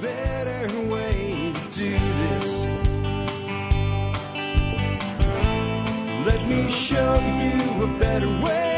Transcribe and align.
better 0.00 0.80
way 0.88 1.52
to 1.54 1.70
do 1.72 1.90
this. 1.90 2.64
Let 6.26 6.46
me 6.46 6.70
show 6.70 7.14
you 7.14 7.84
a 7.84 7.98
better 7.98 8.28
way. 8.28 8.76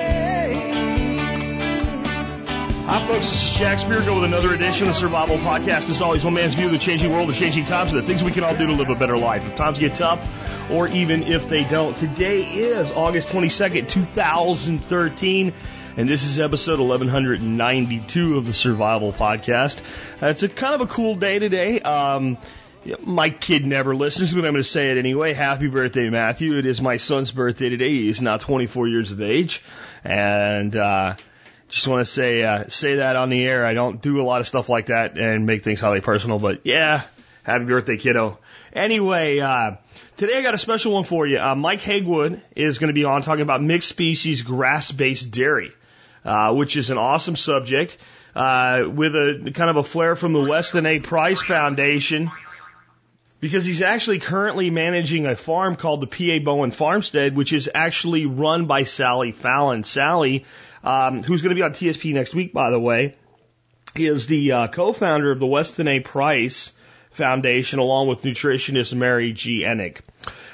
Hi, 2.86 3.06
folks. 3.06 3.30
This 3.30 3.52
is 3.52 3.58
Jack 3.58 3.78
Spirko 3.78 4.14
with 4.14 4.24
another 4.24 4.54
edition 4.54 4.88
of 4.88 4.94
Survival 4.94 5.36
Podcast. 5.38 5.91
As 5.91 6.00
always, 6.00 6.25
one 6.25 6.34
man's 6.34 6.54
view 6.54 6.66
of 6.66 6.73
the 6.73 6.79
changing 6.79 7.12
world, 7.12 7.29
the 7.29 7.35
changing 7.35 7.64
times, 7.64 7.93
and 7.93 8.00
the 8.00 8.07
things 8.07 8.23
we 8.23 8.30
can 8.30 8.45
all 8.45 8.57
do 8.57 8.66
to 8.66 8.73
live 8.73 8.89
a 8.89 8.95
better 8.95 9.19
life. 9.19 9.46
If 9.46 9.57
times 9.57 9.79
get 9.79 9.96
tough, 9.96 10.27
or 10.71 10.89
even 10.89 11.25
if 11.25 11.48
they 11.48 11.64
don't. 11.64 11.96
Today 11.96 12.43
is 12.43 12.91
August 12.93 13.29
22nd, 13.29 13.89
2013. 13.89 15.53
And 15.98 16.08
this 16.08 16.22
is 16.22 16.38
episode 16.38 16.78
1192 16.78 18.38
of 18.38 18.46
the 18.46 18.54
Survival 18.54 19.12
Podcast. 19.12 19.80
Uh, 20.22 20.26
it's 20.26 20.44
a 20.44 20.48
kind 20.48 20.76
of 20.76 20.80
a 20.82 20.86
cool 20.86 21.16
day 21.16 21.40
today. 21.40 21.80
Um, 21.80 22.39
my 23.00 23.30
kid 23.30 23.66
never 23.66 23.96
listens, 23.96 24.32
but 24.32 24.44
I'm 24.44 24.53
going 24.53 24.62
to 24.62 24.62
say 24.62 24.92
it 24.92 24.96
anyway. 24.96 25.32
Happy 25.32 25.66
birthday, 25.66 26.08
Matthew. 26.08 26.56
It 26.56 26.66
is 26.66 26.80
my 26.80 26.98
son's 26.98 27.32
birthday 27.32 27.70
today. 27.70 27.89
He 27.89 28.08
is 28.08 28.22
now 28.22 28.36
24 28.39 28.86
years 28.86 29.11
of 29.11 29.20
age. 29.20 29.61
And, 30.04 30.76
uh, 30.76 31.16
just 31.68 31.89
want 31.89 31.98
to 31.98 32.05
say, 32.05 32.44
uh, 32.44 32.69
say 32.69 32.94
that 32.94 33.17
on 33.17 33.28
the 33.28 33.44
air. 33.44 33.67
I 33.67 33.75
don't 33.75 34.00
do 34.00 34.20
a 34.20 34.22
lot 34.22 34.41
of 34.41 34.47
stuff 34.47 34.69
like 34.69 34.86
that 34.86 35.19
and 35.19 35.47
make 35.47 35.64
things 35.64 35.80
highly 35.80 36.00
personal, 36.00 36.39
but 36.39 36.61
yeah, 36.62 37.03
happy 37.42 37.64
birthday, 37.64 37.97
kiddo. 37.97 38.39
Anyway, 38.72 39.41
uh, 39.41 39.72
today 40.17 40.39
I 40.39 40.42
got 40.42 40.55
a 40.55 40.58
special 40.58 40.92
one 40.92 41.03
for 41.03 41.27
you. 41.27 41.41
Uh, 41.41 41.56
Mike 41.56 41.80
Hagewood 41.80 42.41
is 42.55 42.78
going 42.78 42.86
to 42.86 42.94
be 42.94 43.05
on 43.05 43.22
talking 43.22 43.42
about 43.42 43.64
mixed 43.64 43.89
species 43.89 44.42
grass-based 44.42 45.33
dairy 45.33 45.72
uh, 46.25 46.55
which 46.55 46.77
is 46.77 46.91
an 46.91 46.98
awesome 46.98 47.36
subject, 47.36 47.97
uh, 48.34 48.84
with 48.89 49.14
a 49.14 49.50
kind 49.55 49.70
of 49.70 49.77
a 49.77 49.84
flair 49.84 50.17
from 50.17 50.33
the 50.33 50.41
Weston 50.42 50.86
A. 50.86 51.00
Price 51.00 51.42
Foundation, 51.42 52.31
because 53.41 53.65
he's 53.65 53.83
actually 53.83 54.19
currently 54.19 54.70
managing 54.70 55.27
a 55.27 55.37
farm 55.37 55.77
called 55.77 56.01
the 56.01 56.07
P.A. 56.07 56.41
Bowen 56.41 56.70
Farmstead, 56.70 57.37
which 57.37 57.53
is 57.53 57.70
actually 57.75 58.27
run 58.27 58.67
by 58.67 58.84
Sally 58.84 59.33
Fallon. 59.33 59.84
Sally, 59.84 60.45
um, 60.83 61.23
who's 61.23 61.42
going 61.42 61.51
to 61.51 61.55
be 61.55 61.62
on 61.62 61.73
TSP 61.73 62.15
next 62.15 62.35
week, 62.35 62.53
by 62.53 62.70
the 62.70 62.81
way, 62.81 63.17
is 63.97 64.27
the 64.27 64.53
uh, 64.53 64.67
co-founder 64.69 65.31
of 65.31 65.39
the 65.39 65.47
Weston 65.47 65.89
A. 65.89 66.01
Price 66.01 66.73
Foundation, 67.11 67.79
along 67.79 68.09
with 68.09 68.23
nutritionist 68.23 68.92
Mary 68.95 69.33
G. 69.33 69.62
Enig. 69.62 70.01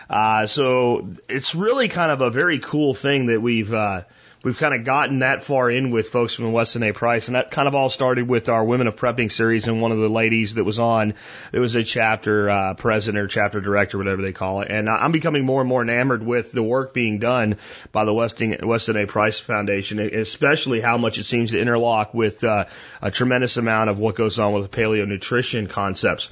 Uh, 0.09 0.47
so 0.47 1.09
it's 1.29 1.55
really 1.55 1.89
kind 1.89 2.13
of 2.13 2.21
a 2.21 2.31
very 2.31 2.59
cool 2.59 2.95
thing 2.95 3.27
that 3.27 3.41
we've 3.41 3.73
uh, 3.73 4.03
we've 4.45 4.59
kind 4.59 4.75
of 4.75 4.85
gotten 4.85 5.21
that 5.21 5.43
far 5.43 5.71
in 5.71 5.91
with 5.91 6.09
folks 6.09 6.35
from 6.35 6.53
Weston 6.53 6.83
A. 6.83 6.93
Price, 6.93 7.29
and 7.29 7.35
that 7.35 7.51
kind 7.51 7.67
of 7.67 7.75
all 7.75 7.89
started 7.89 8.29
with 8.29 8.51
our 8.51 8.63
Women 8.63 8.87
of 8.87 8.95
Prepping 8.95 9.33
series, 9.33 9.67
and 9.67 9.81
one 9.81 9.91
of 9.91 9.99
the 9.99 10.09
ladies 10.09 10.55
that 10.55 10.65
was 10.65 10.79
on, 10.79 11.15
it 11.51 11.59
was 11.59 11.75
a 11.75 11.83
chapter 11.83 12.51
uh, 12.51 12.75
president 12.75 13.25
or 13.25 13.27
chapter 13.27 13.61
director, 13.61 13.97
whatever 13.97 14.21
they 14.21 14.33
call 14.33 14.61
it, 14.61 14.71
and 14.71 14.89
I'm 14.89 15.13
becoming 15.13 15.45
more 15.45 15.63
and 15.63 15.69
more 15.69 15.83
enamored 15.83 16.23
with 16.25 16.53
the 16.53 16.63
work 16.63 16.93
being 16.93 17.19
done 17.19 17.57
by 17.91 18.05
the 18.05 18.13
Weston, 18.13 18.59
Weston 18.63 18.99
A. 18.99 19.07
Price 19.07 19.39
Foundation, 19.39 19.99
especially 19.99 20.81
how 20.81 20.99
much 20.99 21.19
it 21.19 21.25
seems 21.25 21.53
to 21.53 21.59
interlock 21.59 22.13
with 22.13 22.45
uh, 22.45 22.67
a 23.01 23.11
tremendous 23.11 23.57
amount 23.57 23.89
of 23.89 23.99
what 23.99 24.15
goes 24.15 24.39
on 24.39 24.53
with 24.53 24.71
paleo 24.71 25.09
nutrition 25.09 25.69
concepts. 25.69 26.31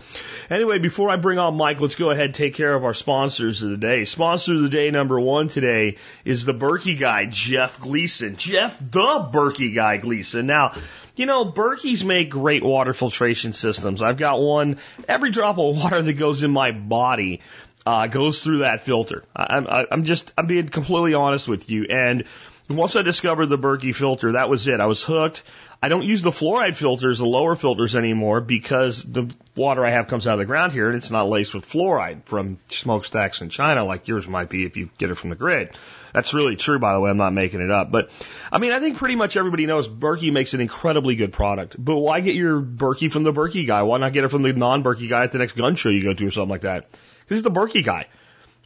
Anyway, 0.50 0.78
before 0.78 1.08
I 1.08 1.16
bring 1.16 1.38
on 1.38 1.56
Mike, 1.56 1.80
let's 1.80 1.94
go 1.94 2.10
ahead 2.10 2.26
and 2.26 2.34
take 2.34 2.54
care 2.54 2.74
of 2.74 2.84
our 2.84 2.94
sponsors 2.94 3.62
of 3.62 3.70
the 3.70 3.78
day. 3.78 4.04
Sponsor 4.04 4.54
of 4.54 4.62
the 4.62 4.68
day 4.68 4.90
number 4.90 5.18
one 5.18 5.48
today 5.48 5.96
is 6.26 6.44
the 6.44 6.52
Berkey 6.52 6.98
guy, 6.98 7.24
Jeff 7.24 7.80
Gleason. 7.80 8.01
Gleason, 8.02 8.34
Jeff 8.34 8.80
the 8.80 9.30
Berkey 9.32 9.72
guy 9.72 9.96
Gleason. 9.96 10.44
Now, 10.44 10.74
you 11.14 11.24
know, 11.24 11.44
Berkeys 11.44 12.04
make 12.04 12.30
great 12.30 12.64
water 12.64 12.92
filtration 12.92 13.52
systems. 13.52 14.02
I've 14.02 14.16
got 14.16 14.40
one, 14.40 14.78
every 15.06 15.30
drop 15.30 15.56
of 15.56 15.76
water 15.76 16.02
that 16.02 16.14
goes 16.14 16.42
in 16.42 16.50
my 16.50 16.72
body 16.72 17.42
uh, 17.86 18.08
goes 18.08 18.42
through 18.42 18.58
that 18.58 18.80
filter. 18.80 19.22
I, 19.36 19.58
I, 19.58 19.86
I'm 19.88 20.02
just, 20.02 20.32
I'm 20.36 20.48
being 20.48 20.68
completely 20.68 21.14
honest 21.14 21.46
with 21.46 21.70
you. 21.70 21.84
And 21.84 22.24
once 22.68 22.96
I 22.96 23.02
discovered 23.02 23.46
the 23.46 23.58
Berkey 23.58 23.94
filter, 23.94 24.32
that 24.32 24.48
was 24.48 24.66
it. 24.66 24.80
I 24.80 24.86
was 24.86 25.04
hooked. 25.04 25.44
I 25.80 25.88
don't 25.88 26.04
use 26.04 26.22
the 26.22 26.30
fluoride 26.30 26.74
filters, 26.74 27.18
the 27.18 27.24
lower 27.24 27.54
filters 27.54 27.94
anymore 27.94 28.40
because 28.40 29.04
the 29.04 29.32
water 29.54 29.86
I 29.86 29.90
have 29.90 30.08
comes 30.08 30.26
out 30.26 30.32
of 30.32 30.38
the 30.40 30.44
ground 30.44 30.72
here 30.72 30.88
and 30.88 30.96
it's 30.96 31.12
not 31.12 31.28
laced 31.28 31.54
with 31.54 31.66
fluoride 31.66 32.24
from 32.24 32.58
smokestacks 32.68 33.42
in 33.42 33.48
China 33.48 33.84
like 33.84 34.08
yours 34.08 34.26
might 34.26 34.48
be 34.48 34.64
if 34.64 34.76
you 34.76 34.90
get 34.98 35.10
it 35.10 35.14
from 35.14 35.30
the 35.30 35.36
grid. 35.36 35.76
That's 36.12 36.34
really 36.34 36.56
true, 36.56 36.78
by 36.78 36.92
the 36.92 37.00
way. 37.00 37.10
I'm 37.10 37.16
not 37.16 37.32
making 37.32 37.60
it 37.60 37.70
up. 37.70 37.90
But 37.90 38.10
I 38.50 38.58
mean, 38.58 38.72
I 38.72 38.80
think 38.80 38.98
pretty 38.98 39.16
much 39.16 39.36
everybody 39.36 39.66
knows 39.66 39.88
Berkey 39.88 40.32
makes 40.32 40.54
an 40.54 40.60
incredibly 40.60 41.16
good 41.16 41.32
product. 41.32 41.76
But 41.78 41.96
why 41.96 42.20
get 42.20 42.34
your 42.34 42.60
Berkey 42.60 43.10
from 43.10 43.22
the 43.22 43.32
Berkey 43.32 43.66
guy? 43.66 43.82
Why 43.82 43.98
not 43.98 44.12
get 44.12 44.24
it 44.24 44.28
from 44.28 44.42
the 44.42 44.52
non 44.52 44.82
Berkey 44.82 45.08
guy 45.08 45.24
at 45.24 45.32
the 45.32 45.38
next 45.38 45.52
gun 45.52 45.74
show 45.74 45.88
you 45.88 46.02
go 46.02 46.14
to 46.14 46.26
or 46.26 46.30
something 46.30 46.50
like 46.50 46.62
that? 46.62 46.90
Because 46.90 47.38
he's 47.38 47.42
the 47.42 47.50
Berkey 47.50 47.84
guy. 47.84 48.08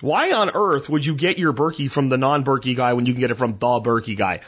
Why 0.01 0.33
on 0.33 0.51
earth 0.55 0.89
would 0.89 1.07
you 1.07 1.15
get 1.15 1.39
your 1.39 1.53
Berkey 1.53 1.91
from 1.91 2.09
the 2.09 2.19
non 2.19 2.45
Berkey 2.45 2.77
guy 2.77 2.93
when 2.95 3.07
you 3.07 3.13
can 3.13 3.21
get 3.21 3.31
it 3.31 3.37
from 3.37 3.53
the 3.53 3.81
Berkey 3.81 4.17
guy? 4.17 4.41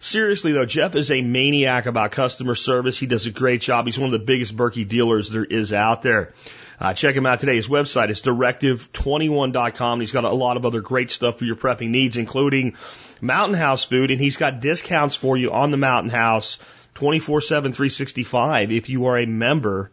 Seriously 0.00 0.52
though, 0.52 0.66
Jeff 0.66 0.96
is 0.96 1.10
a 1.10 1.20
maniac 1.20 1.86
about 1.86 2.12
customer 2.12 2.54
service. 2.54 2.98
He 2.98 3.06
does 3.06 3.26
a 3.26 3.30
great 3.30 3.60
job. 3.60 3.86
He's 3.86 3.98
one 3.98 4.06
of 4.06 4.18
the 4.18 4.24
biggest 4.24 4.56
Berkey 4.56 4.86
dealers 4.86 5.30
there 5.30 5.44
is 5.44 5.72
out 5.72 6.02
there. 6.02 6.32
Uh, 6.78 6.92
check 6.92 7.14
him 7.14 7.26
out 7.26 7.40
today. 7.40 7.56
His 7.56 7.68
website 7.68 8.10
is 8.10 8.20
directive21.com. 8.22 10.00
He's 10.00 10.12
got 10.12 10.24
a 10.24 10.30
lot 10.30 10.56
of 10.56 10.66
other 10.66 10.80
great 10.80 11.10
stuff 11.10 11.38
for 11.38 11.44
your 11.44 11.56
prepping 11.56 11.90
needs, 11.90 12.16
including 12.16 12.74
Mountain 13.20 13.56
House 13.56 13.84
food, 13.84 14.10
and 14.10 14.20
he's 14.20 14.36
got 14.36 14.60
discounts 14.60 15.16
for 15.16 15.36
you 15.36 15.52
on 15.52 15.70
the 15.70 15.76
Mountain 15.76 16.10
House 16.10 16.58
24 16.94 17.40
7, 17.40 17.72
365 17.72 18.72
if 18.72 18.88
you 18.88 19.06
are 19.06 19.18
a 19.18 19.26
member 19.26 19.90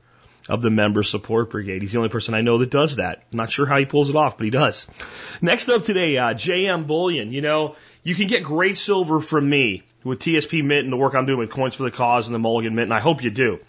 of 0.49 0.61
the 0.61 0.69
Member 0.69 1.03
Support 1.03 1.51
Brigade. 1.51 1.81
He's 1.81 1.93
the 1.93 1.99
only 1.99 2.09
person 2.09 2.33
I 2.33 2.41
know 2.41 2.57
that 2.57 2.69
does 2.69 2.97
that. 2.97 3.23
Not 3.31 3.49
sure 3.49 3.65
how 3.65 3.77
he 3.77 3.85
pulls 3.85 4.09
it 4.09 4.15
off, 4.15 4.37
but 4.37 4.43
he 4.43 4.49
does. 4.49 4.87
Next 5.41 5.69
up 5.69 5.83
today, 5.83 6.17
uh, 6.17 6.33
JM 6.33 6.85
Bullion. 6.85 7.31
You 7.31 7.41
know, 7.41 7.75
you 8.03 8.15
can 8.15 8.27
get 8.27 8.43
great 8.43 8.77
silver 8.77 9.21
from 9.21 9.49
me 9.49 9.83
with 10.03 10.19
TSP 10.19 10.63
Mint 10.63 10.83
and 10.83 10.91
the 10.91 10.97
work 10.97 11.15
I'm 11.15 11.25
doing 11.25 11.39
with 11.39 11.49
Coins 11.49 11.75
for 11.75 11.83
the 11.83 11.91
Cause 11.91 12.27
and 12.27 12.35
the 12.35 12.39
Mulligan 12.39 12.75
Mint, 12.75 12.87
and 12.87 12.93
I 12.93 12.99
hope 12.99 13.23
you 13.23 13.29
do. 13.29 13.59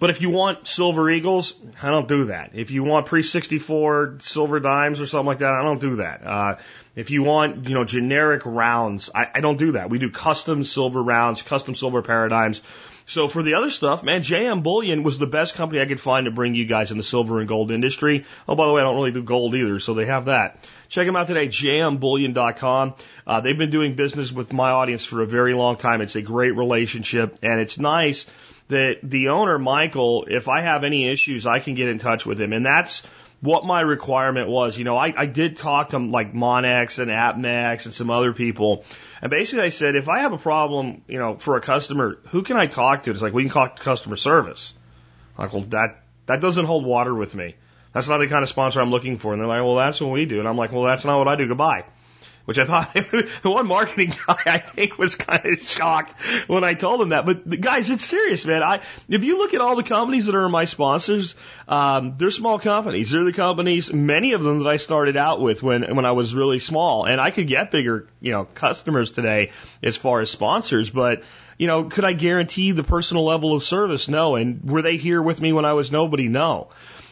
But 0.00 0.08
if 0.08 0.22
you 0.22 0.30
want 0.30 0.66
silver 0.66 1.10
eagles, 1.10 1.54
I 1.82 1.90
don't 1.90 2.08
do 2.08 2.24
that. 2.24 2.52
If 2.54 2.70
you 2.70 2.82
want 2.82 3.04
pre 3.04 3.22
64 3.22 4.16
silver 4.20 4.58
dimes 4.58 4.98
or 4.98 5.06
something 5.06 5.26
like 5.26 5.38
that, 5.38 5.52
I 5.52 5.62
don't 5.62 5.80
do 5.80 5.96
that. 5.96 6.26
Uh, 6.26 6.56
if 6.96 7.10
you 7.10 7.22
want, 7.22 7.68
you 7.68 7.74
know, 7.74 7.84
generic 7.84 8.42
rounds, 8.46 9.10
I, 9.14 9.28
I 9.34 9.40
don't 9.40 9.58
do 9.58 9.72
that. 9.72 9.90
We 9.90 9.98
do 9.98 10.10
custom 10.10 10.64
silver 10.64 11.02
rounds, 11.02 11.42
custom 11.42 11.74
silver 11.74 12.00
paradigms. 12.00 12.62
So 13.04 13.28
for 13.28 13.42
the 13.42 13.54
other 13.54 13.68
stuff, 13.68 14.02
man, 14.02 14.22
JM 14.22 14.62
Bullion 14.62 15.02
was 15.02 15.18
the 15.18 15.26
best 15.26 15.54
company 15.54 15.82
I 15.82 15.86
could 15.86 16.00
find 16.00 16.24
to 16.24 16.30
bring 16.30 16.54
you 16.54 16.64
guys 16.64 16.90
in 16.90 16.96
the 16.96 17.02
silver 17.02 17.38
and 17.38 17.46
gold 17.46 17.70
industry. 17.70 18.24
Oh, 18.48 18.54
by 18.54 18.66
the 18.66 18.72
way, 18.72 18.80
I 18.80 18.84
don't 18.84 18.96
really 18.96 19.12
do 19.12 19.22
gold 19.22 19.54
either, 19.54 19.80
so 19.80 19.92
they 19.92 20.06
have 20.06 20.26
that. 20.26 20.64
Check 20.88 21.06
them 21.06 21.16
out 21.16 21.26
today, 21.26 21.48
jmbullion.com. 21.48 22.94
Uh, 23.26 23.40
they've 23.40 23.58
been 23.58 23.70
doing 23.70 23.96
business 23.96 24.32
with 24.32 24.52
my 24.52 24.70
audience 24.70 25.04
for 25.04 25.20
a 25.20 25.26
very 25.26 25.52
long 25.52 25.76
time. 25.76 26.00
It's 26.00 26.16
a 26.16 26.22
great 26.22 26.56
relationship, 26.56 27.38
and 27.42 27.60
it's 27.60 27.78
nice 27.78 28.24
that 28.70 28.96
the 29.02 29.28
owner, 29.28 29.58
Michael, 29.58 30.26
if 30.28 30.48
I 30.48 30.62
have 30.62 30.82
any 30.82 31.08
issues, 31.08 31.46
I 31.46 31.60
can 31.60 31.74
get 31.74 31.88
in 31.88 31.98
touch 31.98 32.26
with 32.26 32.40
him. 32.40 32.52
And 32.52 32.66
that's 32.66 33.02
what 33.40 33.64
my 33.64 33.80
requirement 33.80 34.48
was. 34.48 34.76
You 34.76 34.84
know, 34.84 34.96
I, 34.96 35.12
I 35.16 35.26
did 35.26 35.56
talk 35.56 35.90
to 35.90 35.98
like 35.98 36.32
Monex 36.32 36.98
and 36.98 37.10
APMEX 37.10 37.84
and 37.84 37.94
some 37.94 38.10
other 38.10 38.32
people. 38.32 38.84
And 39.22 39.30
basically 39.30 39.64
I 39.64 39.68
said, 39.68 39.94
if 39.94 40.08
I 40.08 40.20
have 40.20 40.32
a 40.32 40.38
problem, 40.38 41.02
you 41.06 41.18
know, 41.18 41.36
for 41.36 41.56
a 41.56 41.60
customer, 41.60 42.18
who 42.28 42.42
can 42.42 42.56
I 42.56 42.66
talk 42.66 43.04
to? 43.04 43.10
It's 43.10 43.22
like, 43.22 43.32
we 43.32 43.44
can 43.44 43.52
talk 43.52 43.76
to 43.76 43.82
customer 43.82 44.16
service. 44.16 44.74
I'm 45.36 45.44
like, 45.44 45.52
well, 45.52 45.64
that, 45.70 46.02
that 46.26 46.40
doesn't 46.40 46.64
hold 46.64 46.84
water 46.84 47.14
with 47.14 47.34
me. 47.34 47.54
That's 47.92 48.08
not 48.08 48.18
the 48.18 48.28
kind 48.28 48.42
of 48.42 48.48
sponsor 48.48 48.80
I'm 48.80 48.90
looking 48.90 49.18
for. 49.18 49.32
And 49.32 49.40
they're 49.40 49.48
like, 49.48 49.62
well, 49.62 49.76
that's 49.76 50.00
what 50.00 50.10
we 50.10 50.26
do. 50.26 50.38
And 50.38 50.48
I'm 50.48 50.56
like, 50.56 50.72
well, 50.72 50.84
that's 50.84 51.04
not 51.04 51.18
what 51.18 51.28
I 51.28 51.36
do. 51.36 51.48
Goodbye 51.48 51.84
which 52.50 52.58
I 52.58 52.64
thought 52.64 52.92
the 53.42 53.50
one 53.52 53.68
marketing 53.68 54.12
guy 54.26 54.36
I 54.44 54.58
think 54.58 54.98
was 54.98 55.14
kind 55.14 55.46
of 55.46 55.60
shocked 55.60 56.20
when 56.48 56.64
I 56.64 56.74
told 56.74 57.00
him 57.00 57.10
that. 57.10 57.24
But 57.24 57.48
guys, 57.60 57.90
it's 57.90 58.04
serious, 58.04 58.44
man. 58.44 58.64
I 58.64 58.80
if 59.08 59.22
you 59.22 59.38
look 59.38 59.54
at 59.54 59.60
all 59.60 59.76
the 59.76 59.84
companies 59.84 60.26
that 60.26 60.34
are 60.34 60.48
my 60.48 60.64
sponsors, 60.64 61.36
um, 61.68 62.14
they're 62.18 62.32
small 62.32 62.58
companies. 62.58 63.12
They're 63.12 63.22
the 63.22 63.32
companies, 63.32 63.92
many 63.92 64.32
of 64.32 64.42
them 64.42 64.58
that 64.58 64.68
I 64.68 64.78
started 64.78 65.16
out 65.16 65.40
with 65.40 65.62
when 65.62 65.94
when 65.94 66.04
I 66.04 66.10
was 66.10 66.34
really 66.34 66.58
small, 66.58 67.04
and 67.04 67.20
I 67.20 67.30
could 67.30 67.46
get 67.46 67.70
bigger, 67.70 68.08
you 68.20 68.32
know, 68.32 68.46
customers 68.46 69.12
today 69.12 69.52
as 69.80 69.96
far 69.96 70.20
as 70.20 70.30
sponsors, 70.30 70.90
but. 70.90 71.22
You 71.56 71.66
know, 71.66 71.84
could 71.84 72.06
I 72.06 72.14
guarantee 72.14 72.72
the 72.72 72.82
personal 72.82 73.26
level 73.26 73.54
of 73.54 73.62
service? 73.62 74.08
No. 74.08 74.36
And 74.36 74.64
were 74.64 74.80
they 74.80 74.96
here 74.96 75.20
with 75.20 75.42
me 75.42 75.52
when 75.52 75.66
I 75.66 75.74
was 75.74 75.92
nobody? 75.92 76.26
No. 76.26 76.70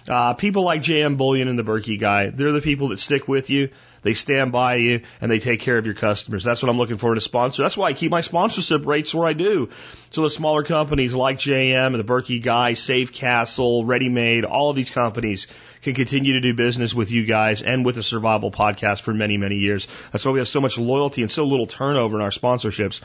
Uh, 0.09 0.33
people 0.33 0.63
like 0.63 0.81
JM 0.81 1.19
Bullion 1.19 1.49
and 1.49 1.59
the 1.59 1.65
Berkey 1.65 2.01
guy, 2.01 2.31
they're 2.31 2.53
the 2.53 2.63
people 2.63 2.89
that 2.89 2.99
stick 2.99 3.29
with 3.29 3.51
you. 3.51 3.69
They 4.03 4.15
stand 4.15 4.53
by 4.53 4.77
you 4.77 5.03
and 5.21 5.31
they 5.31 5.39
take 5.39 5.61
care 5.61 5.79
of 5.79 5.87
your 5.87 5.95
customers. 5.95 6.45
That's 6.45 6.63
what 6.63 6.69
I'm 6.71 6.79
looking 6.79 6.99
for 6.99 7.13
in 7.13 7.19
a 7.19 7.21
sponsor. 7.21 7.63
That's 7.63 7.77
why 7.77 7.89
I 7.89 7.93
keep 7.93 8.11
my 8.11 8.21
sponsorship 8.21 8.87
rates 8.87 9.15
where 9.15 9.27
I 9.27 9.33
do. 9.33 9.71
So 10.11 10.23
the 10.23 10.31
smaller 10.31 10.63
companies 10.63 11.15
like 11.15 11.39
JM 11.39 11.87
and 11.87 11.99
the 11.99 12.05
Berkey 12.05 12.43
Guy, 12.43 12.75
Safe 12.75 13.13
Castle, 13.13 13.85
Ready 13.85 14.09
Made, 14.09 14.45
all 14.45 14.71
of 14.71 14.77
these 14.77 14.91
companies 14.91 15.49
can 15.83 15.95
continue 15.95 16.35
to 16.35 16.41
do 16.41 16.55
business 16.55 16.95
with 16.95 17.11
you 17.11 17.25
guys 17.25 17.63
and 17.63 17.85
with 17.85 17.95
the 17.95 18.03
Survival 18.03 18.51
Podcast 18.51 19.01
for 19.01 19.15
many, 19.15 19.37
many 19.37 19.57
years. 19.57 19.87
That's 20.13 20.25
why 20.25 20.33
we 20.33 20.39
have 20.41 20.49
so 20.49 20.61
much 20.61 20.79
loyalty 20.79 21.23
and 21.23 21.31
so 21.31 21.45
little 21.45 21.67
turnover 21.67 22.17
in 22.17 22.23
our 22.23 22.31
sponsorships. 22.31 23.01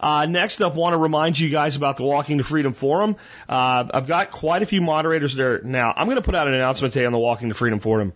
Uh, 0.00 0.26
next 0.26 0.60
up, 0.60 0.74
want 0.74 0.94
to 0.94 0.98
remind 0.98 1.38
you 1.38 1.48
guys 1.48 1.76
about 1.76 1.96
the 1.96 2.04
Walking 2.04 2.38
to 2.38 2.44
Freedom 2.44 2.72
Forum. 2.72 3.16
Uh, 3.48 3.84
I've 3.92 4.06
got 4.06 4.30
quite 4.30 4.62
a 4.62 4.66
few 4.66 4.80
moderators 4.80 5.34
there 5.34 5.60
now. 5.62 5.92
I'm 5.96 6.06
going 6.06 6.16
to 6.16 6.22
put 6.22 6.34
out 6.34 6.48
an 6.48 6.54
announcement 6.54 6.94
today 6.94 7.06
on 7.06 7.12
the 7.12 7.18
Walking 7.18 7.48
to 7.48 7.54
Freedom 7.54 7.78
Forum. 7.78 8.12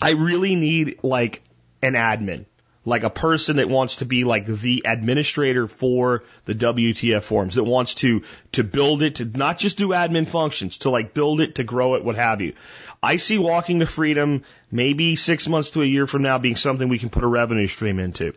I 0.00 0.12
really 0.12 0.54
need 0.54 1.00
like 1.02 1.42
an 1.82 1.94
admin 1.94 2.46
like 2.86 3.02
a 3.02 3.10
person 3.10 3.56
that 3.56 3.68
wants 3.68 3.96
to 3.96 4.06
be 4.06 4.24
like 4.24 4.46
the 4.46 4.84
administrator 4.86 5.66
for 5.66 6.22
the 6.44 6.54
WTF 6.54 7.22
forums, 7.22 7.56
that 7.56 7.64
wants 7.64 7.96
to, 7.96 8.22
to 8.52 8.62
build 8.62 9.02
it, 9.02 9.16
to 9.16 9.24
not 9.24 9.58
just 9.58 9.76
do 9.76 9.88
admin 9.88 10.26
functions, 10.26 10.78
to 10.78 10.90
like 10.90 11.12
build 11.12 11.40
it, 11.40 11.56
to 11.56 11.64
grow 11.64 11.96
it, 11.96 12.04
what 12.04 12.14
have 12.14 12.40
you. 12.40 12.54
I 13.02 13.16
see 13.16 13.38
walking 13.38 13.80
to 13.80 13.86
freedom 13.86 14.44
maybe 14.70 15.16
six 15.16 15.48
months 15.48 15.70
to 15.70 15.82
a 15.82 15.84
year 15.84 16.06
from 16.06 16.22
now 16.22 16.38
being 16.38 16.56
something 16.56 16.88
we 16.88 16.98
can 16.98 17.10
put 17.10 17.24
a 17.24 17.28
revenue 17.28 17.66
stream 17.66 17.98
into. 17.98 18.32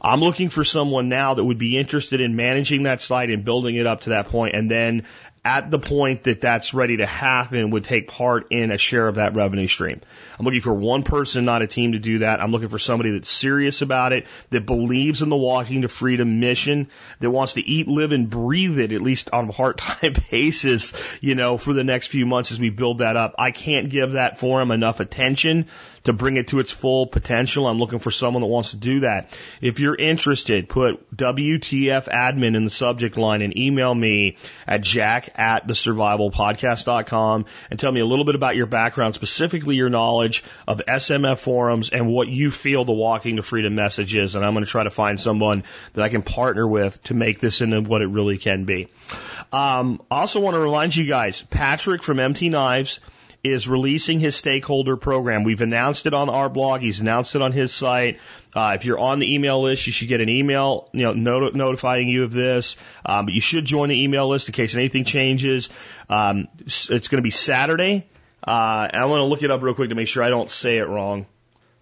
I'm 0.00 0.20
looking 0.20 0.50
for 0.50 0.64
someone 0.64 1.08
now 1.08 1.34
that 1.34 1.44
would 1.44 1.58
be 1.58 1.78
interested 1.78 2.20
in 2.20 2.36
managing 2.36 2.84
that 2.84 3.00
site 3.00 3.30
and 3.30 3.44
building 3.44 3.76
it 3.76 3.86
up 3.86 4.02
to 4.02 4.10
that 4.10 4.28
point 4.28 4.54
and 4.54 4.70
then 4.70 5.04
at 5.44 5.70
the 5.70 5.78
point 5.78 6.24
that 6.24 6.40
that's 6.40 6.72
ready 6.72 6.96
to 6.96 7.06
happen 7.06 7.70
would 7.70 7.84
take 7.84 8.08
part 8.08 8.46
in 8.50 8.70
a 8.70 8.78
share 8.78 9.06
of 9.06 9.16
that 9.16 9.34
revenue 9.34 9.66
stream. 9.66 10.00
I'm 10.38 10.44
looking 10.46 10.62
for 10.62 10.72
one 10.72 11.02
person, 11.02 11.44
not 11.44 11.60
a 11.60 11.66
team 11.66 11.92
to 11.92 11.98
do 11.98 12.20
that. 12.20 12.40
I'm 12.40 12.50
looking 12.50 12.70
for 12.70 12.78
somebody 12.78 13.10
that's 13.10 13.28
serious 13.28 13.82
about 13.82 14.12
it, 14.12 14.26
that 14.50 14.64
believes 14.64 15.20
in 15.20 15.28
the 15.28 15.36
walking 15.36 15.82
to 15.82 15.88
freedom 15.88 16.40
mission, 16.40 16.88
that 17.20 17.30
wants 17.30 17.54
to 17.54 17.60
eat, 17.60 17.88
live 17.88 18.12
and 18.12 18.30
breathe 18.30 18.78
it, 18.78 18.92
at 18.92 19.02
least 19.02 19.30
on 19.32 19.48
a 19.48 19.52
part-time 19.52 20.14
basis, 20.30 20.94
you 21.20 21.34
know, 21.34 21.58
for 21.58 21.74
the 21.74 21.84
next 21.84 22.06
few 22.06 22.24
months 22.24 22.50
as 22.50 22.58
we 22.58 22.70
build 22.70 22.98
that 22.98 23.16
up. 23.16 23.34
I 23.38 23.50
can't 23.50 23.90
give 23.90 24.12
that 24.12 24.38
forum 24.38 24.70
enough 24.70 25.00
attention 25.00 25.66
to 26.04 26.12
bring 26.12 26.36
it 26.36 26.48
to 26.48 26.60
its 26.60 26.70
full 26.70 27.06
potential. 27.06 27.66
I'm 27.66 27.78
looking 27.78 27.98
for 27.98 28.10
someone 28.10 28.42
that 28.42 28.46
wants 28.46 28.70
to 28.70 28.76
do 28.76 29.00
that. 29.00 29.36
If 29.60 29.80
you're 29.80 29.94
interested, 29.94 30.68
put 30.68 31.14
WTF 31.16 32.08
admin 32.08 32.56
in 32.56 32.64
the 32.64 32.70
subject 32.70 33.16
line 33.16 33.42
and 33.42 33.56
email 33.56 33.94
me 33.94 34.36
at 34.66 34.82
jack 34.82 35.30
at 35.34 35.66
the 35.66 35.74
survivalpodcast.com 35.74 37.46
and 37.70 37.80
tell 37.80 37.90
me 37.90 38.00
a 38.00 38.06
little 38.06 38.24
bit 38.24 38.34
about 38.34 38.56
your 38.56 38.66
background, 38.66 39.14
specifically 39.14 39.76
your 39.76 39.90
knowledge 39.90 40.44
of 40.68 40.82
SMF 40.86 41.38
forums 41.38 41.88
and 41.90 42.06
what 42.06 42.28
you 42.28 42.50
feel 42.50 42.84
the 42.84 42.92
walking 42.92 43.36
to 43.36 43.42
freedom 43.42 43.74
message 43.74 44.14
is. 44.14 44.34
And 44.34 44.44
I'm 44.44 44.52
going 44.52 44.64
to 44.64 44.70
try 44.70 44.84
to 44.84 44.90
find 44.90 45.18
someone 45.18 45.64
that 45.94 46.04
I 46.04 46.10
can 46.10 46.22
partner 46.22 46.66
with 46.68 47.02
to 47.04 47.14
make 47.14 47.40
this 47.40 47.60
into 47.60 47.80
what 47.80 48.02
it 48.02 48.08
really 48.08 48.38
can 48.38 48.64
be. 48.64 48.88
Um, 49.52 50.02
I 50.10 50.20
also 50.20 50.40
want 50.40 50.54
to 50.54 50.60
remind 50.60 50.94
you 50.94 51.06
guys, 51.06 51.42
Patrick 51.42 52.02
from 52.02 52.20
MT 52.20 52.50
Knives 52.50 53.00
is 53.44 53.68
releasing 53.68 54.18
his 54.18 54.34
stakeholder 54.34 54.96
program. 54.96 55.44
We've 55.44 55.60
announced 55.60 56.06
it 56.06 56.14
on 56.14 56.30
our 56.30 56.48
blog. 56.48 56.80
He's 56.80 57.00
announced 57.00 57.34
it 57.34 57.42
on 57.42 57.52
his 57.52 57.72
site. 57.72 58.18
Uh, 58.54 58.72
if 58.74 58.86
you're 58.86 58.98
on 58.98 59.18
the 59.18 59.34
email 59.34 59.60
list, 59.60 59.86
you 59.86 59.92
should 59.92 60.08
get 60.08 60.22
an 60.22 60.30
email, 60.30 60.88
you 60.92 61.02
know, 61.02 61.12
not- 61.12 61.54
notifying 61.54 62.08
you 62.08 62.24
of 62.24 62.32
this. 62.32 62.76
Um, 63.04 63.26
but 63.26 63.34
you 63.34 63.42
should 63.42 63.66
join 63.66 63.90
the 63.90 64.02
email 64.02 64.26
list 64.28 64.48
in 64.48 64.54
case 64.54 64.74
anything 64.74 65.04
changes. 65.04 65.68
Um, 66.08 66.48
it's 66.64 66.88
going 66.88 67.18
to 67.18 67.22
be 67.22 67.30
Saturday. 67.30 68.06
Uh, 68.42 68.88
I 68.92 69.04
want 69.04 69.20
to 69.20 69.24
look 69.24 69.42
it 69.42 69.50
up 69.50 69.62
real 69.62 69.74
quick 69.74 69.90
to 69.90 69.94
make 69.94 70.08
sure 70.08 70.22
I 70.22 70.30
don't 70.30 70.50
say 70.50 70.78
it 70.78 70.88
wrong. 70.88 71.26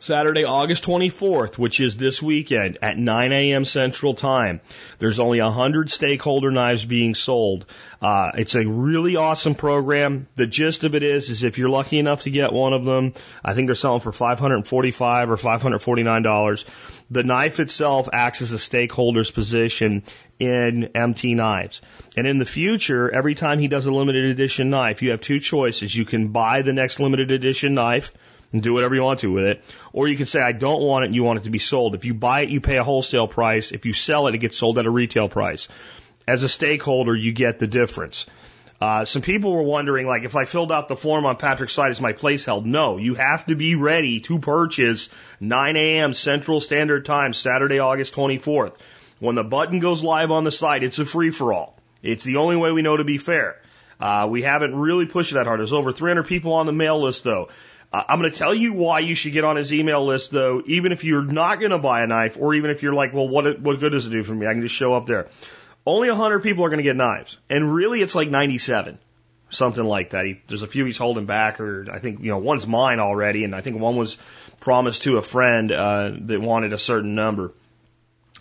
Saturday, 0.02 0.42
August 0.42 0.82
24th, 0.82 1.56
which 1.56 1.78
is 1.78 1.96
this 1.96 2.20
weekend 2.20 2.76
at 2.82 2.98
9 2.98 3.30
a.m. 3.30 3.64
Central 3.64 4.14
Time. 4.14 4.60
There's 4.98 5.20
only 5.20 5.40
100 5.40 5.92
stakeholder 5.92 6.50
knives 6.50 6.84
being 6.84 7.14
sold. 7.14 7.66
Uh, 8.00 8.32
it's 8.34 8.56
a 8.56 8.66
really 8.66 9.14
awesome 9.14 9.54
program. 9.54 10.26
The 10.34 10.48
gist 10.48 10.82
of 10.82 10.96
it 10.96 11.04
is, 11.04 11.30
is 11.30 11.44
if 11.44 11.56
you're 11.56 11.68
lucky 11.68 12.00
enough 12.00 12.24
to 12.24 12.32
get 12.32 12.52
one 12.52 12.72
of 12.72 12.84
them, 12.84 13.14
I 13.44 13.54
think 13.54 13.68
they're 13.68 13.76
selling 13.76 14.00
for 14.00 14.10
545 14.10 15.30
or 15.30 15.36
549 15.36 16.22
dollars. 16.22 16.64
The 17.08 17.22
knife 17.22 17.60
itself 17.60 18.08
acts 18.12 18.42
as 18.42 18.50
a 18.50 18.58
stakeholder's 18.58 19.30
position 19.30 20.02
in 20.40 20.90
MT 20.96 21.34
knives. 21.34 21.80
And 22.16 22.26
in 22.26 22.38
the 22.38 22.44
future, 22.44 23.08
every 23.08 23.36
time 23.36 23.60
he 23.60 23.68
does 23.68 23.86
a 23.86 23.92
limited 23.92 24.24
edition 24.24 24.68
knife, 24.68 25.00
you 25.00 25.12
have 25.12 25.20
two 25.20 25.38
choices. 25.38 25.94
You 25.94 26.04
can 26.04 26.32
buy 26.32 26.62
the 26.62 26.72
next 26.72 26.98
limited 26.98 27.30
edition 27.30 27.74
knife 27.74 28.12
and 28.52 28.62
do 28.62 28.72
whatever 28.72 28.94
you 28.94 29.02
want 29.02 29.20
to 29.20 29.32
with 29.32 29.44
it. 29.44 29.64
Or 29.92 30.08
you 30.08 30.16
can 30.16 30.26
say, 30.26 30.40
I 30.40 30.52
don't 30.52 30.82
want 30.82 31.04
it 31.04 31.06
and 31.06 31.14
you 31.14 31.24
want 31.24 31.40
it 31.40 31.44
to 31.44 31.50
be 31.50 31.58
sold. 31.58 31.94
If 31.94 32.04
you 32.04 32.14
buy 32.14 32.40
it, 32.40 32.48
you 32.48 32.60
pay 32.60 32.76
a 32.76 32.84
wholesale 32.84 33.28
price. 33.28 33.72
If 33.72 33.86
you 33.86 33.92
sell 33.92 34.26
it, 34.26 34.34
it 34.34 34.38
gets 34.38 34.56
sold 34.56 34.78
at 34.78 34.86
a 34.86 34.90
retail 34.90 35.28
price. 35.28 35.68
As 36.26 36.42
a 36.42 36.48
stakeholder, 36.48 37.14
you 37.14 37.32
get 37.32 37.58
the 37.58 37.66
difference. 37.66 38.26
Uh, 38.80 39.04
some 39.04 39.22
people 39.22 39.52
were 39.52 39.62
wondering, 39.62 40.08
like, 40.08 40.24
if 40.24 40.34
I 40.34 40.44
filled 40.44 40.72
out 40.72 40.88
the 40.88 40.96
form 40.96 41.24
on 41.24 41.36
Patrick's 41.36 41.72
site, 41.72 41.92
is 41.92 42.00
my 42.00 42.12
place 42.12 42.44
held? 42.44 42.66
No, 42.66 42.96
you 42.96 43.14
have 43.14 43.46
to 43.46 43.54
be 43.54 43.76
ready 43.76 44.18
to 44.20 44.40
purchase 44.40 45.08
9 45.38 45.76
a.m. 45.76 46.14
Central 46.14 46.60
Standard 46.60 47.04
Time, 47.04 47.32
Saturday, 47.32 47.78
August 47.78 48.12
24th. 48.14 48.74
When 49.20 49.36
the 49.36 49.44
button 49.44 49.78
goes 49.78 50.02
live 50.02 50.32
on 50.32 50.42
the 50.42 50.50
site, 50.50 50.82
it's 50.82 50.98
a 50.98 51.04
free 51.04 51.30
for 51.30 51.52
all. 51.52 51.78
It's 52.02 52.24
the 52.24 52.38
only 52.38 52.56
way 52.56 52.72
we 52.72 52.82
know 52.82 52.96
to 52.96 53.04
be 53.04 53.18
fair. 53.18 53.60
Uh, 54.00 54.26
we 54.28 54.42
haven't 54.42 54.74
really 54.74 55.06
pushed 55.06 55.30
it 55.30 55.36
that 55.36 55.46
hard. 55.46 55.60
There's 55.60 55.72
over 55.72 55.92
300 55.92 56.24
people 56.24 56.54
on 56.54 56.66
the 56.66 56.72
mail 56.72 57.00
list, 57.00 57.22
though. 57.22 57.50
I'm 57.92 58.20
going 58.20 58.32
to 58.32 58.38
tell 58.38 58.54
you 58.54 58.72
why 58.72 59.00
you 59.00 59.14
should 59.14 59.34
get 59.34 59.44
on 59.44 59.56
his 59.56 59.72
email 59.72 60.04
list, 60.04 60.30
though, 60.30 60.62
even 60.66 60.92
if 60.92 61.04
you're 61.04 61.24
not 61.24 61.60
going 61.60 61.72
to 61.72 61.78
buy 61.78 62.02
a 62.02 62.06
knife, 62.06 62.38
or 62.40 62.54
even 62.54 62.70
if 62.70 62.82
you're 62.82 62.94
like, 62.94 63.12
well, 63.12 63.28
what 63.28 63.60
what 63.60 63.80
good 63.80 63.92
does 63.92 64.06
it 64.06 64.10
do 64.10 64.22
for 64.22 64.34
me? 64.34 64.46
I 64.46 64.54
can 64.54 64.62
just 64.62 64.74
show 64.74 64.94
up 64.94 65.06
there. 65.06 65.28
Only 65.84 66.08
100 66.08 66.42
people 66.42 66.64
are 66.64 66.68
going 66.68 66.78
to 66.78 66.84
get 66.84 66.96
knives, 66.96 67.36
and 67.50 67.74
really, 67.74 68.00
it's 68.00 68.14
like 68.14 68.30
97, 68.30 68.98
something 69.50 69.84
like 69.84 70.10
that. 70.10 70.24
He, 70.24 70.40
there's 70.46 70.62
a 70.62 70.66
few 70.66 70.86
he's 70.86 70.96
holding 70.96 71.26
back, 71.26 71.60
or 71.60 71.86
I 71.92 71.98
think 71.98 72.20
you 72.20 72.30
know 72.30 72.38
one's 72.38 72.66
mine 72.66 72.98
already, 72.98 73.44
and 73.44 73.54
I 73.54 73.60
think 73.60 73.78
one 73.78 73.96
was 73.96 74.16
promised 74.60 75.02
to 75.02 75.18
a 75.18 75.22
friend 75.22 75.70
uh, 75.70 76.12
that 76.20 76.40
wanted 76.40 76.72
a 76.72 76.78
certain 76.78 77.14
number. 77.14 77.52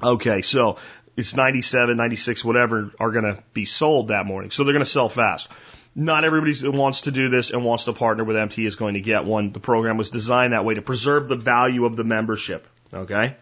Okay, 0.02 0.44
so 0.44 0.78
it's 1.18 1.36
97, 1.36 1.98
96, 1.98 2.46
whatever 2.46 2.92
are 3.00 3.12
going 3.12 3.26
to 3.26 3.44
be 3.54 3.66
sold 3.66 4.10
that 4.10 4.26
morning, 4.26 4.50
so 4.50 4.64
they're 4.64 4.74
going 4.74 4.86
to 4.86 4.90
sell 4.90 5.10
fast. 5.10 5.50
Not 5.94 6.24
everybody 6.24 6.54
who 6.54 6.72
wants 6.72 7.02
to 7.02 7.12
do 7.12 7.30
this 7.30 7.52
and 7.52 7.66
wants 7.66 7.86
to 7.86 7.94
partner 7.94 8.24
with 8.24 8.38
MT 8.38 8.66
is 8.66 8.76
going 8.76 8.94
to 8.94 9.02
get 9.02 9.26
one. 9.26 9.52
The 9.52 9.60
program 9.60 9.98
was 9.98 10.10
designed 10.10 10.54
that 10.54 10.64
way 10.64 10.76
to 10.76 10.82
preserve 10.82 11.28
the 11.28 11.36
value 11.36 11.86
of 11.86 11.96
the 11.96 12.06
membership. 12.06 12.66
Okay? 12.94 13.36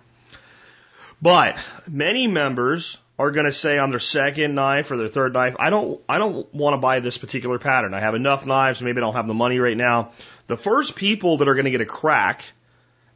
But 1.21 1.57
many 1.87 2.27
members 2.27 2.97
are 3.19 3.31
going 3.31 3.45
to 3.45 3.53
say 3.53 3.77
on 3.77 3.89
their 3.89 3.99
second 3.99 4.55
knife 4.55 4.89
or 4.89 4.97
their 4.97 5.09
third 5.09 5.33
knife, 5.33 5.57
I 5.59 5.69
don't, 5.69 6.01
I 6.07 6.17
don't 6.17 6.51
want 6.55 6.73
to 6.73 6.77
buy 6.77 7.01
this 7.01 7.17
particular 7.17 7.59
pattern. 7.59 7.93
I 7.93 7.99
have 7.99 8.15
enough 8.15 8.45
knives. 8.45 8.81
Maybe 8.81 8.97
I 8.97 9.01
don't 9.01 9.13
have 9.13 9.27
the 9.27 9.33
money 9.33 9.59
right 9.59 9.77
now. 9.77 10.11
The 10.47 10.57
first 10.57 10.95
people 10.95 11.37
that 11.37 11.47
are 11.49 11.53
going 11.53 11.65
to 11.65 11.71
get 11.71 11.81
a 11.81 11.85
crack 11.85 12.45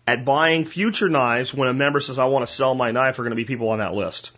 at 0.06 0.26
buying 0.26 0.66
future 0.66 1.10
knives 1.10 1.54
when 1.54 1.70
a 1.70 1.74
member 1.74 2.02
says, 2.02 2.20
I 2.20 2.26
want 2.26 2.46
to 2.46 2.54
sell 2.54 2.76
my 2.76 2.92
knife 2.92 3.18
are 3.18 3.24
going 3.24 3.32
to 3.32 3.38
be 3.38 3.46
people 3.46 3.70
on 3.70 3.80
that 3.80 3.94
list. 3.94 4.32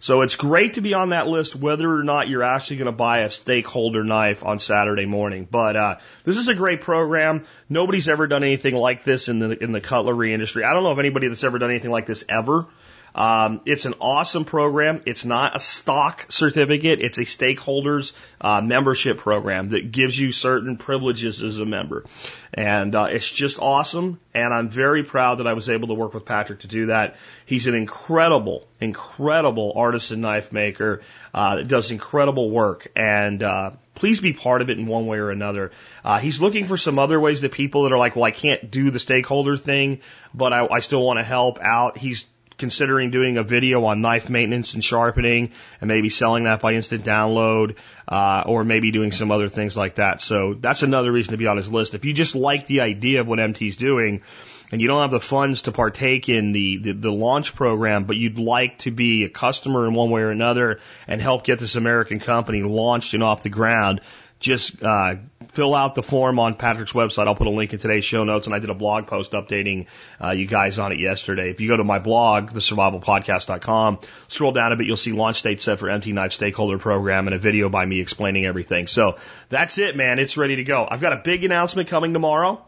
So 0.00 0.22
it's 0.22 0.36
great 0.36 0.74
to 0.74 0.80
be 0.80 0.94
on 0.94 1.10
that 1.10 1.28
list 1.28 1.54
whether 1.54 1.88
or 1.94 2.02
not 2.02 2.26
you're 2.28 2.42
actually 2.42 2.78
going 2.78 2.86
to 2.86 2.92
buy 2.92 3.20
a 3.20 3.30
stakeholder 3.30 4.02
knife 4.02 4.42
on 4.42 4.58
Saturday 4.58 5.04
morning. 5.04 5.46
But 5.48 5.76
uh, 5.76 5.96
this 6.24 6.38
is 6.38 6.48
a 6.48 6.54
great 6.54 6.80
program. 6.80 7.44
Nobody's 7.68 8.08
ever 8.08 8.26
done 8.26 8.42
anything 8.42 8.74
like 8.74 9.04
this 9.04 9.28
in 9.28 9.38
the 9.38 9.62
in 9.62 9.72
the 9.72 9.80
cutlery 9.80 10.32
industry. 10.32 10.64
I 10.64 10.72
don't 10.72 10.84
know 10.84 10.90
of 10.90 10.98
anybody 10.98 11.28
that's 11.28 11.44
ever 11.44 11.58
done 11.58 11.70
anything 11.70 11.90
like 11.90 12.06
this 12.06 12.24
ever. 12.30 12.66
Um, 13.14 13.60
it's 13.66 13.84
an 13.84 13.94
awesome 14.00 14.44
program. 14.44 15.02
It's 15.06 15.24
not 15.24 15.56
a 15.56 15.60
stock 15.60 16.26
certificate. 16.30 17.00
It's 17.00 17.18
a 17.18 17.22
stakeholders 17.22 18.12
uh, 18.40 18.60
membership 18.60 19.18
program 19.18 19.70
that 19.70 19.90
gives 19.90 20.18
you 20.18 20.32
certain 20.32 20.76
privileges 20.76 21.42
as 21.42 21.58
a 21.60 21.66
member, 21.66 22.04
and 22.54 22.94
uh, 22.94 23.08
it's 23.10 23.30
just 23.30 23.58
awesome. 23.58 24.20
And 24.34 24.54
I'm 24.54 24.68
very 24.68 25.02
proud 25.02 25.38
that 25.38 25.46
I 25.46 25.54
was 25.54 25.68
able 25.68 25.88
to 25.88 25.94
work 25.94 26.14
with 26.14 26.24
Patrick 26.24 26.60
to 26.60 26.68
do 26.68 26.86
that. 26.86 27.16
He's 27.46 27.66
an 27.66 27.74
incredible, 27.74 28.66
incredible 28.80 29.72
artisan 29.76 30.20
knife 30.20 30.52
maker 30.52 31.02
uh, 31.34 31.56
that 31.56 31.68
does 31.68 31.90
incredible 31.90 32.50
work, 32.50 32.88
and 32.94 33.42
uh, 33.42 33.72
please 34.00 34.20
be 34.20 34.32
part 34.32 34.62
of 34.62 34.70
it 34.70 34.78
in 34.78 34.86
one 34.86 35.06
way 35.06 35.18
or 35.18 35.30
another. 35.30 35.72
Uh, 36.04 36.18
he's 36.18 36.40
looking 36.40 36.64
for 36.64 36.76
some 36.76 36.98
other 36.98 37.20
ways 37.20 37.42
that 37.42 37.52
people 37.52 37.82
that 37.84 37.92
are 37.92 37.98
like, 37.98 38.16
well, 38.16 38.24
I 38.24 38.30
can't 38.30 38.70
do 38.70 38.90
the 38.90 38.98
stakeholder 38.98 39.56
thing, 39.56 40.00
but 40.32 40.52
I, 40.52 40.66
I 40.66 40.80
still 40.80 41.04
want 41.04 41.18
to 41.18 41.22
help 41.22 41.58
out. 41.60 41.98
He's 41.98 42.26
considering 42.60 43.10
doing 43.10 43.36
a 43.36 43.42
video 43.42 43.84
on 43.86 44.00
knife 44.00 44.30
maintenance 44.30 44.74
and 44.74 44.84
sharpening 44.84 45.50
and 45.80 45.88
maybe 45.88 46.08
selling 46.08 46.44
that 46.44 46.60
by 46.60 46.74
instant 46.74 47.04
download, 47.04 47.74
uh, 48.06 48.44
or 48.46 48.62
maybe 48.62 48.92
doing 48.92 49.10
some 49.10 49.32
other 49.32 49.48
things 49.48 49.76
like 49.76 49.96
that. 49.96 50.20
So 50.20 50.54
that's 50.54 50.84
another 50.84 51.10
reason 51.10 51.32
to 51.32 51.38
be 51.38 51.48
on 51.48 51.56
his 51.56 51.72
list. 51.72 51.94
If 51.94 52.04
you 52.04 52.14
just 52.14 52.36
like 52.36 52.66
the 52.66 52.82
idea 52.82 53.20
of 53.20 53.28
what 53.28 53.40
MT's 53.40 53.76
doing, 53.76 54.22
and 54.72 54.80
you 54.80 54.86
don't 54.86 55.00
have 55.00 55.10
the 55.10 55.20
funds 55.20 55.62
to 55.62 55.72
partake 55.72 56.28
in 56.28 56.52
the, 56.52 56.78
the, 56.78 56.92
the, 56.92 57.10
launch 57.10 57.56
program, 57.56 58.04
but 58.04 58.16
you'd 58.16 58.38
like 58.38 58.78
to 58.78 58.92
be 58.92 59.24
a 59.24 59.28
customer 59.28 59.86
in 59.86 59.94
one 59.94 60.10
way 60.10 60.22
or 60.22 60.30
another 60.30 60.78
and 61.08 61.20
help 61.20 61.44
get 61.44 61.58
this 61.58 61.74
American 61.74 62.20
company 62.20 62.62
launched 62.62 63.14
and 63.14 63.22
off 63.22 63.42
the 63.42 63.48
ground, 63.48 64.00
just 64.40 64.82
uh, 64.82 65.16
fill 65.48 65.74
out 65.74 65.94
the 65.94 66.02
form 66.02 66.38
on 66.38 66.54
Patrick's 66.54 66.92
website. 66.92 67.26
I'll 67.26 67.34
put 67.34 67.46
a 67.46 67.50
link 67.50 67.72
in 67.74 67.78
today's 67.78 68.04
show 68.04 68.24
notes, 68.24 68.46
and 68.46 68.54
I 68.54 68.58
did 68.58 68.70
a 68.70 68.74
blog 68.74 69.06
post 69.06 69.32
updating 69.32 69.86
uh, 70.22 70.30
you 70.30 70.46
guys 70.46 70.78
on 70.78 70.92
it 70.92 70.98
yesterday. 70.98 71.50
If 71.50 71.60
you 71.60 71.68
go 71.68 71.76
to 71.76 71.84
my 71.84 71.98
blog, 71.98 72.50
thesurvivalpodcast.com, 72.50 74.00
scroll 74.28 74.52
down 74.52 74.72
a 74.72 74.76
bit, 74.76 74.86
you'll 74.86 74.96
see 74.96 75.12
launch 75.12 75.42
date 75.42 75.60
set 75.60 75.78
for 75.78 75.90
MT 75.90 76.12
Knife 76.12 76.32
Stakeholder 76.32 76.78
Program 76.78 77.28
and 77.28 77.34
a 77.34 77.38
video 77.38 77.68
by 77.68 77.84
me 77.84 78.00
explaining 78.00 78.46
everything. 78.46 78.86
So 78.86 79.18
that's 79.50 79.76
it, 79.78 79.94
man. 79.94 80.18
It's 80.18 80.36
ready 80.36 80.56
to 80.56 80.64
go. 80.64 80.88
I've 80.90 81.02
got 81.02 81.12
a 81.12 81.20
big 81.22 81.44
announcement 81.44 81.88
coming 81.88 82.12
tomorrow. 82.14 82.64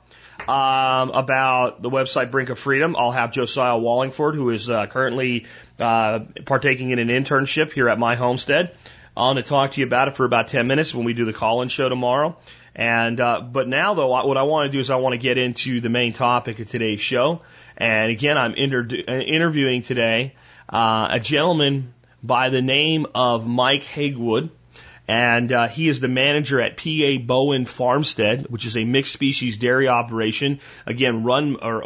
um, 0.48 1.10
about 1.10 1.82
the 1.82 1.90
website 1.90 2.30
Brink 2.30 2.50
of 2.50 2.58
Freedom. 2.58 2.96
I'll 2.96 3.12
have 3.12 3.32
Josiah 3.32 3.78
Wallingford, 3.78 4.34
who 4.34 4.50
is 4.50 4.68
uh, 4.68 4.86
currently 4.86 5.46
uh, 5.78 6.20
partaking 6.44 6.90
in 6.90 6.98
an 6.98 7.08
internship 7.08 7.72
here 7.72 7.88
at 7.88 7.98
my 7.98 8.16
homestead, 8.16 8.74
on 9.16 9.36
to 9.36 9.42
talk 9.42 9.72
to 9.72 9.80
you 9.80 9.86
about 9.86 10.08
it 10.08 10.16
for 10.16 10.24
about 10.24 10.48
10 10.48 10.66
minutes 10.66 10.94
when 10.94 11.04
we 11.04 11.14
do 11.14 11.24
the 11.24 11.32
call-in 11.32 11.68
show 11.68 11.88
tomorrow. 11.88 12.36
And 12.74 13.20
uh, 13.20 13.40
but 13.40 13.68
now 13.68 13.94
though, 13.94 14.08
what 14.08 14.36
I 14.36 14.44
want 14.44 14.70
to 14.70 14.76
do 14.76 14.80
is 14.80 14.88
I 14.88 14.96
want 14.96 15.12
to 15.12 15.18
get 15.18 15.36
into 15.36 15.80
the 15.80 15.90
main 15.90 16.12
topic 16.12 16.58
of 16.58 16.68
today's 16.68 17.00
show. 17.00 17.42
And 17.76 18.10
again, 18.10 18.38
I'm 18.38 18.54
inter- 18.54 18.86
interviewing 18.86 19.82
today 19.82 20.34
uh, 20.68 21.08
a 21.10 21.20
gentleman 21.20 21.92
by 22.22 22.48
the 22.48 22.62
name 22.62 23.06
of 23.14 23.46
Mike 23.46 23.82
Hagewood. 23.82 24.50
And 25.08 25.52
uh, 25.52 25.68
he 25.68 25.88
is 25.88 26.00
the 26.00 26.08
manager 26.08 26.60
at 26.60 26.76
PA 26.76 27.18
Bowen 27.20 27.64
Farmstead, 27.66 28.46
which 28.48 28.64
is 28.64 28.76
a 28.76 28.84
mixed 28.84 29.12
species 29.12 29.58
dairy 29.58 29.88
operation. 29.88 30.60
Again, 30.86 31.24
run 31.24 31.56
or 31.60 31.84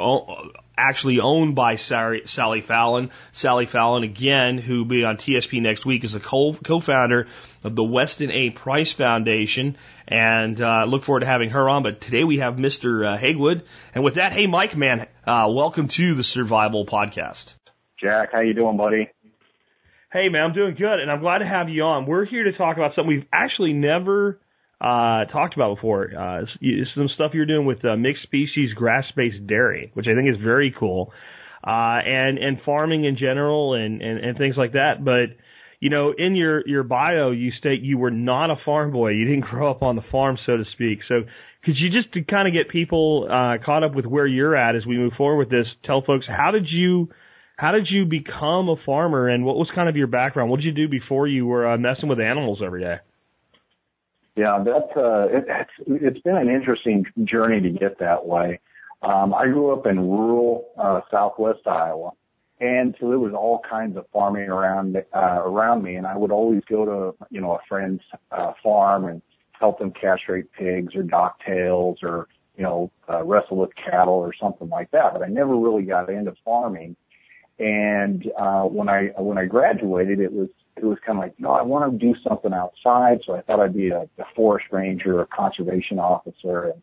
actually 0.77 1.21
owned 1.21 1.55
by 1.55 1.77
Sally, 1.77 2.23
Sally 2.27 2.61
Fallon. 2.61 3.11
Sally 3.33 3.67
Fallon, 3.67 4.03
again, 4.03 4.59
who 4.59 4.79
will 4.79 4.85
be 4.85 5.05
on 5.05 5.17
TSP 5.17 5.61
next 5.61 5.87
week, 5.87 6.05
is 6.05 6.15
a 6.15 6.21
co- 6.21 6.53
co-founder 6.53 7.27
of 7.65 7.77
the 7.77 7.85
Weston 7.85 8.31
A. 8.31 8.51
Price 8.51 8.93
Foundation. 8.93 9.77
And 10.09 10.61
uh, 10.61 10.85
look 10.85 11.05
forward 11.05 11.21
to 11.21 11.27
having 11.27 11.51
her 11.51 11.69
on. 11.69 11.83
But 11.83 12.01
today 12.01 12.25
we 12.25 12.39
have 12.39 12.57
Mr. 12.57 13.07
Uh, 13.07 13.19
Hagewood. 13.19 13.63
And 13.95 14.05
with 14.05 14.15
that, 14.15 14.33
hey, 14.33 14.47
Mike, 14.47 14.77
man, 14.77 15.07
uh, 15.27 15.51
welcome 15.55 15.89
to 15.89 16.15
the 16.15 16.25
Survival 16.25 16.87
Podcast. 16.87 17.55
Jack, 18.01 18.31
how 18.33 18.41
you 18.41 18.55
doing, 18.55 18.77
buddy? 18.77 19.11
Hey, 20.13 20.29
man, 20.29 20.43
I'm 20.43 20.53
doing 20.53 20.75
good, 20.77 21.01
and 21.01 21.11
I'm 21.11 21.21
glad 21.21 21.39
to 21.39 21.47
have 21.47 21.69
you 21.69 21.83
on. 21.83 22.07
We're 22.07 22.25
here 22.25 22.45
to 22.45 22.53
talk 22.53 22.77
about 22.77 22.95
something 22.95 23.09
we've 23.09 23.27
actually 23.33 23.73
never 23.73 24.39
uh, 24.81 25.25
talked 25.33 25.55
about 25.55 25.77
before. 25.77 26.11
Uh, 26.17 26.43
some 26.95 27.09
stuff 27.15 27.33
you're 27.35 27.47
doing 27.47 27.67
with 27.67 27.85
uh, 27.85 27.97
mixed 27.97 28.23
species 28.23 28.75
grass-based 28.75 29.47
dairy, 29.47 29.91
which 29.95 30.07
I 30.07 30.15
think 30.15 30.29
is 30.29 30.43
very 30.43 30.75
cool, 30.79 31.13
uh, 31.67 32.01
and 32.05 32.39
and 32.39 32.59
farming 32.65 33.05
in 33.05 33.17
general, 33.17 33.75
and, 33.75 34.03
and 34.03 34.19
and 34.19 34.39
things 34.39 34.57
like 34.57 34.73
that. 34.73 35.05
But 35.05 35.37
you 35.81 35.89
know, 35.89 36.13
in 36.17 36.37
your 36.37 36.67
your 36.69 36.83
bio, 36.83 37.31
you 37.31 37.53
state 37.59 37.81
you 37.81 37.97
were 37.97 38.11
not 38.11 38.51
a 38.51 38.57
farm 38.65 38.93
boy. 38.93 39.11
You 39.11 39.25
didn't 39.25 39.45
grow 39.51 39.71
up 39.71 39.83
on 39.83 39.97
the 39.97 40.05
farm, 40.13 40.39
so 40.45 40.59
to 40.59 40.65
speak. 40.73 41.01
So 41.09 41.23
could 41.65 41.77
you 41.79 41.91
just 41.91 42.13
to 42.13 42.23
kind 42.23 42.47
of 42.47 42.53
get 42.53 42.69
people 42.69 43.27
uh, 43.31 43.65
caught 43.65 43.83
up 43.83 43.95
with 43.95 44.05
where 44.05 44.27
you're 44.27 44.55
at 44.55 44.77
as 44.77 44.85
we 44.87 44.99
move 44.99 45.15
forward 45.17 45.39
with 45.39 45.51
this? 45.51 45.67
Tell 45.85 46.03
folks 46.03 46.27
how 46.29 46.51
did 46.51 46.67
you 46.69 47.09
how 47.57 47.73
did 47.73 47.89
you 47.91 48.05
become 48.05 48.69
a 48.69 48.77
farmer, 48.85 49.29
and 49.29 49.43
what 49.43 49.57
was 49.57 49.71
kind 49.75 49.89
of 49.89 49.97
your 49.97 50.07
background? 50.07 50.51
What 50.51 50.61
did 50.61 50.67
you 50.67 50.73
do 50.73 50.89
before 50.89 51.27
you 51.27 51.47
were 51.47 51.67
uh, 51.67 51.79
messing 51.79 52.11
with 52.11 52.21
animals 52.21 52.61
every 52.63 52.83
day? 52.83 52.97
Yeah, 54.37 54.63
that 54.65 54.97
uh, 54.97 55.29
it, 55.31 55.45
it's 55.49 55.71
it's 56.05 56.21
been 56.21 56.37
an 56.37 56.49
interesting 56.49 57.07
journey 57.25 57.61
to 57.63 57.71
get 57.71 57.99
that 58.01 58.27
way. 58.27 58.61
Um, 59.03 59.35
I 59.35 59.47
grew 59.47 59.73
up 59.73 59.87
in 59.87 59.99
rural 59.99 60.69
uh, 60.79 61.01
Southwest 61.11 61.67
Iowa, 61.67 62.11
and 62.61 62.95
so 63.01 63.09
there 63.09 63.19
was 63.19 63.33
all 63.33 63.63
kinds 63.69 63.97
of 63.97 64.07
farming 64.13 64.49
around 64.49 64.97
uh, 65.15 65.43
around 65.43 65.83
me, 65.83 65.97
and 65.97 66.07
I 66.07 66.17
would 66.17 66.31
always 66.31 66.63
go 66.69 66.85
to 66.85 67.27
you 67.31 67.41
know 67.41 67.53
a 67.53 67.61
friend's 67.67 68.03
uh, 68.31 68.53
farm 68.63 69.07
and 69.07 69.23
help 69.53 69.79
them 69.79 69.91
castrate 69.91 70.53
pigs 70.53 70.95
or 70.95 71.03
dock 71.03 71.41
tails 71.45 72.01
or 72.03 72.29
you 72.59 72.63
know 72.63 72.93
uh, 73.09 73.25
wrestle 73.25 73.57
with 73.57 73.71
cattle 73.75 74.15
or 74.15 74.35
something 74.39 74.69
like 74.69 74.91
that. 74.91 75.15
But 75.15 75.23
I 75.23 75.29
never 75.29 75.57
really 75.57 75.85
got 75.85 76.11
into 76.11 76.35
farming 76.45 76.95
and 77.59 78.31
uh, 78.39 78.63
when 78.65 78.89
I 78.89 79.13
when 79.17 79.39
I 79.39 79.47
graduated, 79.47 80.21
it 80.21 80.33
was 80.33 80.49
it 80.77 80.85
was 80.85 80.99
kind 81.05 81.19
of 81.19 81.25
like, 81.25 81.39
no, 81.39 81.53
I 81.53 81.63
want 81.63 81.91
to 81.91 81.99
do 81.99 82.15
something 82.27 82.53
outside. 82.53 83.21
So 83.25 83.35
I 83.35 83.43
thought 83.43 83.61
I'd 83.61 83.75
be 83.75 83.89
a, 83.89 84.03
a 84.19 84.25
forest 84.35 84.67
ranger 84.71 85.19
or 85.19 85.23
a 85.23 85.27
conservation 85.27 85.99
officer. 85.99 86.65
And, 86.65 86.83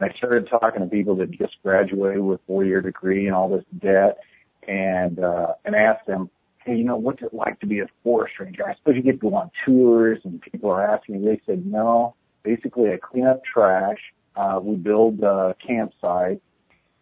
and 0.00 0.10
I 0.10 0.16
started 0.16 0.48
talking 0.48 0.80
to 0.80 0.86
people 0.86 1.16
that 1.16 1.30
just 1.30 1.56
graduated 1.62 2.22
with 2.22 2.40
four 2.46 2.64
year 2.64 2.80
degree 2.80 3.26
and 3.26 3.34
all 3.34 3.48
this 3.48 3.64
debt, 3.80 4.18
and 4.66 5.18
uh, 5.18 5.54
and 5.64 5.74
asked 5.74 6.06
them, 6.06 6.30
hey, 6.64 6.76
you 6.76 6.84
know, 6.84 6.96
what's 6.96 7.22
it 7.22 7.32
like 7.32 7.60
to 7.60 7.66
be 7.66 7.80
a 7.80 7.86
forest 8.02 8.34
ranger? 8.40 8.68
I 8.68 8.74
suppose 8.74 8.96
you 8.96 9.02
get 9.02 9.20
to 9.20 9.30
go 9.30 9.34
on 9.34 9.50
tours, 9.64 10.18
and 10.24 10.40
people 10.40 10.70
are 10.70 10.84
asking. 10.84 11.24
They 11.24 11.40
said, 11.46 11.64
no. 11.66 12.14
Basically, 12.42 12.90
I 12.90 12.98
clean 12.98 13.26
up 13.26 13.42
trash. 13.44 13.98
Uh, 14.36 14.60
we 14.62 14.76
build 14.76 15.22
uh, 15.24 15.54
campsites 15.66 16.40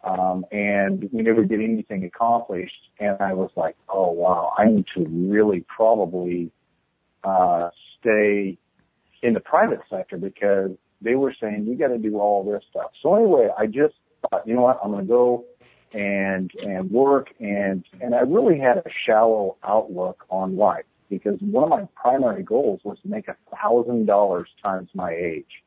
um, 0.04 0.44
and 0.52 1.08
we 1.12 1.22
never 1.22 1.44
did 1.44 1.60
anything 1.60 2.04
accomplished. 2.04 2.90
And 2.98 3.16
I 3.20 3.32
was 3.32 3.50
like, 3.56 3.76
oh 3.88 4.10
wow, 4.10 4.52
I 4.58 4.66
need 4.66 4.86
to 4.96 5.06
really 5.08 5.64
probably 5.74 6.50
uh, 7.22 7.70
stay 8.00 8.58
in 9.22 9.34
the 9.34 9.40
private 9.40 9.80
sector 9.88 10.18
because 10.18 10.70
they 11.00 11.14
were 11.14 11.34
saying 11.40 11.66
you 11.66 11.76
got 11.76 11.88
to 11.88 11.98
do 11.98 12.18
all 12.18 12.44
this 12.44 12.62
stuff. 12.70 12.90
So 13.02 13.14
anyway, 13.14 13.48
I 13.58 13.66
just 13.66 13.94
thought, 14.22 14.46
you 14.46 14.54
know 14.54 14.62
what, 14.62 14.78
I'm 14.84 14.90
going 14.90 15.04
to 15.04 15.08
go 15.08 15.44
and 15.94 16.50
and 16.60 16.90
work 16.90 17.28
and 17.38 17.84
and 18.00 18.14
I 18.14 18.20
really 18.20 18.58
had 18.58 18.78
a 18.78 18.90
shallow 19.06 19.56
outlook 19.62 20.24
on 20.28 20.56
life 20.56 20.84
because 21.08 21.38
one 21.40 21.64
of 21.64 21.70
my 21.70 21.86
primary 21.94 22.42
goals 22.42 22.80
was 22.82 22.98
to 23.02 23.08
make 23.08 23.28
a 23.28 23.36
thousand 23.56 24.06
dollars 24.06 24.48
times 24.62 24.88
my 24.94 25.12
age. 25.12 25.62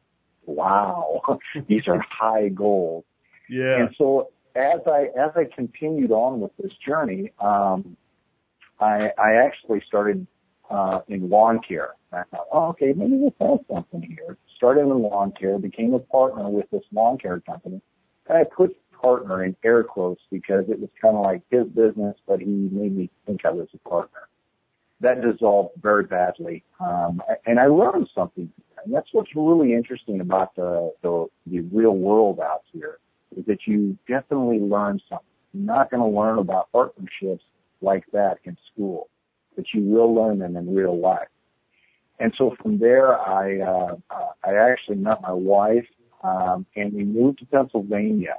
Wow, 0.45 1.21
these 1.67 1.87
are 1.87 2.03
high 2.09 2.49
goals. 2.49 3.05
Yeah. 3.49 3.81
And 3.81 3.95
so 3.97 4.29
as 4.55 4.81
I 4.87 5.09
as 5.17 5.31
I 5.35 5.45
continued 5.53 6.11
on 6.11 6.39
with 6.39 6.51
this 6.57 6.71
journey, 6.85 7.31
um, 7.39 7.95
I 8.79 9.11
I 9.17 9.33
actually 9.45 9.81
started 9.87 10.25
uh, 10.69 10.99
in 11.07 11.29
lawn 11.29 11.59
care. 11.67 11.91
I 12.11 12.23
thought, 12.31 12.47
oh, 12.51 12.67
okay, 12.69 12.93
maybe 12.93 13.17
this 13.17 13.33
has 13.39 13.59
something 13.71 14.01
here. 14.01 14.37
Started 14.55 14.81
in 14.81 15.01
lawn 15.01 15.33
care, 15.39 15.59
became 15.59 15.93
a 15.93 15.99
partner 15.99 16.49
with 16.49 16.69
this 16.71 16.83
lawn 16.91 17.17
care 17.17 17.39
company. 17.41 17.81
And 18.27 18.37
I 18.37 18.43
put 18.43 18.75
partner 18.91 19.43
in 19.43 19.55
air 19.63 19.83
quotes 19.83 20.21
because 20.31 20.65
it 20.69 20.79
was 20.79 20.89
kind 20.99 21.15
of 21.15 21.23
like 21.23 21.43
his 21.51 21.67
business, 21.67 22.15
but 22.27 22.39
he 22.39 22.69
made 22.71 22.95
me 22.95 23.09
think 23.25 23.45
I 23.45 23.51
was 23.51 23.67
a 23.73 23.89
partner. 23.89 24.27
That 25.01 25.21
dissolved 25.21 25.79
very 25.79 26.03
badly, 26.03 26.63
um, 26.79 27.21
and 27.45 27.59
I 27.59 27.67
learned 27.67 28.09
something. 28.15 28.51
And 28.83 28.93
that's 28.93 29.09
what's 29.11 29.35
really 29.35 29.73
interesting 29.73 30.21
about 30.21 30.55
the, 30.55 30.91
the 31.03 31.27
the 31.45 31.59
real 31.59 31.95
world 31.95 32.39
out 32.39 32.63
here 32.73 32.97
is 33.35 33.45
that 33.45 33.59
you 33.65 33.97
definitely 34.07 34.59
learn 34.59 34.99
something. 35.09 35.25
You're 35.53 35.65
not 35.65 35.91
going 35.91 36.01
to 36.01 36.17
learn 36.17 36.39
about 36.39 36.71
partnerships 36.71 37.43
like 37.81 38.05
that 38.13 38.37
in 38.43 38.57
school, 38.71 39.09
but 39.55 39.65
you 39.73 39.81
will 39.81 40.13
learn 40.13 40.39
them 40.39 40.55
in 40.55 40.75
real 40.75 40.99
life. 40.99 41.27
And 42.19 42.33
so 42.37 42.55
from 42.61 42.79
there, 42.79 43.19
I 43.19 43.59
uh, 43.59 43.95
I 44.43 44.53
actually 44.53 44.97
met 44.97 45.21
my 45.21 45.31
wife, 45.33 45.85
um, 46.23 46.65
and 46.75 46.93
we 46.93 47.03
moved 47.03 47.39
to 47.39 47.45
Pennsylvania, 47.45 48.35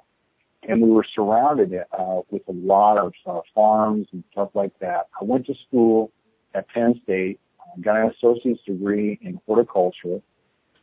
and 0.69 0.83
we 0.83 0.91
were 0.91 1.07
surrounded 1.15 1.73
uh, 1.97 2.21
with 2.31 2.43
a 2.49 2.53
lot 2.53 2.99
of 2.99 3.13
uh, 3.25 3.41
farms 3.55 4.09
and 4.13 4.25
stuff 4.33 4.51
like 4.55 4.77
that. 4.81 5.09
I 5.21 5.25
went 5.25 5.47
to 5.47 5.55
school 5.69 6.11
at 6.55 6.69
Penn 6.69 7.01
State, 7.05 7.39
got 7.81 7.97
an 7.97 8.11
associate's 8.11 8.65
degree 8.65 9.19
in 9.23 9.41
horticulture, 9.47 10.21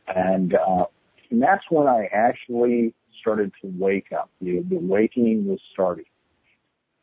and 0.08 0.54
uh, 0.54 0.86
and 1.30 1.42
that's 1.42 1.64
when 1.70 1.86
I 1.86 2.08
actually 2.12 2.94
started 3.20 3.52
to 3.62 3.72
wake 3.78 4.12
up. 4.12 4.30
The, 4.40 4.60
the 4.68 4.76
awakening 4.76 5.46
was 5.46 5.58
starting. 5.72 6.04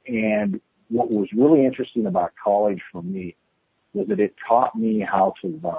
And 0.07 0.59
what 0.89 1.09
was 1.09 1.27
really 1.35 1.65
interesting 1.65 2.05
about 2.05 2.33
college 2.41 2.81
for 2.91 3.01
me 3.01 3.35
was 3.93 4.07
that 4.07 4.19
it 4.19 4.35
taught 4.47 4.75
me 4.75 4.99
how 4.99 5.33
to 5.41 5.59
learn. 5.63 5.75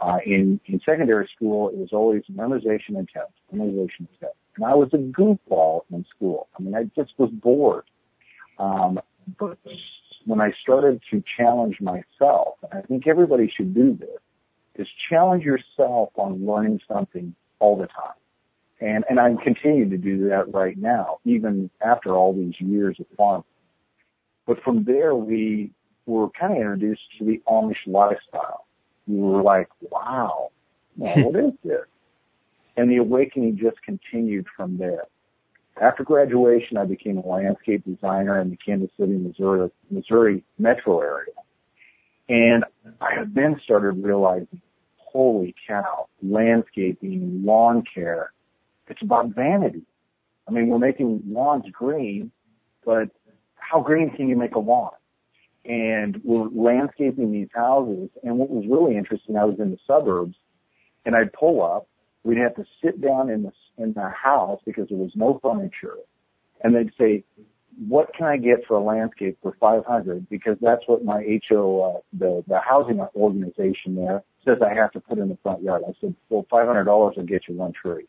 Uh, 0.00 0.18
in, 0.26 0.60
in 0.66 0.80
secondary 0.84 1.28
school, 1.34 1.70
it 1.70 1.76
was 1.76 1.88
always 1.92 2.22
memorization 2.30 2.96
and 2.98 3.08
tests, 3.08 3.32
memorization 3.54 4.00
and 4.00 4.08
tests. 4.20 4.36
And 4.56 4.64
I 4.64 4.74
was 4.74 4.90
a 4.92 4.98
goofball 4.98 5.82
in 5.90 6.04
school. 6.14 6.48
I 6.58 6.62
mean, 6.62 6.74
I 6.74 6.84
just 6.94 7.12
was 7.18 7.30
bored. 7.30 7.84
Um, 8.58 9.00
but 9.38 9.58
when 10.26 10.40
I 10.40 10.52
started 10.62 11.00
to 11.10 11.22
challenge 11.36 11.80
myself, 11.80 12.56
and 12.62 12.72
I 12.74 12.82
think 12.82 13.06
everybody 13.06 13.52
should 13.54 13.74
do 13.74 13.96
this, 13.98 14.08
is 14.74 14.86
challenge 15.08 15.44
yourself 15.44 16.10
on 16.16 16.44
learning 16.46 16.80
something 16.86 17.34
all 17.58 17.76
the 17.76 17.86
time. 17.86 18.14
And, 18.80 19.04
and 19.08 19.18
I'm 19.18 19.38
continuing 19.38 19.90
to 19.90 19.96
do 19.96 20.28
that 20.28 20.52
right 20.52 20.76
now, 20.76 21.18
even 21.24 21.70
after 21.80 22.14
all 22.14 22.34
these 22.34 22.54
years 22.58 22.96
of 23.00 23.06
farming. 23.16 23.44
But 24.46 24.62
from 24.62 24.84
there, 24.84 25.14
we 25.14 25.72
were 26.04 26.28
kind 26.38 26.52
of 26.52 26.58
introduced 26.58 27.00
to 27.18 27.24
the 27.24 27.42
Amish 27.48 27.86
lifestyle. 27.86 28.66
We 29.06 29.18
were 29.18 29.42
like, 29.42 29.68
wow, 29.80 30.50
what 30.96 31.36
is 31.36 31.52
this? 31.64 31.86
And 32.76 32.90
the 32.90 32.98
awakening 32.98 33.58
just 33.60 33.82
continued 33.82 34.46
from 34.56 34.76
there. 34.78 35.04
After 35.80 36.04
graduation, 36.04 36.76
I 36.78 36.84
became 36.84 37.18
a 37.18 37.26
landscape 37.26 37.84
designer 37.84 38.40
in 38.40 38.50
the 38.50 38.56
Kansas 38.56 38.90
City, 38.98 39.12
Missouri, 39.12 39.70
Missouri 39.90 40.44
metro 40.58 41.00
area. 41.00 41.32
And 42.28 42.64
I 43.00 43.24
then 43.32 43.60
started 43.64 44.02
realizing, 44.02 44.60
holy 45.16 45.54
cow, 45.66 46.08
landscaping, 46.22 47.42
lawn 47.44 47.82
care, 47.92 48.32
it's 48.88 49.02
about 49.02 49.34
vanity. 49.34 49.82
I 50.48 50.52
mean, 50.52 50.68
we're 50.68 50.78
making 50.78 51.22
lawns 51.26 51.64
green, 51.72 52.30
but 52.84 53.08
how 53.56 53.80
green 53.80 54.10
can 54.10 54.28
you 54.28 54.36
make 54.36 54.54
a 54.54 54.60
lawn? 54.60 54.92
And 55.64 56.20
we're 56.22 56.48
landscaping 56.48 57.32
these 57.32 57.48
houses. 57.52 58.10
And 58.22 58.38
what 58.38 58.50
was 58.50 58.64
really 58.68 58.96
interesting, 58.96 59.36
I 59.36 59.44
was 59.44 59.58
in 59.58 59.72
the 59.72 59.78
suburbs 59.86 60.36
and 61.04 61.16
I'd 61.16 61.32
pull 61.32 61.62
up 61.64 61.88
we'd 62.26 62.38
have 62.38 62.56
to 62.56 62.64
sit 62.84 63.00
down 63.00 63.30
in 63.30 63.44
the 63.44 63.52
in 63.78 63.92
the 63.92 64.10
house 64.10 64.60
because 64.66 64.88
there 64.88 64.98
was 64.98 65.12
no 65.14 65.38
furniture, 65.42 65.96
and 66.62 66.74
they'd 66.74 66.92
say, 66.98 67.24
"What 67.88 68.12
can 68.14 68.26
I 68.26 68.36
get 68.36 68.66
for 68.66 68.76
a 68.76 68.82
landscape 68.82 69.38
for 69.40 69.52
500?" 69.60 70.28
Because 70.28 70.58
that's 70.60 70.82
what 70.86 71.04
my 71.04 71.22
HO, 71.48 71.80
uh, 71.80 72.00
the 72.12 72.44
the 72.48 72.58
housing 72.58 73.00
organization 73.14 73.94
there 73.94 74.22
says 74.46 74.58
I 74.62 74.74
have 74.74 74.92
to 74.92 75.00
put 75.00 75.18
in 75.18 75.28
the 75.28 75.38
front 75.42 75.62
yard. 75.62 75.82
I 75.86 75.92
said, 76.00 76.14
"Well, 76.30 76.46
$500 76.50 76.86
will 76.86 77.24
get 77.24 77.42
you 77.48 77.56
one 77.56 77.72
tree." 77.72 78.06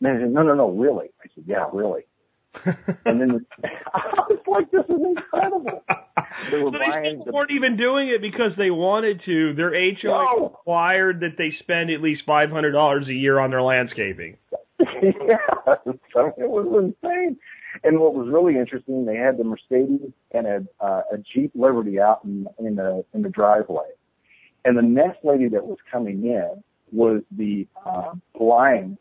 And 0.00 0.16
they 0.18 0.22
said, 0.22 0.32
"No, 0.32 0.42
no, 0.42 0.54
no, 0.54 0.70
really?" 0.70 1.10
I 1.22 1.28
said, 1.34 1.44
"Yeah, 1.46 1.66
really." 1.72 2.02
and 2.64 3.20
then 3.20 3.46
I 3.94 4.22
was 4.28 4.40
like, 4.46 4.70
"This 4.70 4.84
is 4.88 5.00
incredible." 5.04 5.82
They 6.50 6.58
were 6.58 6.70
so 6.72 6.78
buying 6.78 7.02
these 7.02 7.12
people 7.12 7.24
the 7.26 7.32
weren't 7.32 7.50
even 7.52 7.76
doing 7.76 8.08
it 8.08 8.20
because 8.20 8.52
they 8.56 8.70
wanted 8.70 9.22
to. 9.26 9.54
Their 9.54 9.70
HOA 9.70 10.24
No. 10.38 10.42
required 10.44 11.20
that 11.20 11.36
they 11.38 11.52
spend 11.60 11.90
at 11.90 12.00
least 12.00 12.22
five 12.26 12.50
hundred 12.50 12.72
dollars 12.72 13.06
a 13.08 13.12
year 13.12 13.38
on 13.38 13.50
their 13.50 13.62
landscaping. 13.62 14.36
yeah, 14.80 15.36
so 16.14 16.32
it 16.38 16.48
was 16.48 16.66
insane. 17.04 17.36
And 17.84 18.00
what 18.00 18.14
was 18.14 18.28
really 18.28 18.56
interesting, 18.58 19.04
they 19.04 19.16
had 19.16 19.36
the 19.38 19.44
Mercedes 19.44 20.10
and 20.32 20.46
a 20.46 20.66
uh, 20.80 21.02
a 21.12 21.18
Jeep 21.18 21.52
Liberty 21.54 22.00
out 22.00 22.24
in 22.24 22.46
in 22.58 22.76
the 22.76 23.04
in 23.14 23.22
the 23.22 23.28
driveway, 23.28 23.90
and 24.64 24.76
the 24.76 24.82
next 24.82 25.24
lady 25.24 25.48
that 25.48 25.64
was 25.64 25.78
coming 25.90 26.24
in 26.24 26.62
was 26.92 27.22
the 27.36 27.66
uh, 27.86 28.12
blinds 28.36 28.98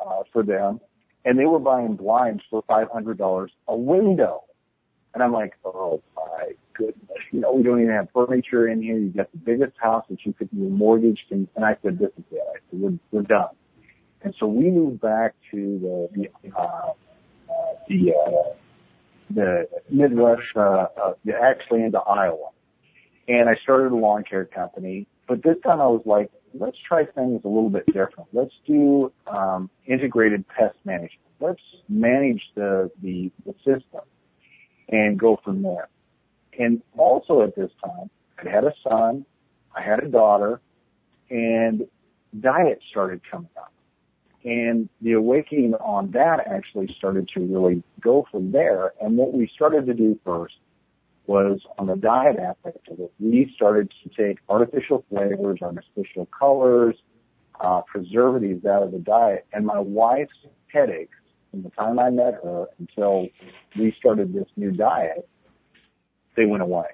uh, 0.00 0.22
for 0.32 0.42
them, 0.42 0.80
and 1.24 1.38
they 1.38 1.44
were 1.44 1.58
buying 1.58 1.96
blinds 1.96 2.42
for 2.50 2.62
five 2.68 2.88
hundred 2.90 3.18
dollars 3.18 3.50
a 3.68 3.76
window. 3.76 4.44
And 5.14 5.22
I'm 5.22 5.32
like, 5.32 5.52
oh 5.64 6.02
my 6.16 6.52
goodness, 6.74 7.18
you 7.32 7.40
know, 7.40 7.52
we 7.52 7.62
don't 7.62 7.82
even 7.82 7.92
have 7.92 8.08
furniture 8.14 8.68
in 8.68 8.82
here. 8.82 8.96
You 8.96 9.10
got 9.10 9.30
the 9.32 9.38
biggest 9.38 9.76
house 9.78 10.06
that 10.08 10.24
you 10.24 10.32
could 10.32 10.50
be 10.50 10.56
mortgaged, 10.56 11.26
and, 11.30 11.46
and 11.54 11.64
I 11.64 11.76
said, 11.82 11.98
this 11.98 12.10
is 12.16 12.24
it. 12.30 12.40
I 12.40 12.58
said, 12.70 12.80
we're 12.80 12.98
we're 13.10 13.22
done. 13.22 13.54
And 14.22 14.34
so 14.38 14.46
we 14.46 14.70
moved 14.70 15.00
back 15.00 15.34
to 15.50 16.08
the 16.14 16.30
the 16.42 16.52
uh, 16.56 16.92
uh, 17.52 17.74
the, 17.88 18.12
uh, 18.12 18.54
the 19.34 19.68
Midwest, 19.90 20.42
uh, 20.56 20.86
uh, 21.02 21.12
actually 21.42 21.82
into 21.82 21.98
Iowa, 21.98 22.50
and 23.28 23.48
I 23.48 23.54
started 23.62 23.92
a 23.92 23.96
lawn 23.96 24.24
care 24.24 24.44
company. 24.44 25.06
But 25.28 25.42
this 25.42 25.56
time 25.64 25.80
I 25.80 25.86
was 25.86 26.02
like, 26.04 26.30
let's 26.54 26.76
try 26.86 27.04
things 27.04 27.42
a 27.44 27.48
little 27.48 27.70
bit 27.70 27.86
different. 27.86 28.28
Let's 28.32 28.54
do 28.66 29.12
um, 29.26 29.70
integrated 29.86 30.46
pest 30.48 30.76
management. 30.84 31.20
Let's 31.40 31.62
manage 31.88 32.42
the 32.54 32.90
the, 33.02 33.30
the 33.44 33.54
system 33.58 34.02
and 34.88 35.18
go 35.18 35.40
from 35.42 35.62
there. 35.62 35.88
And 36.58 36.82
also 36.96 37.42
at 37.42 37.56
this 37.56 37.70
time, 37.82 38.10
I 38.38 38.48
had 38.48 38.64
a 38.64 38.74
son, 38.86 39.24
I 39.74 39.82
had 39.82 40.00
a 40.00 40.08
daughter, 40.08 40.60
and 41.30 41.86
diet 42.38 42.80
started 42.90 43.22
coming 43.30 43.48
up. 43.56 43.72
And 44.44 44.88
the 45.00 45.12
awakening 45.12 45.74
on 45.74 46.10
that 46.10 46.46
actually 46.46 46.94
started 46.98 47.28
to 47.34 47.40
really 47.40 47.82
go 48.00 48.26
from 48.30 48.52
there. 48.52 48.92
And 49.00 49.16
what 49.16 49.32
we 49.32 49.50
started 49.54 49.86
to 49.86 49.94
do 49.94 50.18
first 50.24 50.54
was 51.26 51.60
on 51.78 51.86
the 51.86 51.96
diet 51.96 52.36
aspect 52.38 52.88
of 52.90 53.00
it, 53.00 53.12
we 53.20 53.52
started 53.54 53.92
to 54.02 54.10
take 54.10 54.38
artificial 54.48 55.04
flavors, 55.08 55.60
artificial 55.62 56.28
colors, 56.36 56.96
uh, 57.60 57.80
preservatives 57.82 58.64
out 58.64 58.82
of 58.82 58.92
the 58.92 58.98
diet. 58.98 59.46
And 59.52 59.66
my 59.66 59.78
wife's 59.78 60.32
headaches 60.72 61.14
from 61.50 61.62
the 61.62 61.70
time 61.70 61.98
I 61.98 62.10
met 62.10 62.34
her 62.42 62.66
until 62.78 63.28
we 63.78 63.94
started 63.98 64.32
this 64.32 64.48
new 64.56 64.72
diet, 64.72 65.28
they 66.36 66.46
went 66.46 66.62
away. 66.62 66.88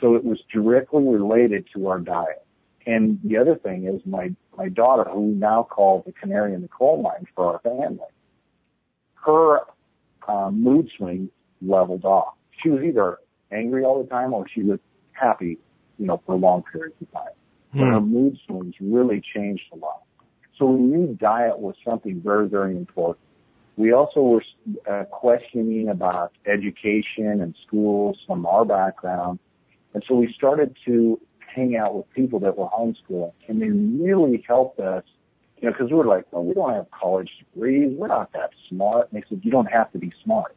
So 0.00 0.14
it 0.14 0.24
was 0.24 0.38
directly 0.52 1.02
related 1.02 1.66
to 1.74 1.88
our 1.88 1.98
diet. 1.98 2.46
And 2.86 3.18
the 3.24 3.36
other 3.38 3.56
thing 3.56 3.86
is 3.86 4.00
my, 4.06 4.34
my 4.56 4.68
daughter, 4.68 5.08
who 5.10 5.20
we 5.20 5.34
now 5.34 5.66
call 5.68 6.02
the 6.06 6.12
canary 6.12 6.54
in 6.54 6.62
the 6.62 6.68
coal 6.68 7.02
mine 7.02 7.26
for 7.34 7.52
our 7.52 7.60
family, 7.60 7.98
her 9.24 9.60
uh, 10.28 10.50
mood 10.50 10.90
swings 10.96 11.30
leveled 11.62 12.04
off. 12.04 12.34
She 12.62 12.68
was 12.68 12.82
either 12.82 13.18
angry 13.54 13.84
all 13.84 14.02
the 14.02 14.08
time 14.08 14.34
or 14.34 14.46
she 14.52 14.62
was 14.62 14.78
happy, 15.12 15.58
you 15.98 16.06
know, 16.06 16.20
for 16.26 16.34
long 16.34 16.64
periods 16.70 16.96
of 17.00 17.10
time. 17.12 17.32
But 17.72 17.86
her 17.86 18.00
mood 18.00 18.38
swings 18.46 18.74
really 18.80 19.20
changed 19.34 19.64
a 19.72 19.76
lot. 19.76 20.02
So 20.58 20.66
we 20.66 20.80
knew 20.80 21.16
diet 21.20 21.58
was 21.58 21.74
something 21.84 22.20
very, 22.20 22.48
very 22.48 22.76
important. 22.76 23.26
We 23.76 23.92
also 23.92 24.20
were 24.20 24.44
uh, 24.88 25.04
questioning 25.06 25.88
about 25.88 26.32
education 26.46 27.40
and 27.40 27.56
schools 27.66 28.16
from 28.26 28.46
our 28.46 28.64
background. 28.64 29.40
And 29.92 30.04
so 30.06 30.14
we 30.14 30.32
started 30.36 30.76
to 30.86 31.20
hang 31.54 31.76
out 31.76 31.94
with 31.96 32.08
people 32.12 32.38
that 32.40 32.56
were 32.56 32.66
homeschooling 32.66 33.32
and 33.48 33.60
they 33.60 33.70
really 33.70 34.44
helped 34.46 34.78
us, 34.80 35.04
you 35.58 35.68
know, 35.68 35.76
cause 35.76 35.90
we 35.90 35.96
were 35.96 36.06
like, 36.06 36.26
well, 36.32 36.44
we 36.44 36.54
don't 36.54 36.72
have 36.72 36.86
college 36.90 37.30
degrees. 37.38 37.92
We're 37.96 38.08
not 38.08 38.32
that 38.32 38.50
smart. 38.68 39.10
And 39.10 39.20
they 39.20 39.26
said, 39.28 39.40
you 39.44 39.50
don't 39.50 39.66
have 39.66 39.90
to 39.92 39.98
be 39.98 40.12
smart. 40.24 40.54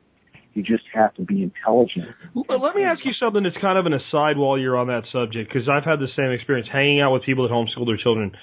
You 0.58 0.64
just 0.64 0.86
have 0.92 1.14
to 1.14 1.22
be 1.22 1.44
intelligent. 1.44 2.08
Well, 2.34 2.60
let 2.60 2.76
me 2.76 2.82
ask 2.82 3.06
you 3.06 3.14
something 3.14 3.44
that's 3.44 3.58
kind 3.62 3.78
of 3.78 3.86
an 3.86 3.94
aside 3.94 4.40
while 4.40 4.58
you're 4.58 4.76
on 4.76 4.88
that 4.88 5.04
subject, 5.14 5.54
because 5.54 5.70
I've 5.70 5.84
had 5.84 6.00
the 6.00 6.08
same 6.18 6.32
experience 6.32 6.68
hanging 6.74 7.00
out 7.00 7.14
with 7.14 7.22
people 7.22 7.48
that 7.48 7.54
homeschool 7.54 7.86
their 7.86 7.98
children. 7.98 8.36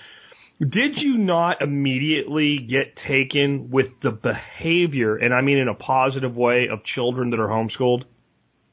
Did 0.60 0.92
you 0.96 1.18
not 1.18 1.60
immediately 1.60 2.58
get 2.58 2.94
taken 3.08 3.72
with 3.72 3.86
the 4.00 4.12
behavior, 4.12 5.16
and 5.16 5.34
I 5.34 5.40
mean 5.40 5.58
in 5.58 5.66
a 5.66 5.74
positive 5.74 6.36
way, 6.36 6.68
of 6.70 6.84
children 6.94 7.30
that 7.30 7.40
are 7.40 7.48
homeschooled? 7.48 8.04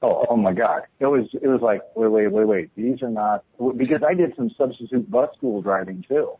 Oh, 0.03 0.23
oh 0.29 0.37
my 0.37 0.53
God. 0.53 0.83
It 0.99 1.07
was, 1.07 1.27
it 1.33 1.47
was 1.47 1.61
like, 1.61 1.81
wait, 1.95 2.11
wait, 2.11 2.31
wait, 2.31 2.45
wait. 2.45 2.69
These 2.75 3.01
are 3.01 3.09
not, 3.09 3.43
because 3.75 4.03
I 4.07 4.13
did 4.13 4.35
some 4.35 4.51
substitute 4.55 5.09
bus 5.09 5.29
school 5.35 5.63
driving 5.63 6.05
too. 6.07 6.33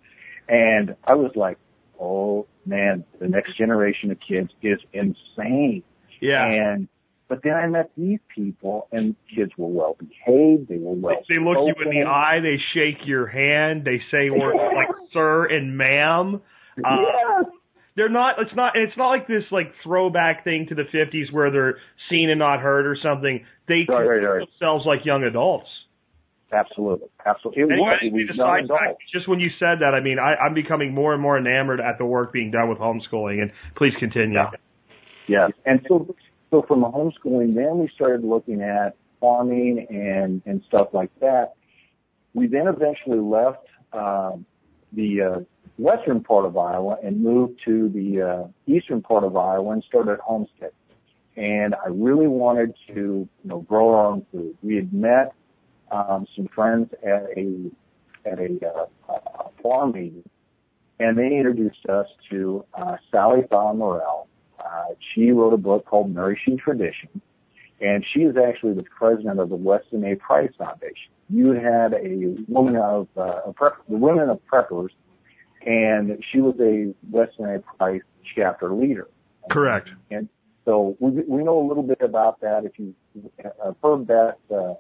And 0.48 0.96
I 1.04 1.16
was 1.16 1.32
like, 1.36 1.58
oh 2.00 2.46
man, 2.64 3.06
the 3.20 3.28
next 3.28 3.58
generation 3.58 4.12
of 4.12 4.20
kids 4.20 4.52
is 4.62 4.78
insane. 4.94 5.82
Yeah. 6.20 6.46
And, 6.46 6.88
but 7.32 7.44
then 7.46 7.54
I 7.54 7.66
met 7.68 7.92
these 7.96 8.20
people 8.36 8.90
and 8.92 9.16
kids 9.34 9.54
were 9.58 9.70
well 9.70 9.96
behaved. 9.98 10.68
They 10.68 10.76
were 10.76 10.92
well 10.92 11.24
They 11.30 11.40
look 11.40 11.56
you 11.66 11.74
in 11.86 12.02
the 12.02 12.06
eye. 12.06 12.40
They 12.42 12.58
shake 12.74 13.08
your 13.08 13.26
hand. 13.26 13.86
They 13.86 14.02
say 14.12 14.30
words 14.30 14.60
like 14.76 14.90
"sir" 15.14 15.46
and 15.46 15.78
"ma'am." 15.78 16.42
Uh, 16.78 16.90
yes. 17.00 17.46
They're 17.96 18.10
not. 18.10 18.36
It's 18.40 18.52
not. 18.54 18.74
It's 18.76 18.98
not 18.98 19.08
like 19.12 19.30
this 19.30 19.44
like 19.50 19.72
throwback 19.82 20.44
thing 20.44 20.66
to 20.70 20.76
the 20.76 20.84
'50s 20.94 21.32
where 21.32 21.52
they're 21.52 21.78
seen 22.10 22.30
and 22.30 22.38
not 22.40 22.60
heard 22.60 22.86
or 22.86 22.98
something. 23.02 23.46
They 23.66 23.86
Right, 23.88 24.06
right, 24.06 24.06
treat 24.20 24.26
right. 24.28 24.48
themselves 24.60 24.86
like 24.86 25.06
young 25.06 25.24
adults. 25.24 25.70
Absolutely. 26.52 27.08
Absolutely. 27.26 27.64
It 27.64 27.66
was, 27.68 28.00
it 28.02 28.12
was 28.12 28.36
young 28.36 28.66
adults. 28.66 29.00
Just 29.14 29.30
when 29.30 29.40
you 29.40 29.48
said 29.58 29.80
that, 29.80 29.94
I 29.96 30.02
mean, 30.02 30.20
I, 30.20 30.36
I'm 30.36 30.54
becoming 30.54 30.94
more 30.94 31.14
and 31.14 31.22
more 31.22 31.38
enamored 31.38 31.80
at 31.80 31.98
the 31.98 32.06
work 32.06 32.34
being 32.34 32.52
done 32.52 32.68
with 32.68 32.78
homeschooling. 32.78 33.42
And 33.42 33.52
please 33.78 33.94
continue. 34.02 34.36
Yeah. 34.36 34.50
Yes. 35.30 35.52
And 35.66 35.80
so, 35.88 36.14
so 36.52 36.62
from 36.68 36.82
homeschooling, 36.84 37.56
then 37.56 37.80
we 37.80 37.90
started 37.96 38.24
looking 38.24 38.62
at 38.62 38.96
farming 39.22 39.88
and, 39.90 40.42
and 40.46 40.62
stuff 40.68 40.90
like 40.94 41.10
that. 41.22 41.54
We 42.34 42.48
then 42.48 42.68
eventually 42.68 43.20
left, 43.20 43.66
um, 43.94 44.46
the, 44.92 45.22
uh, 45.22 45.40
western 45.78 46.22
part 46.22 46.46
of 46.46 46.58
Iowa 46.58 46.98
and 47.02 47.24
moved 47.24 47.62
to 47.66 47.90
the, 47.90 48.22
uh, 48.22 48.48
eastern 48.68 49.02
part 49.02 49.24
of 49.24 49.36
Iowa 49.38 49.72
and 49.72 49.84
started 49.88 50.20
homestead. 50.20 50.72
And 51.38 51.74
I 51.74 51.88
really 51.88 52.28
wanted 52.28 52.76
to, 52.88 52.94
you 52.94 53.30
know, 53.46 53.62
grow 53.62 53.94
our 53.94 54.08
own 54.08 54.26
food. 54.32 54.58
We 54.62 54.76
had 54.76 54.94
met, 54.94 55.34
um, 55.90 56.28
some 56.36 56.48
friends 56.54 56.94
at 57.02 57.28
a, 57.38 57.72
at 58.26 58.40
a, 58.40 58.60
uh, 58.68 59.14
a 59.14 59.62
farm 59.64 59.94
meeting 59.94 60.30
and 61.00 61.18
they 61.18 61.28
introduced 61.28 61.86
us 61.88 62.08
to, 62.30 62.66
uh, 62.74 62.98
Sally 63.10 63.44
Fallon 63.50 63.78
Morell, 63.78 64.28
uh, 64.66 64.94
she 65.14 65.32
wrote 65.32 65.54
a 65.54 65.58
book 65.58 65.86
called 65.86 66.14
Nourishing 66.14 66.58
Tradition, 66.58 67.22
and 67.80 68.06
she 68.14 68.22
is 68.22 68.36
actually 68.38 68.74
the 68.74 68.84
president 68.84 69.40
of 69.40 69.50
the 69.50 69.56
Weston 69.56 70.04
A. 70.06 70.16
Price 70.16 70.52
Foundation. 70.58 71.12
You 71.30 71.52
had 71.52 71.94
a 71.94 72.36
woman 72.48 72.76
of 72.76 73.08
uh, 73.18 73.42
a 73.48 73.54
prep, 73.54 73.78
the 73.90 73.98
Women 73.98 74.30
of 74.30 74.40
Preppers, 74.52 74.90
and 75.66 76.24
she 76.32 76.42
was 76.42 76.56
a 76.60 76.94
Weston 77.10 77.46
A. 77.46 77.60
Price 77.78 78.02
chapter 78.36 78.74
leader. 78.74 79.08
Correct. 79.50 79.90
And 80.10 80.30
so 80.66 80.96
we 81.00 81.12
we 81.28 81.44
know 81.44 81.60
a 81.60 81.66
little 81.68 81.84
bit 81.84 82.02
about 82.02 82.42
that. 82.42 82.66
If 82.66 82.78
you 82.78 82.94
have 83.44 83.76
heard 83.84 84.08
that 84.08 84.36
uh, 84.52 84.74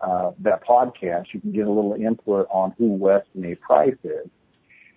uh, 0.00 0.32
that 0.40 0.66
podcast, 0.66 1.26
you 1.32 1.40
can 1.40 1.52
get 1.52 1.66
a 1.66 1.70
little 1.70 1.94
input 1.94 2.48
on 2.50 2.74
who 2.78 2.86
Weston 2.86 3.44
A. 3.44 3.54
Price 3.54 3.96
is 4.02 4.28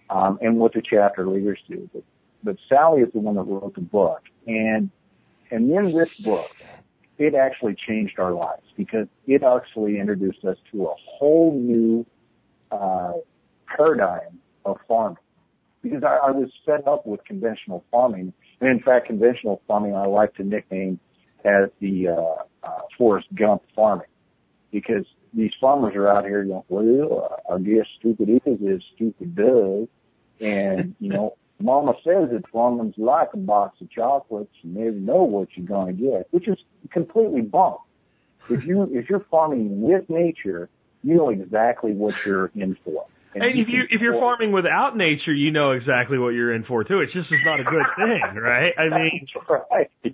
um, 0.09 0.39
and 0.41 0.57
what 0.57 0.73
the 0.73 0.81
chapter 0.87 1.27
leaders 1.27 1.59
do. 1.69 1.89
But 1.93 2.03
but 2.45 2.57
Sally 2.69 3.01
is 3.01 3.11
the 3.11 3.19
one 3.19 3.35
that 3.35 3.43
wrote 3.43 3.73
the 3.73 3.81
book, 3.81 4.21
and 4.45 4.89
and 5.51 5.69
in 5.69 5.97
this 5.97 6.09
book, 6.23 6.51
it 7.17 7.33
actually 7.33 7.75
changed 7.75 8.19
our 8.19 8.31
lives 8.31 8.63
because 8.77 9.07
it 9.25 9.41
actually 9.43 9.99
introduced 9.99 10.45
us 10.45 10.57
to 10.71 10.85
a 10.85 10.93
whole 10.97 11.53
new 11.53 12.05
uh, 12.71 13.13
paradigm 13.75 14.39
of 14.63 14.77
farming. 14.87 15.17
Because 15.81 16.03
I, 16.03 16.27
I 16.27 16.31
was 16.31 16.49
fed 16.65 16.87
up 16.87 17.05
with 17.05 17.23
conventional 17.25 17.83
farming, 17.91 18.33
and 18.61 18.69
in 18.69 18.79
fact, 18.79 19.07
conventional 19.07 19.61
farming 19.67 19.95
I 19.95 20.05
like 20.05 20.35
to 20.35 20.43
nickname 20.43 20.99
as 21.43 21.69
the 21.79 22.09
uh, 22.09 22.67
uh, 22.67 22.81
Forrest 22.97 23.27
Gump 23.35 23.63
farming, 23.75 24.07
because 24.71 25.05
these 25.33 25.51
farmers 25.59 25.95
are 25.95 26.07
out 26.07 26.25
here 26.25 26.43
going, 26.43 26.63
well, 26.69 27.39
I 27.51 27.59
guess 27.59 27.85
stupid 27.99 28.29
is 28.29 28.59
as 28.67 28.81
stupid 28.95 29.35
does, 29.35 29.87
and 30.39 30.95
you 30.99 31.09
know 31.09 31.35
Mama 31.59 31.93
says 32.03 32.29
it's 32.31 32.45
farming's 32.51 32.95
like 32.97 33.29
a 33.33 33.37
box 33.37 33.79
of 33.81 33.89
chocolates. 33.89 34.51
You 34.61 34.71
never 34.71 34.97
know 34.97 35.23
what 35.23 35.49
you're 35.55 35.65
going 35.65 35.95
to 35.95 36.01
get, 36.01 36.27
which 36.31 36.47
is 36.47 36.57
completely 36.91 37.41
bunk. 37.41 37.77
If 38.49 38.65
you 38.65 38.83
if 38.91 39.09
you're 39.09 39.25
farming 39.31 39.81
with 39.81 40.09
nature, 40.09 40.69
you 41.03 41.15
know 41.15 41.29
exactly 41.29 41.93
what 41.93 42.13
you're 42.25 42.51
in 42.55 42.77
for. 42.83 43.05
And, 43.33 43.43
and 43.43 43.59
if 43.59 43.67
you 43.67 43.83
if 43.89 44.01
you're 44.01 44.19
farming 44.19 44.53
without 44.53 44.95
nature, 44.95 45.33
you 45.33 45.51
know 45.51 45.71
exactly 45.71 46.17
what 46.17 46.29
you're 46.29 46.53
in 46.53 46.63
for 46.63 46.83
too. 46.83 47.01
It's 47.01 47.13
just 47.13 47.27
it's 47.31 47.45
not 47.45 47.59
a 47.59 47.63
good 47.63 47.85
thing, 47.97 48.41
right? 48.41 48.73
I 48.77 48.89
mean, 48.89 49.27
right, 49.49 49.91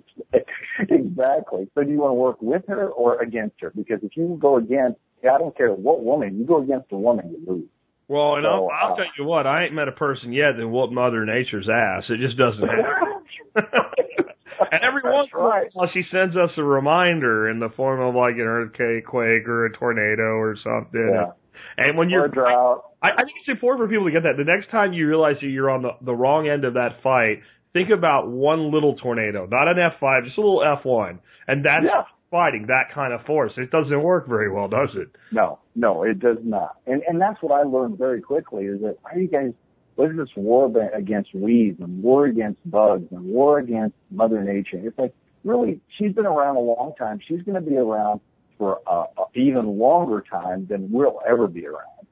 exactly. 0.80 1.68
So 1.74 1.84
do 1.84 1.90
you 1.90 1.98
want 1.98 2.10
to 2.10 2.14
work 2.14 2.42
with 2.42 2.62
her 2.66 2.88
or 2.88 3.20
against 3.20 3.60
her? 3.60 3.72
Because 3.74 4.00
if 4.02 4.16
you 4.16 4.36
go 4.40 4.56
against, 4.56 4.98
I 5.22 5.38
don't 5.38 5.56
care 5.56 5.72
what 5.72 6.02
woman 6.02 6.38
you 6.38 6.44
go 6.44 6.62
against 6.62 6.90
a 6.90 6.96
woman, 6.96 7.30
you 7.30 7.52
lose. 7.52 7.68
Well, 8.12 8.36
and 8.36 8.44
so, 8.44 8.68
I'll, 8.68 8.68
I'll 8.68 8.92
uh, 8.92 8.96
tell 8.96 9.06
you 9.16 9.24
what, 9.24 9.46
I 9.46 9.64
ain't 9.64 9.72
met 9.72 9.88
a 9.88 9.92
person 9.92 10.34
yet 10.34 10.58
that 10.58 10.68
whooped 10.68 10.92
Mother 10.92 11.24
Nature's 11.24 11.66
ass. 11.66 12.04
It 12.10 12.20
just 12.20 12.36
doesn't 12.36 12.60
happen. 12.60 13.24
and 13.56 14.80
every 14.84 15.00
once 15.02 15.30
in 15.32 15.40
a 15.40 15.42
while, 15.42 15.88
she 15.94 16.02
sends 16.12 16.36
us 16.36 16.50
a 16.58 16.62
reminder 16.62 17.48
in 17.48 17.58
the 17.58 17.70
form 17.70 18.02
of 18.02 18.14
like 18.14 18.34
an 18.34 18.44
earthquake, 18.44 19.06
quake, 19.06 19.48
or 19.48 19.64
a 19.64 19.72
tornado 19.72 20.36
or 20.36 20.58
something. 20.62 21.10
Yeah. 21.10 21.32
And 21.78 21.96
when 21.96 22.10
you're 22.10 22.28
drought. 22.28 22.84
I, 23.02 23.12
I 23.16 23.24
think 23.24 23.32
it's 23.40 23.48
important 23.48 23.86
for 23.86 23.88
people 23.88 24.04
to 24.04 24.12
get 24.12 24.24
that. 24.24 24.36
The 24.36 24.44
next 24.44 24.70
time 24.70 24.92
you 24.92 25.08
realize 25.08 25.36
that 25.40 25.48
you're 25.48 25.70
on 25.70 25.80
the, 25.80 25.92
the 26.04 26.14
wrong 26.14 26.46
end 26.46 26.66
of 26.66 26.74
that 26.74 27.02
fight, 27.02 27.40
think 27.72 27.88
about 27.88 28.28
one 28.28 28.70
little 28.70 28.94
tornado, 28.94 29.48
not 29.50 29.68
an 29.68 29.78
F5, 29.78 30.26
just 30.26 30.36
a 30.36 30.40
little 30.42 30.60
F1. 30.60 31.18
And 31.48 31.64
that's 31.64 31.86
yeah. 31.86 32.02
fighting 32.30 32.66
that 32.68 32.94
kind 32.94 33.14
of 33.14 33.24
force. 33.24 33.52
It 33.56 33.70
doesn't 33.70 34.02
work 34.02 34.28
very 34.28 34.52
well, 34.52 34.68
does 34.68 34.90
it? 34.96 35.16
No, 35.32 35.60
no, 35.74 36.02
it 36.02 36.18
does 36.20 36.38
not. 36.42 36.76
And, 36.86 37.02
and 37.08 37.20
that's 37.20 37.42
what 37.42 37.52
I 37.52 37.62
learned 37.62 37.98
very 37.98 38.20
quickly 38.20 38.64
is 38.64 38.80
that 38.82 38.98
why 39.02 39.12
are 39.12 39.18
you 39.18 39.28
guys, 39.28 39.52
what 39.94 40.10
is 40.10 40.16
this 40.16 40.28
war 40.36 40.72
against 40.94 41.34
weeds 41.34 41.80
and 41.80 42.02
war 42.02 42.26
against 42.26 42.58
bugs 42.70 43.06
and 43.10 43.24
war 43.24 43.58
against 43.58 43.94
Mother 44.10 44.42
Nature? 44.42 44.80
It's 44.82 44.98
like, 44.98 45.14
really, 45.44 45.80
she's 45.98 46.12
been 46.12 46.26
around 46.26 46.56
a 46.56 46.60
long 46.60 46.94
time. 46.98 47.20
She's 47.26 47.42
going 47.42 47.62
to 47.62 47.70
be 47.70 47.76
around 47.76 48.20
for 48.58 48.80
a, 48.86 49.04
even 49.34 49.78
longer 49.78 50.22
time 50.28 50.66
than 50.68 50.90
we'll 50.90 51.20
ever 51.28 51.46
be 51.46 51.66
around. 51.66 52.06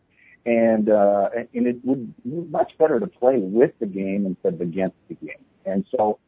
And, 0.47 0.89
uh, 0.89 1.29
and 1.55 1.67
it 1.67 1.85
would 1.85 2.15
be 2.23 2.31
much 2.51 2.73
better 2.79 2.99
to 2.99 3.07
play 3.07 3.39
with 3.39 3.73
the 3.79 3.87
game 3.87 4.27
instead 4.27 4.55
of 4.55 4.61
against 4.61 4.97
the 5.09 5.15
game. 5.15 5.45
And 5.67 5.85
so, 5.91 6.19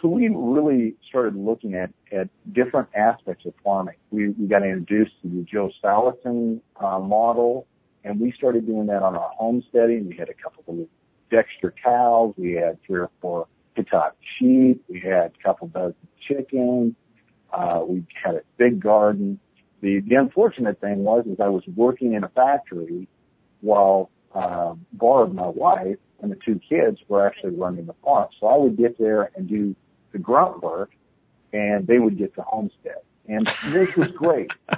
so 0.00 0.08
we 0.08 0.28
really 0.28 0.94
started 1.08 1.34
looking 1.36 1.74
at, 1.74 1.90
at 2.12 2.28
different 2.52 2.88
aspects 2.94 3.46
of 3.46 3.54
farming. 3.64 3.96
We, 4.10 4.28
we 4.30 4.46
got 4.46 4.62
introduced 4.62 5.12
to 5.22 5.28
the 5.28 5.42
Joel 5.42 5.72
Salatin, 5.82 6.60
uh, 6.80 6.98
model 6.98 7.66
and 8.04 8.20
we 8.20 8.32
started 8.32 8.66
doing 8.66 8.86
that 8.86 9.02
on 9.02 9.16
our 9.16 9.30
homesteading. 9.36 10.08
We 10.08 10.16
had 10.16 10.28
a 10.28 10.34
couple 10.34 10.64
of 10.66 10.88
Dexter 11.30 11.74
cows. 11.82 12.34
We 12.36 12.52
had 12.52 12.78
three 12.86 13.00
or 13.00 13.10
four 13.20 13.46
Hittite 13.74 14.12
sheep. 14.38 14.82
We 14.88 15.00
had 15.00 15.32
a 15.38 15.42
couple 15.42 15.68
dozen 15.68 15.94
chickens. 16.26 16.94
Uh, 17.52 17.82
we 17.86 18.04
had 18.24 18.36
a 18.36 18.42
big 18.56 18.80
garden. 18.80 19.38
The, 19.80 20.00
the 20.00 20.16
unfortunate 20.16 20.80
thing 20.80 21.04
was, 21.04 21.26
is 21.26 21.38
I 21.38 21.48
was 21.48 21.62
working 21.76 22.14
in 22.14 22.24
a 22.24 22.28
factory 22.28 23.08
while, 23.60 24.10
uh, 24.34 24.74
Barb, 24.92 25.34
my 25.34 25.46
wife, 25.48 25.98
and 26.20 26.32
the 26.32 26.38
two 26.44 26.60
kids 26.68 26.98
were 27.08 27.26
actually 27.26 27.54
running 27.54 27.86
the 27.86 27.94
farm. 28.04 28.28
So 28.40 28.46
I 28.46 28.56
would 28.56 28.76
get 28.76 28.98
there 28.98 29.30
and 29.36 29.48
do 29.48 29.76
the 30.12 30.18
grunt 30.18 30.62
work 30.62 30.90
and 31.52 31.86
they 31.86 31.98
would 31.98 32.18
get 32.18 32.34
the 32.36 32.42
homestead. 32.42 33.02
And 33.26 33.46
this 33.72 33.88
was 33.96 34.08
great. 34.16 34.50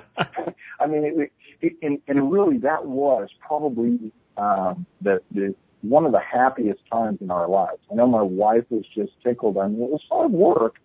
I 0.81 0.87
mean, 0.87 1.05
it, 1.05 1.33
it, 1.61 1.73
and, 1.83 1.99
and 2.09 2.33
really 2.33 2.59
that 2.59 2.87
was 2.87 3.29
probably, 3.47 4.13
um, 4.37 4.87
the, 5.01 5.21
the, 5.31 5.55
one 5.83 6.05
of 6.05 6.13
the 6.13 6.21
happiest 6.21 6.81
times 6.91 7.19
in 7.21 7.31
our 7.31 7.49
lives. 7.49 7.79
I 7.91 7.95
know 7.95 8.07
my 8.07 8.23
wife 8.23 8.65
was 8.71 8.85
just 8.95 9.13
tickled. 9.25 9.57
I 9.57 9.69
mean, 9.69 9.83
it 9.83 9.91
was 9.91 10.03
hard 10.11 10.33
work, 10.33 10.77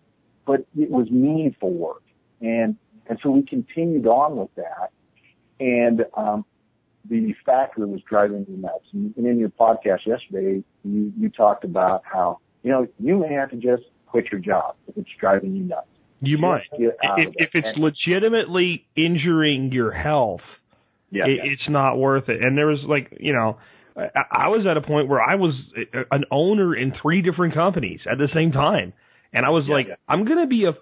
but 0.46 0.66
it 0.78 0.90
was 0.90 1.10
meaningful 1.10 1.72
work. 1.72 2.04
And 2.42 2.78
and 3.08 3.20
so 3.22 3.30
we 3.30 3.44
continued 3.44 4.08
on 4.08 4.38
with 4.38 4.50
that. 4.56 4.92
And, 5.60 6.06
um, 6.18 6.44
the 7.10 7.36
factory 7.46 7.86
was 7.86 8.02
driving 8.02 8.46
me 8.50 8.58
nuts. 8.58 8.86
And 8.94 9.16
in 9.16 9.40
your 9.40 9.50
podcast 9.50 10.06
yesterday, 10.06 10.64
you, 10.84 11.14
you 11.18 11.30
talked 11.30 11.64
about 11.64 12.02
how, 12.04 12.40
you 12.64 12.72
know, 12.72 12.88
you 13.00 13.18
may 13.18 13.34
have 13.34 13.52
to 13.52 13.58
just 13.58 13.84
quit 14.06 14.26
your 14.32 14.42
job 14.42 14.76
if 14.88 14.98
it's 14.98 15.10
driving 15.20 15.56
you 15.56 15.64
nuts. 15.64 15.88
You 16.22 16.38
might. 16.38 16.64
If, 16.74 16.94
if 17.36 17.50
it's 17.54 17.68
and, 17.76 17.84
legitimately 17.84 18.86
injuring 18.96 19.72
your 19.72 19.92
health, 19.92 20.42
yeah, 21.12 21.26
it, 21.26 21.40
yeah. 21.44 21.52
it's 21.52 21.70
not 21.70 21.98
worth 21.98 22.30
it. 22.30 22.42
And 22.42 22.58
there 22.58 22.68
was 22.68 22.80
like, 22.88 23.16
you 23.20 23.34
know, 23.34 23.58
I, 23.96 24.46
I 24.46 24.48
was 24.48 24.66
at 24.70 24.78
a 24.78 24.82
point 24.82 25.08
where 25.08 25.22
I 25.22 25.36
was 25.36 25.54
an 26.12 26.24
owner 26.32 26.76
in 26.76 26.94
three 27.02 27.22
different 27.22 27.54
companies 27.54 28.00
at 28.10 28.18
the 28.18 28.28
same 28.34 28.52
time. 28.52 28.94
And 29.34 29.46
I 29.46 29.50
was 29.50 29.66
yeah, 29.68 29.74
like, 29.74 29.88
yeah. 29.90 29.96
I'm 30.08 30.26
going 30.26 30.40
to 30.40 30.48
be 30.48 30.66
a 30.66 30.74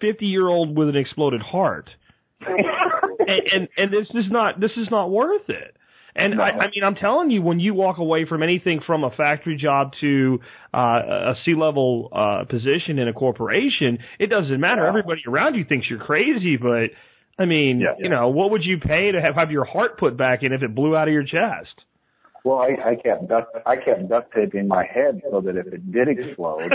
50 0.00 0.26
year 0.26 0.48
old 0.48 0.76
with 0.76 0.88
an 0.88 0.96
exploded 0.96 1.42
heart. 1.42 1.88
and, 2.46 3.42
and 3.52 3.68
and 3.76 3.92
this 3.92 4.08
is 4.14 4.30
not 4.30 4.58
this 4.58 4.70
is 4.78 4.88
not 4.90 5.10
worth 5.10 5.48
it. 5.48 5.76
And 6.14 6.36
No. 6.36 6.42
I, 6.42 6.48
I 6.48 6.66
mean, 6.74 6.82
I'm 6.84 6.94
telling 6.96 7.30
you, 7.30 7.42
when 7.42 7.60
you 7.60 7.74
walk 7.74 7.98
away 7.98 8.26
from 8.28 8.42
anything 8.42 8.80
from 8.86 9.04
a 9.04 9.10
factory 9.10 9.56
job 9.56 9.92
to 10.00 10.40
uh, 10.74 10.78
a 10.78 11.34
C-level 11.44 12.08
uh, 12.12 12.44
position 12.48 12.98
in 12.98 13.08
a 13.08 13.12
corporation, 13.12 13.98
it 14.18 14.28
doesn't 14.28 14.60
matter. 14.60 14.82
Yeah. 14.82 14.88
Everybody 14.88 15.22
around 15.28 15.54
you 15.54 15.64
thinks 15.64 15.86
you're 15.88 15.98
crazy, 16.04 16.56
but 16.56 16.90
I 17.38 17.44
mean, 17.46 17.80
Yeah, 17.80 17.94
you 17.98 18.04
yeah. 18.04 18.10
know, 18.10 18.28
what 18.28 18.50
would 18.50 18.64
you 18.64 18.78
pay 18.78 19.12
to 19.12 19.20
have, 19.20 19.34
have 19.36 19.50
your 19.50 19.64
heart 19.64 19.98
put 19.98 20.16
back 20.16 20.42
in 20.42 20.52
if 20.52 20.62
it 20.62 20.74
blew 20.74 20.96
out 20.96 21.08
of 21.08 21.14
your 21.14 21.22
chest? 21.24 21.74
Well, 22.44 22.58
I, 22.60 22.90
I 22.90 22.94
kept 22.96 23.28
duct, 23.28 23.54
I 23.66 23.76
kept 23.76 24.08
duct 24.08 24.32
tape 24.34 24.54
in 24.54 24.66
my 24.66 24.84
head 24.84 25.20
so 25.30 25.40
that 25.42 25.56
if 25.56 25.66
it 25.66 25.92
did 25.92 26.08
explode, 26.08 26.74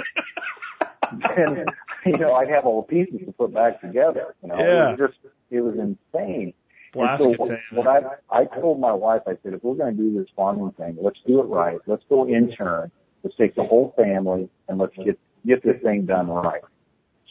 then, 1.35 1.65
you 2.05 2.17
know, 2.17 2.33
I'd 2.33 2.49
have 2.49 2.65
all 2.65 2.81
the 2.81 2.87
pieces 2.87 3.19
to 3.25 3.31
put 3.31 3.53
back 3.53 3.81
together. 3.81 4.35
You 4.41 4.49
know, 4.49 4.57
Yeah. 4.59 4.93
it 4.93 4.99
was 4.99 5.09
just, 5.09 5.33
it 5.51 5.61
was 5.61 5.75
insane. 5.75 6.53
Plastic 6.95 7.37
so 7.37 7.57
what 7.71 7.87
I, 7.87 7.99
I 8.31 8.45
told 8.45 8.79
my 8.79 8.93
wife, 8.93 9.21
I 9.27 9.33
said, 9.43 9.53
if 9.53 9.63
we're 9.63 9.75
going 9.75 9.95
to 9.95 10.01
do 10.01 10.17
this 10.17 10.29
farming 10.35 10.71
thing, 10.77 10.97
let's 11.01 11.19
do 11.27 11.41
it 11.41 11.43
right. 11.43 11.77
Let's 11.87 12.03
go 12.09 12.27
intern. 12.27 12.89
Let's 13.23 13.35
take 13.37 13.55
the 13.55 13.63
whole 13.63 13.93
family 13.97 14.49
and 14.69 14.77
let's 14.77 14.95
get, 14.95 15.19
get 15.45 15.63
this 15.63 15.81
thing 15.83 16.05
done 16.05 16.27
right. 16.27 16.61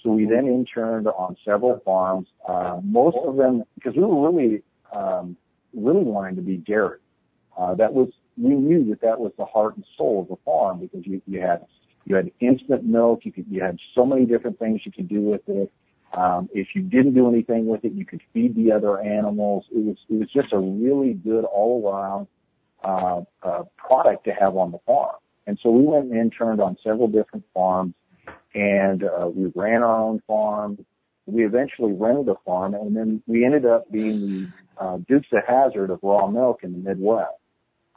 So 0.03 0.11
we 0.11 0.27
then 0.27 0.47
interned 0.47 1.07
on 1.07 1.37
several 1.45 1.81
farms, 1.85 2.29
uh, 2.47 2.81
most 2.85 3.17
of 3.25 3.37
them, 3.37 3.65
because 3.75 3.95
we 3.97 4.03
were 4.03 4.31
really, 4.31 4.63
um, 4.95 5.37
really 5.73 6.03
wanting 6.03 6.37
to 6.37 6.43
be 6.43 6.59
dairy. 6.59 6.99
Uh, 7.59 7.75
that 7.77 7.95
was, 7.95 8.11
we 8.37 8.51
knew 8.51 8.91
that 8.91 9.01
that 9.01 9.19
was 9.19 9.33
the 9.39 9.47
heart 9.47 9.77
and 9.77 9.85
soul 9.97 10.23
of 10.23 10.29
the 10.29 10.37
farm 10.45 10.81
because 10.81 11.07
you, 11.07 11.23
you 11.27 11.41
had, 11.41 11.65
you 12.05 12.17
had 12.17 12.31
instant 12.41 12.85
milk, 12.85 13.21
you 13.23 13.33
could, 13.33 13.47
you 13.49 13.63
had 13.63 13.79
so 13.95 14.05
many 14.05 14.27
different 14.27 14.59
things 14.59 14.83
you 14.85 14.93
could 14.93 15.09
do 15.09 15.23
with 15.23 15.41
it. 15.47 15.73
Um, 16.17 16.49
if 16.53 16.69
you 16.75 16.83
didn't 16.83 17.15
do 17.15 17.29
anything 17.29 17.67
with 17.67 17.85
it, 17.85 17.93
you 17.93 18.07
could 18.07 18.21
feed 18.33 18.55
the 18.55 18.73
other 18.73 19.01
animals. 19.01 19.65
It 19.73 19.85
was, 19.85 19.97
it 20.09 20.15
was 20.15 20.29
just 20.33 20.53
a 20.53 20.59
really 20.59 21.15
good 21.15 21.45
all 21.45 21.91
around, 21.91 22.29
uh, 22.85 23.23
uh, 23.43 23.65
product 23.77 24.25
to 24.27 24.31
have 24.33 24.57
on 24.57 24.71
the 24.71 24.79
farm. 24.87 25.17
And 25.47 25.59
so 25.63 25.71
we 25.71 25.83
went 25.83 26.11
and 26.11 26.17
interned 26.17 26.61
on 26.61 26.77
several 26.85 27.09
different 27.09 27.45
farms 27.53 27.95
and, 28.55 29.03
uh, 29.03 29.29
we 29.35 29.51
ran 29.55 29.83
our 29.83 29.97
own 29.97 30.23
farm. 30.27 30.85
We 31.27 31.45
eventually 31.45 31.93
rented 31.93 32.29
a 32.29 32.37
farm 32.47 32.75
and 32.75 32.97
then 32.97 33.23
we 33.27 33.45
ended 33.45 33.67
up 33.67 33.91
being 33.91 34.53
the, 34.79 34.85
uh, 34.85 34.99
Dukes 35.09 35.29
of 35.33 35.43
Hazzard 35.47 35.91
of 35.91 35.99
raw 36.03 36.29
milk 36.29 36.61
in 36.63 36.73
the 36.73 36.79
Midwest. 36.79 37.33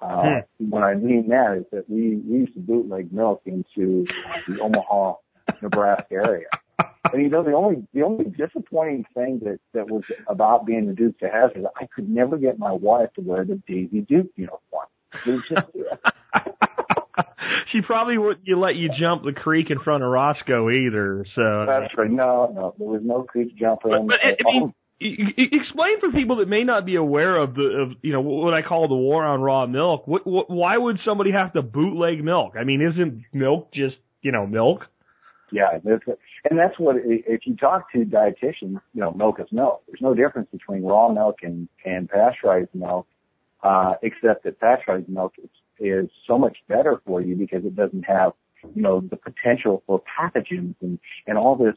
Uh, 0.01 0.41
what 0.59 0.83
I 0.83 0.95
mean 0.95 1.27
that 1.29 1.57
is 1.57 1.65
that 1.71 1.89
we, 1.89 2.17
we 2.17 2.39
used 2.39 2.53
to 2.53 2.59
bootleg 2.59 3.11
milk 3.11 3.41
into 3.45 4.05
the 4.47 4.59
Omaha, 4.61 5.15
Nebraska 5.61 6.13
area. 6.13 6.47
And 7.13 7.23
you 7.23 7.29
know, 7.29 7.41
the 7.41 7.53
only, 7.53 7.87
the 7.93 8.01
only 8.01 8.25
disappointing 8.25 9.05
thing 9.13 9.39
that, 9.45 9.59
that 9.73 9.89
was 9.89 10.03
about 10.27 10.65
being 10.65 10.87
the 10.87 10.93
Dukes 10.93 11.21
of 11.21 11.31
Hazzard, 11.31 11.63
I 11.79 11.87
could 11.95 12.09
never 12.09 12.37
get 12.37 12.59
my 12.59 12.73
wife 12.73 13.13
to 13.15 13.21
wear 13.21 13.45
the 13.45 13.61
Daisy 13.65 14.01
Duke 14.01 14.27
uniform. 14.35 14.87
Just, 15.25 15.47
she 17.71 17.81
probably 17.81 18.17
wouldn't 18.17 18.47
let 18.57 18.75
you 18.75 18.89
jump 18.99 19.23
the 19.23 19.31
creek 19.31 19.69
in 19.69 19.79
front 19.79 20.03
of 20.03 20.09
Roscoe 20.09 20.69
either. 20.69 21.25
So 21.35 21.65
that's 21.65 21.93
right. 21.97 22.09
No, 22.09 22.51
no, 22.53 22.75
there 22.77 22.87
was 22.87 23.01
no 23.03 23.23
creek 23.23 23.55
jumping. 23.57 23.91
But, 23.91 24.07
but 24.07 24.17
I 24.23 24.31
I 24.31 24.59
mean, 24.59 24.73
explain 24.99 25.99
for 25.99 26.11
people 26.11 26.37
that 26.37 26.47
may 26.47 26.63
not 26.63 26.85
be 26.85 26.95
aware 26.95 27.37
of 27.37 27.55
the 27.55 27.81
of 27.81 27.97
you 28.01 28.13
know 28.13 28.21
what 28.21 28.53
I 28.53 28.61
call 28.61 28.87
the 28.87 28.95
war 28.95 29.23
on 29.23 29.41
raw 29.41 29.65
milk. 29.65 30.07
What, 30.07 30.25
what, 30.25 30.49
why 30.49 30.77
would 30.77 30.99
somebody 31.05 31.31
have 31.31 31.53
to 31.53 31.61
bootleg 31.61 32.23
milk? 32.23 32.53
I 32.59 32.63
mean, 32.63 32.81
isn't 32.81 33.23
milk 33.33 33.73
just 33.73 33.95
you 34.21 34.31
know 34.31 34.47
milk? 34.47 34.81
Yeah, 35.51 35.79
and 36.49 36.59
that's 36.59 36.77
what 36.77 36.97
if 36.99 37.41
you 37.45 37.55
talk 37.55 37.91
to 37.93 37.99
dietitians, 37.99 38.81
you 38.93 39.01
know, 39.01 39.11
milk 39.11 39.39
is 39.39 39.47
milk. 39.51 39.83
There's 39.87 40.01
no 40.01 40.13
difference 40.13 40.49
between 40.51 40.83
raw 40.83 41.09
milk 41.09 41.37
and 41.41 41.69
and 41.85 42.09
pasteurized 42.09 42.73
milk, 42.73 43.07
uh, 43.63 43.93
except 44.01 44.43
that 44.43 44.59
pasteurized 44.59 45.07
milk 45.07 45.33
is, 45.41 45.49
is 45.79 46.09
so 46.27 46.37
much 46.37 46.57
better 46.67 47.01
for 47.05 47.21
you 47.21 47.35
because 47.35 47.63
it 47.63 47.75
doesn't 47.77 48.03
have, 48.03 48.33
you 48.75 48.81
know, 48.81 48.99
the 48.99 49.15
potential 49.15 49.83
for 49.87 50.01
pathogens 50.19 50.75
and 50.81 50.99
and 51.27 51.37
all 51.37 51.55
this 51.55 51.75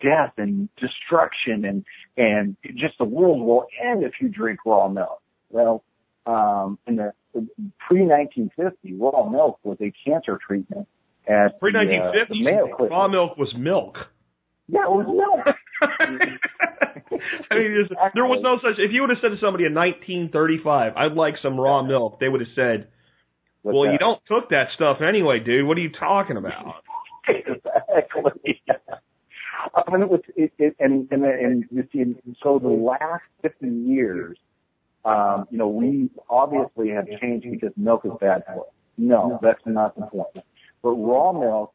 death 0.00 0.34
and 0.36 0.68
destruction 0.76 1.64
and 1.64 1.84
and 2.16 2.56
just 2.76 2.98
the 2.98 3.04
world 3.04 3.40
will 3.40 3.66
end 3.84 4.04
if 4.04 4.12
you 4.20 4.28
drink 4.28 4.60
raw 4.64 4.86
milk. 4.86 5.20
Well, 5.50 5.82
um, 6.24 6.78
in 6.86 6.96
the 6.96 7.12
pre 7.34 8.02
1950, 8.02 8.94
raw 8.94 9.28
milk 9.28 9.58
was 9.64 9.78
a 9.80 9.92
cancer 10.04 10.38
treatment 10.46 10.86
at 11.28 11.58
Pre 11.60 11.70
uh, 11.70 11.72
nineteen 11.78 12.00
the 12.02 12.12
fifties, 12.12 12.44
Mayo 12.44 12.68
Clinic. 12.76 12.90
raw 12.90 13.08
milk 13.08 13.36
was 13.36 13.52
milk. 13.56 13.96
Yeah, 14.68 14.84
it 14.84 14.90
was 14.90 15.06
milk. 15.06 15.56
I 17.50 17.54
mean, 17.54 17.72
there's- 17.72 18.10
there 18.14 18.24
was 18.26 18.40
no 18.42 18.58
such. 18.58 18.78
If 18.78 18.92
you 18.92 19.00
would 19.02 19.10
have 19.10 19.18
said 19.20 19.30
to 19.30 19.38
somebody 19.40 19.64
in 19.64 19.74
1935, 19.74 20.96
"I'd 20.96 21.12
like 21.12 21.34
some 21.42 21.58
raw 21.58 21.82
milk," 21.82 22.20
they 22.20 22.28
would 22.28 22.40
have 22.40 22.50
said, 22.54 22.88
What's 23.62 23.74
"Well, 23.74 23.86
you 23.86 23.92
that? 23.92 24.00
don't 24.00 24.26
cook 24.26 24.50
that 24.50 24.68
stuff 24.74 24.98
anyway, 25.00 25.40
dude. 25.40 25.66
What 25.66 25.76
are 25.78 25.80
you 25.80 25.90
talking 25.98 26.36
about?" 26.36 26.82
exactly. 27.28 28.62
I 29.74 29.90
mean, 29.90 30.02
it 30.02 30.08
was, 30.08 30.20
it, 30.36 30.52
it, 30.58 30.76
and, 30.78 31.08
and, 31.10 31.24
and 31.24 31.64
you 31.70 31.86
see, 31.92 32.14
so 32.42 32.58
the 32.60 32.68
last 32.68 33.24
50 33.42 33.66
years, 33.68 34.38
um, 35.04 35.46
you 35.50 35.58
know, 35.58 35.68
we 35.68 36.10
obviously 36.30 36.90
have 36.90 37.06
changed 37.20 37.46
because 37.50 37.72
milk 37.76 38.02
is 38.04 38.12
bad 38.20 38.44
for 38.46 38.60
us. 38.62 38.72
No, 38.96 39.38
that's 39.42 39.60
not 39.66 39.94
the 39.96 40.06
point. 40.06 40.44
But 40.82 40.90
raw 40.90 41.32
milk, 41.32 41.72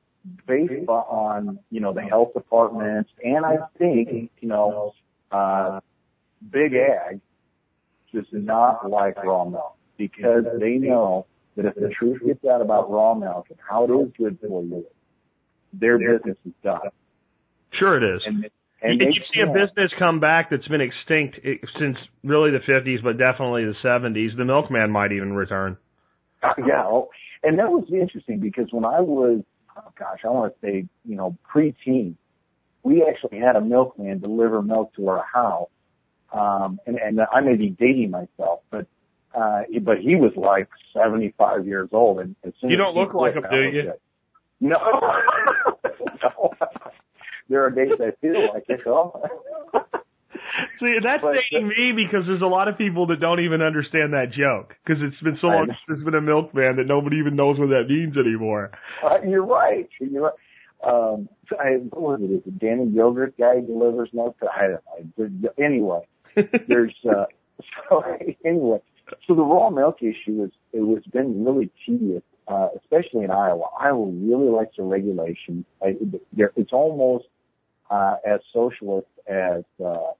based 0.47 0.87
on, 0.87 1.59
you 1.69 1.81
know, 1.81 1.93
the 1.93 2.01
health 2.01 2.33
departments, 2.33 3.09
and 3.23 3.45
I 3.45 3.57
think, 3.77 4.31
you 4.39 4.47
know, 4.47 4.93
uh, 5.31 5.79
Big 6.51 6.73
Ag 6.73 7.19
does 8.13 8.25
not 8.31 8.89
like 8.89 9.21
raw 9.23 9.45
milk 9.45 9.75
because 9.97 10.45
they 10.59 10.75
know 10.75 11.25
that 11.55 11.65
if 11.65 11.75
the 11.75 11.89
truth 11.89 12.21
gets 12.25 12.43
out 12.45 12.61
about 12.61 12.89
raw 12.89 13.13
milk 13.13 13.47
and 13.49 13.59
how 13.67 13.83
it 13.85 13.91
is 13.91 14.11
good 14.17 14.37
for 14.41 14.63
you, 14.63 14.85
their 15.73 15.97
business 15.97 16.37
is 16.45 16.53
done. 16.63 16.79
Sure, 17.73 17.97
it 17.97 18.03
is. 18.03 18.21
And, 18.25 18.43
you, 18.43 18.49
and 18.81 19.01
they 19.01 19.05
you 19.05 19.21
see 19.33 19.41
a 19.41 19.45
can't. 19.45 19.55
business 19.55 19.91
come 19.97 20.19
back 20.19 20.49
that's 20.49 20.67
been 20.67 20.81
extinct 20.81 21.39
eh, 21.43 21.55
since 21.79 21.97
really 22.23 22.51
the 22.51 22.59
50s, 22.59 23.03
but 23.03 23.17
definitely 23.17 23.65
the 23.65 23.75
70s. 23.83 24.37
The 24.37 24.45
milkman 24.45 24.91
might 24.91 25.11
even 25.11 25.33
return. 25.33 25.77
yeah, 26.43 26.83
oh, 26.85 27.09
and 27.43 27.59
that 27.59 27.69
was 27.71 27.85
interesting 27.91 28.39
because 28.39 28.67
when 28.71 28.85
I 28.85 29.01
was, 29.01 29.41
oh 29.77 29.91
gosh, 29.97 30.19
I 30.23 30.29
want 30.29 30.53
to 30.53 30.59
say, 30.65 30.85
you 31.05 31.15
know, 31.15 31.37
preteen, 31.53 32.15
we 32.83 33.03
actually 33.03 33.39
had 33.39 33.55
a 33.55 33.61
milkman 33.61 34.19
deliver 34.19 34.61
milk 34.61 34.93
to 34.95 35.09
our 35.09 35.25
house. 35.31 35.69
Um, 36.31 36.79
and, 36.87 36.97
and 36.97 37.21
I 37.31 37.41
may 37.41 37.55
be 37.55 37.69
dating 37.69 38.11
myself, 38.11 38.61
but, 38.71 38.87
uh, 39.35 39.61
but 39.81 39.99
he 39.99 40.15
was 40.15 40.31
like 40.35 40.67
75 40.93 41.67
years 41.67 41.89
old. 41.91 42.19
And 42.19 42.35
as 42.43 42.53
soon 42.59 42.71
You 42.71 42.77
don't 42.77 42.95
look 42.95 43.13
like 43.13 43.35
him, 43.35 43.45
do 43.49 43.57
you? 43.57 43.89
it. 43.91 44.01
No. 44.59 44.77
no. 46.23 46.53
There 47.49 47.63
are 47.63 47.69
days 47.69 47.91
I 47.99 48.11
feel 48.21 48.53
like 48.53 48.65
it. 48.67 48.81
Oh. 48.87 49.21
See, 50.79 50.97
that's 51.03 51.21
But- 51.21 51.35
dating 51.51 51.67
me 51.67 51.91
because 51.91 52.25
there's 52.27 52.41
a 52.41 52.47
lot 52.47 52.67
of 52.67 52.77
people 52.77 53.07
that 53.07 53.19
don't 53.19 53.39
even 53.39 53.61
understand 53.61 54.13
that 54.13 54.31
joke 54.31 54.75
because 54.83 55.01
it's 55.03 55.19
been 55.21 55.37
so 55.37 55.47
long 55.47 55.67
since 55.67 55.77
there's 55.87 56.03
been 56.03 56.15
a 56.15 56.21
milkman 56.21 56.77
that 56.77 56.87
nobody 56.87 57.17
even 57.17 57.35
knows 57.35 57.59
what 57.59 57.69
that 57.69 57.87
means 57.87 58.17
anymore. 58.17 58.71
Uh, 59.03 59.19
you're 59.25 59.45
right. 59.45 59.89
You're 59.99 60.23
right. 60.23 60.33
Um, 60.83 61.29
I, 61.59 61.75
what 61.91 62.19
was 62.19 62.21
it? 62.21 62.33
Is 62.33 62.41
it 62.45 62.59
Danny 62.59 62.87
Yogurt 62.87 63.37
guy 63.37 63.61
delivers 63.61 64.09
milk? 64.13 64.37
To, 64.39 64.47
I 64.51 64.67
don't 65.17 65.41
know. 65.41 65.49
Anyway, 65.57 66.01
there's 66.67 66.95
uh, 67.09 67.25
so 67.89 68.03
anyway. 68.45 68.79
So 69.27 69.35
the 69.35 69.43
raw 69.43 69.69
milk 69.69 69.97
issue 70.01 70.43
is 70.43 70.51
it 70.71 70.81
was 70.81 71.03
been 71.11 71.45
really 71.45 71.69
tedious, 71.85 72.23
uh, 72.47 72.69
especially 72.77 73.23
in 73.23 73.31
Iowa. 73.31 73.65
Iowa 73.79 74.07
really 74.07 74.49
likes 74.49 74.75
the 74.77 74.83
regulation. 74.83 75.65
I, 75.81 75.95
it's 76.35 76.73
almost 76.73 77.25
uh, 77.89 78.15
as 78.25 78.39
socialist 78.51 79.07
as 79.27 79.63
uh, 79.83 80.11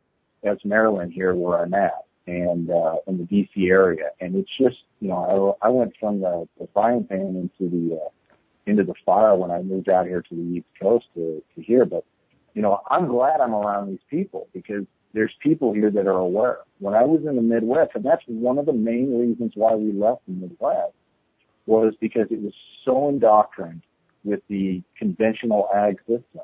as 0.44 0.58
Maryland 0.64 1.14
here, 1.14 1.34
where 1.34 1.60
I'm 1.60 1.74
at, 1.74 2.06
and 2.28 2.70
uh, 2.70 2.96
in 3.08 3.18
the 3.18 3.24
DC 3.24 3.70
area. 3.70 4.10
And 4.20 4.36
it's 4.36 4.52
just 4.60 4.78
you 5.00 5.10
know 5.10 5.58
I, 5.62 5.68
I 5.68 5.70
went 5.70 5.94
from 6.00 6.22
the, 6.22 6.48
the 6.60 6.68
frying 6.74 7.06
pan 7.06 7.50
into 7.60 7.70
the 7.70 7.96
uh, 7.96 8.10
into 8.66 8.84
the 8.84 8.94
fire 9.06 9.36
when 9.36 9.52
I 9.52 9.62
moved 9.62 9.90
out 9.90 10.06
here 10.06 10.22
to 10.22 10.36
the 10.36 10.58
East 10.58 10.68
Coast 10.82 11.06
to, 11.16 11.44
to 11.56 11.62
here. 11.62 11.86
But, 11.86 12.06
you 12.54 12.62
know, 12.62 12.82
I'm 12.90 13.08
glad 13.08 13.42
I'm 13.42 13.54
around 13.54 13.90
these 13.90 14.04
people 14.10 14.48
because 14.54 14.86
there's 15.14 15.34
people 15.42 15.74
here 15.74 15.92
that 15.92 16.08
are 16.08 16.12
aware. 16.12 16.60
When 16.80 16.94
I 16.94 17.04
was 17.04 17.22
in 17.28 17.36
the 17.36 17.42
Midwest, 17.42 17.92
and 17.96 18.04
that's 18.04 18.24
one 18.28 18.58
of 18.58 18.66
the 18.66 18.74
main 18.74 19.18
reasons 19.18 19.54
why 19.56 19.76
we 19.76 19.92
left 19.92 20.26
the 20.28 20.34
Midwest, 20.34 20.94
was 21.66 21.94
because 22.00 22.28
it 22.30 22.42
was 22.42 22.54
so 22.84 23.10
indoctrined 23.10 23.82
with 24.24 24.42
the 24.50 24.82
conventional 24.98 25.70
ag 25.74 26.00
system 26.00 26.44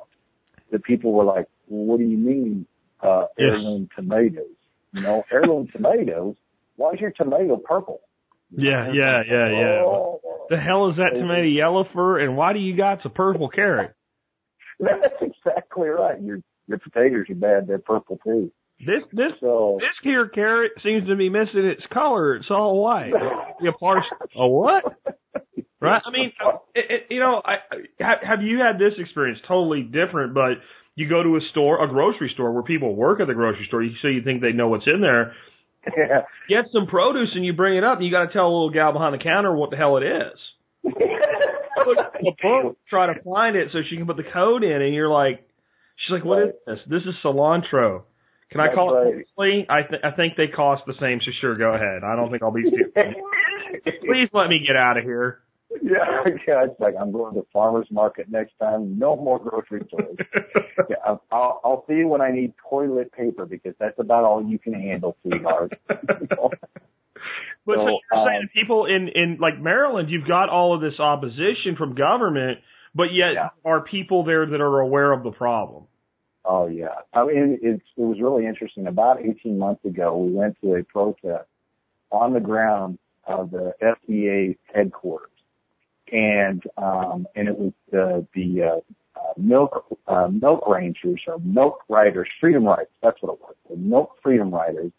that 0.71 0.83
people 0.83 1.13
were 1.13 1.23
like, 1.23 1.47
well, 1.67 1.85
what 1.85 1.99
do 1.99 2.05
you 2.05 2.17
mean, 2.17 2.65
uh, 3.01 3.25
Yes. 3.37 3.49
heirloom 3.51 3.89
tomatoes? 3.95 4.45
You 4.93 5.01
know, 5.01 5.23
heirloom 5.31 5.67
tomatoes? 5.71 6.35
Why 6.75 6.93
is 6.93 6.99
your 6.99 7.11
tomato 7.11 7.57
purple? 7.57 8.01
Yeah, 8.51 8.91
yeah, 8.91 9.21
yeah, 9.27 9.49
yeah. 9.49 9.81
Oh, 9.85 10.19
The 10.49 10.57
hell 10.57 10.89
is 10.89 10.95
that 10.97 11.11
tomato 11.13 11.43
yellow 11.43 11.85
for, 11.93 12.17
and 12.19 12.35
why 12.35 12.53
do 12.53 12.59
you 12.59 12.75
got 12.75 13.05
a 13.05 13.09
purple 13.09 13.49
carrot? 13.49 13.93
That's 14.79 15.13
exactly 15.21 15.89
right. 15.89 16.19
Your 16.21 16.39
your 16.67 16.79
potatoes 16.79 17.25
are 17.29 17.35
bad. 17.35 17.67
They're 17.67 17.77
purple 17.79 18.17
too. 18.23 18.51
This 18.79 19.03
this 19.11 19.33
So 19.41 19.77
this 19.79 19.89
here 20.01 20.27
carrot 20.29 20.71
seems 20.83 21.07
to 21.09 21.15
be 21.15 21.29
missing 21.29 21.65
its 21.65 21.83
color. 21.93 22.37
It's 22.37 22.49
all 22.49 22.81
white. 22.81 23.11
You 23.61 23.71
parse 23.73 24.05
a 24.35 24.47
what? 24.47 24.83
Right? 25.81 26.01
I 26.05 26.11
mean, 26.11 26.33
it, 26.75 26.85
it, 26.89 27.01
you 27.09 27.21
know, 27.21 27.41
I, 27.43 27.53
I 27.71 28.03
have- 28.03 28.21
have 28.21 28.41
you 28.41 28.57
had 28.59 28.77
this 28.79 28.93
experience? 28.99 29.39
Totally 29.47 29.81
different, 29.81 30.33
but 30.33 30.57
you 30.99 31.07
go 31.07 31.23
to 31.23 31.37
a 31.37 31.41
store, 31.51 31.81
a 31.81 31.87
grocery 31.87 32.29
store 32.33 32.51
where 32.51 32.61
people 32.61 32.93
work 32.93 33.21
at 33.21 33.27
the 33.27 33.33
grocery 33.33 33.65
store, 33.69 33.85
so 34.01 34.09
you 34.09 34.21
think 34.21 34.41
they 34.41 34.51
know 34.51 34.67
what's 34.67 34.85
in 34.85 34.99
there. 34.99 35.33
yeah. 35.97 36.23
Get 36.49 36.65
some 36.73 36.87
produce 36.87 37.29
and 37.35 37.45
you 37.45 37.53
bring 37.53 37.77
it 37.77 37.85
up, 37.85 37.99
and 37.99 38.05
you 38.05 38.11
got 38.11 38.25
to 38.25 38.33
tell 38.33 38.47
a 38.47 38.51
little 38.51 38.69
gal 38.69 38.91
behind 38.91 39.13
the 39.13 39.23
counter 39.23 39.55
what 39.55 39.69
the 39.69 39.77
hell 39.77 39.95
it 39.95 40.03
is. 40.03 40.39
The 42.21 42.33
book, 42.43 42.77
try 42.89 43.07
to 43.07 43.23
find 43.23 43.55
it 43.55 43.69
so 43.71 43.79
she 43.89 43.95
can 43.95 44.05
put 44.05 44.17
the 44.17 44.25
code 44.33 44.65
in, 44.65 44.81
and 44.81 44.93
you're 44.93 45.09
like, 45.09 45.47
she's 45.95 46.11
like, 46.11 46.25
what 46.25 46.43
is 46.43 46.53
this? 46.67 46.79
This 46.87 47.01
is 47.03 47.15
cilantro. 47.23 48.03
Can 48.51 48.59
I 48.59 48.75
call 48.75 48.93
right. 48.93 49.07
it 49.15 49.27
parsley? 49.37 49.65
I 49.69 49.83
th- 49.83 50.01
I 50.03 50.11
think 50.11 50.35
they 50.35 50.47
cost 50.47 50.83
the 50.85 50.93
same, 50.99 51.21
so 51.23 51.31
sure, 51.39 51.55
go 51.55 51.73
ahead. 51.73 52.03
I 52.03 52.17
don't 52.17 52.29
think 52.29 52.43
I'll 52.43 52.51
be 52.51 52.65
stupid. 52.67 53.15
Please 54.05 54.27
let 54.33 54.49
me 54.49 54.59
get 54.67 54.75
out 54.75 54.97
of 54.97 55.05
here. 55.05 55.39
yeah, 55.83 56.23
yeah. 56.47 56.63
It's 56.65 56.79
like 56.79 56.95
I'm 56.99 57.11
going 57.11 57.33
to 57.35 57.41
the 57.41 57.45
farmers 57.53 57.87
market 57.91 58.27
next 58.29 58.53
time. 58.59 58.97
No 58.97 59.15
more 59.15 59.39
grocery 59.39 59.85
stores. 59.87 60.17
yeah, 60.89 60.95
I'll- 61.05 61.23
I'll, 61.31 61.61
I'll 61.63 61.85
see 61.87 61.95
you 61.95 62.07
when 62.07 62.21
I 62.21 62.31
need 62.31 62.53
toilet 62.69 63.11
paper 63.11 63.45
because 63.45 63.73
that's 63.79 63.99
about 63.99 64.23
all 64.23 64.43
you 64.43 64.57
can 64.59 64.73
handle, 64.73 65.15
sweetheart. 65.23 65.73
But 67.65 67.75
so, 67.75 67.81
So, 67.85 67.89
you're 67.89 67.99
saying 68.25 68.37
um, 68.37 68.47
that 68.47 68.53
people 68.53 68.85
in 68.85 69.09
in 69.13 69.37
like 69.39 69.59
Maryland, 69.59 70.09
you've 70.09 70.27
got 70.27 70.49
all 70.49 70.73
of 70.73 70.81
this 70.81 70.99
opposition 70.99 71.75
from 71.77 71.93
government, 71.93 72.59
but 72.95 73.13
yet 73.13 73.33
Yeah. 73.33 73.49
are 73.65 73.81
people 73.81 74.23
there 74.23 74.45
that 74.45 74.61
are 74.61 74.79
aware 74.79 75.11
of 75.11 75.23
the 75.23 75.31
problem. 75.31 75.83
Oh 76.45 76.67
yeah. 76.67 76.95
I 77.13 77.25
mean, 77.25 77.59
it's, 77.61 77.83
it 77.97 78.01
was 78.01 78.19
really 78.21 78.45
interesting. 78.47 78.87
About 78.87 79.19
18 79.23 79.59
months 79.59 79.83
ago, 79.85 80.17
we 80.17 80.31
went 80.31 80.57
to 80.61 80.75
a 80.75 80.83
protest 80.83 81.47
on 82.11 82.33
the 82.33 82.39
ground 82.39 82.97
of 83.27 83.51
the 83.51 83.73
FDA 83.83 84.57
headquarters. 84.73 85.29
And, 86.11 86.63
um, 86.77 87.27
and 87.35 87.47
it 87.47 87.57
was 87.57 87.73
the, 87.91 88.25
the, 88.33 88.63
uh, 88.63 89.19
uh, 89.19 89.33
milk, 89.37 89.85
uh, 90.07 90.27
milk 90.27 90.67
rangers 90.67 91.21
or 91.27 91.39
milk 91.39 91.83
riders, 91.89 92.27
freedom 92.39 92.63
riders. 92.63 92.87
That's 93.03 93.21
what 93.21 93.33
it 93.33 93.39
was. 93.41 93.55
The 93.69 93.77
milk 93.77 94.17
freedom 94.23 94.51
riders. 94.51 94.91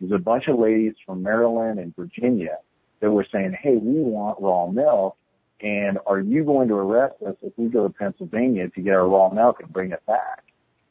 There's 0.00 0.12
a 0.12 0.22
bunch 0.22 0.48
of 0.48 0.58
ladies 0.58 0.94
from 1.04 1.22
Maryland 1.22 1.78
and 1.78 1.94
Virginia 1.96 2.58
that 3.00 3.10
were 3.10 3.26
saying, 3.30 3.56
Hey, 3.60 3.76
we 3.76 4.00
want 4.00 4.40
raw 4.40 4.66
milk. 4.66 5.16
And 5.60 5.98
are 6.06 6.20
you 6.20 6.44
going 6.44 6.68
to 6.68 6.74
arrest 6.74 7.14
us 7.26 7.36
if 7.42 7.52
we 7.56 7.68
go 7.68 7.86
to 7.86 7.94
Pennsylvania 7.94 8.68
to 8.68 8.80
get 8.80 8.94
our 8.94 9.08
raw 9.08 9.30
milk 9.30 9.60
and 9.60 9.72
bring 9.72 9.92
it 9.92 10.04
back? 10.06 10.44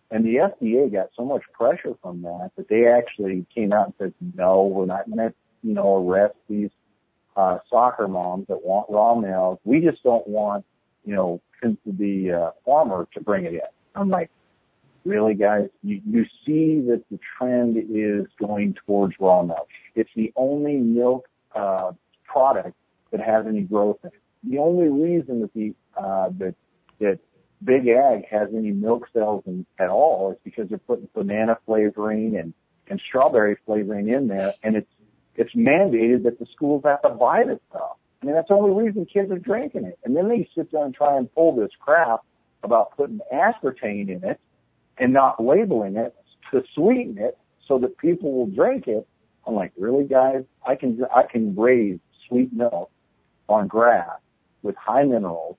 And 0.10 0.24
the 0.24 0.36
FDA 0.36 0.92
got 0.92 1.10
so 1.16 1.26
much 1.26 1.42
pressure 1.54 1.96
from 2.02 2.22
that 2.22 2.52
that 2.56 2.70
they 2.70 2.88
actually 2.88 3.46
came 3.54 3.74
out 3.74 3.88
and 3.88 3.94
said, 3.98 4.14
no, 4.36 4.64
we're 4.66 4.86
not 4.86 5.08
going 5.08 5.30
to, 5.30 5.34
you 5.64 5.74
know, 5.74 6.08
arrest 6.08 6.36
these 6.48 6.70
uh, 7.36 7.58
soccer 7.70 8.08
moms 8.08 8.48
that 8.48 8.64
want 8.64 8.88
raw 8.90 9.16
milk. 9.16 9.60
We 9.64 9.80
just 9.80 10.04
don't 10.04 10.28
want, 10.28 10.66
you 11.06 11.16
know, 11.16 11.42
the 11.86 12.32
uh, 12.32 12.52
farmer 12.66 13.08
to 13.14 13.22
bring 13.22 13.46
it 13.46 13.54
in. 13.54 13.60
I'm 13.96 14.10
like, 14.10 14.30
really, 15.06 15.34
guys? 15.34 15.70
You, 15.82 16.02
you 16.06 16.26
see 16.46 16.82
that 16.88 17.04
the 17.12 17.20
trend 17.38 17.78
is 17.78 18.28
going 18.40 18.76
towards 18.86 19.16
raw 19.20 19.44
milk. 19.44 19.68
It's 19.96 20.10
the 20.16 20.34
only 20.36 20.76
milk 20.76 21.28
uh, 21.56 21.92
product 22.26 22.76
that 23.12 23.22
has 23.22 23.46
any 23.48 23.62
growth 23.62 23.98
in 24.04 24.10
it. 24.10 24.14
The 24.44 24.58
only 24.58 24.90
reason 24.90 25.42
that 25.42 25.54
the 25.54 25.74
uh, 25.96 26.30
that 26.40 26.56
that 27.00 27.20
Big 27.64 27.88
Ag 27.88 28.26
has 28.30 28.50
any 28.54 28.72
milk 28.72 29.08
cells 29.14 29.44
in, 29.46 29.66
at 29.80 29.90
all 29.90 30.32
is 30.32 30.38
because 30.44 30.68
they're 30.68 30.80
putting 30.80 31.08
banana 31.14 31.58
flavoring 31.66 32.36
and, 32.36 32.54
and 32.90 33.02
strawberry 33.08 33.58
flavoring 33.66 34.10
in 34.10 34.28
there, 34.28 34.54
and 34.64 34.76
it's 34.76 34.90
it's 35.36 35.54
mandated 35.56 36.24
that 36.24 36.40
the 36.40 36.46
schools 36.54 36.84
have 36.86 37.02
to 37.02 37.10
buy 37.10 37.44
this 37.46 37.60
stuff. 37.70 37.98
I 38.22 38.26
mean, 38.26 38.36
that's 38.36 38.48
the 38.48 38.54
only 38.54 38.84
reason 38.84 39.06
kids 39.06 39.32
are 39.32 39.38
drinking 39.38 39.86
it. 39.86 40.00
And 40.04 40.16
then 40.16 40.30
they 40.30 40.48
sit 40.56 40.72
down 40.72 40.84
and 40.84 40.96
try 40.96 41.18
and 41.18 41.34
pull 41.34 41.56
this 41.56 41.72
crap 41.80 42.22
about 42.64 42.96
putting 42.96 43.20
aspartame 43.34 44.10
in 44.10 44.24
it 44.24 44.40
and 44.98 45.12
not 45.12 45.44
labeling 45.44 45.98
it 45.98 46.16
to 46.52 46.64
sweeten 46.74 47.18
it 47.18 47.38
so 47.68 47.80
that 47.80 47.98
people 47.98 48.32
will 48.32 48.48
drink 48.48 48.88
it. 48.88 49.08
I'm 49.46 49.56
like, 49.56 49.74
really, 49.78 50.06
guys? 50.06 50.44
I 50.66 50.76
can 50.76 51.04
I 51.14 51.24
can 51.24 51.56
raise 51.56 52.00
sweet 52.28 52.54
milk 52.54 52.90
on 53.50 53.68
grass 53.68 54.20
with 54.62 54.76
high 54.78 55.04
minerals 55.04 55.58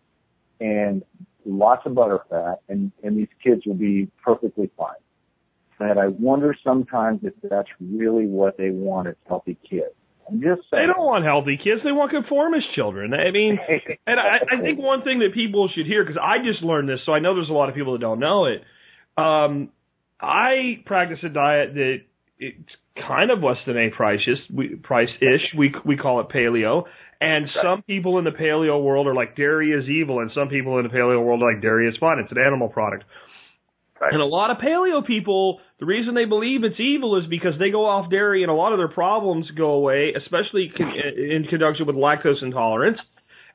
and 0.61 1.03
lots 1.45 1.85
of 1.85 1.95
butter 1.95 2.21
fat, 2.31 2.61
and 2.69 2.93
and 3.03 3.19
these 3.19 3.29
kids 3.43 3.67
will 3.67 3.75
be 3.75 4.11
perfectly 4.25 4.71
fine. 4.79 4.95
And 5.81 5.99
I 5.99 6.09
wonder 6.09 6.57
sometimes 6.65 7.21
if 7.23 7.35
that's 7.43 7.69
really 7.81 8.27
what 8.27 8.57
they 8.57 8.71
want 8.71 9.09
as 9.09 9.17
healthy 9.27 9.59
kids. 9.69 9.95
I'm 10.29 10.41
just 10.41 10.63
saying. 10.71 10.83
They 10.83 10.87
don't 10.87 11.05
want 11.05 11.25
healthy 11.25 11.57
kids. 11.57 11.83
They 11.85 11.93
want 11.93 12.11
conformist 12.11 12.67
children. 12.75 13.13
I 13.13 13.31
mean, 13.31 13.59
and 14.07 14.19
I, 14.19 14.39
I 14.57 14.61
think 14.61 14.79
one 14.79 15.03
thing 15.03 15.19
that 15.19 15.35
people 15.35 15.69
should 15.75 15.87
hear, 15.87 16.05
because 16.05 16.21
I 16.23 16.39
just 16.45 16.63
learned 16.63 16.89
this, 16.89 17.01
so 17.05 17.13
I 17.13 17.19
know 17.19 17.35
there's 17.35 17.51
a 17.51 17.53
lot 17.53 17.69
of 17.69 17.75
people 17.75 17.93
that 17.93 18.01
don't 18.01 18.21
know 18.21 18.47
it. 18.47 18.63
Um, 19.17 19.71
I 20.21 20.83
practice 20.87 21.19
a 21.25 21.29
diet 21.29 21.75
that 21.75 21.99
it's 22.39 22.71
kind 22.97 23.31
of 23.31 23.43
Weston 23.43 23.77
A. 23.77 23.91
Price-ish. 23.91 24.39
We. 24.53 24.79
We, 25.57 25.75
we 25.85 25.97
call 25.97 26.21
it 26.21 26.29
paleo. 26.29 26.85
And 27.21 27.49
some 27.63 27.83
people 27.83 28.19
in 28.19 28.25
the 28.25 28.33
paleo 28.33 28.83
world 28.83 29.07
are 29.07 29.15
like 29.15 29.37
dairy 29.37 29.73
is 29.73 29.89
evil, 29.89 30.21
and 30.21 30.31
some 30.35 30.49
people 30.49 30.79
in 30.79 30.85
the 30.85 30.91
paleo 30.91 31.25
world 31.25 31.43
are 31.43 31.53
like 31.53 31.63
dairy 31.63 31.89
is 31.89 31.97
fine. 31.99 32.19
It's 32.19 32.31
an 32.31 32.39
animal 32.39 32.69
product. 32.69 33.05
Right. 34.01 34.13
And 34.13 34.21
a 34.21 34.27
lot 34.27 34.51
of 34.51 34.59
paleo 34.59 35.07
people, 35.07 35.61
the 35.79 35.87
reason 35.87 36.15
they 36.15 36.25
believe 36.25 36.65
it's 36.65 36.81
evil 36.81 37.17
is 37.21 37.27
because 37.31 37.53
they 37.59 37.71
go 37.71 37.85
off 37.87 38.11
dairy 38.11 38.43
and 38.43 38.51
a 38.51 38.55
lot 38.55 38.73
of 38.73 38.79
their 38.79 38.89
problems 38.89 39.49
go 39.57 39.71
away, 39.73 40.13
especially 40.17 40.73
con- 40.77 40.93
in 41.17 41.45
conjunction 41.49 41.87
with 41.87 41.95
lactose 41.97 42.43
intolerance. 42.43 42.99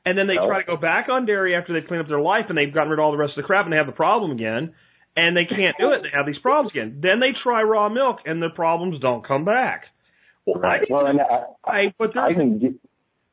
And 0.06 0.16
then 0.16 0.26
they 0.26 0.38
Oh. 0.40 0.46
try 0.48 0.60
to 0.62 0.66
go 0.66 0.76
back 0.78 1.08
on 1.10 1.26
dairy 1.26 1.54
after 1.54 1.74
they've 1.74 1.86
cleaned 1.86 2.00
up 2.02 2.08
their 2.08 2.20
life 2.20 2.46
and 2.48 2.56
they've 2.56 2.72
gotten 2.72 2.88
rid 2.90 2.98
of 2.98 3.04
all 3.04 3.12
the 3.12 3.18
rest 3.18 3.32
of 3.32 3.42
the 3.42 3.46
crap 3.46 3.64
and 3.66 3.72
they 3.72 3.76
have 3.76 3.86
the 3.86 3.92
problem 3.92 4.30
again. 4.32 4.72
And 5.16 5.36
they 5.36 5.44
can't 5.44 5.76
do 5.78 5.90
it. 5.92 6.02
They 6.04 6.10
have 6.16 6.24
these 6.24 6.38
problems 6.38 6.70
again. 6.70 7.00
Then 7.02 7.20
they 7.20 7.32
try 7.42 7.62
raw 7.62 7.88
milk 7.90 8.20
and 8.24 8.40
the 8.40 8.48
problems 8.48 8.98
don't 9.00 9.22
come 9.26 9.44
back. 9.44 9.84
Well, 10.46 10.58
Right. 10.60 10.80
I, 10.82 10.86
Well, 10.88 11.06
and 11.06 11.20
I, 11.20 11.44
I, 11.66 11.94
but 11.98 12.16
I 12.16 12.32
can 12.32 12.78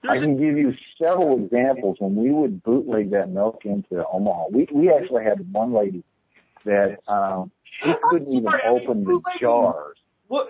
I 0.08 0.18
can 0.20 0.38
give 0.38 0.58
you 0.58 0.74
several 1.02 1.38
examples 1.44 1.98
when 2.00 2.16
we 2.16 2.32
would 2.32 2.62
bootleg 2.64 3.12
that 3.12 3.30
milk 3.30 3.62
into 3.66 4.04
Omaha. 4.12 4.46
We 4.52 4.68
we 4.74 4.92
actually 4.92 5.24
had 5.24 5.52
one 5.54 5.74
lady 5.74 6.04
that 6.68 6.98
um 7.12 7.52
she 7.84 7.92
couldn't 8.10 8.32
even 8.32 8.44
Sorry, 8.44 8.62
I 8.66 8.74
mean, 8.74 8.82
open 8.84 9.04
the 9.04 9.22
jars. 9.40 9.98
What? 10.28 10.48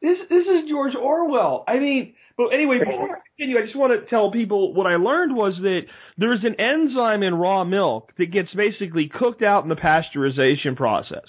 This 0.00 0.18
this 0.28 0.46
is 0.46 0.68
George 0.68 0.94
Orwell. 0.94 1.64
I 1.66 1.78
mean, 1.78 2.14
but 2.36 2.48
anyway, 2.48 2.78
before 2.78 3.16
I 3.16 3.20
continue, 3.36 3.58
I 3.58 3.64
just 3.64 3.76
want 3.76 3.92
to 3.92 4.08
tell 4.08 4.30
people 4.30 4.72
what 4.72 4.86
I 4.86 4.94
learned 4.94 5.34
was 5.34 5.54
that 5.60 5.80
there's 6.16 6.44
an 6.44 6.54
enzyme 6.60 7.24
in 7.24 7.34
raw 7.34 7.64
milk 7.64 8.12
that 8.16 8.26
gets 8.26 8.48
basically 8.54 9.10
cooked 9.12 9.42
out 9.42 9.64
in 9.64 9.68
the 9.68 9.74
pasteurization 9.74 10.76
process, 10.76 11.26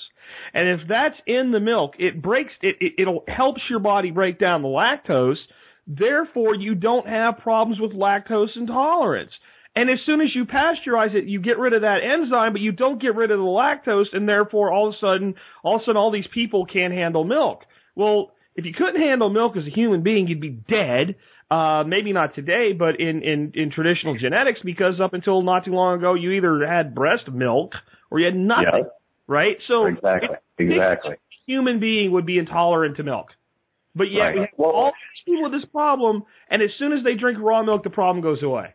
and 0.53 0.69
if 0.69 0.87
that's 0.87 1.15
in 1.25 1.51
the 1.51 1.59
milk, 1.59 1.95
it 1.97 2.21
breaks 2.21 2.53
it. 2.61 2.75
it 2.79 2.93
it'll 2.99 3.23
helps 3.27 3.61
your 3.69 3.79
body 3.79 4.11
break 4.11 4.39
down 4.39 4.61
the 4.61 4.67
lactose. 4.67 5.37
Therefore, 5.87 6.53
you 6.53 6.75
don't 6.75 7.07
have 7.07 7.39
problems 7.39 7.81
with 7.81 7.93
lactose 7.93 8.55
intolerance. 8.55 9.31
And 9.75 9.89
as 9.89 9.99
soon 10.05 10.19
as 10.21 10.33
you 10.35 10.45
pasteurize 10.45 11.13
it, 11.15 11.25
you 11.25 11.39
get 11.39 11.57
rid 11.59 11.73
of 11.73 11.81
that 11.81 11.99
enzyme, 12.03 12.53
but 12.53 12.61
you 12.61 12.71
don't 12.71 13.01
get 13.01 13.15
rid 13.15 13.31
of 13.31 13.37
the 13.39 13.45
lactose, 13.45 14.07
and 14.13 14.27
therefore 14.27 14.73
all 14.73 14.89
of 14.89 14.95
a 14.95 14.97
sudden, 14.99 15.35
all 15.63 15.75
of 15.77 15.81
a 15.81 15.85
sudden, 15.85 15.97
all 15.97 16.11
these 16.11 16.27
people 16.33 16.65
can't 16.65 16.93
handle 16.93 17.23
milk. 17.23 17.63
Well, 17.95 18.31
if 18.55 18.65
you 18.65 18.73
couldn't 18.73 18.99
handle 19.01 19.29
milk 19.29 19.55
as 19.55 19.65
a 19.65 19.69
human 19.69 20.01
being, 20.01 20.27
you'd 20.27 20.41
be 20.41 20.49
dead. 20.49 21.15
Uh, 21.51 21.83
maybe 21.83 22.13
not 22.13 22.35
today, 22.35 22.73
but 22.77 22.99
in, 22.99 23.23
in, 23.23 23.51
in 23.55 23.71
traditional 23.71 24.17
genetics, 24.17 24.59
because 24.63 24.99
up 25.01 25.13
until 25.13 25.41
not 25.41 25.65
too 25.65 25.71
long 25.71 25.97
ago, 25.97 26.13
you 26.13 26.31
either 26.31 26.65
had 26.67 26.93
breast 26.93 27.27
milk 27.31 27.73
or 28.11 28.19
you 28.19 28.25
had 28.25 28.35
nothing, 28.35 28.65
Yeah. 28.83 28.89
right? 29.27 29.57
So 29.67 29.85
Exactly. 29.87 30.35
Exactly. 30.59 31.13
a 31.13 31.17
human 31.47 31.79
being 31.79 32.11
would 32.11 32.25
be 32.25 32.37
intolerant 32.37 32.97
to 32.97 33.03
milk. 33.03 33.29
But 33.95 34.11
yet 34.11 34.21
Right. 34.21 34.33
we 34.35 34.39
have 34.41 34.49
Well- 34.57 34.71
all 34.71 34.91
these 34.91 35.23
people 35.25 35.43
with 35.43 35.53
this 35.53 35.65
problem, 35.71 36.23
and 36.49 36.61
as 36.61 36.69
soon 36.77 36.91
as 36.93 37.03
they 37.03 37.15
drink 37.15 37.39
raw 37.41 37.63
milk, 37.63 37.83
the 37.83 37.89
problem 37.89 38.21
goes 38.21 38.43
away. 38.43 38.73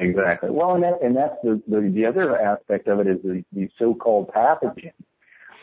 Exactly. 0.00 0.50
Well, 0.50 0.74
and 0.74 0.82
that 0.82 1.02
and 1.02 1.16
that's 1.16 1.36
the 1.42 1.60
the, 1.68 1.90
the 1.94 2.06
other 2.06 2.40
aspect 2.40 2.88
of 2.88 3.00
it 3.00 3.06
is 3.06 3.18
the, 3.22 3.44
the 3.52 3.68
so-called 3.78 4.28
pathogen. 4.28 4.92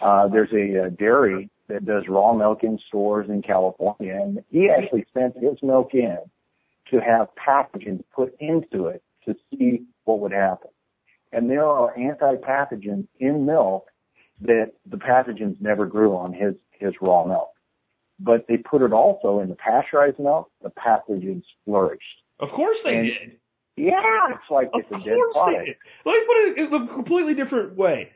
Uh, 0.01 0.27
there's 0.27 0.51
a, 0.53 0.85
uh 0.85 0.89
dairy 0.89 1.49
that 1.67 1.85
does 1.85 2.03
raw 2.07 2.33
milk 2.33 2.63
in 2.63 2.79
stores 2.87 3.27
in 3.29 3.41
California, 3.41 4.13
and 4.15 4.43
he 4.49 4.69
actually 4.69 5.05
sent 5.13 5.35
his 5.37 5.57
milk 5.63 5.93
in 5.93 6.17
to 6.91 7.01
have 7.01 7.27
pathogens 7.35 8.03
put 8.15 8.35
into 8.39 8.87
it 8.87 9.03
to 9.25 9.35
see 9.51 9.83
what 10.05 10.19
would 10.19 10.31
happen. 10.31 10.69
And 11.33 11.49
there 11.49 11.65
are 11.65 11.97
anti-pathogens 11.97 13.07
in 13.19 13.45
milk 13.45 13.87
that 14.41 14.71
the 14.85 14.97
pathogens 14.97 15.59
never 15.59 15.85
grew 15.85 16.15
on 16.15 16.31
his 16.31 16.53
his 16.71 16.93
raw 17.01 17.25
milk. 17.25 17.49
But 18.19 18.45
they 18.47 18.57
put 18.57 18.81
it 18.81 18.93
also 18.93 19.39
in 19.41 19.49
the 19.49 19.55
pasteurized 19.55 20.19
milk, 20.19 20.49
the 20.61 20.69
pathogens 20.69 21.43
flourished. 21.65 22.21
Of 22.39 22.49
course 22.49 22.77
they 22.83 22.95
And- 22.97 23.07
did. 23.07 23.39
Yeah, 23.77 24.01
it's 24.31 24.49
like 24.49 24.67
Of 24.73 24.81
it's 24.81 24.87
a 24.87 24.91
course 24.91 25.03
dead 25.05 25.19
product. 25.33 25.69
Let 26.05 26.11
me 26.13 26.19
put 26.27 26.37
it 26.37 26.57
in 26.57 26.73
a 26.89 26.93
completely 26.93 27.33
different 27.35 27.75
way. 27.77 28.09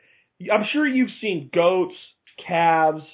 I'm 0.52 0.64
sure 0.72 0.86
you've 0.86 1.10
seen 1.20 1.50
goats, 1.54 1.94
calves, 2.46 3.04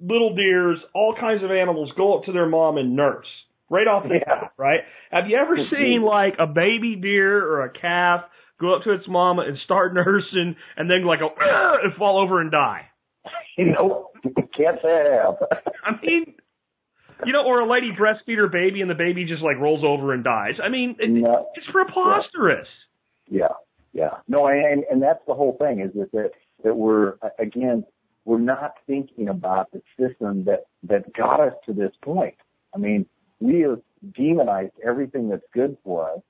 little 0.00 0.34
deers, 0.34 0.78
all 0.94 1.14
kinds 1.18 1.44
of 1.44 1.50
animals 1.50 1.92
go 1.96 2.18
up 2.18 2.24
to 2.24 2.32
their 2.32 2.46
mom 2.48 2.78
and 2.78 2.96
nurse 2.96 3.26
right 3.70 3.86
off 3.86 4.04
the 4.04 4.14
Yeah. 4.14 4.24
bat, 4.24 4.52
right? 4.56 4.80
Have 5.10 5.28
you 5.28 5.36
ever 5.36 5.56
seen 5.70 6.02
like 6.02 6.34
a 6.38 6.46
baby 6.46 6.96
deer 6.96 7.44
or 7.44 7.64
a 7.64 7.70
calf 7.70 8.22
go 8.58 8.74
up 8.74 8.82
to 8.84 8.92
its 8.92 9.06
mama 9.06 9.42
and 9.42 9.58
start 9.64 9.92
nursing 9.94 10.56
and 10.76 10.90
then 10.90 11.04
like 11.04 11.20
go 11.20 11.30
and 11.38 11.94
fall 11.94 12.18
over 12.18 12.40
and 12.40 12.50
die? 12.50 12.86
You 13.58 13.72
know, 13.72 14.10
can't 14.56 14.78
say 14.80 14.88
I 14.88 15.14
have. 15.24 15.34
I 15.84 15.90
mean, 16.00 16.34
you 17.26 17.32
know, 17.32 17.44
or 17.44 17.60
a 17.60 17.68
lady 17.70 17.90
breastfeed 17.92 18.38
her 18.38 18.48
baby 18.48 18.80
and 18.80 18.90
the 18.90 18.94
baby 18.94 19.24
just 19.24 19.42
like 19.42 19.58
rolls 19.58 19.82
over 19.84 20.12
and 20.12 20.24
dies. 20.24 20.54
I 20.62 20.68
mean, 20.68 20.96
it, 20.98 21.10
No. 21.10 21.48
it's 21.54 21.66
preposterous. 21.70 22.68
Yeah, 23.28 23.48
yeah. 23.92 24.18
No, 24.28 24.46
and 24.46 24.84
and 24.90 25.02
that's 25.02 25.24
the 25.26 25.34
whole 25.34 25.56
thing 25.58 25.80
is 25.80 25.92
that 25.94 26.12
that, 26.12 26.30
that 26.64 26.74
we're 26.76 27.14
again 27.38 27.84
we're 28.24 28.38
not 28.38 28.74
thinking 28.86 29.28
about 29.28 29.70
the 29.72 29.82
system 29.98 30.44
that 30.44 30.66
that 30.84 31.12
got 31.14 31.40
us 31.40 31.54
to 31.66 31.72
this 31.72 31.92
point. 32.02 32.36
I 32.74 32.78
mean, 32.78 33.06
we 33.40 33.60
have 33.60 33.80
demonized 34.14 34.74
everything 34.86 35.28
that's 35.30 35.44
good 35.52 35.76
for 35.84 36.10
us, 36.12 36.20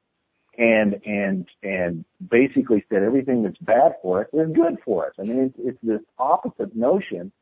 and 0.57 1.01
and 1.05 1.47
and 1.63 2.05
basically 2.31 2.85
said 2.89 3.03
everything 3.03 3.43
that's 3.43 3.59
bad 3.59 3.93
for 4.03 4.23
us 4.23 4.29
is 4.33 4.49
good 4.55 4.79
for 4.85 5.07
us. 5.07 5.13
I 5.19 5.23
mean, 5.23 5.53
it's, 5.57 5.57
it's 5.59 5.79
this 5.83 6.01
opposite 6.19 6.75
notion, 6.75 7.33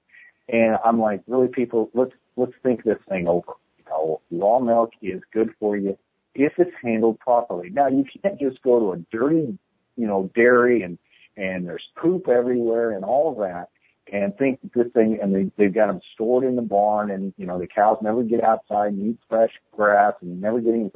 and 0.48 0.76
I'm 0.84 1.00
like, 1.00 1.22
really, 1.26 1.48
people, 1.48 1.90
let's 1.94 2.12
let's 2.36 2.52
think 2.62 2.84
this 2.84 2.98
thing 3.08 3.26
over. 3.28 3.52
You 3.78 3.84
know, 3.88 4.20
raw 4.30 4.58
milk 4.58 4.90
is 5.02 5.20
good 5.32 5.50
for 5.58 5.76
you 5.76 5.98
if 6.34 6.52
it's 6.58 6.70
handled 6.82 7.18
properly. 7.18 7.70
Now, 7.70 7.88
you 7.88 8.04
can't 8.22 8.38
just 8.38 8.62
go 8.62 8.78
to 8.78 8.92
a 8.92 8.96
dirty, 9.16 9.58
you 9.96 10.06
know, 10.06 10.30
dairy 10.34 10.82
and 10.82 10.98
and 11.36 11.66
there's 11.66 11.82
poop 12.00 12.28
everywhere 12.28 12.92
and 12.92 13.04
all 13.04 13.30
of 13.30 13.38
that, 13.38 13.68
and 14.10 14.36
think 14.38 14.58
this 14.74 14.86
thing 14.94 15.18
and 15.20 15.34
they 15.34 15.50
they've 15.56 15.74
got 15.74 15.88
them 15.88 16.00
stored 16.14 16.44
in 16.44 16.56
the 16.56 16.62
barn 16.62 17.10
and 17.10 17.34
you 17.36 17.46
know 17.46 17.58
the 17.58 17.66
cows 17.66 17.98
never 18.02 18.22
get 18.22 18.42
outside 18.42 18.92
and 18.92 19.10
eat 19.10 19.18
fresh 19.28 19.50
grass 19.72 20.14
and 20.20 20.40
never 20.40 20.60
get 20.60 20.74
any. 20.74 20.90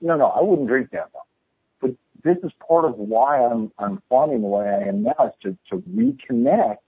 No, 0.00 0.16
no, 0.16 0.26
I 0.26 0.42
wouldn't 0.42 0.68
drink 0.68 0.90
that 0.90 1.10
milk. 1.12 1.26
But 1.80 1.90
this 2.24 2.36
is 2.44 2.52
part 2.66 2.84
of 2.84 2.96
why 2.96 3.44
I'm 3.44 3.70
I'm 3.78 4.02
farming 4.08 4.42
the 4.42 4.48
way 4.48 4.66
I 4.66 4.88
am 4.88 5.02
now 5.02 5.14
is 5.26 5.32
to 5.42 5.56
to 5.70 5.82
reconnect 5.88 6.78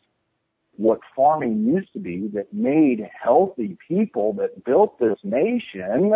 what 0.77 1.01
farming 1.15 1.65
used 1.65 1.93
to 1.93 1.99
be 1.99 2.29
that 2.35 2.53
made 2.53 3.09
healthy 3.23 3.77
people 3.89 4.33
that 4.35 4.65
built 4.65 4.99
this 4.99 5.19
nation 5.25 6.13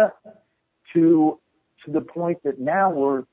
to 0.93 1.39
to 1.85 1.91
the 1.91 2.01
point 2.01 2.43
that 2.45 2.59
now 2.59 2.91
we're 2.91 3.25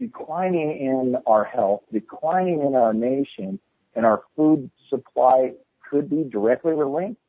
declining 0.00 0.70
in 0.80 1.16
our 1.26 1.44
health, 1.44 1.82
declining 1.92 2.62
in 2.62 2.74
our 2.74 2.94
nation, 2.94 3.58
and 3.94 4.06
our 4.06 4.22
food 4.34 4.70
supply 4.88 5.52
could 5.90 6.08
be 6.08 6.24
directly 6.24 6.72
linked. 6.74 7.20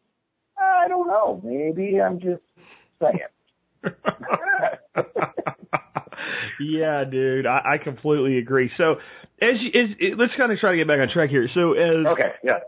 I 0.57 0.87
don't 0.87 1.07
know. 1.07 1.41
Maybe 1.43 1.99
I'm 1.99 2.19
just 2.19 2.41
saying. 3.01 3.19
yeah, 6.59 7.03
dude, 7.03 7.45
I, 7.45 7.73
I 7.73 7.77
completely 7.83 8.37
agree. 8.37 8.71
So, 8.77 8.95
as, 9.41 9.55
as 9.73 9.89
let's 10.17 10.33
kind 10.37 10.51
of 10.51 10.59
try 10.59 10.71
to 10.71 10.77
get 10.77 10.87
back 10.87 10.99
on 10.99 11.09
track 11.11 11.29
here. 11.29 11.49
So, 11.53 11.73
as 11.73 12.05
okay, 12.13 12.33
yeah. 12.43 12.59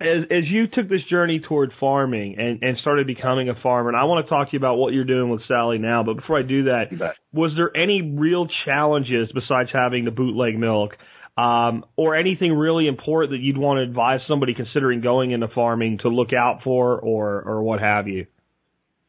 As 0.00 0.24
as 0.30 0.44
you 0.46 0.66
took 0.66 0.88
this 0.88 1.02
journey 1.10 1.40
toward 1.40 1.72
farming 1.78 2.36
and 2.38 2.62
and 2.62 2.78
started 2.78 3.06
becoming 3.06 3.48
a 3.48 3.54
farmer, 3.62 3.90
and 3.90 3.96
I 3.96 4.04
want 4.04 4.24
to 4.26 4.30
talk 4.30 4.48
to 4.48 4.52
you 4.52 4.58
about 4.58 4.76
what 4.76 4.94
you're 4.94 5.04
doing 5.04 5.30
with 5.30 5.42
Sally 5.46 5.78
now. 5.78 6.02
But 6.02 6.14
before 6.14 6.38
I 6.38 6.42
do 6.42 6.64
that, 6.64 7.14
was 7.32 7.52
there 7.56 7.70
any 7.76 8.14
real 8.16 8.48
challenges 8.64 9.30
besides 9.34 9.68
having 9.72 10.04
the 10.04 10.10
bootleg 10.10 10.58
milk, 10.58 10.92
um, 11.36 11.84
or 11.96 12.16
anything 12.16 12.52
really 12.52 12.86
important 12.86 13.32
that 13.32 13.40
you'd 13.40 13.58
want 13.58 13.78
to 13.78 13.82
advise 13.82 14.20
somebody 14.26 14.54
considering 14.54 15.02
going 15.02 15.32
into 15.32 15.48
farming 15.48 15.98
to 15.98 16.08
look 16.08 16.32
out 16.32 16.60
for, 16.64 16.98
or 16.98 17.42
or 17.42 17.62
what 17.62 17.80
have 17.80 18.08
you? 18.08 18.26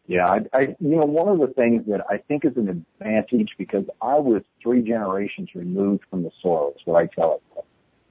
Yeah, 0.08 0.26
I, 0.26 0.40
I, 0.52 0.62
you 0.80 0.98
know, 0.98 1.06
one 1.06 1.30
of 1.30 1.40
the 1.40 1.54
things 1.54 1.84
that 1.88 2.02
I 2.10 2.18
think 2.18 2.44
is 2.44 2.58
an 2.58 2.68
advantage 2.68 3.52
because 3.58 3.86
I 4.02 4.16
was 4.16 4.42
three 4.62 4.82
generations 4.82 5.50
removed 5.56 6.04
from 6.10 6.24
the 6.24 6.32
soil 6.42 6.74
is 6.76 6.82
what 6.84 7.02
I 7.02 7.06
tell 7.06 7.36
it. 7.36 7.66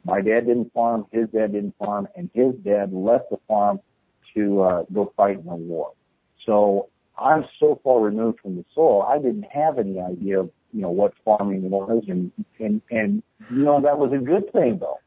My 0.05 0.21
dad 0.21 0.47
didn't 0.47 0.73
farm, 0.73 1.07
his 1.13 1.29
dad 1.29 1.53
didn't 1.53 1.75
farm, 1.79 2.09
and 2.17 2.31
his 2.35 2.55
dad 2.65 2.93
left 2.93 3.31
the 3.31 3.39
farm 3.47 3.81
to 4.35 4.63
uh, 4.63 4.83
go 4.93 5.13
fight 5.17 5.39
in 5.39 5.45
the 5.45 5.55
war. 5.55 5.93
So 6.47 6.89
I'm 7.19 7.45
so 7.59 7.81
far 7.85 8.01
removed 8.01 8.41
from 8.41 8.57
the 8.57 8.65
soil, 8.75 9.03
I 9.03 9.19
didn't 9.19 9.47
have 9.53 9.79
any 9.79 10.01
idea 10.01 10.41
of 10.41 10.51
you 10.73 10.83
know, 10.83 10.91
what 10.91 11.13
farming 11.25 11.69
was 11.71 12.05
and, 12.09 12.31
and, 12.59 12.81
and, 12.91 13.23
you 13.51 13.65
know, 13.65 13.81
that 13.81 13.99
was 13.99 14.13
a 14.13 14.19
good 14.19 14.53
thing 14.53 14.79
though. 14.79 14.99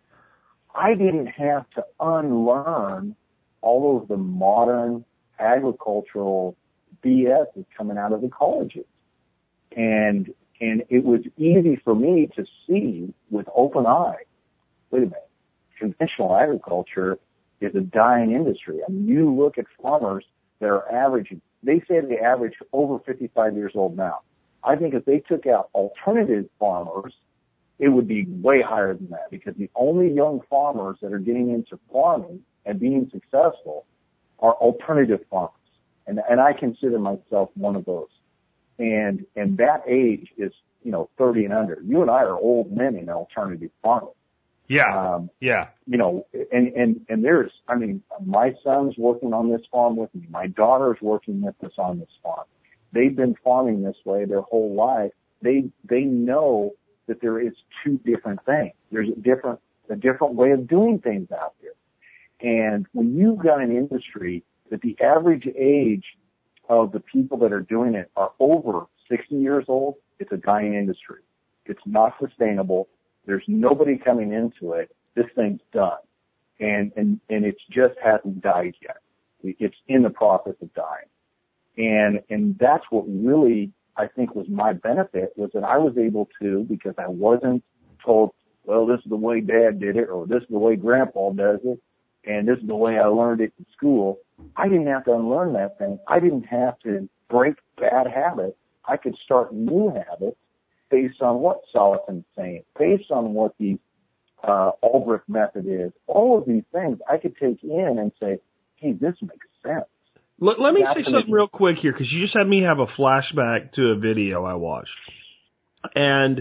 I 0.75 0.95
didn't 0.95 1.27
have 1.27 1.69
to 1.71 1.85
unlearn 1.99 3.15
all 3.61 3.97
of 4.01 4.07
the 4.07 4.17
modern 4.17 5.05
agricultural 5.39 6.55
BS 7.03 7.45
that's 7.55 7.67
coming 7.77 7.97
out 7.97 8.11
of 8.11 8.21
the 8.21 8.29
colleges. 8.29 8.85
And, 9.75 10.33
and 10.59 10.83
it 10.89 11.03
was 11.03 11.21
easy 11.37 11.79
for 11.83 11.95
me 11.95 12.29
to 12.35 12.45
see 12.67 13.13
with 13.29 13.47
open 13.55 13.85
eye, 13.85 14.23
wait 14.93 14.99
a 14.99 15.05
minute, 15.07 15.29
conventional 15.79 16.35
agriculture 16.35 17.17
is 17.59 17.73
a 17.75 17.81
dying 17.81 18.31
industry. 18.31 18.79
I 18.87 18.91
mean, 18.91 19.07
you 19.07 19.33
look 19.33 19.57
at 19.57 19.65
farmers 19.81 20.23
that 20.59 20.67
are 20.67 20.89
averaging, 20.91 21.41
they 21.63 21.79
say 21.87 21.99
they 21.99 22.19
average 22.19 22.53
over 22.71 22.99
55 22.99 23.55
years 23.55 23.71
old 23.75 23.97
now. 23.97 24.19
I 24.63 24.75
think 24.75 24.93
if 24.93 25.03
they 25.05 25.19
took 25.19 25.47
out 25.47 25.69
alternative 25.73 26.45
farmers, 26.59 27.13
it 27.79 27.89
would 27.89 28.07
be 28.07 28.25
way 28.25 28.61
higher 28.61 28.93
than 28.93 29.09
that 29.09 29.31
because 29.31 29.55
the 29.57 29.69
only 29.75 30.13
young 30.13 30.41
farmers 30.47 30.97
that 31.01 31.11
are 31.11 31.19
getting 31.19 31.49
into 31.49 31.79
farming 31.91 32.41
and 32.65 32.79
being 32.79 33.09
successful 33.11 33.85
are 34.39 34.53
alternative 34.53 35.21
farmers. 35.29 35.51
And, 36.05 36.19
and 36.29 36.39
I 36.39 36.53
consider 36.53 36.99
myself 36.99 37.49
one 37.55 37.75
of 37.75 37.85
those. 37.85 38.09
And, 38.77 39.25
and 39.35 39.57
that 39.57 39.83
age 39.87 40.27
is, 40.37 40.51
you 40.83 40.91
know, 40.91 41.09
30 41.17 41.45
and 41.45 41.53
under. 41.53 41.81
You 41.83 42.01
and 42.01 42.11
I 42.11 42.23
are 42.23 42.37
old 42.37 42.71
men 42.71 42.95
in 42.95 43.09
alternative 43.09 43.71
farming. 43.81 44.13
Yeah. 44.68 45.16
Um, 45.16 45.30
yeah. 45.39 45.68
you 45.86 45.97
know, 45.97 46.26
and, 46.51 46.68
and, 46.74 47.01
and 47.09 47.24
there's, 47.24 47.51
I 47.68 47.76
mean, 47.76 48.01
my 48.26 48.53
son's 48.64 48.97
working 48.97 49.34
on 49.34 49.51
this 49.51 49.61
farm 49.72 49.95
with 49.95 50.14
me. 50.16 50.26
My 50.30 50.47
daughter's 50.47 50.97
working 51.01 51.41
with 51.41 51.55
us 51.64 51.74
on 51.78 51.99
this 51.99 52.09
farm. 52.22 52.45
They've 52.93 53.16
been 53.16 53.36
farming 53.43 53.84
this 53.84 53.97
way 54.05 54.26
their 54.26 54.41
whole 54.41 54.74
life. 54.76 55.11
They, 55.41 55.66
they 55.84 56.01
know 56.01 56.72
that 57.07 57.22
there 57.22 57.39
is 57.39 57.53
two 57.84 57.99
different 58.05 58.45
things. 58.45 58.74
There's 58.91 59.09
a 59.09 59.20
different, 59.20 59.59
a 59.89 59.95
different 59.95 60.36
way 60.36 60.51
of 60.51 60.68
doing 60.68 60.99
things 60.99 61.30
out 61.32 61.53
there. 61.61 61.72
And 62.43 62.86
when 62.93 63.16
you've 63.18 63.39
got 63.39 63.61
an 63.61 63.76
industry 63.76 64.43
that 64.70 64.82
the 64.82 64.95
average 65.01 65.47
age 65.57 66.05
of 66.70 66.91
the 66.91 66.99
people 66.99 67.38
that 67.39 67.51
are 67.51 67.61
doing 67.61 67.95
it 67.95 68.09
are 68.16 68.32
over 68.39 68.86
60 69.09 69.36
years 69.36 69.66
old, 69.68 69.95
it's 70.20 70.32
a 70.32 70.38
dying 70.38 70.74
industry. 70.74 71.20
It's 71.66 71.82
not 71.86 72.14
sustainable. 72.20 72.88
There's 73.26 73.43
nobody 73.47 73.97
coming 73.97 74.34
into 74.34 74.74
it. 74.74 74.95
This 75.15 75.26
thing's 75.36 75.61
done. 75.71 75.97
And, 76.59 76.91
and, 76.95 77.19
and 77.30 77.45
it 77.45 77.55
just 77.69 77.95
hasn't 78.03 78.41
died 78.41 78.76
yet. 78.82 78.97
It's 79.43 79.76
in 79.88 80.03
the 80.03 80.09
process 80.09 80.55
of 80.61 80.74
dying. 80.74 81.07
And, 81.78 82.21
and 82.30 82.57
that's 82.59 82.86
what 82.89 83.05
really 83.07 83.71
I 83.97 84.07
think 84.07 84.36
was 84.36 84.47
my 84.49 84.74
benefit 84.74 85.34
was 85.36 85.51
that 85.53 85.63
I 85.63 85.78
was 85.78 85.97
able 85.97 86.30
to, 86.41 86.65
because 86.69 86.93
I 86.97 87.07
wasn't 87.07 87.63
told, 88.05 88.32
well, 88.65 88.86
this 88.86 88.99
is 88.99 89.09
the 89.09 89.15
way 89.15 89.41
dad 89.41 89.80
did 89.80 89.97
it 89.97 90.09
or 90.09 90.26
this 90.26 90.43
is 90.43 90.49
the 90.49 90.59
way 90.59 90.76
grandpa 90.76 91.32
does 91.32 91.59
it 91.63 91.82
and 92.26 92.47
this 92.47 92.57
is 92.59 92.67
the 92.67 92.76
way 92.76 92.97
I 92.97 93.05
learned 93.07 93.41
it 93.41 93.53
in 93.59 93.65
school. 93.76 94.19
I 94.55 94.67
didn't 94.67 94.88
have 94.88 95.05
to 95.05 95.13
unlearn 95.13 95.53
that 95.53 95.78
thing. 95.78 95.99
I 96.07 96.19
didn't 96.19 96.43
have 96.43 96.80
to 96.80 97.09
break 97.30 97.55
bad 97.78 98.07
habits. 98.07 98.57
I 98.86 98.97
could 98.97 99.15
start 99.24 99.53
new 99.53 99.89
habits 99.89 100.38
based 100.93 101.23
on 101.23 101.39
what 101.39 101.61
Salatin's 101.73 102.23
saying, 102.37 102.63
based 102.77 103.09
on 103.09 103.33
what 103.33 103.55
the 103.59 103.79
uh, 104.47 104.71
Albrecht 104.83 105.27
method 105.27 105.65
is. 105.67 105.91
All 106.05 106.37
of 106.37 106.45
these 106.45 106.63
things 106.71 106.99
I 107.11 107.17
could 107.17 107.35
take 107.37 107.63
in 107.63 107.97
and 107.99 108.11
say, 108.21 108.37
hey, 108.75 108.93
this 108.93 109.15
makes 109.21 109.47
sense. 109.63 109.85
Let, 110.39 110.59
let 110.59 110.73
me 110.73 110.85
say 110.95 111.03
something 111.03 111.31
real 111.31 111.47
quick 111.47 111.77
here 111.81 111.93
because 111.93 112.11
you 112.11 112.21
just 112.21 112.35
had 112.37 112.47
me 112.47 112.63
have 112.63 112.77
a 112.77 112.85
flashback 112.85 113.73
to 113.73 113.91
a 113.91 113.95
video 113.95 114.43
I 114.43 114.55
watched, 114.55 114.89
and 115.95 116.39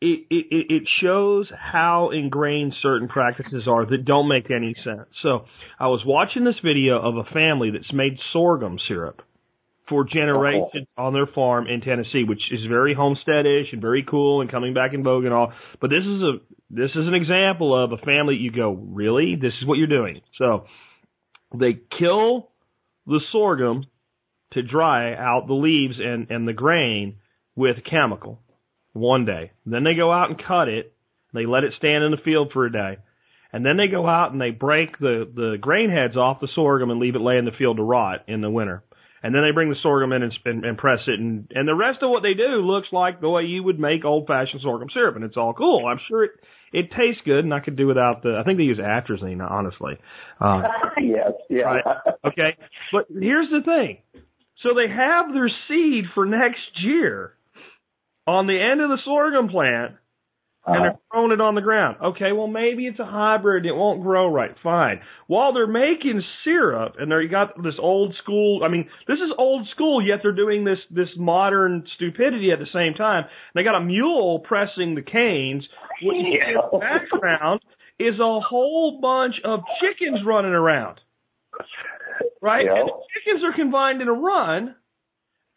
it, 0.00 0.26
it 0.30 0.66
it 0.70 0.82
shows 1.02 1.48
how 1.54 2.10
ingrained 2.10 2.74
certain 2.80 3.08
practices 3.08 3.66
are 3.68 3.84
that 3.86 4.04
don't 4.04 4.28
make 4.28 4.50
any 4.50 4.74
sense. 4.84 5.08
So 5.22 5.44
I 5.78 5.88
was 5.88 6.02
watching 6.06 6.44
this 6.44 6.58
video 6.64 7.00
of 7.00 7.16
a 7.16 7.24
family 7.24 7.70
that's 7.70 7.92
made 7.92 8.18
sorghum 8.32 8.78
syrup 8.86 9.20
for 9.88 10.04
generations 10.04 10.86
on 10.96 11.12
their 11.12 11.26
farm 11.26 11.66
in 11.66 11.80
Tennessee, 11.80 12.24
which 12.26 12.42
is 12.50 12.60
very 12.68 12.94
homesteadish 12.94 13.72
and 13.72 13.80
very 13.80 14.04
cool 14.08 14.40
and 14.40 14.50
coming 14.50 14.74
back 14.74 14.92
in 14.94 15.02
vogue 15.02 15.24
and 15.24 15.34
all. 15.34 15.52
But 15.80 15.90
this 15.90 16.04
is 16.04 16.22
a 16.22 16.32
this 16.70 16.90
is 16.90 17.06
an 17.06 17.14
example 17.14 17.74
of 17.74 17.92
a 17.92 18.04
family 18.04 18.36
you 18.36 18.50
go, 18.50 18.72
really? 18.72 19.36
This 19.40 19.54
is 19.60 19.66
what 19.66 19.78
you're 19.78 19.86
doing. 19.86 20.20
So 20.36 20.66
they 21.58 21.78
kill 21.98 22.50
the 23.06 23.20
sorghum 23.32 23.86
to 24.52 24.62
dry 24.62 25.14
out 25.14 25.46
the 25.46 25.54
leaves 25.54 25.96
and, 25.98 26.30
and 26.30 26.46
the 26.46 26.52
grain 26.52 27.16
with 27.56 27.76
chemical 27.90 28.40
one 28.92 29.24
day. 29.24 29.52
Then 29.64 29.84
they 29.84 29.94
go 29.94 30.12
out 30.12 30.30
and 30.30 30.42
cut 30.42 30.68
it. 30.68 30.92
And 31.32 31.42
They 31.42 31.46
let 31.46 31.64
it 31.64 31.72
stand 31.78 32.04
in 32.04 32.10
the 32.10 32.22
field 32.24 32.50
for 32.52 32.66
a 32.66 32.72
day. 32.72 32.98
And 33.52 33.64
then 33.64 33.78
they 33.78 33.88
go 33.88 34.06
out 34.06 34.32
and 34.32 34.40
they 34.40 34.50
break 34.50 34.98
the, 34.98 35.26
the 35.34 35.56
grain 35.58 35.90
heads 35.90 36.16
off 36.16 36.40
the 36.40 36.48
sorghum 36.54 36.90
and 36.90 37.00
leave 37.00 37.14
it 37.14 37.20
lay 37.20 37.38
in 37.38 37.46
the 37.46 37.50
field 37.56 37.78
to 37.78 37.82
rot 37.82 38.24
in 38.28 38.42
the 38.42 38.50
winter. 38.50 38.82
And 39.22 39.34
then 39.34 39.42
they 39.42 39.52
bring 39.52 39.70
the 39.70 39.76
sorghum 39.82 40.12
in 40.12 40.22
and, 40.22 40.32
and, 40.44 40.64
and 40.64 40.78
press 40.78 41.00
it. 41.06 41.18
And, 41.18 41.50
and 41.54 41.66
the 41.66 41.74
rest 41.74 41.98
of 42.02 42.10
what 42.10 42.22
they 42.22 42.34
do 42.34 42.62
looks 42.62 42.88
like 42.92 43.20
the 43.20 43.28
way 43.28 43.42
you 43.42 43.62
would 43.62 43.80
make 43.80 44.04
old 44.04 44.26
fashioned 44.26 44.62
sorghum 44.62 44.88
syrup. 44.92 45.16
And 45.16 45.24
it's 45.24 45.36
all 45.36 45.52
cool. 45.52 45.86
I'm 45.86 46.00
sure 46.08 46.24
it, 46.24 46.30
it 46.72 46.90
tastes 46.90 47.22
good 47.24 47.44
and 47.44 47.52
I 47.52 47.60
could 47.60 47.76
do 47.76 47.86
without 47.86 48.22
the, 48.22 48.38
I 48.40 48.44
think 48.44 48.58
they 48.58 48.64
use 48.64 48.78
atrazine, 48.78 49.40
honestly. 49.48 49.94
Uh, 50.40 50.62
yes, 51.02 51.32
yeah. 51.48 51.62
Right. 51.62 51.84
Okay. 52.24 52.56
But 52.92 53.06
here's 53.10 53.50
the 53.50 53.62
thing. 53.64 53.98
So 54.62 54.70
they 54.74 54.92
have 54.92 55.32
their 55.32 55.50
seed 55.68 56.04
for 56.14 56.26
next 56.26 56.82
year 56.82 57.32
on 58.26 58.46
the 58.46 58.60
end 58.60 58.80
of 58.80 58.90
the 58.90 58.98
sorghum 59.04 59.48
plant 59.48 59.94
and 60.74 60.84
they're 60.84 60.90
uh-huh. 60.90 60.98
throwing 61.12 61.32
it 61.32 61.40
on 61.40 61.54
the 61.54 61.60
ground. 61.60 61.96
Okay, 62.02 62.32
well 62.32 62.46
maybe 62.46 62.86
it's 62.86 62.98
a 62.98 63.04
hybrid, 63.04 63.66
it 63.66 63.74
won't 63.74 64.02
grow 64.02 64.28
right. 64.28 64.54
Fine. 64.62 65.00
While 65.26 65.52
they're 65.52 65.66
making 65.66 66.22
syrup 66.44 66.96
and 66.98 67.10
they 67.10 67.26
got 67.30 67.62
this 67.62 67.74
old 67.78 68.14
school 68.22 68.60
I 68.64 68.68
mean, 68.68 68.88
this 69.06 69.18
is 69.18 69.32
old 69.38 69.66
school, 69.74 70.04
yet 70.04 70.20
they're 70.22 70.32
doing 70.32 70.64
this 70.64 70.78
this 70.90 71.08
modern 71.16 71.84
stupidity 71.96 72.50
at 72.52 72.58
the 72.58 72.68
same 72.72 72.94
time. 72.94 73.24
They 73.54 73.62
got 73.62 73.76
a 73.76 73.84
mule 73.84 74.40
pressing 74.40 74.94
the 74.94 75.02
canes. 75.02 75.66
What 76.02 76.16
you 76.16 76.22
see 76.24 76.40
in 76.46 76.54
the 76.54 76.78
background 77.10 77.60
is 77.98 78.14
a 78.20 78.40
whole 78.40 79.00
bunch 79.00 79.34
of 79.44 79.60
chickens 79.80 80.20
running 80.24 80.52
around. 80.52 81.00
Right? 82.40 82.66
Yeah. 82.66 82.76
And 82.76 82.88
the 82.88 82.92
chickens 83.14 83.44
are 83.44 83.56
confined 83.56 84.00
in 84.00 84.08
a 84.08 84.12
run, 84.12 84.74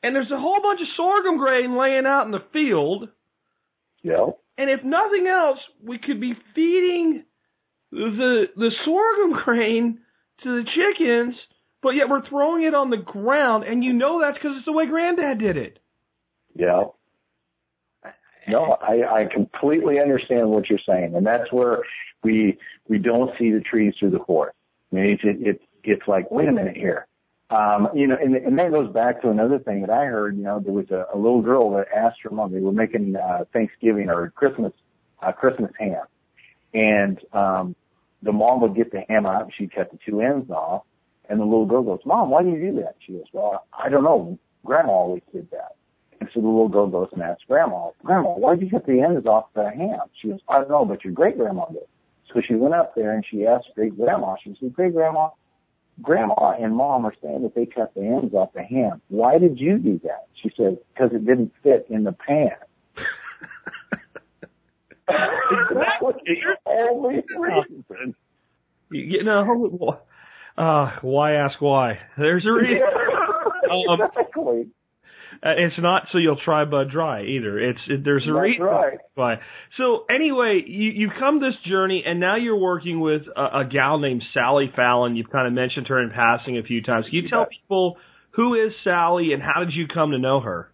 and 0.01 0.16
there's 0.16 0.32
a 0.32 0.39
whole 0.39 0.59
bunch 0.62 0.82
of 0.82 0.88
sorghum 0.97 1.38
grain 1.38 1.78
laying 1.78 2.05
out 2.05 2.26
in 2.26 2.32
the 2.32 2.43
field. 2.51 3.09
yeah. 4.01 4.28
And 4.58 4.70
if 4.70 4.84
nothing 4.84 5.28
else, 5.28 5.60
we 5.84 5.97
could 5.97 6.20
be 6.20 6.36
feeding 6.54 7.24
the 7.91 8.45
the 8.56 8.72
sorghum 8.86 9.41
grain 9.43 9.99
to 10.43 10.64
the 10.64 10.70
chickens, 10.70 11.36
but 11.82 11.91
yet 11.91 12.10
we're 12.10 12.28
throwing 12.28 12.64
it 12.64 12.74
on 12.74 12.89
the 12.89 12.97
ground, 12.97 13.64
and 13.64 13.84
you 13.84 13.93
know 13.93 14.22
that's 14.22 14.38
because 14.38 14.58
it's 14.58 14.66
the 14.66 14.72
way 14.72 14.86
Granddad 14.86 15.39
did 15.39 15.58
it. 15.58 15.80
Yeah. 16.56 16.84
No, 18.47 18.78
I, 18.82 19.22
I 19.22 19.26
completely 19.26 19.99
understand 19.99 20.49
what 20.49 20.70
you're 20.70 20.80
saying, 20.86 21.16
and 21.16 21.26
that's 21.26 21.52
where 21.52 21.84
we 22.24 22.58
we 22.88 22.97
don't 22.97 23.32
see 23.38 23.52
the 23.52 23.62
trees 23.62 23.93
through 23.99 24.12
the 24.12 24.24
forest. 24.26 24.58
I 24.91 24.95
mean, 24.95 25.06
it's 25.06 25.24
it, 25.24 25.38
it's 25.47 25.64
it's 25.84 26.08
like, 26.08 26.30
wait 26.32 26.47
a 26.47 26.52
minute 26.52 26.76
here, 26.76 27.08
um, 27.52 27.89
you 27.93 28.08
know, 28.08 28.16
and, 28.22 28.36
and 28.36 28.58
that 28.58 28.72
goes 28.72 28.91
back 28.91 29.22
to 29.22 29.30
another 29.30 29.60
thing 29.60 29.82
that 29.82 29.89
I 29.89 30.06
heard. 30.06 30.38
You 30.38 30.43
know, 30.43 30.60
there 30.60 30.74
was 30.74 30.89
a, 30.89 31.06
a 31.14 31.18
little 31.18 31.41
girl 31.41 31.72
that 31.72 31.88
asked 31.95 32.20
her 32.24 32.30
mom. 32.30 32.54
They 32.54 32.60
were 32.60 32.72
making 32.72 33.16
uh, 33.16 33.45
Thanksgiving 33.52 34.10
or 34.10 34.30
Christmas 34.32 34.74
uh, 35.22 35.32
Christmas 35.32 35.72
ham, 35.78 36.04
and 36.74 37.20
um, 37.34 37.76
the 38.24 38.32
mom 38.32 38.62
would 38.62 38.76
get 38.76 38.91
the 38.91 39.02
ham 39.10 39.26
out 39.26 39.43
and 39.43 39.54
she'd 39.56 39.74
cut 39.76 39.91
the 39.91 39.99
two 40.06 40.22
ends 40.22 40.49
off, 40.49 40.84
and 41.30 41.39
the 41.39 41.43
little 41.43 41.66
girl 41.66 41.84
goes, 41.84 41.99
"Mom, 42.06 42.30
why 42.30 42.41
do 42.41 42.49
you 42.49 42.72
do 42.72 42.82
that?" 42.82 42.95
She 43.06 43.14
goes, 43.14 43.26
"Well, 43.34 43.66
I 43.78 43.89
don't 43.89 44.04
know. 44.04 44.39
Grandma 44.66 44.91
always 44.91 45.24
did 45.34 45.52
that." 45.52 45.76
And 46.22 46.30
so 46.36 46.39
the 46.39 46.47
little 46.47 46.70
girl 46.70 46.88
goes 46.88 47.10
and 47.14 47.22
asks 47.24 47.43
Grandma, 47.47 47.89
Grandma, 48.04 48.30
why 48.38 48.56
did 48.56 48.66
you 48.66 48.70
cut 48.70 48.86
the 48.86 49.02
ends 49.02 49.26
off 49.26 49.47
the 49.56 49.72
ham? 49.72 50.02
She 50.22 50.28
goes, 50.28 50.39
I 50.47 50.60
don't 50.60 50.70
know, 50.70 50.86
but 50.86 51.04
your 51.04 51.14
great 51.14 51.36
grandma 51.36 51.66
did. 51.66 51.88
So 52.32 52.41
she 52.47 52.54
went 52.54 52.76
up 52.76 52.93
there 52.93 53.12
and 53.12 53.26
she 53.28 53.47
asked 53.47 53.70
great 53.74 53.97
grandma, 53.97 54.36
she 54.41 54.56
said, 54.60 54.74
Great 54.74 54.93
grandma, 54.93 55.30
grandma 56.02 56.54
and 56.60 56.76
mom 56.76 57.06
are 57.06 57.14
saying 57.22 57.43
that 57.43 57.56
they 57.56 57.66
cut 57.66 57.93
the 57.93 58.02
ends 58.02 58.34
off 58.34 58.54
the 58.54 58.64
ham. 58.64 59.02
Why 59.10 59.38
did 59.38 59.60
you 59.60 59.78
do 59.78 59.99
that? 60.04 60.28
She 60.41 60.52
said, 60.58 60.78
because 60.93 61.12
it 61.14 61.26
didn't 61.26 61.52
fit 61.64 61.86
in 61.89 62.04
the 62.04 62.14
pan. 62.14 62.52
that 65.08 66.02
was 66.02 66.16
the 66.26 66.72
only 66.72 67.24
reason. 67.38 68.16
You, 68.91 69.02
you 69.02 69.24
know, 69.24 69.99
uh, 70.58 70.91
why 71.02 71.34
ask 71.34 71.62
why? 71.62 71.99
There's 72.18 72.45
a 72.45 72.52
reason. 72.52 72.82
Um, 73.72 74.02
exactly. 74.02 74.68
Uh, 75.43 75.49
it's 75.57 75.75
not 75.79 76.03
so 76.11 76.17
you'll 76.17 76.39
try 76.43 76.65
Bud 76.65 76.91
Dry 76.91 77.23
either. 77.23 77.59
It's 77.59 77.79
it, 77.88 78.03
there's 78.03 78.23
a 78.23 78.34
That's 78.34 78.43
reason 78.43 78.63
right. 78.63 78.97
why. 79.15 79.36
So 79.77 80.05
anyway, 80.13 80.61
you 80.65 80.91
you 80.91 81.09
come 81.19 81.39
this 81.39 81.55
journey, 81.69 82.03
and 82.05 82.19
now 82.19 82.36
you're 82.38 82.59
working 82.59 82.99
with 82.99 83.23
a, 83.36 83.59
a 83.59 83.65
gal 83.71 83.99
named 83.99 84.23
Sally 84.34 84.71
Fallon. 84.75 85.15
You've 85.15 85.29
kind 85.29 85.47
of 85.47 85.53
mentioned 85.53 85.88
her 85.88 86.01
in 86.01 86.09
passing 86.09 86.57
a 86.57 86.63
few 86.63 86.82
times. 86.82 87.05
Can 87.05 87.15
you 87.15 87.29
tell 87.29 87.45
people 87.45 87.97
who 88.32 88.55
is 88.55 88.71
Sally 88.84 89.34
and 89.34 89.41
how 89.41 89.63
did 89.63 89.73
you 89.73 89.88
come 89.88 90.11
to 90.11 90.19
know 90.19 90.39
her? 90.39 90.71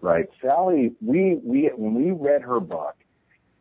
right? 0.00 0.26
Sally, 0.40 0.92
we 1.00 1.38
we 1.44 1.70
when 1.76 1.94
we 1.94 2.10
read 2.10 2.42
her 2.42 2.60
book, 2.60 2.96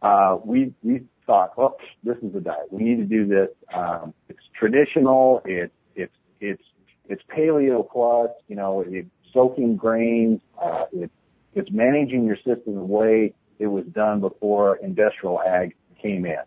uh, 0.01 0.37
we 0.43 0.73
we 0.83 1.03
thought, 1.25 1.57
well, 1.57 1.77
this 2.03 2.17
is 2.17 2.35
a 2.35 2.39
diet. 2.39 2.71
We 2.71 2.83
need 2.83 2.97
to 2.97 3.05
do 3.05 3.27
this. 3.27 3.49
Um, 3.73 4.13
it's 4.27 4.39
traditional. 4.57 5.41
It's 5.45 5.73
it's 5.95 6.15
it's 6.39 6.63
it's 7.07 7.21
paleo 7.35 7.87
plus. 7.89 8.29
You 8.47 8.55
know, 8.55 8.83
it's 8.87 9.09
soaking 9.33 9.77
grains. 9.77 10.41
Uh, 10.61 10.85
it's 10.91 11.13
it's 11.55 11.69
managing 11.71 12.25
your 12.25 12.37
system 12.37 12.75
the 12.75 12.81
way 12.81 13.33
it 13.57 13.67
was 13.67 13.85
done 13.85 14.21
before 14.21 14.77
industrial 14.77 15.41
ag 15.41 15.75
came 16.01 16.25
in. 16.25 16.37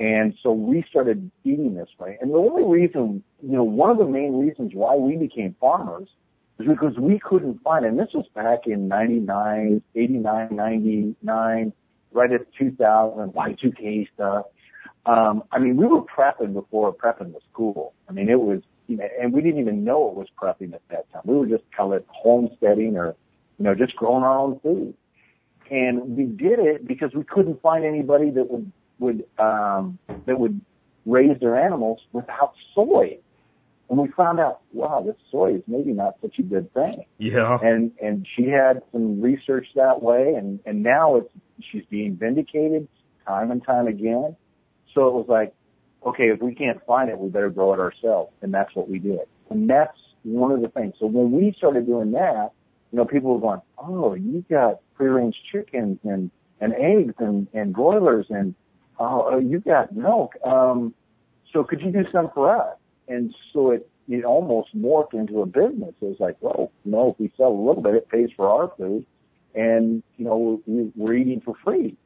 And 0.00 0.34
so 0.42 0.52
we 0.52 0.84
started 0.88 1.30
eating 1.44 1.74
this 1.74 1.88
way. 1.98 2.18
And 2.20 2.30
the 2.30 2.38
only 2.38 2.62
reason, 2.64 3.24
you 3.42 3.56
know, 3.56 3.64
one 3.64 3.90
of 3.90 3.98
the 3.98 4.06
main 4.06 4.38
reasons 4.38 4.72
why 4.74 4.94
we 4.94 5.16
became 5.16 5.56
farmers 5.60 6.08
is 6.60 6.66
because 6.66 6.96
we 6.98 7.18
couldn't 7.18 7.62
find, 7.62 7.84
and 7.84 7.98
this 7.98 8.08
was 8.14 8.26
back 8.34 8.66
in 8.66 8.86
99, 8.86 9.82
89, 9.96 10.48
99, 10.52 11.72
right 12.12 12.32
at 12.32 12.52
2000, 12.56 13.32
Y2K 13.32 14.08
stuff. 14.14 14.46
Um, 15.06 15.42
I 15.50 15.58
mean, 15.58 15.76
we 15.76 15.86
were 15.86 16.02
prepping 16.02 16.52
before 16.52 16.94
prepping 16.94 17.32
was 17.32 17.42
cool. 17.52 17.92
I 18.08 18.12
mean, 18.12 18.28
it 18.28 18.40
was, 18.40 18.62
you 18.88 18.96
know, 18.96 19.08
and 19.20 19.32
we 19.32 19.42
didn't 19.42 19.60
even 19.60 19.84
know 19.84 20.08
it 20.08 20.14
was 20.14 20.26
prepping 20.40 20.74
at 20.74 20.82
that 20.90 21.12
time. 21.12 21.22
We 21.24 21.36
were 21.36 21.46
just 21.46 21.64
call 21.76 21.92
it 21.92 22.04
homesteading 22.08 22.96
or, 22.96 23.14
you 23.58 23.64
know, 23.64 23.74
just 23.74 23.94
growing 23.94 24.24
our 24.24 24.38
own 24.38 24.58
food. 24.60 24.94
And 25.70 26.16
we 26.16 26.24
did 26.24 26.58
it 26.58 26.88
because 26.88 27.10
we 27.14 27.22
couldn't 27.22 27.60
find 27.60 27.84
anybody 27.84 28.30
that 28.30 28.50
would, 28.50 28.72
would, 28.98 29.24
um, 29.38 29.98
that 30.26 30.40
would 30.40 30.60
raise 31.04 31.38
their 31.40 31.56
animals 31.56 32.00
without 32.12 32.54
soy. 32.74 33.18
And 33.90 33.98
we 33.98 34.08
found 34.16 34.40
out, 34.40 34.60
wow, 34.72 35.02
this 35.04 35.16
soy 35.30 35.56
is 35.56 35.62
maybe 35.66 35.92
not 35.92 36.16
such 36.20 36.38
a 36.38 36.42
good 36.42 36.72
thing. 36.74 37.04
Yeah. 37.18 37.58
And 37.62 37.92
and 38.02 38.26
she 38.36 38.44
had 38.44 38.82
some 38.92 39.22
research 39.22 39.66
that 39.76 40.02
way, 40.02 40.34
and 40.36 40.60
and 40.66 40.82
now 40.82 41.16
it's 41.16 41.30
she's 41.72 41.84
being 41.88 42.14
vindicated 42.14 42.86
time 43.26 43.50
and 43.50 43.64
time 43.64 43.86
again. 43.86 44.36
So 44.94 45.08
it 45.08 45.14
was 45.14 45.26
like, 45.26 45.54
okay, 46.06 46.30
if 46.30 46.40
we 46.40 46.54
can't 46.54 46.84
find 46.86 47.10
it, 47.10 47.18
we 47.18 47.28
better 47.28 47.50
grow 47.50 47.74
it 47.74 47.80
ourselves, 47.80 48.32
and 48.42 48.52
that's 48.52 48.74
what 48.74 48.88
we 48.88 48.98
did. 48.98 49.20
And 49.50 49.68
that's 49.68 49.96
one 50.22 50.52
of 50.52 50.60
the 50.60 50.68
things. 50.68 50.94
So 50.98 51.06
when 51.06 51.32
we 51.32 51.54
started 51.56 51.86
doing 51.86 52.12
that, 52.12 52.50
you 52.92 52.98
know, 52.98 53.04
people 53.04 53.34
were 53.34 53.40
going, 53.40 53.60
oh, 53.78 54.14
you 54.14 54.44
got 54.48 54.80
free 54.96 55.08
range 55.08 55.36
chickens 55.52 55.98
and 56.04 56.30
and 56.60 56.72
eggs 56.74 57.14
and 57.18 57.46
and 57.52 57.72
broilers 57.72 58.26
and 58.30 58.54
oh, 58.98 59.38
you 59.38 59.60
got 59.60 59.94
milk. 59.94 60.32
Um, 60.44 60.94
so 61.52 61.64
could 61.64 61.80
you 61.80 61.92
do 61.92 62.04
some 62.12 62.30
for 62.34 62.54
us? 62.54 62.76
And 63.08 63.34
so 63.52 63.70
it, 63.70 63.88
it 64.08 64.24
almost 64.24 64.76
morphed 64.76 65.14
into 65.14 65.40
a 65.40 65.46
business. 65.46 65.94
It 66.00 66.04
was 66.04 66.16
like, 66.18 66.36
well, 66.40 66.72
you 66.84 66.92
know, 66.92 67.10
if 67.10 67.20
we 67.20 67.32
sell 67.36 67.48
a 67.48 67.64
little 67.66 67.82
bit, 67.82 67.94
it 67.94 68.08
pays 68.08 68.30
for 68.36 68.48
our 68.48 68.72
food 68.76 69.06
and, 69.54 70.02
you 70.16 70.24
know, 70.24 70.60
we, 70.66 70.92
we're 70.94 71.14
eating 71.14 71.40
for 71.40 71.54
free. 71.64 71.96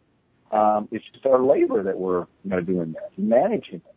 Um, 0.52 0.88
it's 0.90 1.04
just 1.12 1.24
our 1.26 1.42
labor 1.42 1.82
that 1.82 1.98
we're, 1.98 2.26
you 2.44 2.50
know, 2.50 2.60
doing 2.60 2.92
that, 2.92 3.10
managing 3.16 3.76
it. 3.76 3.94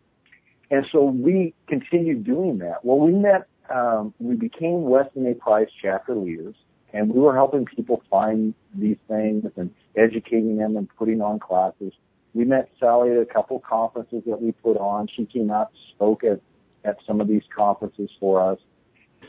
And 0.72 0.86
so 0.92 1.04
we 1.04 1.54
continued 1.68 2.24
doing 2.24 2.60
that. 2.60 2.84
Well, 2.84 3.00
we 3.00 3.12
met, 3.12 3.48
um, 3.70 4.14
we 4.20 4.36
became 4.36 4.84
Weston 4.84 5.28
A. 5.28 5.36
Price 5.36 5.70
chapter 5.82 6.16
leaders 6.16 6.56
and 6.96 7.14
we 7.14 7.20
were 7.20 7.36
helping 7.36 7.66
people 7.66 8.02
find 8.10 8.54
these 8.74 8.98
things 9.10 9.44
and 9.58 9.70
educating 9.98 10.58
them 10.58 10.78
and 10.78 10.88
putting 10.98 11.22
on 11.22 11.40
classes. 11.40 11.92
We 12.34 12.46
met 12.46 12.70
Sally 12.80 13.12
at 13.12 13.18
a 13.18 13.26
couple 13.26 13.60
conferences 13.60 14.24
that 14.26 14.42
we 14.42 14.54
put 14.54 14.78
on. 14.78 15.08
She 15.14 15.26
came 15.26 15.52
out 15.52 15.72
and 15.72 15.80
spoke 15.94 16.24
at 16.24 16.40
at 16.86 16.98
some 17.06 17.20
of 17.20 17.28
these 17.28 17.42
conferences 17.56 18.10
for 18.20 18.52
us. 18.52 18.60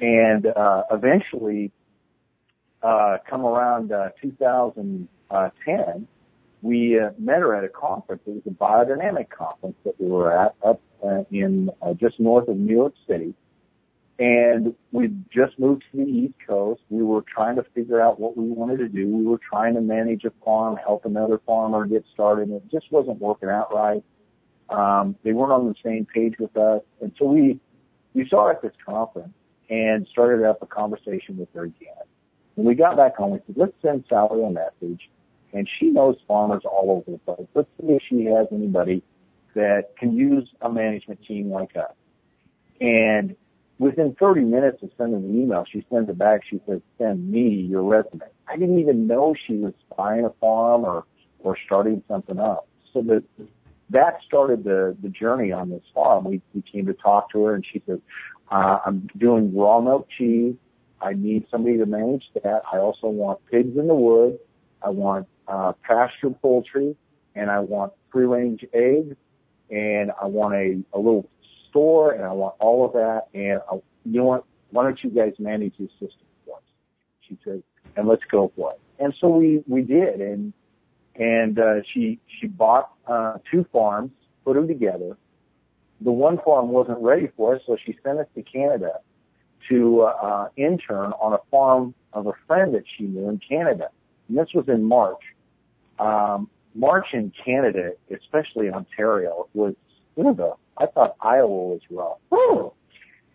And 0.01 0.47
uh, 0.47 0.83
eventually, 0.93 1.73
uh, 2.83 3.17
come 3.29 3.45
around 3.45 3.91
uh, 3.91 4.11
2010, 4.23 6.09
we 6.63 6.99
uh, 6.99 7.11
met 7.19 7.39
her 7.39 7.55
at 7.55 7.65
a 7.65 7.69
conference. 7.69 8.23
It 8.27 8.31
was 8.31 8.43
a 8.47 8.51
biodynamic 8.51 9.31
conference 9.31 9.77
that 9.85 10.01
we 10.01 10.09
were 10.09 10.33
at 10.33 10.55
up 10.65 10.81
uh, 11.05 11.25
in 11.31 11.71
uh, 11.83 11.95
just 11.95 12.19
north 12.19 12.49
of 12.49 12.57
New 12.57 12.75
York 12.75 12.95
City. 13.09 13.35
And 14.19 14.75
we 14.93 15.09
just 15.31 15.59
moved 15.59 15.85
to 15.93 15.99
the 15.99 16.11
East 16.11 16.35
Coast. 16.47 16.81
We 16.89 17.03
were 17.03 17.23
trying 17.23 17.57
to 17.57 17.65
figure 17.75 18.01
out 18.01 18.19
what 18.19 18.37
we 18.37 18.49
wanted 18.49 18.79
to 18.79 18.89
do. 18.89 19.07
We 19.07 19.27
were 19.27 19.39
trying 19.39 19.75
to 19.75 19.83
manage 19.83 20.25
a 20.25 20.33
farm, 20.43 20.77
help 20.77 21.05
another 21.05 21.39
farmer 21.45 21.87
get 21.87 22.05
started. 22.15 22.51
It 22.51 22.63
just 22.71 22.91
wasn't 22.91 23.21
working 23.21 23.51
out 23.51 23.75
right. 23.75 24.03
Um, 24.71 25.17
they 25.23 25.33
weren't 25.33 25.53
on 25.53 25.69
the 25.69 25.75
same 25.85 26.07
page 26.07 26.37
with 26.39 26.57
us. 26.57 26.81
And 27.03 27.13
so 27.19 27.27
we, 27.27 27.61
we 28.15 28.27
saw 28.29 28.51
at 28.51 28.63
this 28.63 28.73
conference 28.85 29.35
and 29.69 30.07
started 30.11 30.49
up 30.49 30.63
a 30.63 30.67
conversation 30.67 31.37
with 31.37 31.53
her 31.55 31.65
again. 31.65 32.05
When 32.55 32.67
we 32.67 32.75
got 32.75 32.97
back 32.97 33.17
home, 33.17 33.33
we 33.33 33.41
said, 33.47 33.57
let's 33.59 33.75
send 33.83 34.05
Sally 34.09 34.43
a 34.43 34.51
message. 34.51 35.11
And 35.53 35.69
she 35.79 35.91
knows 35.91 36.17
farmers 36.27 36.63
all 36.65 36.91
over 36.91 37.19
the 37.19 37.35
place. 37.35 37.49
Let's 37.55 37.69
see 37.81 37.93
if 37.93 38.03
she 38.09 38.25
has 38.27 38.47
anybody 38.53 39.03
that 39.55 39.97
can 39.99 40.15
use 40.15 40.49
a 40.61 40.71
management 40.71 41.21
team 41.27 41.51
like 41.51 41.77
us. 41.77 41.95
And 42.81 43.37
within 43.79 44.15
30 44.19 44.43
minutes 44.43 44.83
of 44.83 44.91
sending 44.99 45.23
the 45.23 45.43
email, 45.43 45.65
she 45.71 45.85
sends 45.91 46.11
it 46.11 46.19
back. 46.19 46.43
She 46.49 46.61
says, 46.67 46.81
send 46.99 47.31
me 47.31 47.49
your 47.49 47.83
resume. 47.83 48.27
I 48.49 48.57
didn't 48.57 48.79
even 48.79 49.07
know 49.07 49.35
she 49.47 49.57
was 49.57 49.73
buying 49.97 50.25
a 50.25 50.31
farm 50.41 50.85
or, 50.85 51.05
or 51.41 51.57
starting 51.65 52.03
something 52.09 52.39
up. 52.39 52.69
So 52.93 53.03
the, 53.03 53.23
that 53.91 54.19
started 54.27 54.65
the, 54.65 54.97
the 55.03 55.09
journey 55.09 55.53
on 55.53 55.71
this 55.71 55.83
farm. 55.95 56.25
We, 56.25 56.43
we 56.55 56.63
came 56.63 56.87
to 56.87 56.95
talk 56.95 57.31
to 57.33 57.45
her 57.45 57.55
and 57.55 57.65
she 57.71 57.83
said, 57.87 58.01
uh, 58.51 58.79
I'm 58.85 59.09
doing 59.17 59.57
raw 59.57 59.81
milk 59.81 60.09
cheese. 60.17 60.55
I 61.01 61.13
need 61.13 61.47
somebody 61.51 61.79
to 61.79 61.87
manage 61.87 62.25
that. 62.35 62.63
I 62.73 62.79
also 62.79 63.09
want 63.09 63.41
pigs 63.51 63.77
in 63.77 63.87
the 63.87 63.95
woods. 63.95 64.39
I 64.83 64.91
want, 64.91 65.27
uh, 65.49 65.73
pasture 65.83 66.31
poultry 66.31 66.97
and 67.35 67.51
I 67.51 67.61
want 67.61 67.93
free 68.11 68.27
range 68.27 68.65
eggs 68.73 69.17
and 69.71 70.11
I 70.21 70.27
want 70.27 70.55
a, 70.55 70.83
a 70.93 70.99
little 70.99 71.29
store 71.69 72.13
and 72.13 72.25
I 72.25 72.33
want 72.33 72.55
all 72.61 72.87
of 72.87 72.93
that. 72.93 73.27
And 73.35 73.61
I, 73.71 73.77
you 74.05 74.19
know 74.19 74.25
what? 74.25 74.45
Why 74.71 74.85
don't 74.85 74.99
you 75.03 75.11
guys 75.11 75.35
manage 75.39 75.75
this 75.79 75.91
system 75.93 76.27
for 76.45 76.57
us? 76.57 76.63
She 77.29 77.39
said, 77.45 77.63
and 77.97 78.09
let's 78.09 78.23
go 78.31 78.53
for 78.57 78.73
it. 78.73 78.81
And 78.99 79.15
so 79.21 79.29
we, 79.29 79.63
we 79.67 79.83
did. 79.83 80.21
And 80.21 80.53
and 81.19 81.59
uh, 81.59 81.75
she 81.93 82.19
she 82.41 82.47
bought 82.47 82.91
uh, 83.07 83.39
two 83.51 83.65
farms, 83.73 84.11
put 84.45 84.55
them 84.55 84.69
together. 84.69 85.17
The 86.01 86.13
one 86.13 86.39
farm 86.45 86.69
wasn't 86.69 86.99
ready 86.99 87.31
for 87.37 87.57
us, 87.57 87.63
so 87.67 87.77
she 87.85 87.97
sent 88.05 88.19
us 88.19 88.27
to 88.35 88.43
Canada 88.43 89.01
to 89.71 90.03
uh, 90.03 90.49
intern 90.57 91.13
on 91.13 91.33
a 91.33 91.39
farm 91.51 91.95
of 92.13 92.27
a 92.27 92.33
friend 92.47 92.75
that 92.75 92.85
she 92.97 93.05
knew 93.05 93.29
in 93.29 93.41
Canada. 93.49 93.89
And 94.29 94.37
this 94.37 94.49
was 94.55 94.69
in 94.69 94.85
March. 94.85 95.23
Um, 95.99 96.49
March 96.75 97.07
in 97.13 97.33
Canada, 97.45 97.93
especially 98.11 98.67
in 98.67 98.75
Ontario, 98.75 99.49
was 99.55 99.75
know 100.17 100.35
the 100.35 100.53
I 100.79 100.87
thought 100.87 101.17
Iowa 101.21 101.49
was 101.49 101.81
rough. 101.91 102.19
Oh, 102.31 102.75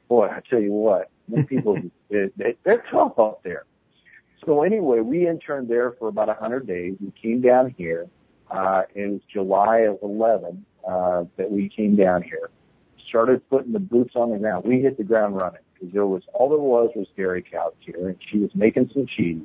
boy, 0.08 0.28
I 0.28 0.42
tell 0.50 0.60
you 0.60 0.74
what, 0.74 1.10
people 1.48 1.78
they, 2.10 2.56
they're 2.64 2.84
tough 2.92 3.14
out 3.18 3.44
there. 3.44 3.66
So 4.46 4.64
anyway, 4.64 5.00
we 5.00 5.28
interned 5.28 5.70
there 5.70 5.92
for 5.94 6.08
about 6.08 6.30
a 6.30 6.34
hundred 6.34 6.68
days. 6.68 6.96
We 7.00 7.12
came 7.22 7.42
down 7.42 7.74
here. 7.78 8.08
Uh, 8.50 8.84
it 8.94 9.10
was 9.10 9.22
July 9.32 9.80
of 9.80 10.00
11, 10.02 10.66
uh, 10.88 11.24
that 11.38 11.50
we 11.50 11.70
came 11.70 11.96
down 11.96 12.22
here. 12.24 12.50
Started 13.08 13.48
putting 13.50 13.72
the 13.72 13.80
boots 13.80 14.16
on 14.16 14.32
the 14.32 14.38
ground. 14.38 14.66
We 14.66 14.82
hit 14.82 14.98
the 14.98 15.04
ground 15.04 15.38
running 15.38 15.62
because 15.74 15.94
there 15.94 16.06
was, 16.06 16.24
all 16.34 16.50
there 16.50 16.58
was 16.58 16.92
was 16.96 17.08
dairy 17.16 17.44
cows 17.44 17.74
here 17.80 18.10
and 18.10 18.18
she 18.30 18.40
was 18.40 18.50
making 18.54 18.90
some 18.94 19.06
cheese. 19.06 19.44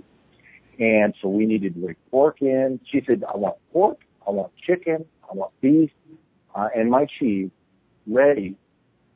And 0.79 1.15
so 1.23 1.29
we 1.29 1.47
needed 1.47 1.75
to 1.75 1.81
bring 1.81 1.97
pork 2.11 2.43
in. 2.43 2.81
She 2.91 3.03
said, 3.07 3.25
I 3.33 3.37
want 3.37 3.57
pork, 3.73 3.99
I 4.27 4.31
want 4.31 4.53
chicken, 4.57 5.05
I 5.31 5.35
want 5.35 5.53
beef, 5.61 5.91
uh, 6.55 6.69
and 6.75 6.91
my 6.91 7.07
cheese 7.19 7.51
ready 8.07 8.57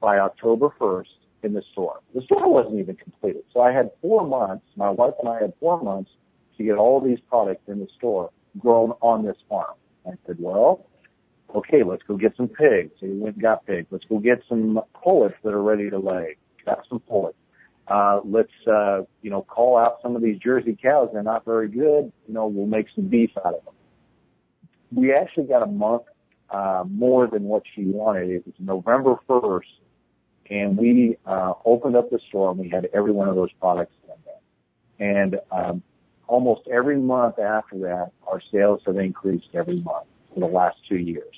by 0.00 0.18
October 0.18 0.70
1st 0.80 1.06
in 1.42 1.54
the 1.54 1.62
store. 1.72 2.00
The 2.14 2.22
store 2.22 2.52
wasn't 2.52 2.78
even 2.78 2.96
completed. 2.96 3.42
So 3.52 3.60
I 3.60 3.72
had 3.72 3.90
four 4.00 4.26
months, 4.26 4.64
my 4.76 4.90
wife 4.90 5.14
and 5.20 5.28
I 5.28 5.40
had 5.40 5.52
four 5.60 5.82
months 5.82 6.10
to 6.56 6.64
get 6.64 6.76
all 6.76 7.00
these 7.00 7.18
products 7.28 7.62
in 7.68 7.80
the 7.80 7.88
store 7.96 8.30
grown 8.58 8.92
on 9.00 9.24
this 9.24 9.36
farm. 9.48 9.74
I 10.06 10.12
said, 10.26 10.36
well, 10.38 10.86
okay, 11.54 11.82
let's 11.82 12.02
go 12.02 12.16
get 12.16 12.36
some 12.36 12.48
pigs. 12.48 12.92
So 13.00 13.06
we 13.06 13.18
went 13.18 13.36
and 13.36 13.42
got 13.42 13.66
pigs. 13.66 13.86
Let's 13.90 14.04
go 14.04 14.18
get 14.18 14.42
some 14.48 14.80
pullets 15.02 15.36
that 15.44 15.52
are 15.52 15.62
ready 15.62 15.90
to 15.90 15.98
lay. 15.98 16.36
Got 16.64 16.84
some 16.88 17.00
pullets. 17.00 17.36
Uh, 17.90 18.20
let's, 18.24 18.52
uh, 18.66 19.02
you 19.20 19.30
know, 19.30 19.42
call 19.42 19.76
out 19.76 19.98
some 20.02 20.16
of 20.16 20.22
these 20.22 20.38
Jersey 20.38 20.78
cows. 20.80 21.10
They're 21.12 21.22
not 21.22 21.44
very 21.44 21.68
good. 21.68 22.12
You 22.26 22.34
know, 22.34 22.46
we'll 22.46 22.66
make 22.66 22.86
some 22.94 23.08
beef 23.08 23.30
out 23.36 23.54
of 23.54 23.64
them. 23.64 23.74
We 24.92 25.12
actually 25.12 25.44
got 25.44 25.62
a 25.62 25.66
month, 25.66 26.02
uh, 26.50 26.84
more 26.88 27.26
than 27.26 27.44
what 27.44 27.64
she 27.74 27.84
wanted. 27.84 28.30
It 28.30 28.46
was 28.46 28.54
November 28.58 29.16
1st 29.28 29.64
and 30.50 30.76
we 30.76 31.16
uh, 31.26 31.52
opened 31.64 31.96
up 31.96 32.10
the 32.10 32.18
store 32.28 32.50
and 32.50 32.58
we 32.58 32.68
had 32.68 32.88
every 32.92 33.12
one 33.12 33.28
of 33.28 33.36
those 33.36 33.52
products 33.60 33.94
in 34.02 34.14
there. 34.24 35.14
And 35.14 35.36
um, 35.52 35.82
almost 36.26 36.62
every 36.70 36.98
month 36.98 37.38
after 37.38 37.78
that, 37.80 38.10
our 38.26 38.42
sales 38.52 38.80
have 38.86 38.98
increased 38.98 39.46
every 39.54 39.80
month 39.80 40.06
for 40.34 40.40
the 40.40 40.46
last 40.46 40.76
two 40.88 40.98
years. 40.98 41.34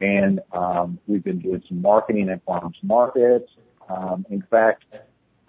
And 0.00 0.40
um, 0.52 0.98
we've 1.06 1.22
been 1.22 1.38
doing 1.38 1.62
some 1.68 1.80
marketing 1.80 2.28
at 2.28 2.44
farmers 2.44 2.76
markets. 2.82 3.50
Um, 3.88 4.26
in 4.30 4.42
fact, 4.50 4.84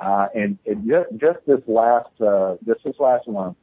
uh, 0.02 0.28
and, 0.34 0.58
and 0.66 0.90
just, 0.90 1.10
just 1.18 1.40
this 1.46 1.62
last 1.68 2.10
uh, 2.20 2.56
just 2.66 2.84
this 2.84 2.96
last 3.00 3.28
month, 3.28 3.56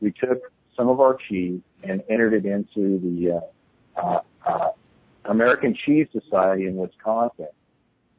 we 0.00 0.12
took 0.12 0.42
some 0.76 0.88
of 0.88 1.00
our 1.00 1.16
cheese 1.28 1.60
and 1.82 2.02
entered 2.10 2.34
it 2.34 2.44
into 2.44 2.98
the 2.98 3.40
uh, 3.96 4.00
uh, 4.00 4.20
uh, 4.46 4.70
American 5.24 5.74
Cheese 5.74 6.06
Society 6.12 6.66
in 6.66 6.76
Wisconsin, 6.76 7.48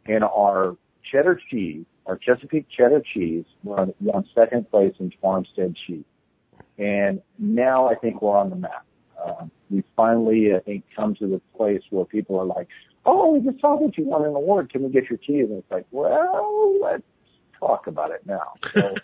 and 0.07 0.23
our 0.23 0.77
cheddar 1.11 1.39
cheese, 1.49 1.85
our 2.07 2.17
Chesapeake 2.17 2.65
cheddar 2.75 3.03
cheese, 3.13 3.45
won, 3.63 3.93
won 4.01 4.25
second 4.33 4.69
place 4.71 4.95
in 4.99 5.11
farmstead 5.21 5.75
cheese. 5.85 6.03
And 6.79 7.21
now 7.37 7.87
I 7.87 7.95
think 7.95 8.21
we're 8.21 8.37
on 8.37 8.49
the 8.49 8.55
map. 8.55 8.85
Uh, 9.23 9.45
we 9.69 9.83
finally, 9.95 10.55
I 10.55 10.59
think, 10.59 10.85
come 10.95 11.13
to 11.15 11.27
the 11.27 11.41
place 11.55 11.81
where 11.91 12.05
people 12.05 12.39
are 12.39 12.45
like, 12.45 12.67
"Oh, 13.05 13.33
we 13.33 13.41
just 13.41 13.61
saw 13.61 13.77
that 13.77 13.95
you 13.95 14.05
won 14.05 14.23
an 14.23 14.33
award. 14.33 14.71
Can 14.71 14.81
we 14.81 14.89
get 14.89 15.07
your 15.09 15.17
cheese?" 15.17 15.49
And 15.49 15.59
it's 15.59 15.71
like, 15.71 15.85
"Well, 15.91 16.79
let's 16.81 17.03
talk 17.59 17.87
about 17.87 18.11
it 18.11 18.25
now." 18.25 18.53
So, 18.73 18.95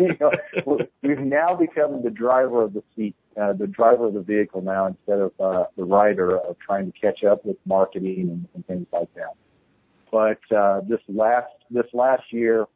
you 0.00 0.16
know, 0.20 0.78
we've 1.02 1.18
now 1.18 1.54
become 1.54 2.02
the 2.02 2.10
driver 2.10 2.62
of 2.62 2.72
the 2.72 2.82
seat, 2.94 3.14
uh, 3.40 3.52
the 3.52 3.66
driver 3.66 4.06
of 4.06 4.14
the 4.14 4.20
vehicle 4.20 4.62
now, 4.62 4.86
instead 4.86 5.18
of 5.18 5.32
uh, 5.40 5.64
the 5.76 5.84
rider 5.84 6.38
of 6.38 6.58
trying 6.58 6.90
to 6.90 6.98
catch 6.98 7.24
up 7.24 7.44
with 7.44 7.56
marketing 7.66 8.30
and, 8.30 8.48
and 8.54 8.66
things 8.66 8.86
like 8.92 9.12
that. 9.14 9.34
But 10.10 10.56
uh, 10.56 10.80
this 10.88 11.00
last 11.08 11.52
this 11.70 11.86
last 11.92 12.32
year, 12.32 12.66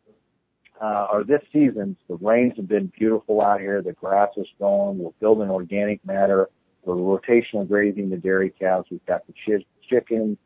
uh, 0.80 1.06
or 1.12 1.24
this 1.24 1.42
season, 1.52 1.96
the 2.08 2.16
rains 2.16 2.54
have 2.56 2.68
been 2.68 2.92
beautiful 2.98 3.40
out 3.40 3.60
here. 3.60 3.82
The 3.82 3.92
grass 3.92 4.30
is 4.36 4.46
growing. 4.58 4.98
We're 4.98 5.10
building 5.20 5.50
organic 5.50 6.04
matter. 6.04 6.48
We're 6.84 6.96
rotational 6.96 7.68
grazing 7.68 8.10
the 8.10 8.16
dairy 8.16 8.52
cows. 8.58 8.86
We've 8.90 9.04
got 9.06 9.22
the 9.26 9.32
ch- 9.32 9.66
chickens, 9.88 10.38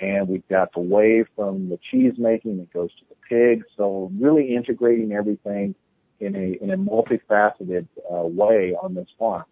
and 0.00 0.28
we've 0.28 0.46
got 0.48 0.72
the 0.72 0.80
whey 0.80 1.24
from 1.34 1.68
the 1.68 1.78
cheese 1.90 2.14
making 2.18 2.58
that 2.58 2.72
goes 2.72 2.90
to 2.96 3.04
the 3.08 3.16
pigs. 3.28 3.66
So 3.76 4.10
really 4.18 4.54
integrating 4.54 5.12
everything 5.12 5.74
in 6.20 6.34
a 6.34 6.62
in 6.62 6.70
a 6.70 6.76
multifaceted 6.76 7.86
uh, 8.10 8.22
way 8.22 8.74
on 8.80 8.94
this 8.94 9.08
farm. 9.18 9.44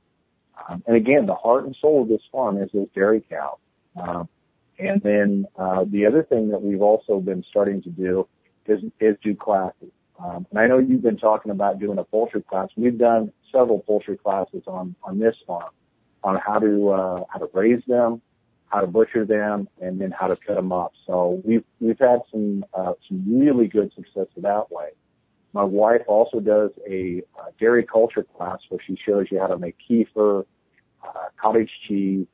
Um, 0.69 0.83
and 0.87 0.97
again, 0.97 1.27
the 1.27 1.35
heart 1.35 1.65
and 1.65 1.77
soul 1.81 2.03
of 2.03 2.09
this 2.09 2.23
farm 2.31 2.63
is 2.63 2.71
those 2.73 2.89
dairy 2.95 3.25
cow. 3.29 3.59
Um, 4.01 4.29
and 4.79 5.01
then 5.03 5.47
uh, 5.59 5.85
the 5.89 6.07
other 6.07 6.23
thing 6.23 6.51
that 6.51 6.63
we've 6.63 6.83
also 6.83 7.21
been 7.21 7.45
starting 7.49 7.83
to 7.83 7.91
do 7.91 8.27
is, 8.67 8.81
is 9.01 9.17
do 9.23 9.35
classes. 9.35 9.91
Um, 10.19 10.47
and 10.51 10.59
I 10.59 10.67
know 10.67 10.79
you've 10.79 11.03
been 11.03 11.17
talking 11.17 11.51
about 11.51 11.79
doing 11.79 11.99
a 11.99 12.05
poultry 12.05 12.43
class. 12.43 12.69
We've 12.77 12.99
done 12.99 13.33
several 13.53 13.81
poultry 13.81 14.17
classes 14.17 14.63
on 14.67 14.95
on 15.03 15.19
this 15.19 15.35
farm 15.47 15.71
on 16.23 16.39
how 16.45 16.59
to 16.59 16.91
uh, 16.91 17.25
how 17.29 17.39
to 17.41 17.49
raise 17.53 17.83
them, 17.87 18.23
how 18.75 18.81
to 18.81 18.87
butcher 18.89 19.25
them, 19.25 19.69
and 19.81 20.01
then 20.01 20.11
how 20.11 20.27
to 20.27 20.37
cut 20.37 20.57
them 20.57 20.73
up. 20.73 20.93
So 21.07 21.41
we've 21.45 21.65
we've 21.81 21.99
had 21.99 22.21
some 22.31 22.65
uh, 22.75 22.95
some 23.09 23.25
really 23.29 23.69
good 23.69 23.93
success 23.95 24.27
that 24.37 24.73
way. 24.73 24.89
My 25.53 25.63
wife 25.63 26.03
also 26.09 26.41
does 26.41 26.71
a 26.89 27.23
uh, 27.39 27.51
dairy 27.61 27.85
culture 27.85 28.27
class 28.37 28.59
where 28.69 28.81
she 28.85 28.99
shows 29.07 29.27
you 29.31 29.39
how 29.39 29.47
to 29.47 29.59
make 29.59 29.77
kefir, 29.89 30.45
uh, 31.05 31.09
cottage 31.41 31.71
cheese, 31.87 32.27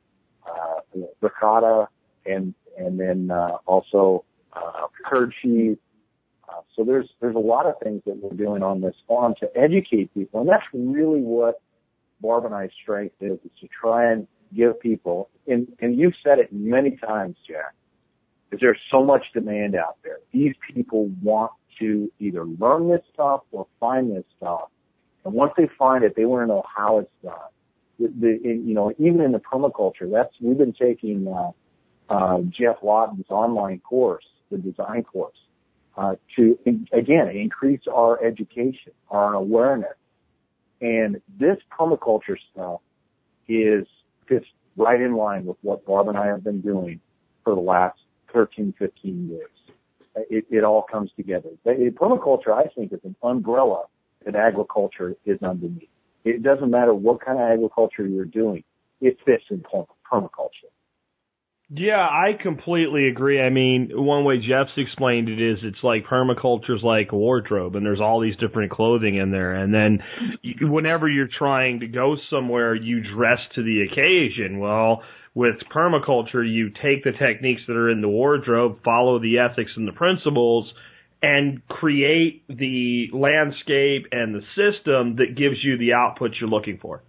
uh, 0.47 0.99
ricotta, 1.21 1.87
and 2.25 2.55
and 2.75 2.99
then 2.99 3.29
uh, 3.29 3.57
also 3.67 4.25
uh, 4.53 4.87
curd 5.05 5.33
cheese. 5.43 5.77
Uh, 6.49 6.61
so 6.75 6.83
there's 6.83 7.07
there's 7.19 7.35
a 7.35 7.39
lot 7.39 7.67
of 7.67 7.75
things 7.83 8.01
that 8.07 8.17
we're 8.17 8.35
doing 8.35 8.63
on 8.63 8.81
this 8.81 8.95
farm 9.07 9.35
to 9.41 9.49
educate 9.55 10.11
people, 10.15 10.41
and 10.41 10.49
that's 10.49 10.65
really 10.73 11.21
what 11.21 11.61
Barb 12.19 12.45
and 12.45 12.55
I's 12.55 12.71
strength 12.81 13.15
is, 13.21 13.37
is 13.45 13.51
to 13.61 13.67
try 13.67 14.11
and 14.11 14.27
give 14.55 14.79
people, 14.79 15.29
and 15.47 15.67
and 15.79 15.97
you've 15.97 16.13
said 16.23 16.39
it 16.39 16.51
many 16.51 16.97
times, 16.97 17.35
Jack, 17.47 17.73
is 18.51 18.59
there's 18.59 18.79
so 18.89 19.03
much 19.03 19.25
demand 19.33 19.75
out 19.75 19.97
there. 20.03 20.19
These 20.31 20.55
people 20.73 21.09
want 21.21 21.51
to 21.79 22.11
either 22.19 22.45
learn 22.45 22.89
this 22.89 23.01
stuff 23.13 23.41
or 23.51 23.67
find 23.79 24.15
this 24.15 24.25
stuff, 24.37 24.69
and 25.25 25.33
once 25.33 25.53
they 25.57 25.69
find 25.77 26.03
it, 26.03 26.15
they 26.15 26.25
want 26.25 26.43
to 26.43 26.47
know 26.47 26.63
how 26.75 26.99
it's 26.99 27.11
done. 27.23 27.35
The, 27.99 28.07
the 28.07 28.39
you 28.43 28.73
know 28.73 28.91
even 28.97 29.21
in 29.21 29.31
the 29.31 29.39
permaculture, 29.39 30.11
that's 30.11 30.33
we've 30.41 30.57
been 30.57 30.73
taking. 30.73 31.27
Uh, 31.27 31.51
uh, 32.11 32.39
Geoff 32.49 32.77
Lawton's 32.83 33.29
online 33.29 33.79
course, 33.79 34.25
the 34.51 34.57
design 34.57 35.03
course, 35.03 35.37
uh, 35.95 36.15
to 36.35 36.59
again 36.91 37.29
increase 37.29 37.81
our 37.91 38.23
education, 38.23 38.91
our 39.09 39.33
awareness. 39.33 39.95
And 40.81 41.21
this 41.39 41.57
permaculture 41.77 42.37
stuff 42.51 42.81
is 43.47 43.87
fits 44.31 44.45
right 44.77 45.01
in 45.01 45.15
line 45.15 45.45
with 45.45 45.57
what 45.61 45.85
Barb 45.85 46.07
and 46.07 46.17
I 46.17 46.27
have 46.27 46.43
been 46.43 46.61
doing 46.61 47.01
for 47.43 47.53
the 47.53 47.61
last 47.61 47.99
13, 48.33 48.73
15 48.79 49.29
years. 49.29 49.49
It, 50.29 50.45
it 50.49 50.63
all 50.63 50.83
comes 50.89 51.11
together. 51.15 51.49
Permaculture, 51.65 52.53
I 52.53 52.67
think, 52.73 52.93
is 52.93 52.99
an 53.03 53.15
umbrella 53.23 53.83
that 54.25 54.35
agriculture 54.35 55.15
is 55.25 55.41
underneath. 55.41 55.89
It 56.23 56.43
doesn't 56.43 56.69
matter 56.69 56.93
what 56.93 57.23
kind 57.23 57.39
of 57.39 57.49
agriculture 57.49 58.07
you're 58.07 58.25
doing, 58.25 58.63
it 59.01 59.17
fits 59.25 59.43
in 59.49 59.63
permaculture. 60.11 60.69
Yeah, 61.73 62.05
I 62.05 62.33
completely 62.41 63.07
agree. 63.07 63.41
I 63.41 63.49
mean, 63.49 63.91
one 63.93 64.25
way 64.25 64.39
Geoff's 64.45 64.71
explained 64.75 65.29
it 65.29 65.41
is 65.41 65.59
it's 65.63 65.81
like 65.83 66.05
permaculture's 66.05 66.83
like 66.83 67.13
a 67.13 67.15
wardrobe 67.15 67.77
and 67.77 67.85
there's 67.85 68.01
all 68.01 68.19
these 68.19 68.35
different 68.35 68.71
clothing 68.71 69.15
in 69.15 69.31
there. 69.31 69.53
And 69.53 69.73
then 69.73 70.03
whenever 70.59 71.07
you're 71.07 71.29
trying 71.39 71.79
to 71.79 71.87
go 71.87 72.17
somewhere, 72.29 72.75
you 72.75 73.01
dress 73.15 73.39
to 73.55 73.63
the 73.63 73.83
occasion. 73.89 74.59
Well, 74.59 75.03
with 75.33 75.55
permaculture, 75.73 76.45
you 76.45 76.71
take 76.71 77.05
the 77.05 77.13
techniques 77.17 77.61
that 77.67 77.77
are 77.77 77.89
in 77.89 78.01
the 78.01 78.09
wardrobe, 78.09 78.79
follow 78.83 79.19
the 79.19 79.39
ethics 79.39 79.71
and 79.77 79.87
the 79.87 79.93
principles, 79.93 80.69
and 81.21 81.65
create 81.69 82.43
the 82.49 83.07
landscape 83.13 84.07
and 84.11 84.35
the 84.35 84.41
system 84.57 85.15
that 85.15 85.37
gives 85.37 85.63
you 85.63 85.77
the 85.77 85.93
output 85.93 86.31
you're 86.41 86.49
looking 86.49 86.79
for. 86.81 87.01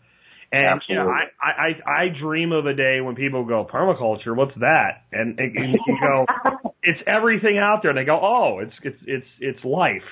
And 0.53 0.66
Absolutely. 0.66 0.96
you 0.96 1.03
know, 1.03 1.14
I, 1.40 1.80
I 1.88 2.05
I 2.05 2.09
dream 2.20 2.53
of 2.53 2.66
a 2.66 2.74
day 2.74 3.00
when 3.00 3.14
people 3.14 3.46
go 3.46 3.64
permaculture. 3.64 4.36
What's 4.36 4.55
that? 4.61 5.05
And, 5.11 5.38
and, 5.40 5.57
and 5.57 5.72
you 5.72 5.98
go, 5.98 6.26
it's 6.82 7.00
everything 7.07 7.57
out 7.57 7.78
there. 7.80 7.90
And 7.90 7.98
they 7.98 8.05
go, 8.05 8.20
oh, 8.22 8.59
it's 8.59 8.74
it's 8.82 8.98
it's 9.07 9.26
it's 9.40 9.64
life, 9.64 10.05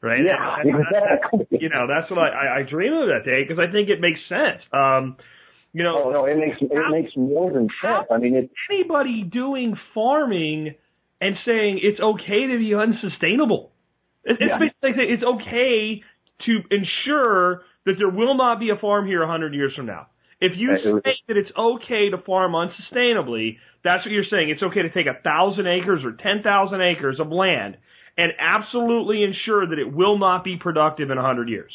right? 0.00 0.20
Yeah, 0.24 0.56
exactly. 0.62 1.58
you 1.58 1.68
know, 1.68 1.88
that's 1.88 2.08
what 2.08 2.20
I 2.20 2.60
I 2.60 2.62
dream 2.62 2.92
of 2.92 3.08
that 3.08 3.24
day 3.24 3.42
because 3.42 3.58
I 3.58 3.72
think 3.72 3.88
it 3.88 4.00
makes 4.00 4.20
sense. 4.28 4.62
Um, 4.72 5.16
you 5.72 5.82
know, 5.82 6.04
oh, 6.04 6.10
no, 6.12 6.24
it 6.26 6.36
makes 6.36 6.58
it 6.60 6.90
makes 6.90 7.16
more 7.16 7.50
than 7.50 7.66
sense. 7.84 8.06
I 8.08 8.18
mean, 8.18 8.36
it's 8.36 8.52
anybody 8.70 9.24
doing 9.24 9.76
farming 9.94 10.76
and 11.20 11.36
saying 11.44 11.80
it's 11.82 11.98
okay 11.98 12.46
to 12.52 12.58
be 12.58 12.72
unsustainable. 12.72 13.72
It's, 14.22 14.40
yeah. 14.40 14.58
it's 14.60 14.74
basically 14.80 15.06
it's 15.06 15.24
okay 15.24 16.02
to 16.46 16.60
ensure 16.70 17.62
that 17.86 17.94
there 17.98 18.10
will 18.10 18.36
not 18.36 18.60
be 18.60 18.70
a 18.70 18.76
farm 18.76 19.06
here 19.06 19.22
a 19.22 19.26
hundred 19.26 19.54
years 19.54 19.72
from 19.74 19.86
now. 19.86 20.06
If 20.40 20.52
you 20.56 20.76
say 20.82 21.14
that 21.28 21.36
it's 21.36 21.50
okay 21.56 22.10
to 22.10 22.18
farm 22.18 22.52
unsustainably, 22.52 23.58
that's 23.84 24.04
what 24.04 24.10
you're 24.10 24.26
saying. 24.30 24.50
It's 24.50 24.62
okay 24.62 24.82
to 24.82 24.90
take 24.90 25.06
a 25.06 25.20
thousand 25.22 25.66
acres 25.68 26.02
or 26.04 26.12
ten 26.12 26.42
thousand 26.42 26.80
acres 26.82 27.20
of 27.20 27.28
land 27.28 27.76
and 28.18 28.32
absolutely 28.38 29.22
ensure 29.22 29.66
that 29.68 29.78
it 29.78 29.92
will 29.92 30.18
not 30.18 30.44
be 30.44 30.56
productive 30.56 31.10
in 31.10 31.18
a 31.18 31.22
hundred 31.22 31.48
years. 31.48 31.72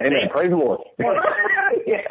Amen. 0.00 0.28
Praise 0.30 0.50
the 0.50 0.56
Lord. 0.56 0.80
yeah. 1.86 2.02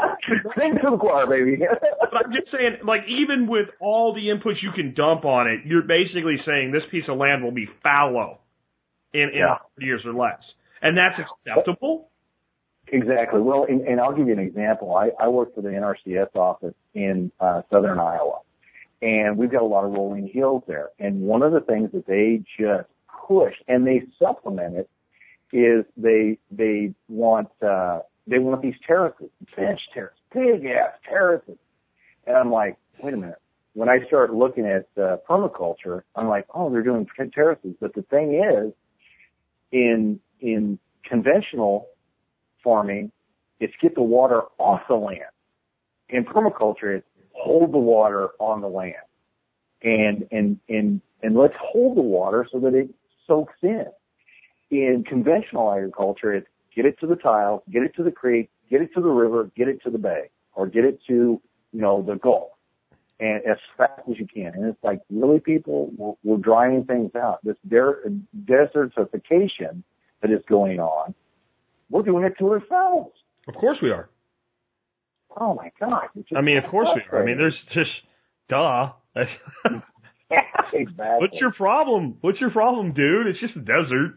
Sing 0.58 0.76
to 0.84 0.92
the 0.92 0.98
choir, 0.98 1.28
baby. 1.28 1.58
but 1.60 2.26
I'm 2.26 2.32
just 2.32 2.52
saying, 2.52 2.78
like, 2.86 3.02
even 3.08 3.48
with 3.48 3.68
all 3.80 4.14
the 4.14 4.22
inputs 4.22 4.62
you 4.62 4.72
can 4.74 4.94
dump 4.94 5.26
on 5.26 5.48
it, 5.48 5.62
you're 5.66 5.84
basically 5.84 6.38
saying 6.46 6.72
this 6.72 6.84
piece 6.90 7.06
of 7.08 7.18
land 7.18 7.44
will 7.44 7.52
be 7.52 7.68
fallow 7.84 8.40
in, 9.14 9.30
in 9.34 9.40
yeah. 9.40 9.58
years 9.78 10.02
or 10.06 10.14
less. 10.14 10.40
And 10.82 10.98
that's 10.98 11.20
acceptable. 11.20 12.10
Exactly. 12.92 13.40
Well, 13.40 13.66
and, 13.68 13.82
and 13.88 14.02
I'll 14.02 14.14
give 14.14 14.28
you 14.28 14.34
an 14.34 14.40
example. 14.40 14.96
I, 14.96 15.12
I 15.20 15.30
work 15.30 15.56
for 15.56 15.62
the 15.62 15.70
NRCS 15.70 16.36
office 16.36 16.74
in 16.94 17.32
uh, 17.40 17.62
southern 17.72 18.00
Iowa, 18.00 18.40
and 19.02 19.38
we've 19.38 19.52
got 19.52 19.62
a 19.62 19.66
lot 19.66 19.86
of 19.86 19.92
rolling 19.92 20.28
hills 20.28 20.64
there. 20.68 20.90
And 21.00 21.22
one 21.22 21.42
of 21.42 21.54
the 21.54 21.62
things 21.62 21.92
that 21.94 22.06
they 22.06 22.44
just 22.60 22.90
push 23.28 23.54
and 23.68 23.88
they 23.88 24.04
supplement 24.20 24.76
it 24.76 24.90
is 25.54 25.86
they 25.96 26.38
they 26.52 26.94
want 27.08 27.50
uh, 27.62 28.00
they 28.28 28.40
want 28.40 28.62
these 28.62 28.76
terraces, 28.86 29.30
bench 29.56 29.80
terraces, 29.94 30.18
big 30.34 30.66
ass 30.66 30.92
terraces. 31.08 31.58
And 32.28 32.36
I'm 32.36 32.52
like, 32.52 32.78
wait 33.02 33.14
a 33.14 33.18
minute. 33.18 33.42
When 33.74 33.88
I 33.88 34.06
start 34.06 34.34
looking 34.34 34.66
at 34.66 34.88
uh, 35.02 35.16
permaculture, 35.30 36.04
I'm 36.14 36.28
like, 36.28 36.46
oh, 36.54 36.70
they're 36.70 36.84
doing 36.84 37.08
terraces. 37.34 37.74
But 37.80 37.94
the 37.96 38.02
thing 38.02 38.34
is, 38.36 38.74
in 39.72 40.20
in 40.42 40.78
conventional 41.06 41.88
farming, 42.64 43.12
it's 43.60 43.74
get 43.82 43.96
the 43.96 44.02
water 44.02 44.42
off 44.58 44.82
the 44.88 44.96
land. 44.96 45.22
In 46.10 46.26
permaculture, 46.26 46.98
it's 46.98 47.08
hold 47.34 47.72
the 47.74 47.78
water 47.78 48.30
on 48.40 48.62
the 48.62 48.68
land. 48.68 48.96
And, 49.84 50.28
and, 50.32 50.60
and, 50.68 51.02
and 51.24 51.36
let's 51.36 51.54
hold 51.60 51.98
the 51.98 52.02
water 52.02 52.48
so 52.52 52.60
that 52.60 52.74
it 52.74 52.90
soaks 53.28 53.54
in. 53.62 53.86
In 54.70 55.04
conventional 55.08 55.72
agriculture, 55.72 56.34
it's 56.34 56.48
get 56.76 56.86
it 56.86 57.00
to 57.00 57.08
the 57.08 57.16
tiles, 57.16 57.62
get 57.72 57.84
it 57.84 57.96
to 57.96 58.04
the 58.04 58.12
creek, 58.12 58.50
get 58.70 58.82
it 58.82 58.94
to 58.96 59.02
the 59.02 59.10
river, 59.10 59.50
get 59.56 59.68
it 59.68 59.82
to 59.84 59.90
the 59.90 59.98
bay, 59.98 60.30
or 60.54 60.68
get 60.68 60.86
it 60.86 61.00
to, 61.08 61.42
you 61.72 61.82
know, 61.82 62.02
the 62.02 62.16
Gulf. 62.16 62.50
And 63.20 63.44
as 63.46 63.58
fast 63.78 64.02
as 64.10 64.18
you 64.18 64.28
can. 64.28 64.54
And 64.56 64.66
it's 64.66 64.84
like, 64.84 65.02
really 65.12 65.40
people, 65.40 65.92
we're, 65.96 66.14
we're 66.24 66.42
drying 66.42 66.86
things 66.86 67.12
out. 67.16 67.40
This 67.44 67.58
de- 67.68 68.20
desertification 68.46 69.84
that 70.22 70.32
is 70.32 70.42
going 70.50 70.80
on 70.80 71.14
we're 71.92 72.04
doing 72.04 72.24
it 72.24 72.34
to 72.40 72.50
ourselves. 72.50 73.12
Of 73.48 73.56
course 73.56 73.78
we 73.82 73.92
are. 73.92 74.10
Oh 75.40 75.54
my 75.54 75.72
God! 75.80 76.08
I 76.36 76.42
mean, 76.42 76.58
of 76.58 76.70
course 76.70 76.90
we 76.96 77.02
are. 77.12 77.24
I 77.24 77.26
mean, 77.26 77.38
there's 77.38 77.58
just 77.74 77.90
duh. 78.50 78.92
yeah, 79.16 79.24
exactly. 80.74 81.18
What's 81.20 81.34
your 81.40 81.54
problem? 81.54 82.18
What's 82.22 82.40
your 82.42 82.50
problem, 82.52 82.94
dude? 82.94 83.28
It's 83.28 83.40
just 83.40 83.56
a 83.56 83.60
desert. 83.60 84.16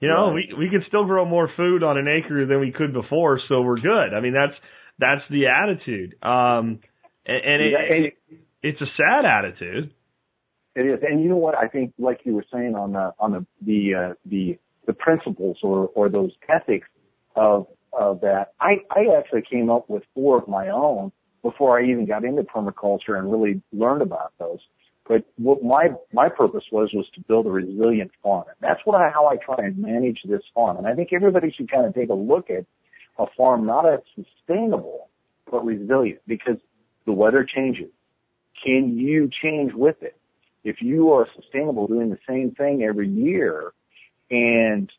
You 0.00 0.08
know, 0.08 0.30
Right. 0.32 0.46
we 0.58 0.66
we 0.66 0.70
can 0.70 0.84
still 0.88 1.04
grow 1.04 1.24
more 1.24 1.50
food 1.56 1.82
on 1.82 1.96
an 1.98 2.06
acre 2.06 2.46
than 2.46 2.60
we 2.60 2.70
could 2.70 2.92
before, 2.92 3.40
so 3.48 3.62
we're 3.62 3.80
good. 3.80 4.14
I 4.14 4.20
mean, 4.20 4.34
that's 4.34 4.52
that's 4.98 5.22
the 5.30 5.46
attitude. 5.48 6.14
Um, 6.22 6.80
and, 7.26 7.44
and 7.44 7.62
it, 7.62 7.72
Yeah, 7.72 7.94
and 7.96 8.12
it's 8.62 8.80
a 8.80 8.86
sad 8.96 9.24
attitude. 9.24 9.92
It 10.76 10.86
is, 10.86 10.98
and 11.02 11.22
you 11.22 11.28
know 11.30 11.38
what? 11.38 11.56
I 11.56 11.68
think, 11.68 11.94
like 11.98 12.20
you 12.24 12.34
were 12.34 12.44
saying 12.52 12.74
on 12.74 12.92
the 12.92 13.12
on 13.18 13.32
the 13.32 13.46
the 13.64 13.94
uh, 13.94 14.14
the 14.26 14.58
the 14.86 14.92
principles 14.92 15.56
or 15.62 15.88
or 15.94 16.08
those 16.10 16.32
ethics 16.48 16.86
of 17.36 17.66
of 17.92 18.20
that, 18.20 18.52
I 18.60 18.76
I 18.90 19.16
actually 19.16 19.42
came 19.42 19.70
up 19.70 19.88
with 19.88 20.02
four 20.14 20.38
of 20.38 20.48
my 20.48 20.68
own 20.68 21.12
before 21.42 21.78
I 21.78 21.84
even 21.84 22.06
got 22.06 22.24
into 22.24 22.42
permaculture 22.42 23.18
and 23.18 23.30
really 23.30 23.62
learned 23.72 24.02
about 24.02 24.32
those. 24.38 24.58
But 25.08 25.24
what 25.36 25.62
my 25.62 25.90
my 26.12 26.28
purpose 26.28 26.64
was 26.72 26.90
was 26.92 27.06
to 27.14 27.20
build 27.20 27.46
a 27.46 27.50
resilient 27.50 28.10
farm. 28.22 28.44
And 28.48 28.56
that's 28.60 28.80
what 28.84 29.00
I 29.00 29.10
how 29.10 29.26
I 29.26 29.36
try 29.36 29.64
and 29.64 29.78
manage 29.78 30.20
this 30.24 30.42
farm. 30.54 30.76
And 30.78 30.86
I 30.86 30.94
think 30.94 31.10
everybody 31.12 31.52
should 31.56 31.70
kind 31.70 31.86
of 31.86 31.94
take 31.94 32.10
a 32.10 32.14
look 32.14 32.50
at 32.50 32.66
a 33.18 33.26
farm 33.36 33.66
not 33.66 33.88
as 33.88 34.00
sustainable 34.14 35.08
but 35.50 35.64
resilient 35.64 36.20
because 36.26 36.56
the 37.06 37.12
weather 37.12 37.44
changes. 37.44 37.90
Can 38.64 38.98
you 38.98 39.30
change 39.42 39.72
with 39.74 40.02
it? 40.02 40.16
if 40.66 40.82
you 40.82 41.12
are 41.12 41.28
sustainable 41.36 41.86
doing 41.86 42.10
the 42.10 42.18
same 42.28 42.50
thing 42.50 42.82
every 42.82 43.08
year 43.08 43.72
and 44.30 44.90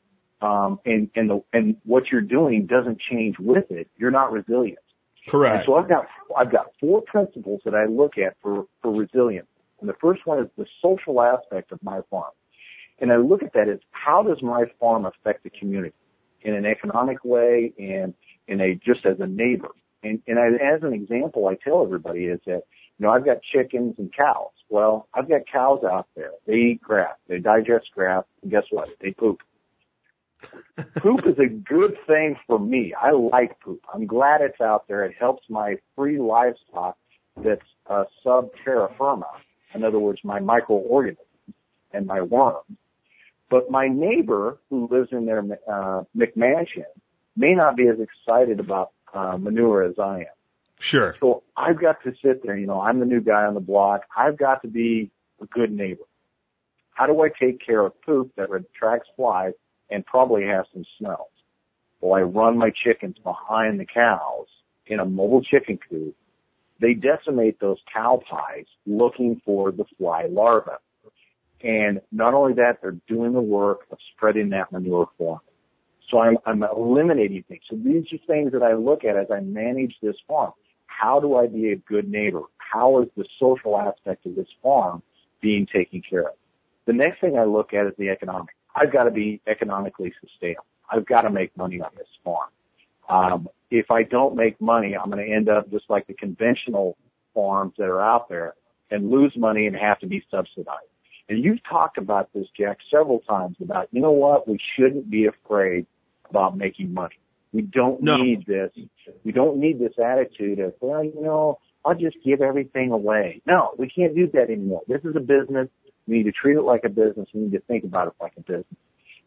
um 0.42 0.80
and 0.86 1.10
and 1.16 1.30
the 1.30 1.42
and 1.54 1.78
what 1.84 2.04
you're 2.12 2.22
doing 2.22 2.68
doesn't 2.68 3.00
change 3.00 3.38
with 3.40 3.70
it, 3.72 3.90
you're 3.98 4.12
not 4.12 4.32
resilient. 4.32 4.80
And 5.26 5.32
Correct. 5.32 5.66
so 5.66 5.76
I've 5.76 5.90
got 5.90 6.06
I've 6.38 6.52
got 6.52 6.68
four 6.80 7.02
principles 7.02 7.62
that 7.66 7.76
I 7.76 7.86
look 7.86 8.18
at 8.18 8.38
for 8.42 8.66
for 8.82 8.92
resilience. 8.92 9.48
And 9.80 9.90
the 9.90 9.96
first 10.02 10.26
one 10.26 10.40
is 10.40 10.50
the 10.58 10.66
social 10.82 11.22
aspect 11.22 11.72
of 11.72 11.82
my 11.84 12.02
farm. 12.10 12.32
And 13.00 13.12
I 13.12 13.18
look 13.18 13.44
at 13.44 13.54
that 13.54 13.70
as 13.70 13.80
how 13.92 14.24
does 14.24 14.42
my 14.42 14.66
farm 14.80 15.06
affect 15.06 15.44
the 15.44 15.52
community 15.52 15.94
in 16.42 16.54
an 16.54 16.66
economic 16.66 17.24
way 17.24 17.74
and 17.78 18.14
in 18.48 18.62
a 18.62 18.76
just 18.76 19.06
as 19.06 19.18
a 19.20 19.28
neighbor. 19.28 19.70
And 20.04 20.22
and 20.28 20.40
I, 20.40 20.48
as 20.48 20.84
an 20.84 20.94
example, 20.94 21.48
I 21.48 21.56
tell 21.56 21.84
everybody 21.84 22.26
is 22.26 22.40
that 22.46 22.64
you 22.98 23.06
know 23.06 23.10
I've 23.10 23.26
got 23.26 23.38
chickens 23.42 23.96
and 23.98 24.14
cows. 24.16 24.52
Well, 24.70 25.08
I've 25.14 25.30
got 25.30 25.42
cows 25.52 25.84
out 25.84 26.08
there. 26.16 26.32
They 26.46 26.54
eat 26.54 26.82
grass. 26.82 27.16
They 27.28 27.40
digest 27.40 27.88
grass. 27.94 28.24
And 28.42 28.52
guess 28.52 28.64
what? 28.70 28.90
They 29.02 29.12
poop. 29.12 29.42
Poop 31.02 31.22
is 31.26 31.38
a 31.40 31.48
good 31.48 31.96
thing 32.06 32.36
for 32.46 32.60
me. 32.60 32.94
I 33.00 33.12
like 33.12 33.60
poop. 33.60 33.82
I'm 33.94 34.06
glad 34.06 34.42
it's 34.42 34.62
out 34.62 34.88
there. 34.88 35.06
It 35.06 35.16
helps 35.20 35.44
my 35.50 35.76
free 35.96 36.20
livestock 36.20 36.98
that's 37.44 37.62
uh, 37.90 38.04
sub 38.24 38.50
terra 38.64 38.90
firma. 38.98 39.28
In 39.74 39.84
other 39.84 40.00
words, 40.00 40.20
my 40.24 40.40
microorganisms 40.40 41.26
and 41.94 42.06
my 42.06 42.22
worms. 42.22 42.66
But 43.50 43.72
my 43.72 43.88
neighbor 43.88 44.58
who 44.70 44.88
lives 44.92 45.10
in 45.12 45.26
their 45.26 45.40
uh, 45.40 46.04
McMansion 46.16 46.86
may 47.36 47.54
not 47.54 47.78
be 47.78 47.88
as 47.88 47.98
excited 48.00 48.60
about 48.60 48.92
uh, 49.14 49.38
manure 49.38 49.84
as 49.84 49.96
I 50.00 50.20
am. 50.20 50.26
Sure. 50.92 51.16
So 51.20 51.44
I've 51.56 51.80
got 51.80 52.04
to 52.04 52.12
sit 52.24 52.44
there, 52.44 52.58
you 52.58 52.68
know, 52.68 52.82
I'm 52.82 53.00
the 53.00 53.06
new 53.06 53.22
guy 53.22 53.46
on 53.46 53.54
the 53.54 53.60
block. 53.60 54.02
I've 54.16 54.38
got 54.38 54.62
to 54.62 54.68
be 54.68 55.12
a 55.42 55.46
good 55.46 55.72
neighbor. 55.72 56.04
How 56.92 57.06
do 57.06 57.22
I 57.22 57.30
take 57.30 57.64
care 57.66 57.86
of 57.86 58.00
poop 58.02 58.32
that 58.38 58.50
attracts 58.52 59.10
flies 59.16 59.54
and 59.90 60.06
probably 60.06 60.44
has 60.44 60.66
some 60.74 60.86
smells? 60.98 61.32
Well, 62.02 62.14
I 62.14 62.22
run 62.22 62.58
my 62.58 62.72
chickens 62.84 63.18
behind 63.24 63.80
the 63.80 63.86
cows 63.86 64.48
in 64.86 65.00
a 65.00 65.06
mobile 65.06 65.42
chicken 65.42 65.80
coop. 65.90 66.16
They 66.80 66.94
decimate 66.94 67.60
those 67.60 67.78
cow 67.92 68.22
pies 68.30 68.66
looking 68.86 69.42
for 69.44 69.72
the 69.72 69.86
fly 69.98 70.28
larvae. 70.30 70.72
And 71.64 72.02
not 72.12 72.36
only 72.36 72.54
that, 72.54 72.80
they're 72.82 72.98
doing 73.08 73.34
the 73.34 73.42
work 73.42 73.80
of 73.92 73.98
spreading 74.14 74.50
that 74.50 74.72
manure 74.72 75.10
for. 75.18 75.42
So 76.10 76.20
I'm, 76.20 76.38
I'm 76.46 76.64
eliminating 76.64 77.44
things. 77.48 77.64
So 77.70 77.76
these 77.76 78.06
are 78.14 78.18
things 78.28 78.52
that 78.54 78.64
I 78.64 78.74
look 78.76 79.04
at 79.04 79.18
as 79.18 79.28
I 79.32 79.40
manage 79.40 79.96
this 80.02 80.16
farm. 80.28 80.54
How 80.86 81.20
do 81.20 81.36
I 81.36 81.48
be 81.48 81.72
a 81.72 81.76
good 81.76 82.10
neighbor? 82.10 82.42
How 82.58 83.02
is 83.02 83.10
the 83.18 83.26
social 83.40 83.78
aspect 83.78 84.26
of 84.26 84.36
this 84.36 84.48
farm 84.62 85.02
being 85.42 85.68
taken 85.72 86.02
care 86.08 86.28
of? 86.28 86.36
The 86.86 86.94
next 86.94 87.20
thing 87.20 87.38
I 87.38 87.44
look 87.44 87.74
at 87.74 87.88
is 87.88 87.94
the 87.98 88.10
economic. 88.10 88.56
I've 88.78 88.94
got 88.94 89.06
to 89.06 89.12
be 89.12 89.42
economically 89.48 90.14
sustainable. 90.22 90.66
I've 90.92 91.06
got 91.06 91.22
to 91.22 91.30
make 91.30 91.56
money 91.58 91.82
on 91.82 91.90
this 91.98 92.08
farm. 92.24 92.50
Um, 93.10 93.50
if 93.72 93.90
I 93.92 94.04
don't 94.04 94.36
make 94.36 94.60
money, 94.62 94.96
I'm 94.96 95.10
going 95.10 95.26
to 95.26 95.34
end 95.34 95.50
up 95.50 95.70
just 95.72 95.86
like 95.90 96.08
the 96.08 96.14
conventional 96.14 96.98
farms 97.34 97.74
that 97.78 97.86
are 97.86 98.02
out 98.02 98.30
there 98.30 98.54
and 98.92 99.10
lose 99.10 99.34
money 99.36 99.68
and 99.68 99.76
have 99.76 100.00
to 100.00 100.08
be 100.08 100.24
subsidized. 100.32 100.88
And 101.30 101.44
you've 101.44 101.64
talked 101.70 101.98
about 101.98 102.30
this, 102.34 102.48
Jack, 102.58 102.78
several 102.90 103.20
times 103.20 103.58
about, 103.62 103.90
you 103.92 104.02
know 104.02 104.12
what, 104.12 104.48
we 104.48 104.58
shouldn't 104.76 105.10
be 105.10 105.26
afraid 105.26 105.86
about 106.30 106.56
making 106.58 106.94
money. 106.94 107.16
We 107.52 107.64
don't 107.64 108.02
No. 108.02 108.18
need 108.18 108.46
this. 108.46 108.72
We 109.24 109.32
don't 109.32 109.58
need 109.58 109.80
this 109.80 109.98
attitude 110.00 110.60
of, 110.60 110.74
well, 110.80 111.04
you 111.04 111.22
know, 111.22 111.60
I'll 111.84 111.96
just 111.96 112.18
give 112.24 112.42
everything 112.42 112.92
away. 112.92 113.42
No, 113.46 113.74
we 113.78 113.90
can't 113.90 114.16
do 114.16 114.28
that 114.28 114.50
anymore. 114.50 114.82
This 114.88 115.04
is 115.04 115.16
a 115.16 115.22
business. 115.22 115.70
We 116.08 116.18
need 116.18 116.24
to 116.24 116.32
treat 116.32 116.58
it 116.58 116.62
like 116.62 116.84
a 116.84 116.90
business. 116.90 117.28
We 117.34 117.42
need 117.42 117.52
to 117.52 117.60
think 117.60 117.84
about 117.84 118.08
it 118.08 118.14
like 118.22 118.34
a 118.38 118.42
business. 118.42 118.66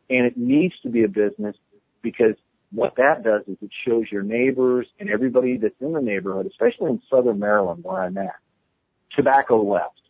And 0.09 0.27
it 0.27 0.37
needs 0.37 0.75
to 0.83 0.89
be 0.89 1.05
a 1.05 1.09
business 1.09 1.57
because 2.03 2.35
what 2.73 2.97
that 2.97 3.23
does 3.23 3.43
is 3.47 3.57
it 3.63 3.71
shows 3.87 4.05
your 4.11 4.23
neighbors 4.23 4.87
and 4.99 5.11
everybody 5.11 5.57
that's 5.57 5.75
in 5.81 5.93
the 5.93 6.01
neighborhood, 6.01 6.47
especially 6.47 6.91
in 6.91 7.03
southern 7.11 7.39
Maryland 7.39 7.85
where 7.85 8.03
I'm 8.03 8.17
at, 8.17 8.37
tobacco 9.15 9.63
left. 9.63 10.01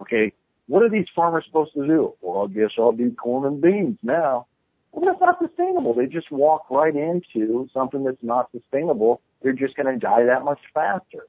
Okay. 0.00 0.32
What 0.66 0.82
are 0.82 0.90
these 0.90 1.06
farmers 1.14 1.44
supposed 1.46 1.74
to 1.74 1.86
do? 1.86 2.14
Well, 2.20 2.48
I 2.48 2.52
guess 2.52 2.70
I'll 2.78 2.92
do 2.92 3.12
corn 3.12 3.46
and 3.46 3.60
beans 3.60 3.98
now. 4.02 4.46
Well, 4.92 5.06
that's 5.06 5.20
not 5.20 5.38
sustainable. 5.38 5.94
They 5.94 6.06
just 6.06 6.30
walk 6.30 6.70
right 6.70 6.94
into 6.94 7.68
something 7.72 8.04
that's 8.04 8.22
not 8.22 8.50
sustainable. 8.52 9.20
They're 9.42 9.52
just 9.52 9.74
going 9.76 9.92
to 9.92 9.98
die 9.98 10.24
that 10.24 10.44
much 10.44 10.60
faster. 10.74 11.26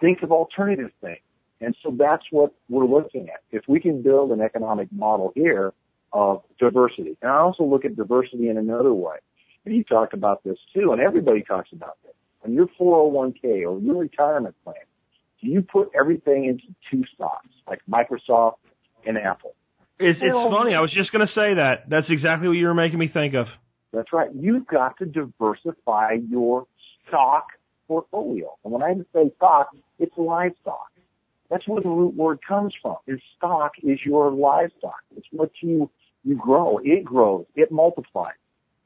Think 0.00 0.22
of 0.22 0.32
alternative 0.32 0.90
things. 1.00 1.18
And 1.60 1.74
so 1.82 1.94
that's 1.96 2.24
what 2.30 2.52
we're 2.68 2.86
looking 2.86 3.28
at. 3.30 3.40
If 3.50 3.64
we 3.66 3.80
can 3.80 4.02
build 4.02 4.30
an 4.30 4.40
economic 4.40 4.88
model 4.92 5.32
here 5.34 5.72
of 6.12 6.42
diversity, 6.58 7.16
and 7.22 7.30
I 7.30 7.36
also 7.38 7.64
look 7.64 7.84
at 7.84 7.96
diversity 7.96 8.48
in 8.48 8.58
another 8.58 8.92
way. 8.92 9.16
And 9.64 9.74
you 9.74 9.82
talked 9.84 10.14
about 10.14 10.44
this 10.44 10.58
too, 10.74 10.92
and 10.92 11.00
everybody 11.00 11.42
talks 11.42 11.70
about 11.72 11.96
this. 12.04 12.12
On 12.44 12.52
your 12.52 12.66
401k 12.78 13.66
or 13.66 13.80
your 13.80 13.96
retirement 13.96 14.54
plan, 14.64 14.76
do 15.42 15.48
you 15.48 15.62
put 15.62 15.90
everything 15.98 16.44
into 16.44 16.64
two 16.90 17.04
stocks, 17.14 17.48
like 17.68 17.80
Microsoft 17.90 18.56
and 19.06 19.18
Apple? 19.18 19.54
It's 19.98 20.18
it's 20.22 20.34
Well- 20.34 20.50
funny. 20.50 20.74
I 20.74 20.80
was 20.80 20.92
just 20.92 21.10
going 21.10 21.26
to 21.26 21.32
say 21.32 21.54
that. 21.54 21.88
That's 21.88 22.08
exactly 22.10 22.48
what 22.48 22.56
you 22.56 22.66
were 22.66 22.74
making 22.74 22.98
me 22.98 23.08
think 23.08 23.34
of. 23.34 23.46
That's 23.92 24.12
right. 24.12 24.30
You've 24.34 24.66
got 24.66 24.98
to 24.98 25.06
diversify 25.06 26.18
your 26.28 26.66
stock 27.08 27.46
portfolio. 27.88 28.54
And 28.64 28.72
when 28.72 28.82
I 28.82 28.94
say 29.14 29.30
stock, 29.36 29.68
it's 29.98 30.16
livestock. 30.18 30.90
That's 31.50 31.66
where 31.68 31.80
the 31.80 31.88
root 31.88 32.14
word 32.14 32.40
comes 32.46 32.74
from. 32.80 32.96
Your 33.06 33.18
stock 33.36 33.72
is 33.82 33.98
your 34.04 34.30
livestock. 34.30 35.00
It's 35.16 35.26
what 35.30 35.50
you, 35.60 35.90
you 36.24 36.36
grow. 36.36 36.78
It 36.82 37.04
grows. 37.04 37.46
It 37.54 37.70
multiplies. 37.70 38.34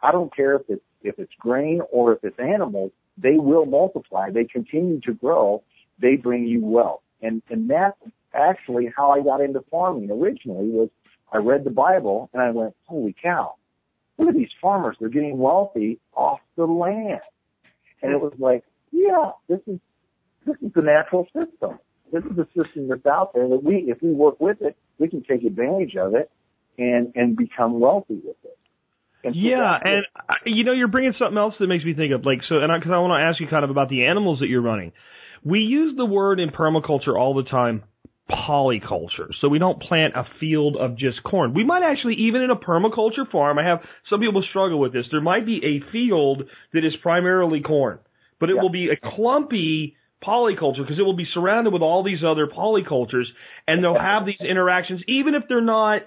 I 0.03 0.13
don't 0.13 0.35
care 0.35 0.57
if 0.57 0.63
it's, 0.69 0.83
if 1.03 1.19
it's 1.19 1.33
grain 1.39 1.81
or 1.91 2.13
if 2.13 2.25
it's 2.25 2.39
animals, 2.39 2.93
they 3.17 3.37
will 3.37 3.67
multiply. 3.67 4.31
They 4.31 4.45
continue 4.45 5.01
to 5.03 5.13
grow. 5.13 5.63
They 6.01 6.17
bring 6.17 6.47
you 6.47 6.65
wealth. 6.65 7.01
And, 7.23 7.43
and 7.51 7.69
that's 7.69 7.99
actually 8.35 8.93
how 8.95 9.11
I 9.11 9.23
got 9.23 9.41
into 9.41 9.63
farming 9.71 10.11
originally 10.11 10.69
was 10.69 10.89
I 11.33 11.39
read 11.39 11.65
the 11.65 11.71
Bible 11.71 12.31
and 12.33 12.43
I 12.43 12.51
went, 12.51 12.75
holy 12.87 13.15
cow, 13.21 13.55
look 14.19 14.29
at 14.29 14.35
these 14.35 14.51
farmers. 14.61 14.97
They're 15.01 15.09
getting 15.09 15.39
wealthy 15.39 15.99
off 16.15 16.41
the 16.57 16.65
land. 16.65 17.21
And 18.03 18.13
it 18.13 18.21
was 18.21 18.33
like, 18.39 18.65
yeah, 18.91 19.33
this 19.49 19.61
is, 19.67 19.79
this 20.47 20.57
is 20.63 20.73
the 20.75 20.83
natural 20.83 21.27
system. 21.27 21.79
This 22.13 22.25
is 22.25 22.37
the 22.37 22.47
system 22.57 22.89
that's 22.89 23.07
out 23.07 23.33
there 23.35 23.49
that 23.49 23.63
we, 23.63 23.87
if 23.89 24.03
we 24.03 24.13
work 24.13 24.41
with 24.41 24.59
it, 24.61 24.77
we 24.99 25.09
can 25.09 25.23
take 25.23 25.45
advantage 25.45 25.97
of 25.97 26.15
it 26.15 26.31
and, 26.79 27.13
and 27.15 27.37
become 27.37 27.81
wealthy 27.81 28.21
with 28.25 28.37
it. 28.45 28.59
And 29.23 29.35
so 29.35 29.41
Yeah, 29.41 29.79
and 29.83 30.07
I, 30.29 30.35
you 30.47 30.65
know, 30.65 30.73
you're 30.73 30.89
bringing 30.89 31.15
something 31.19 31.37
else 31.37 31.55
that 31.61 31.67
makes 31.67 31.85
me 31.85 31.95
think 31.95 32.13
of 32.13 32.25
like 32.25 32.41
so, 32.49 32.57
and 32.57 32.71
because 32.79 32.93
I, 32.93 32.99
want 32.99 33.21
to 33.21 33.25
ask 33.25 33.41
you 33.41 33.47
kind 33.49 33.65
of 33.65 33.71
about 33.71 33.91
the 33.91 34.07
animals 34.07 34.41
that 34.41 34.49
you're 34.49 34.63
running. 34.63 34.93
We 35.45 35.61
use 35.61 35.95
the 35.97 36.05
word 36.05 36.41
in 36.41 36.51
permaculture 36.51 37.19
all 37.19 37.35
the 37.35 37.49
time, 37.49 37.85
polyculture. 38.31 39.29
So 39.41 39.49
we 39.49 39.59
don't 39.59 39.81
plant 39.81 40.15
a 40.17 40.25
field 40.39 40.77
of 40.77 40.97
just 40.97 41.23
corn. 41.23 41.55
We 41.55 41.65
might 41.65 41.83
actually, 41.83 42.15
even 42.15 42.43
in 42.43 42.51
a 42.51 42.57
permaculture 42.57 43.31
farm, 43.31 43.59
I 43.59 43.65
have 43.65 43.81
some 44.09 44.21
people 44.21 44.45
struggle 44.49 44.79
with 44.79 44.93
this. 44.93 45.07
There 45.11 45.21
might 45.21 45.47
be 45.47 45.61
a 45.65 45.93
field 45.93 46.45
that 46.73 46.85
is 46.85 46.95
primarily 47.03 47.61
corn, 47.61 47.99
but 48.39 48.51
it 48.51 48.57
Yeah. 48.57 48.63
will 48.63 48.71
be 48.71 48.89
a 48.91 48.97
clumpy 48.97 49.97
polyculture 50.25 50.79
because 50.79 50.99
it 50.99 51.03
will 51.03 51.16
be 51.16 51.29
surrounded 51.33 51.73
with 51.73 51.83
all 51.83 52.03
these 52.03 52.25
other 52.27 52.47
polycultures, 52.47 53.27
and 53.66 53.83
they'll 53.83 53.99
have 53.99 54.27
these 54.27 54.41
interactions, 54.41 55.03
even 55.09 55.35
if 55.35 55.45
they're 55.49 55.61
not 55.61 56.03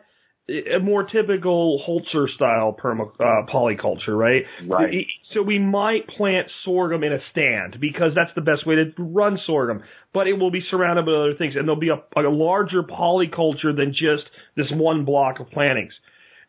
a 0.50 0.80
more 0.80 1.04
typical 1.04 1.82
Holzer 1.88 2.28
style 2.36 2.76
perma, 2.78 3.08
uh, 3.18 3.50
polyculture, 3.52 4.10
right? 4.10 4.44
Right. 4.68 5.06
So 5.34 5.42
we 5.42 5.58
might 5.58 6.08
plant 6.08 6.48
sorghum 6.66 7.04
in 7.04 7.14
a 7.14 7.20
stand 7.32 7.78
because 7.80 8.12
that's 8.14 8.32
the 8.36 8.42
best 8.42 8.68
way 8.68 8.76
to 8.76 8.92
run 8.98 9.40
sorghum, 9.46 9.84
but 10.14 10.28
it 10.28 10.34
will 10.34 10.52
be 10.52 10.62
surrounded 10.70 11.06
by 11.06 11.14
other 11.14 11.36
things 11.38 11.56
and 11.56 11.66
there'll 11.66 11.80
be 11.80 11.90
a, 11.90 12.20
a 12.20 12.28
larger 12.30 12.84
polyculture 12.84 13.74
than 13.76 13.92
just 13.94 14.30
this 14.58 14.68
one 14.72 15.06
block 15.06 15.40
of 15.40 15.50
plantings. 15.50 15.94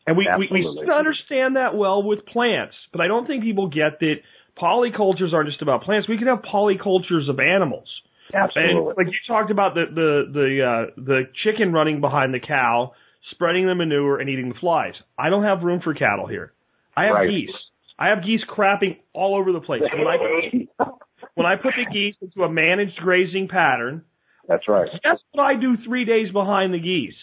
And 0.07 0.17
we, 0.17 0.27
we, 0.39 0.49
we 0.51 0.91
understand 0.93 1.57
that 1.57 1.77
well 1.77 2.03
with 2.03 2.27
plants, 2.27 2.75
but 2.93 3.01
I 3.01 3.07
don't 3.07 3.27
think 3.27 3.43
people 3.43 3.69
get 3.69 4.01
that 4.01 4.17
polycultures 4.61 5.33
aren't 5.33 5.49
just 5.49 5.63
about 5.63 5.83
plants. 5.83 6.09
We 6.09 6.19
can 6.19 6.27
have 6.29 6.43
polycultures 6.43 7.29
of 7.29 7.39
animals. 7.41 7.89
Absolutely. 8.33 8.75
And 8.79 8.87
like 8.97 9.07
you 9.07 9.19
talked 9.27 9.51
about 9.51 9.75
the 9.75 9.85
the 9.95 10.33
the 10.33 10.65
uh, 10.65 11.01
the 11.03 11.23
chicken 11.45 11.73
running 11.73 12.01
behind 12.01 12.33
the 12.35 12.41
cow, 12.41 12.93
spreading 13.31 13.67
the 13.67 13.75
manure 13.75 14.19
and 14.19 14.29
eating 14.31 14.49
the 14.49 14.55
flies. 14.57 14.95
I 15.19 15.29
don't 15.31 15.45
have 15.45 15.63
room 15.63 15.81
for 15.83 15.95
cattle 15.95 16.27
here. 16.27 16.53
I 16.97 17.05
have 17.07 17.15
Right. 17.15 17.29
geese. 17.31 17.55
I 17.99 18.09
have 18.09 18.25
geese 18.25 18.43
crapping 18.49 18.99
all 19.13 19.37
over 19.37 19.53
the 19.53 19.61
place. 19.61 19.83
When 19.83 20.07
I 20.07 20.67
when 21.35 21.47
I 21.47 21.57
put 21.57 21.75
the 21.77 21.85
geese 21.93 22.17
into 22.21 22.43
a 22.45 22.49
managed 22.49 22.97
grazing 22.97 23.49
pattern, 23.49 24.03
That's 24.49 24.67
right. 24.69 24.89
guess 25.03 25.19
what 25.33 25.45
I 25.45 25.55
do 25.55 25.77
three 25.85 26.05
days 26.05 26.31
behind 26.33 26.73
the 26.75 26.81
geese? 26.81 27.15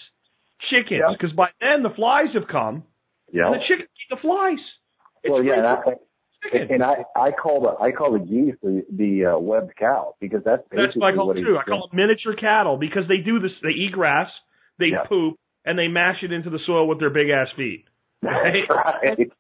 Chickens, 0.60 1.02
Yeah. 1.02 1.12
because 1.18 1.34
by 1.34 1.50
then 1.60 1.84
the 1.84 1.90
flies 1.90 2.34
have 2.36 2.48
come 2.48 2.84
Yeah. 3.34 3.48
and 3.48 3.56
the 3.56 3.60
chickens 3.68 3.90
eat 3.90 4.10
the 4.10 4.18
flies. 4.18 4.60
It's 5.24 5.32
Well, 5.32 5.44
yeah, 5.44 5.54
and 5.56 5.84
great 5.84 5.96
I, 5.96 6.00
and 6.54 6.84
I, 6.84 7.06
I 7.16 7.32
call 7.32 7.62
the 7.62 7.84
I 7.84 7.92
call 7.92 8.14
the 8.14 8.20
geese 8.20 8.56
the 8.62 8.86
the 8.92 9.34
uh, 9.36 9.40
webbed 9.40 9.76
cow 9.78 10.16
because 10.20 10.42
that's 10.44 10.64
That's 10.72 10.94
basically 10.94 11.02
what 11.02 11.14
I 11.14 11.16
call 11.16 11.34
he 11.34 11.42
too. 11.44 11.58
I 11.58 11.64
call 11.64 11.88
them 11.90 11.98
miniature 11.98 12.36
cattle 12.36 12.78
because 12.78 13.04
they 13.08 13.18
do 13.18 13.40
this. 13.40 13.52
They 13.62 13.70
eat 13.70 13.92
grass, 13.92 14.30
they 14.80 14.88
Yeah. 14.88 15.04
poop, 15.08 15.38
and 15.66 15.78
they 15.78 15.88
mash 15.88 16.24
it 16.24 16.32
into 16.32 16.50
the 16.50 16.60
soil 16.66 16.88
with 16.88 17.00
their 17.00 17.10
big 17.10 17.30
ass 17.30 17.48
feet. 17.56 17.86
That's 18.22 18.70
right. 18.70 19.32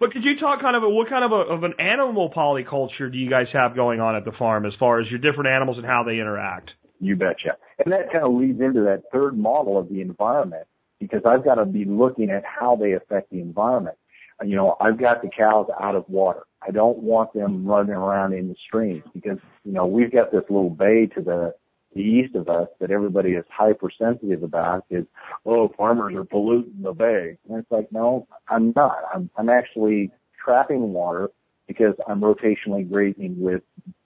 But 0.00 0.12
could 0.12 0.22
you 0.22 0.38
talk 0.38 0.60
kind 0.60 0.76
of 0.76 0.84
a, 0.84 0.88
what 0.88 1.08
kind 1.08 1.24
of 1.24 1.32
a, 1.32 1.52
of 1.52 1.64
an 1.64 1.74
animal 1.80 2.30
polyculture 2.30 3.10
do 3.10 3.18
you 3.18 3.28
guys 3.28 3.46
have 3.52 3.74
going 3.74 4.00
on 4.00 4.14
at 4.14 4.24
the 4.24 4.32
farm 4.38 4.64
as 4.64 4.72
far 4.78 5.00
as 5.00 5.10
your 5.10 5.18
different 5.18 5.48
animals 5.48 5.76
and 5.76 5.86
how 5.86 6.04
they 6.04 6.14
interact? 6.20 6.70
You 7.00 7.16
betcha. 7.16 7.56
And 7.84 7.92
that 7.92 8.12
kind 8.12 8.24
of 8.24 8.32
leads 8.32 8.60
into 8.60 8.82
that 8.82 9.02
third 9.12 9.36
model 9.36 9.76
of 9.76 9.88
the 9.88 10.00
environment 10.00 10.66
because 11.00 11.22
I've 11.24 11.44
got 11.44 11.56
to 11.56 11.64
be 11.64 11.84
looking 11.84 12.30
at 12.30 12.44
how 12.44 12.76
they 12.76 12.92
affect 12.92 13.30
the 13.30 13.40
environment. 13.40 13.96
You 14.44 14.56
know, 14.56 14.76
I've 14.80 14.98
got 14.98 15.22
the 15.22 15.28
cows 15.28 15.68
out 15.80 15.94
of 15.96 16.08
water. 16.08 16.42
I 16.66 16.70
don't 16.70 16.98
want 16.98 17.32
them 17.32 17.66
running 17.66 17.94
around 17.94 18.34
in 18.34 18.48
the 18.48 18.56
streams 18.66 19.04
because, 19.12 19.38
you 19.64 19.72
know, 19.72 19.86
we've 19.86 20.12
got 20.12 20.32
this 20.32 20.44
little 20.48 20.70
bay 20.70 21.06
to 21.14 21.20
the, 21.20 21.54
the 21.94 22.02
east 22.02 22.34
of 22.34 22.48
us 22.48 22.68
that 22.80 22.90
everybody 22.90 23.30
is 23.32 23.44
hypersensitive 23.50 24.42
about 24.42 24.84
is, 24.90 25.04
oh, 25.46 25.72
farmers 25.76 26.14
are 26.14 26.24
polluting 26.24 26.82
the 26.82 26.92
bay. 26.92 27.36
And 27.48 27.58
it's 27.58 27.70
like, 27.70 27.90
no, 27.90 28.26
I'm 28.48 28.72
not. 28.76 28.98
I'm, 29.12 29.30
I'm 29.36 29.48
actually 29.48 30.10
trapping 30.42 30.92
water 30.92 31.30
because 31.66 31.94
I'm 32.06 32.20
rotationally 32.20 32.88
grazing 32.88 33.40
with 33.40 33.62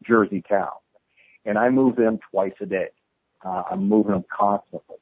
Jersey 0.07 0.43
cows 0.47 0.81
and 1.45 1.59
I 1.59 1.69
move 1.71 1.97
them 1.97 2.19
twice 2.31 2.53
a 2.61 2.67
day. 2.67 2.89
Uh, 3.45 3.63
I'm 3.71 3.89
moving 3.89 4.13
them 4.13 4.25
constantly. 4.35 4.97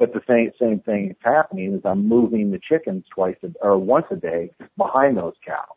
But 0.00 0.14
the 0.14 0.22
same 0.26 0.50
same 0.58 0.80
thing 0.80 1.10
is 1.10 1.16
happening 1.22 1.74
is 1.74 1.82
I'm 1.84 2.08
moving 2.08 2.50
the 2.50 2.58
chickens 2.58 3.04
twice 3.14 3.36
a, 3.42 3.48
or 3.60 3.76
once 3.76 4.06
a 4.10 4.16
day 4.16 4.50
behind 4.78 5.18
those 5.18 5.34
cows, 5.46 5.76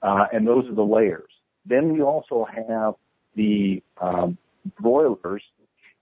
uh, 0.00 0.26
and 0.32 0.46
those 0.46 0.64
are 0.68 0.76
the 0.76 0.82
layers. 0.84 1.28
Then 1.66 1.92
we 1.92 2.00
also 2.00 2.46
have 2.46 2.94
the 3.34 3.82
um, 4.00 4.38
broilers, 4.80 5.42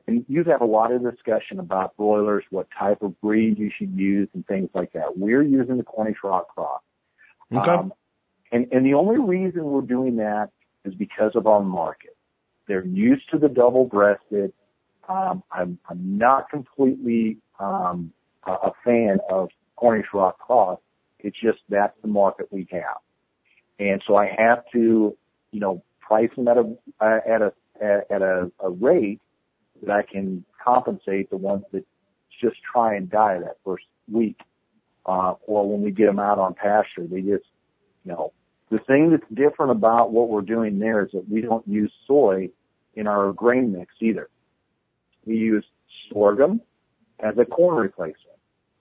and 0.06 0.22
you've 0.28 0.46
had 0.46 0.60
a 0.60 0.66
lot 0.66 0.92
of 0.92 1.02
discussion 1.02 1.58
about 1.58 1.96
broilers, 1.96 2.44
what 2.50 2.68
type 2.78 3.00
of 3.00 3.18
breed 3.22 3.58
you 3.58 3.70
should 3.76 3.98
use, 3.98 4.28
and 4.34 4.46
things 4.46 4.68
like 4.74 4.92
that. 4.92 5.16
We're 5.16 5.42
using 5.42 5.78
the 5.78 5.82
Cornish 5.82 6.18
rock 6.22 6.48
cross. 6.54 6.82
Um, 7.70 7.92
and, 8.52 8.66
and 8.70 8.84
the 8.84 8.92
only 8.92 9.18
reason 9.18 9.64
we're 9.64 9.80
doing 9.80 10.16
that 10.16 10.50
is 10.84 10.92
because 10.94 11.32
of 11.34 11.46
our 11.46 11.62
market. 11.62 12.16
They're 12.68 12.84
used 12.84 13.30
to 13.30 13.38
the 13.38 13.48
double 13.48 13.86
breasted. 13.86 14.52
Um, 15.08 15.42
I'm, 15.50 15.78
I'm 15.88 16.18
not 16.18 16.50
completely 16.50 17.38
um, 17.58 18.12
a, 18.46 18.52
a 18.52 18.72
fan 18.84 19.18
of 19.30 19.48
Cornish 19.76 20.06
rock 20.12 20.38
cross. 20.38 20.80
It's 21.20 21.36
just 21.40 21.58
that's 21.68 21.96
the 22.02 22.08
market 22.08 22.48
we 22.50 22.66
have. 22.72 22.98
And 23.78 24.02
so 24.06 24.16
I 24.16 24.26
have 24.38 24.64
to, 24.72 25.16
you 25.52 25.60
know, 25.60 25.82
price 26.00 26.30
them 26.36 26.48
at 26.48 26.56
a, 26.56 26.76
uh, 27.00 27.18
at 27.28 27.42
a, 27.42 27.52
at 28.10 28.22
a, 28.22 28.50
a 28.60 28.70
rate 28.70 29.20
that 29.82 29.90
I 29.90 30.02
can 30.02 30.44
compensate 30.64 31.30
the 31.30 31.36
ones 31.36 31.64
that 31.72 31.84
just 32.40 32.56
try 32.72 32.94
and 32.94 33.10
die 33.10 33.38
that 33.40 33.56
first 33.64 33.84
week. 34.10 34.38
Uh, 35.04 35.34
or 35.46 35.70
when 35.70 35.82
we 35.82 35.90
get 35.92 36.06
them 36.06 36.18
out 36.18 36.38
on 36.38 36.54
pasture, 36.54 37.06
they 37.08 37.20
just, 37.20 37.44
you 38.04 38.12
know, 38.12 38.32
the 38.70 38.78
thing 38.78 39.10
that's 39.10 39.22
different 39.32 39.70
about 39.70 40.10
what 40.10 40.28
we're 40.28 40.40
doing 40.40 40.78
there 40.78 41.04
is 41.04 41.12
that 41.12 41.28
we 41.28 41.40
don't 41.40 41.66
use 41.68 41.92
soy 42.06 42.50
in 42.94 43.06
our 43.06 43.32
grain 43.32 43.72
mix 43.72 43.94
either. 44.00 44.28
We 45.24 45.36
use 45.36 45.64
sorghum 46.12 46.60
as 47.20 47.34
a 47.38 47.44
corn 47.44 47.76
replacement. 47.76 48.38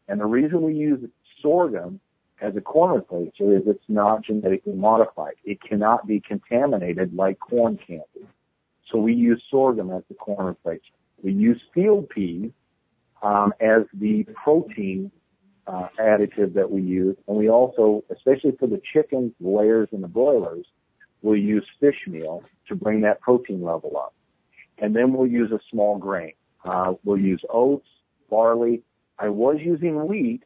And 0.08 0.20
the 0.20 0.26
reason 0.26 0.62
we 0.62 0.74
use 0.74 1.10
sorghum 1.42 2.00
as 2.42 2.56
a 2.56 2.62
corn 2.62 3.00
replacer 3.00 3.58
is 3.58 3.64
it's 3.66 3.84
not 3.88 4.24
genetically 4.24 4.74
modified. 4.74 5.36
It 5.44 5.60
cannot 5.62 6.06
be 6.06 6.20
contaminated 6.20 7.16
like 7.16 7.40
corn 7.40 7.80
can 7.86 8.02
be. 8.14 8.26
So 8.92 9.00
we 9.00 9.14
use 9.14 9.42
sorghum 9.50 9.92
as 9.92 10.04
the 10.10 10.16
corn 10.16 10.46
replacement. 10.46 10.94
We 11.24 11.32
use 11.32 11.62
field 11.74 12.10
peas 12.10 12.52
um, 13.24 13.54
as 13.60 13.84
the 13.94 14.26
protein 14.44 15.12
uh, 15.68 15.88
additive 16.00 16.54
that 16.54 16.70
we 16.70 16.82
use, 16.82 17.18
and 17.28 17.38
we 17.38 17.50
also, 17.50 18.04
especially 18.12 18.52
for 18.60 18.68
the 18.68 18.80
chickens, 18.94 19.32
the 19.42 19.50
layers, 19.50 19.90
and 19.92 20.04
the 20.04 20.08
broilers, 20.08 20.66
we'll 21.24 21.40
use 21.40 21.66
fish 21.80 21.96
meal 22.06 22.44
to 22.68 22.76
bring 22.76 23.02
that 23.02 23.20
protein 23.22 23.64
level 23.64 23.98
up. 23.98 24.14
And 24.78 24.96
then 24.96 25.14
we'll 25.14 25.28
use 25.28 25.52
a 25.52 25.60
small 25.72 25.98
grain. 25.98 26.34
Uh, 26.64 26.94
we'll 27.04 27.18
use 27.18 27.42
oats, 27.50 27.88
barley. 28.30 28.82
I 29.18 29.30
was 29.30 29.58
using 29.60 30.08
wheat, 30.08 30.44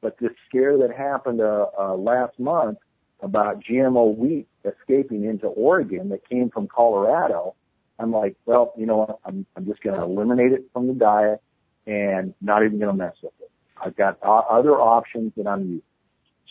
but 0.00 0.18
this 0.18 0.32
scare 0.48 0.78
that 0.78 0.96
happened 0.96 1.40
uh, 1.40 1.66
uh, 1.78 1.94
last 1.96 2.38
month 2.38 2.78
about 3.20 3.62
GMO 3.62 4.16
wheat 4.16 4.46
escaping 4.64 5.24
into 5.24 5.46
Oregon 5.46 6.08
that 6.10 6.28
came 6.28 6.50
from 6.50 6.68
Colorado, 6.68 7.54
I'm 7.98 8.12
like, 8.12 8.36
well, 8.44 8.72
you 8.76 8.86
know 8.86 8.98
what? 8.98 9.18
I'm, 9.24 9.46
I'm 9.56 9.66
just 9.66 9.82
going 9.82 9.98
to 9.98 10.04
eliminate 10.04 10.52
it 10.52 10.64
from 10.72 10.86
the 10.86 10.94
diet 10.94 11.40
and 11.86 12.34
not 12.40 12.64
even 12.64 12.78
going 12.78 12.90
to 12.90 12.96
mess 12.96 13.14
with 13.22 13.32
it. 13.40 13.50
I've 13.82 13.96
got 13.96 14.18
o- 14.22 14.46
other 14.50 14.72
options 14.72 15.32
that 15.36 15.46
I'm 15.46 15.62
using. 15.62 15.82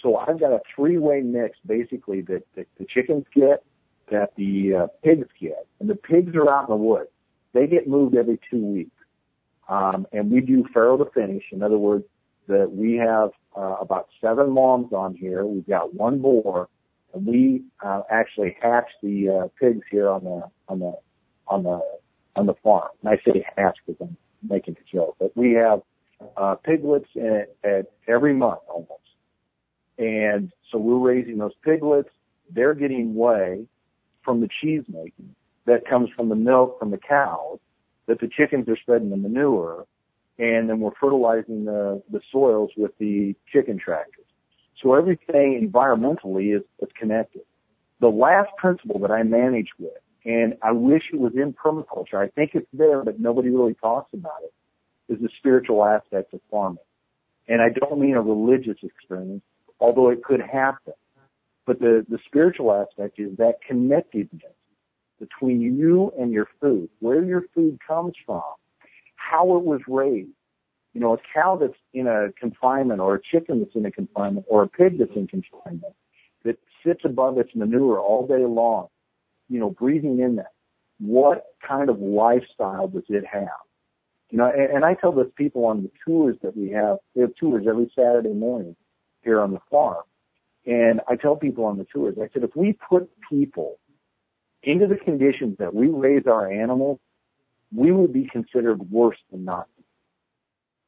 So 0.02 0.18
I've 0.18 0.40
got 0.40 0.52
a 0.52 0.62
three-way 0.76 1.22
mix 1.22 1.58
basically 1.66 2.22
that, 2.22 2.44
that 2.56 2.68
the 2.78 2.86
chickens 2.86 3.26
get, 3.34 3.64
that 4.12 4.36
the 4.36 4.76
uh, 4.76 4.88
pigs 5.04 5.28
get, 5.40 5.66
and 5.80 5.90
the 5.90 5.96
pigs 5.96 6.36
are 6.36 6.50
out 6.52 6.70
in 6.70 6.70
the 6.70 6.76
woods. 6.76 7.10
They 7.54 7.68
get 7.68 7.88
moved 7.88 8.16
every 8.16 8.40
two 8.52 8.64
weeks. 8.64 8.95
Um, 9.68 10.06
and 10.12 10.32
we 10.32 10.42
do 10.42 10.66
farrow 10.74 10.98
to 10.98 11.06
finish. 11.12 11.44
In 11.52 11.64
other 11.64 11.78
words, 11.78 12.06
that 12.48 12.72
we 12.72 12.96
have 12.98 13.32
uh, 13.58 13.76
about 13.82 14.08
seven 14.22 14.52
moms 14.52 14.94
on 14.94 15.16
here. 15.16 15.46
We've 15.46 15.68
got 15.68 15.94
one 15.94 16.20
boar, 16.20 16.70
and 17.14 17.26
we 17.26 17.64
uh, 17.84 18.02
actually 18.10 18.56
hatch 18.62 18.90
the 19.02 19.30
uh, 19.30 19.48
pigs 19.60 19.86
here 19.90 20.10
on 20.10 20.24
the 20.24 20.44
on 20.68 20.80
the 20.80 20.94
on 21.48 21.64
the 21.64 21.82
on 22.36 22.46
the 22.46 22.54
farm. 22.64 22.90
And 23.04 23.10
I 23.10 23.18
say 23.26 23.46
hatch 23.58 23.78
because 23.86 24.08
I'm 24.08 24.18
making 24.48 24.78
a 24.80 24.96
joke, 24.96 25.16
but 25.20 25.36
we 25.36 25.54
have 25.54 25.82
uh, 26.38 26.56
piglets 26.56 27.10
at, 27.16 27.56
at 27.64 27.92
every 28.08 28.34
month 28.34 28.62
almost. 28.68 28.92
And 29.98 30.52
so 30.72 30.78
we're 30.78 30.98
raising 30.98 31.38
those 31.38 31.54
piglets. 31.64 32.10
They're 32.52 32.74
getting 32.74 33.16
whey 33.16 33.66
from 34.24 34.42
the 34.42 34.48
cheese 34.48 34.84
making 34.88 35.36
that 35.66 35.88
comes 35.88 36.10
from 36.16 36.30
the 36.30 36.36
milk 36.36 36.80
from 36.80 36.92
the 36.92 36.98
cows 36.98 37.60
that 38.08 38.20
the 38.20 38.28
chickens 38.28 38.68
are 38.70 38.78
spreading 38.78 39.10
the 39.10 39.18
manure 39.18 39.86
and 40.38 40.70
then 40.70 40.80
we're 40.80 40.92
fertilizing 41.00 41.66
the, 41.66 42.02
the 42.12 42.20
soils 42.32 42.72
with 42.76 42.92
the 43.00 43.36
chicken 43.52 43.80
tractors. 43.80 44.26
So 44.82 44.94
everything 44.94 45.70
environmentally 45.72 46.56
is, 46.56 46.64
is 46.82 46.90
connected. 47.00 47.42
The 48.02 48.08
last 48.10 48.50
principle 48.58 49.00
that 49.00 49.12
I 49.12 49.24
manage 49.24 49.70
with, 49.80 49.94
and 50.26 50.56
I 50.62 50.74
wish 50.74 51.04
it 51.14 51.20
was 51.20 51.34
in 51.36 51.54
permaculture, 51.54 52.16
I 52.16 52.28
think 52.28 52.52
it's 52.54 52.68
there, 52.74 53.04
but 53.04 53.20
nobody 53.20 53.50
really 53.50 53.76
talks 53.76 54.14
about 54.14 54.42
it, 54.44 55.14
is 55.14 55.22
the 55.22 55.30
spiritual 55.38 55.86
aspect 55.86 56.34
of 56.34 56.42
farming. 56.52 56.80
And 57.48 57.62
I 57.62 57.70
don't 57.70 58.00
mean 58.00 58.16
a 58.16 58.22
religious 58.22 58.78
experience, 58.84 59.44
although 59.80 60.10
it 60.10 60.24
could 60.24 60.42
happen. 60.42 60.94
But 61.66 61.80
the, 61.80 62.06
the 62.10 62.20
spiritual 62.26 62.74
aspect 62.74 63.20
is 63.20 63.38
that 63.38 63.60
connectedness 63.66 64.55
between 65.20 65.62
you 65.62 66.12
and 66.20 66.32
your 66.32 66.48
food, 66.62 66.90
where 67.00 67.24
your 67.24 67.44
food 67.54 67.80
comes 67.86 68.14
from, 68.26 68.44
how 69.16 69.58
it 69.58 69.64
was 69.64 69.82
raised. 69.88 70.30
You 70.94 71.02
know, 71.02 71.14
a 71.14 71.18
cow 71.34 71.58
that's 71.60 71.78
in 71.94 72.08
a 72.08 72.32
confinement 72.40 73.02
or 73.02 73.16
a 73.16 73.22
chicken 73.22 73.60
that's 73.60 73.76
in 73.76 73.86
a 73.86 73.92
confinement 73.92 74.46
or 74.50 74.64
a 74.64 74.68
pig 74.68 74.98
that's 74.98 75.12
in 75.16 75.28
confinement 75.28 75.94
that 76.46 76.58
sits 76.86 77.02
above 77.04 77.38
its 77.38 77.50
manure 77.54 78.00
all 78.00 78.26
day 78.26 78.46
long, 78.46 78.88
you 79.50 79.60
know, 79.60 79.70
breathing 79.70 80.20
in 80.20 80.38
that. 80.38 80.54
What 81.00 81.48
kind 81.68 81.90
of 81.90 82.00
lifestyle 82.00 82.88
does 82.88 83.04
it 83.10 83.26
have? 83.26 83.50
You 84.30 84.38
know, 84.38 84.50
and, 84.50 84.78
and 84.78 84.86
I 84.86 84.94
tell 84.94 85.12
this 85.12 85.28
people 85.36 85.66
on 85.66 85.84
the 85.84 85.92
tours 86.06 86.38
that 86.44 86.56
we 86.56 86.70
have, 86.72 86.98
we 87.14 87.22
have 87.22 87.36
tours 87.36 87.66
every 87.68 87.92
Saturday 87.94 88.34
morning 88.34 88.76
here 89.22 89.42
on 89.42 89.52
the 89.52 89.60
farm. 89.70 90.04
And 90.66 91.02
I 91.08 91.16
tell 91.16 91.36
people 91.36 91.66
on 91.66 91.78
the 91.78 91.86
tours, 91.86 92.16
I 92.18 92.30
said, 92.34 92.44
if 92.44 92.56
we 92.56 92.74
put 92.74 93.10
people 93.30 93.80
into 94.66 94.88
the 94.88 94.96
conditions 94.96 95.58
that 95.60 95.74
we 95.74 95.88
raise 95.88 96.28
our 96.28 96.52
animals, 96.52 97.00
we 97.74 97.92
would 97.92 98.14
be 98.14 98.28
considered 98.32 98.90
worse 98.92 99.18
than 99.32 99.46
not. 99.46 99.68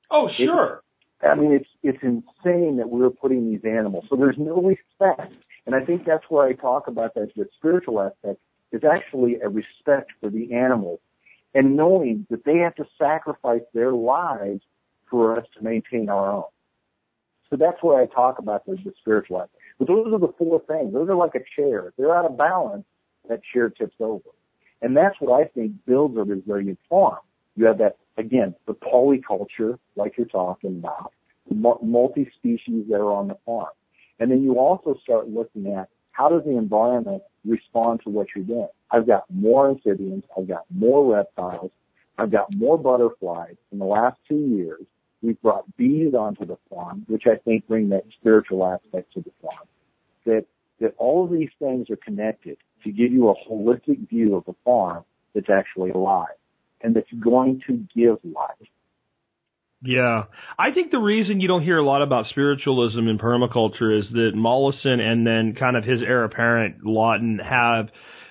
Oh, 0.09 0.29
sure. 0.37 0.83
I 1.21 1.35
mean, 1.35 1.51
it's 1.51 1.69
it's 1.81 1.97
insane 2.03 2.77
that 2.77 2.89
we're 2.89 3.09
putting 3.09 3.49
these 3.49 3.65
animals. 3.65 4.05
So 4.09 4.15
there's 4.15 4.37
no 4.37 4.61
respect, 4.61 5.33
and 5.65 5.73
I 5.73 5.83
think 5.83 6.05
that's 6.05 6.23
where 6.29 6.47
I 6.47 6.53
talk 6.53 6.87
about 6.87 7.15
that 7.15 7.29
the 7.35 7.47
spiritual 7.57 8.01
aspect 8.01 8.39
is 8.71 8.83
actually 8.83 9.37
a 9.41 9.49
respect 9.49 10.11
for 10.21 10.29
the 10.29 10.53
animals, 10.53 10.99
and 11.55 11.75
knowing 11.75 12.27
that 12.29 12.45
they 12.45 12.57
have 12.57 12.75
to 12.75 12.85
sacrifice 12.99 13.63
their 13.73 13.93
lives 13.93 14.61
for 15.09 15.39
us 15.39 15.45
to 15.57 15.63
maintain 15.63 16.09
our 16.09 16.31
own. 16.31 16.43
So 17.49 17.55
that's 17.55 17.81
where 17.81 17.99
I 17.99 18.05
talk 18.05 18.39
about 18.39 18.65
the, 18.65 18.77
the 18.83 18.93
spiritual 18.99 19.41
aspect. 19.41 19.59
But 19.79 19.87
those 19.87 20.13
are 20.13 20.19
the 20.19 20.33
four 20.37 20.61
things. 20.67 20.93
Those 20.93 21.09
are 21.09 21.15
like 21.15 21.35
a 21.35 21.43
chair. 21.55 21.87
If 21.87 21.95
they're 21.97 22.15
out 22.15 22.25
of 22.25 22.37
balance, 22.37 22.85
that 23.29 23.41
chair 23.53 23.69
tips 23.69 23.95
over. 23.99 24.29
And 24.81 24.95
that's 24.95 25.15
what 25.19 25.41
I 25.41 25.45
think 25.45 25.73
builds 25.85 26.17
a 26.17 26.23
resilient 26.23 26.79
farm. 26.89 27.19
You 27.55 27.65
have 27.65 27.79
that, 27.79 27.97
again, 28.17 28.53
the 28.67 28.73
polyculture, 28.73 29.79
like 29.95 30.17
you're 30.17 30.27
talking 30.27 30.77
about, 30.77 31.13
multi-species 31.49 32.85
that 32.89 32.97
are 32.97 33.11
on 33.11 33.27
the 33.27 33.37
farm. 33.45 33.69
And 34.19 34.31
then 34.31 34.43
you 34.43 34.59
also 34.59 34.95
start 35.03 35.29
looking 35.29 35.73
at 35.73 35.89
how 36.11 36.29
does 36.29 36.43
the 36.43 36.57
environment 36.57 37.23
respond 37.45 38.01
to 38.03 38.09
what 38.09 38.27
you're 38.35 38.45
doing? 38.45 38.67
I've 38.91 39.07
got 39.07 39.23
more 39.29 39.69
amphibians, 39.69 40.23
I've 40.37 40.47
got 40.47 40.65
more 40.69 41.15
reptiles, 41.15 41.71
I've 42.17 42.31
got 42.31 42.53
more 42.55 42.77
butterflies. 42.77 43.55
In 43.71 43.79
the 43.79 43.85
last 43.85 44.17
two 44.27 44.39
years, 44.39 44.81
we've 45.21 45.41
brought 45.41 45.65
bees 45.77 46.13
onto 46.13 46.45
the 46.45 46.57
farm, 46.69 47.05
which 47.07 47.23
I 47.27 47.35
think 47.35 47.67
bring 47.67 47.89
that 47.89 48.03
spiritual 48.19 48.65
aspect 48.65 49.13
to 49.13 49.21
the 49.21 49.31
farm. 49.41 49.67
That 50.25 50.45
that 50.79 50.93
all 50.97 51.25
of 51.25 51.31
these 51.31 51.49
things 51.59 51.89
are 51.89 51.95
connected 51.95 52.57
to 52.83 52.91
give 52.91 53.11
you 53.11 53.29
a 53.29 53.35
holistic 53.49 54.09
view 54.09 54.35
of 54.35 54.45
the 54.45 54.55
farm 54.63 55.03
that's 55.33 55.49
actually 55.49 55.91
alive 55.91 56.35
and 56.81 56.95
that's 56.95 57.11
going 57.23 57.61
to 57.67 57.83
give 57.95 58.17
life. 58.23 58.69
Yeah. 59.81 60.23
I 60.57 60.71
think 60.71 60.91
the 60.91 60.97
reason 60.97 61.39
you 61.39 61.47
don't 61.47 61.63
hear 61.63 61.77
a 61.77 61.85
lot 61.85 62.01
about 62.01 62.25
spiritualism 62.29 62.99
in 62.99 63.19
permaculture 63.19 63.99
is 63.99 64.05
that 64.11 64.31
Mollison 64.33 64.99
and 64.99 65.25
then 65.25 65.55
kind 65.57 65.77
of 65.77 65.83
his 65.83 66.01
heir 66.01 66.23
apparent 66.23 66.83
Lawton 66.83 67.39
have 67.39 67.89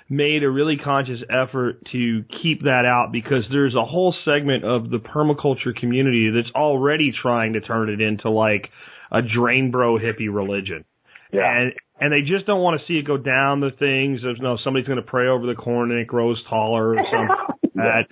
made 0.08 0.42
a 0.42 0.50
really 0.50 0.76
conscious 0.76 1.20
effort 1.30 1.84
to 1.92 2.24
keep 2.42 2.62
that 2.62 2.84
out 2.84 3.10
because 3.12 3.44
there's 3.50 3.74
a 3.74 3.84
whole 3.84 4.14
segment 4.24 4.64
of 4.64 4.90
the 4.90 4.98
permaculture 4.98 5.74
community 5.74 6.30
that's 6.34 6.52
already 6.54 7.12
trying 7.22 7.54
to 7.54 7.60
turn 7.60 7.90
it 7.90 8.00
into 8.00 8.30
like 8.30 8.68
a 9.10 9.20
drain 9.22 9.70
bro 9.70 9.98
hippie 9.98 10.32
religion. 10.32 10.84
Yeah. 11.32 11.50
And 11.50 11.72
and 12.00 12.12
they 12.12 12.20
just 12.20 12.46
don't 12.46 12.60
want 12.60 12.80
to 12.80 12.86
see 12.86 12.98
it 12.98 13.06
go 13.06 13.16
down 13.16 13.60
the 13.60 13.70
things. 13.70 14.22
of 14.24 14.36
you 14.36 14.42
no 14.42 14.58
somebody's 14.62 14.86
going 14.86 15.00
to 15.00 15.06
pray 15.06 15.28
over 15.28 15.46
the 15.46 15.54
corn 15.54 15.90
and 15.90 16.00
it 16.00 16.06
grows 16.06 16.42
taller 16.48 16.90
or 16.90 16.98
something 17.10 17.36
like 17.62 17.72
that. 17.74 18.04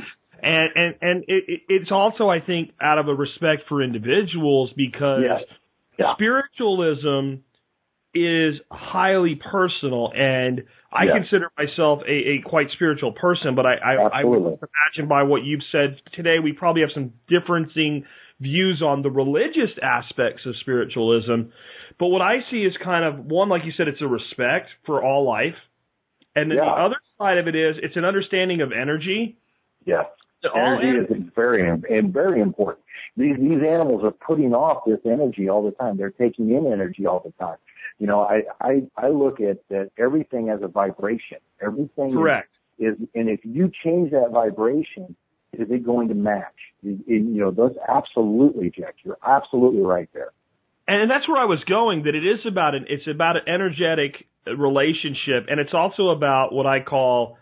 And 0.43 0.69
and 0.75 0.95
and 1.01 1.25
it, 1.29 1.63
it's 1.69 1.91
also 1.91 2.29
I 2.29 2.41
think 2.41 2.73
out 2.81 2.99
of 2.99 3.09
a 3.09 3.15
respect 3.15 3.63
for 3.69 3.83
individuals 3.83 4.71
because 4.77 5.25
Yeah. 5.25 5.39
Yeah. 5.99 6.15
spiritualism 6.15 7.43
is 8.15 8.61
highly 8.71 9.35
personal 9.37 10.13
and 10.15 10.65
I 10.93 11.05
Yeah. 11.07 11.19
consider 11.19 11.51
myself 11.59 12.03
a, 12.07 12.13
a 12.13 12.43
quite 12.45 12.71
spiritual 12.71 13.13
person, 13.13 13.57
but 13.57 13.67
I, 13.67 13.75
I, 13.75 14.21
I 14.21 14.25
would 14.25 14.39
imagine 14.39 15.09
by 15.09 15.25
what 15.25 15.43
you've 15.43 15.65
said 15.73 16.01
today, 16.13 16.39
we 16.39 16.53
probably 16.53 16.83
have 16.83 16.93
some 16.95 17.13
differencing 17.29 18.05
views 18.41 18.83
on 18.83 19.03
the 19.03 19.11
religious 19.11 19.71
aspects 19.83 20.47
of 20.47 20.55
spiritualism. 20.61 21.51
But 21.99 22.09
what 22.09 22.23
I 22.23 22.39
see 22.51 22.59
is 22.59 22.75
kind 22.83 23.05
of 23.05 23.27
one, 23.27 23.49
like 23.49 23.65
you 23.65 23.73
said, 23.77 23.89
it's 23.89 24.03
a 24.03 24.09
respect 24.09 24.69
for 24.85 25.03
all 25.03 25.25
life. 25.25 25.55
And 26.37 26.51
then 26.51 26.59
the 26.59 26.65
other 26.65 26.97
side 27.19 27.39
of 27.39 27.47
it 27.47 27.55
is 27.55 27.77
it's 27.81 27.97
an 27.97 28.05
understanding 28.05 28.61
of 28.61 28.73
energy. 28.73 29.37
Yes. 29.85 30.07
That 30.43 30.53
all 30.53 30.79
Energy 30.79 31.15
is 31.15 31.31
very 31.35 31.69
and 31.69 32.13
very 32.13 32.41
important. 32.41 32.85
These 33.17 33.37
these 33.39 33.63
animals 33.63 34.05
are 34.05 34.11
putting 34.11 34.53
off 34.53 34.85
this 34.85 34.99
energy 35.05 35.49
all 35.49 35.65
the 35.65 35.71
time. 35.71 35.97
They're 35.97 36.11
taking 36.11 36.51
in 36.51 36.71
energy 36.71 37.07
all 37.07 37.21
the 37.21 37.33
time. 37.43 37.57
You 37.99 38.07
know, 38.07 38.21
I 38.21 38.43
I, 38.61 38.83
I 38.97 39.09
look 39.09 39.41
at 39.41 39.67
that 39.71 39.91
everything 39.97 40.51
as 40.51 40.61
a 40.63 40.69
vibration. 40.69 41.39
Everything 41.63 42.11
is- 42.11 42.17
correct. 42.17 42.51
is, 42.79 42.97
and 43.15 43.31
if 43.31 43.41
you 43.45 43.71
change 43.83 44.11
that 44.11 44.31
vibration, 44.33 45.17
is 45.55 45.71
it 45.71 45.85
going 45.85 46.09
to 46.09 46.15
match? 46.15 46.75
You 46.83 47.03
you 47.07 47.21
know, 47.21 47.51
those 47.51 47.77
absolutely, 47.89 48.71
Jack. 48.71 48.97
You're 49.03 49.19
absolutely 49.25 49.83
right 49.83 50.11
there. 50.13 50.33
And 50.87 51.11
that's 51.11 51.27
where 51.29 51.41
I 51.41 51.47
was 51.47 51.63
going. 51.65 52.05
That 52.05 52.15
it 52.15 52.27
is 52.27 52.41
about 52.47 52.75
an 52.75 52.87
it's 52.89 53.07
about 53.07 53.37
an 53.37 53.49
energetic 53.49 54.27
relationship, 54.47 55.47
and 55.49 55.59
it's 55.59 55.73
also 55.73 56.09
about 56.09 56.53
what 56.53 56.67
I 56.67 56.81
call 56.81 57.39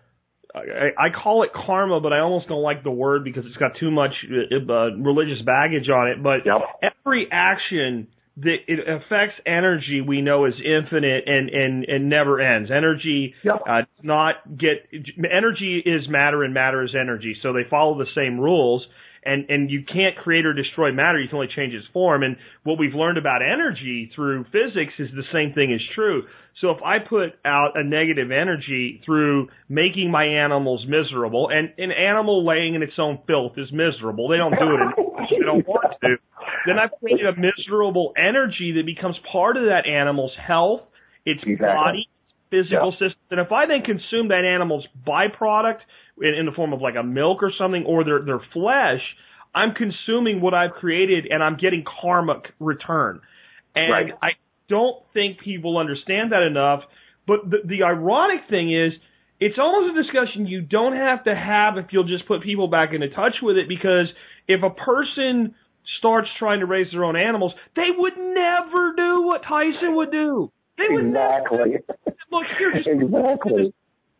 I, 0.54 0.90
I 0.98 1.08
call 1.10 1.42
it 1.42 1.50
karma, 1.52 2.00
but 2.00 2.12
I 2.12 2.20
almost 2.20 2.48
don't 2.48 2.62
like 2.62 2.84
the 2.84 2.90
word 2.90 3.24
because 3.24 3.44
it's 3.46 3.56
got 3.56 3.72
too 3.80 3.90
much 3.90 4.12
uh, 4.30 4.72
uh, 4.72 4.90
religious 4.96 5.42
baggage 5.44 5.88
on 5.88 6.08
it. 6.08 6.22
But 6.22 6.44
Yep. 6.44 6.92
every 7.04 7.28
action 7.32 8.08
that 8.38 8.56
it 8.66 8.88
affects 8.88 9.40
energy, 9.44 10.00
we 10.00 10.20
know 10.22 10.46
is 10.46 10.54
infinite 10.64 11.24
and 11.26 11.50
and 11.50 11.84
and 11.84 12.08
never 12.08 12.40
ends. 12.40 12.70
Energy 12.70 13.34
Yep. 13.42 13.62
uh, 13.66 13.82
not 14.02 14.56
get 14.56 14.88
energy 15.30 15.82
is 15.84 16.08
matter 16.08 16.42
and 16.42 16.54
matter 16.54 16.82
is 16.82 16.94
energy, 16.94 17.36
so 17.42 17.52
they 17.52 17.64
follow 17.68 17.98
the 17.98 18.10
same 18.14 18.38
rules. 18.38 18.86
And 19.24 19.48
and 19.50 19.70
you 19.70 19.84
can't 19.84 20.16
create 20.16 20.46
or 20.46 20.52
destroy 20.52 20.90
matter; 20.92 21.20
you 21.20 21.28
can 21.28 21.36
only 21.36 21.48
change 21.54 21.74
its 21.74 21.86
form. 21.92 22.22
And 22.24 22.36
what 22.64 22.78
we've 22.78 22.94
learned 22.94 23.18
about 23.18 23.40
energy 23.42 24.10
through 24.14 24.44
physics 24.50 24.94
is 24.98 25.10
the 25.14 25.22
same 25.32 25.52
thing 25.52 25.72
is 25.72 25.80
true. 25.94 26.24
So 26.60 26.70
if 26.70 26.82
I 26.82 26.98
put 26.98 27.30
out 27.44 27.72
a 27.76 27.84
negative 27.84 28.30
energy 28.30 29.00
through 29.04 29.48
making 29.68 30.10
my 30.10 30.24
animals 30.24 30.86
miserable, 30.86 31.48
and 31.50 31.72
an 31.78 31.92
animal 31.92 32.44
laying 32.44 32.74
in 32.74 32.82
its 32.82 32.98
own 32.98 33.20
filth 33.26 33.52
is 33.56 33.70
miserable, 33.72 34.28
they 34.28 34.36
don't 34.36 34.52
do 34.52 34.74
it 34.74 34.80
anymore. 34.80 35.26
they 35.30 35.38
don't 35.44 35.66
want 35.66 35.94
to. 36.02 36.16
Then 36.66 36.78
I've 36.78 36.90
created 37.00 37.26
a 37.26 37.34
miserable 37.36 38.12
energy 38.16 38.72
that 38.76 38.86
becomes 38.86 39.16
part 39.30 39.56
of 39.56 39.64
that 39.64 39.86
animal's 39.86 40.34
health, 40.36 40.82
its 41.24 41.40
Exactly. 41.44 41.66
body, 41.74 42.08
physical 42.52 42.92
system. 42.92 43.18
And 43.32 43.40
if 43.40 43.50
I 43.50 43.66
then 43.66 43.82
consume 43.82 44.28
that 44.28 44.44
animal's 44.44 44.86
byproduct 45.06 45.80
in, 46.20 46.34
in 46.34 46.46
the 46.46 46.52
form 46.52 46.72
of 46.72 46.80
like 46.80 46.94
a 47.00 47.02
milk 47.02 47.42
or 47.42 47.50
something, 47.58 47.84
or 47.86 48.04
their 48.04 48.20
their 48.22 48.40
flesh, 48.52 49.00
I'm 49.54 49.74
consuming 49.74 50.40
what 50.40 50.54
I've 50.54 50.72
created, 50.72 51.26
and 51.30 51.42
I'm 51.42 51.56
getting 51.56 51.84
karmic 51.84 52.42
return. 52.60 53.20
And 53.74 53.90
Right. 53.92 54.12
I 54.22 54.28
don't 54.68 54.96
think 55.14 55.40
people 55.40 55.78
understand 55.78 56.32
that 56.32 56.42
enough. 56.42 56.80
But 57.26 57.48
the, 57.50 57.58
the 57.64 57.82
ironic 57.84 58.40
thing 58.50 58.72
is, 58.72 58.92
it's 59.40 59.58
almost 59.58 59.96
a 59.96 60.02
discussion 60.02 60.46
you 60.46 60.60
don't 60.62 60.96
have 60.96 61.24
to 61.24 61.34
have 61.34 61.76
if 61.78 61.86
you'll 61.92 62.04
just 62.04 62.26
put 62.28 62.42
people 62.42 62.68
back 62.68 62.92
into 62.92 63.08
touch 63.08 63.36
with 63.42 63.56
it. 63.56 63.68
Because 63.68 64.06
if 64.48 64.62
a 64.62 64.70
person 64.70 65.54
starts 65.98 66.28
trying 66.38 66.60
to 66.60 66.66
raise 66.66 66.90
their 66.92 67.04
own 67.04 67.16
animals, 67.16 67.52
they 67.76 67.88
would 67.96 68.16
never 68.16 68.94
do 68.96 69.22
what 69.22 69.42
Tyson 69.42 69.96
would 69.96 70.10
do. 70.10 70.50
They 70.78 70.84
would 70.88 71.06
Exactly. 71.06 71.58
never. 71.58 72.11
Look, 72.32 72.44
here, 72.58 72.72
just 72.74 72.88
exactly. 72.90 73.74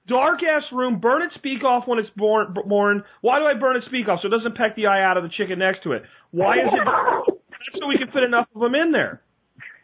dark 0.06 0.40
ass 0.44 0.62
room, 0.72 1.00
burn 1.00 1.22
it 1.22 1.30
speak 1.34 1.64
off 1.64 1.84
when 1.86 1.98
it's 1.98 2.10
born, 2.16 2.54
born. 2.66 3.02
Why 3.22 3.38
do 3.40 3.46
I 3.46 3.54
burn 3.58 3.76
it 3.76 3.84
speak 3.86 4.08
off? 4.08 4.20
So 4.22 4.28
it 4.28 4.30
doesn't 4.36 4.56
peck 4.56 4.76
the 4.76 4.86
eye 4.86 5.02
out 5.02 5.16
of 5.16 5.24
the 5.24 5.30
chicken 5.30 5.58
next 5.58 5.82
to 5.84 5.92
it. 5.92 6.02
Why 6.30 6.54
is 6.56 6.68
it? 6.68 6.84
That's 6.84 7.74
so 7.80 7.86
we 7.88 7.96
can 7.98 8.12
fit 8.12 8.22
enough 8.22 8.46
of 8.54 8.60
them 8.60 8.74
in 8.74 8.92
there. 8.92 9.22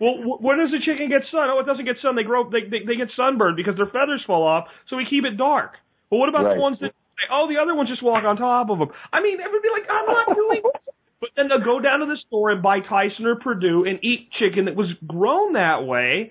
Well, 0.01 0.15
wh- 0.23 0.41
when 0.43 0.59
does 0.59 0.71
the 0.71 0.79
chicken 0.85 1.09
get 1.09 1.23
sun? 1.33 1.49
Oh, 1.51 1.59
it 1.61 1.67
doesn't 1.67 1.85
get 1.85 1.97
sun. 2.03 2.15
They 2.15 2.23
grow. 2.23 2.49
They 2.51 2.69
they, 2.71 2.85
they 2.87 2.97
get 2.97 3.09
sunburned 3.17 3.57
because 3.57 3.77
their 3.77 3.91
feathers 3.91 4.23
fall 4.27 4.47
off. 4.47 4.69
So 4.89 4.97
we 4.97 5.07
keep 5.09 5.25
it 5.25 5.37
dark. 5.37 5.75
Well, 6.11 6.21
what 6.21 6.29
about 6.29 6.45
Right. 6.45 6.55
the 6.55 6.61
ones 6.61 6.79
that? 6.81 6.93
Oh, 7.33 7.49
the 7.51 7.59
other 7.61 7.75
ones 7.75 7.89
just 7.89 8.03
walk 8.03 8.23
on 8.25 8.37
top 8.37 8.71
of 8.71 8.79
them. 8.79 8.89
I 9.13 9.21
mean, 9.21 9.39
everybody 9.41 9.69
like, 9.75 9.89
I'm 9.91 10.07
not 10.07 10.37
doing. 10.37 10.63
But 11.21 11.31
then 11.35 11.49
they'll 11.49 11.65
go 11.65 11.81
down 11.81 11.99
to 11.99 12.07
the 12.07 12.17
store 12.29 12.51
and 12.53 12.63
buy 12.63 12.79
Tyson 12.79 13.27
or 13.27 13.35
Perdue 13.35 13.85
and 13.85 13.99
eat 14.05 14.31
chicken 14.39 14.67
that 14.67 14.77
was 14.77 14.87
grown 15.05 15.55
that 15.55 15.85
way, 15.85 16.31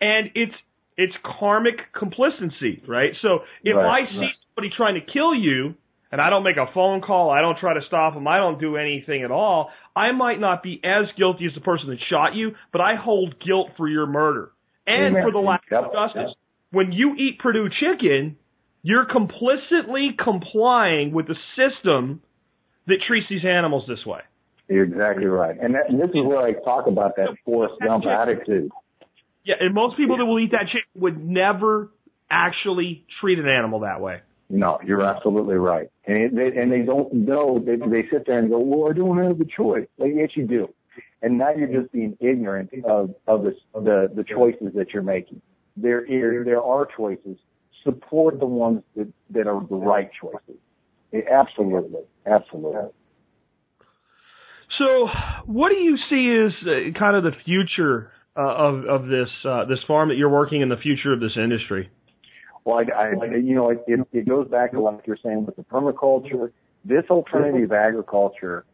and 0.00 0.30
it's 0.36 0.54
it's 0.98 1.14
karmic 1.38 1.76
complacency, 1.96 2.82
right? 2.86 3.12
So 3.22 3.38
if 3.64 3.74
Right, 3.76 4.04
I 4.04 4.10
see 4.12 4.18
right. 4.18 4.32
somebody 4.54 4.74
trying 4.76 4.94
to 4.96 5.12
kill 5.12 5.34
you, 5.34 5.74
and 6.10 6.20
I 6.20 6.28
don't 6.28 6.42
make 6.42 6.56
a 6.56 6.66
phone 6.74 7.00
call, 7.00 7.30
I 7.30 7.40
don't 7.40 7.56
try 7.58 7.72
to 7.74 7.80
stop 7.86 8.14
them, 8.14 8.26
I 8.26 8.38
don't 8.38 8.60
do 8.60 8.76
anything 8.76 9.22
at 9.22 9.30
all, 9.30 9.70
I 9.94 10.10
might 10.12 10.40
not 10.40 10.62
be 10.62 10.80
as 10.84 11.06
guilty 11.16 11.46
as 11.46 11.54
the 11.54 11.60
person 11.60 11.88
that 11.90 11.98
shot 12.10 12.34
you, 12.34 12.52
but 12.72 12.80
I 12.80 12.96
hold 12.96 13.36
guilt 13.40 13.68
for 13.76 13.88
your 13.88 14.06
murder 14.06 14.50
and 14.86 15.14
Amen. 15.16 15.22
for 15.22 15.30
the 15.30 15.38
lack 15.38 15.62
Yep, 15.70 15.84
of 15.84 15.92
justice. 15.92 16.22
yep. 16.28 16.36
When 16.72 16.92
you 16.92 17.14
eat 17.14 17.38
Perdue 17.38 17.68
chicken, 17.80 18.36
you're 18.82 19.04
complicitly 19.06 20.16
complying 20.22 21.12
with 21.12 21.26
the 21.28 21.36
system 21.56 22.22
that 22.86 22.96
treats 23.06 23.26
these 23.30 23.44
animals 23.44 23.84
this 23.86 24.04
way. 24.04 24.20
You're 24.68 24.84
exactly 24.84 25.26
right. 25.26 25.56
And, 25.60 25.74
that, 25.74 25.88
and 25.88 26.00
this 26.00 26.10
is 26.10 26.24
where 26.24 26.38
I 26.40 26.52
talk 26.52 26.86
about 26.86 27.16
that 27.16 27.28
Forrest 27.44 27.74
Gump 27.84 28.04
attitude. 28.06 28.70
Yeah, 29.44 29.54
and 29.60 29.74
most 29.74 29.96
people 29.96 30.18
that 30.18 30.24
will 30.26 30.38
eat 30.40 30.52
that 30.52 30.66
chicken 30.66 30.88
would 30.96 31.22
never 31.22 31.90
actually 32.30 33.04
treat 33.20 33.38
an 33.38 33.48
animal 33.48 33.80
that 33.80 34.00
way. 34.00 34.20
No, 34.50 34.78
you're 34.84 35.02
absolutely 35.02 35.56
right. 35.56 35.90
And 36.06 36.36
they, 36.36 36.56
and 36.56 36.72
they 36.72 36.80
don't 36.80 37.12
know. 37.12 37.58
They, 37.58 37.76
they 37.76 38.08
sit 38.08 38.26
there 38.26 38.38
and 38.38 38.48
go, 38.48 38.58
"Well, 38.58 38.90
I 38.90 38.94
don't 38.94 39.18
have 39.18 39.40
a 39.40 39.44
choice." 39.44 39.86
Like, 39.98 40.12
yes, 40.14 40.30
you 40.34 40.46
do. 40.46 40.72
And 41.20 41.36
now 41.36 41.50
you're 41.50 41.68
just 41.68 41.92
being 41.92 42.16
ignorant 42.20 42.70
of 42.84 43.14
of 43.26 43.42
the 43.42 43.54
the, 43.74 44.10
the 44.14 44.24
choices 44.24 44.72
that 44.74 44.94
you're 44.94 45.02
making. 45.02 45.42
There 45.76 46.02
is, 46.04 46.46
there 46.46 46.62
are 46.62 46.88
choices. 46.96 47.38
Support 47.84 48.38
the 48.40 48.46
ones 48.46 48.82
that 48.96 49.12
that 49.30 49.46
are 49.46 49.64
the 49.68 49.76
right 49.76 50.10
choices. 50.20 50.60
Absolutely, 51.12 52.02
absolutely. 52.26 52.90
So, 54.78 55.08
what 55.46 55.70
do 55.70 55.76
you 55.76 55.96
see 56.08 56.46
as 56.46 56.52
uh, 56.66 56.98
kind 56.98 57.16
of 57.16 57.24
the 57.24 57.36
future 57.44 58.12
uh, 58.38 58.42
of 58.42 58.84
of 58.84 59.06
this 59.08 59.28
uh, 59.44 59.64
this 59.64 59.80
farm 59.86 60.08
that 60.10 60.16
you're 60.16 60.28
working 60.28 60.60
in, 60.60 60.68
the 60.68 60.76
future 60.76 61.12
of 61.12 61.20
this 61.20 61.36
industry? 61.36 61.90
Well, 62.64 62.78
I, 62.78 63.02
I 63.02 63.34
you 63.36 63.54
know, 63.54 63.70
it, 63.70 63.82
it, 64.12 64.28
goes 64.28 64.46
back 64.48 64.72
to 64.72 64.80
like 64.80 65.06
you're 65.06 65.18
saying 65.22 65.46
with 65.46 65.56
the 65.56 65.62
permaculture. 65.64 66.52
This 66.84 67.04
alternative 67.10 67.72
agriculture 67.72 68.64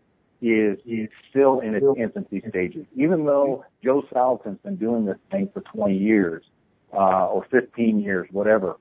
is 0.43 0.79
is 0.85 1.09
still 1.31 1.61
in 1.61 1.75
its 1.75 1.87
infancy 1.97 2.43
stages. 2.49 2.85
Even 2.95 3.25
though 3.25 3.65
Joel 3.83 4.03
Salatin's 4.13 4.59
been 4.63 4.77
doing 4.77 5.07
this 5.07 5.17
thing 5.31 5.49
for 5.55 5.63
20 5.63 5.97
years 5.97 6.45
uh, 6.93 7.27
or 7.29 7.47
15 7.51 8.01
years, 8.01 8.29
whatever, 8.31 8.77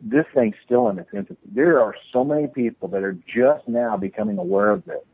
this 0.00 0.26
thing's 0.34 0.56
still 0.64 0.88
in 0.88 0.98
its 0.98 1.08
infancy. 1.14 1.40
There 1.54 1.80
are 1.80 1.94
so 2.12 2.24
many 2.24 2.48
people 2.48 2.88
that 2.88 3.02
are 3.02 3.16
just 3.26 3.66
now 3.66 3.96
becoming 3.96 4.38
aware 4.38 4.70
of 4.70 4.84
this, 4.84 5.04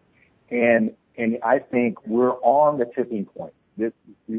and 0.51 0.91
and 1.17 1.39
I 1.45 1.61
think 1.61 2.05
we're 2.07 2.35
on 2.41 2.79
the 2.79 2.87
tipping 2.97 3.27
point. 3.27 3.55
This, 3.77 3.93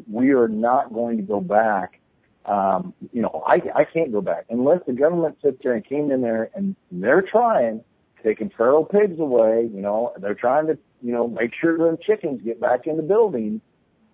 we 0.10 0.32
are 0.32 0.48
not 0.48 0.94
going 0.94 1.18
to 1.18 1.24
go 1.24 1.42
back 1.42 2.00
um, 2.46 2.94
you 3.12 3.22
know, 3.22 3.44
I, 3.48 3.56
I 3.74 3.86
can't 3.86 4.12
go 4.12 4.22
back 4.22 4.46
unless 4.50 4.82
the 4.86 4.94
government 4.94 5.38
sits 5.42 5.58
there 5.64 5.74
and 5.74 5.84
came 5.84 6.12
in 6.12 6.22
there 6.22 6.52
and 6.54 6.76
they're 6.92 7.24
trying, 7.24 7.84
taking 8.24 8.52
feral 8.56 8.86
pigs 8.86 9.20
away, 9.20 9.70
you 9.74 9.82
know, 9.82 10.14
they're 10.20 10.36
trying 10.36 10.68
to, 10.68 10.78
you 11.02 11.12
know, 11.12 11.28
make 11.28 11.54
sure 11.60 11.78
the 11.78 11.98
chickens 12.06 12.42
get 12.44 12.60
back 12.60 12.86
in 12.86 12.98
the 12.98 13.04
building. 13.04 13.62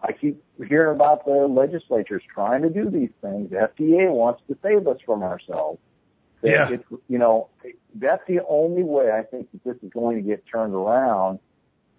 I 0.01 0.13
keep 0.13 0.41
hearing 0.65 0.95
about 0.95 1.26
the 1.26 1.32
legislatures 1.32 2.24
trying 2.34 2.61
to 2.61 2.69
do 2.69 2.89
these 2.89 3.11
things. 3.22 3.49
The 3.49 3.69
FDA 3.78 4.09
wants 4.09 4.41
to 4.47 4.57
save 4.63 4.88
us 4.88 4.97
from 5.05 5.24
ourselves. 5.24 5.80
Yeah. 6.41 6.69
It's, 6.72 6.84
you 7.07 7.19
know, 7.19 7.49
that's 7.95 8.24
the 8.28 8.39
only 8.47 8.84
way 8.84 9.11
I 9.11 9.24
think 9.24 9.51
that 9.51 9.63
this 9.63 9.76
is 9.84 9.91
going 9.93 10.15
to 10.15 10.24
get 10.24 10.43
turned 10.47 10.74
around 10.74 11.39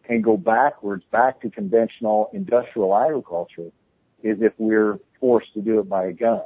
and 0.09 0.23
go 0.23 0.37
backwards, 0.37 1.05
back 1.11 1.41
to 1.43 1.51
conventional 1.51 2.31
industrial 2.33 2.97
agriculture 2.97 3.71
is 4.23 4.39
if 4.41 4.53
we're 4.59 4.99
forced 5.21 5.53
to 5.55 5.61
do 5.61 5.79
it 5.81 5.89
by 5.89 6.07
a 6.07 6.13
gun. 6.13 6.43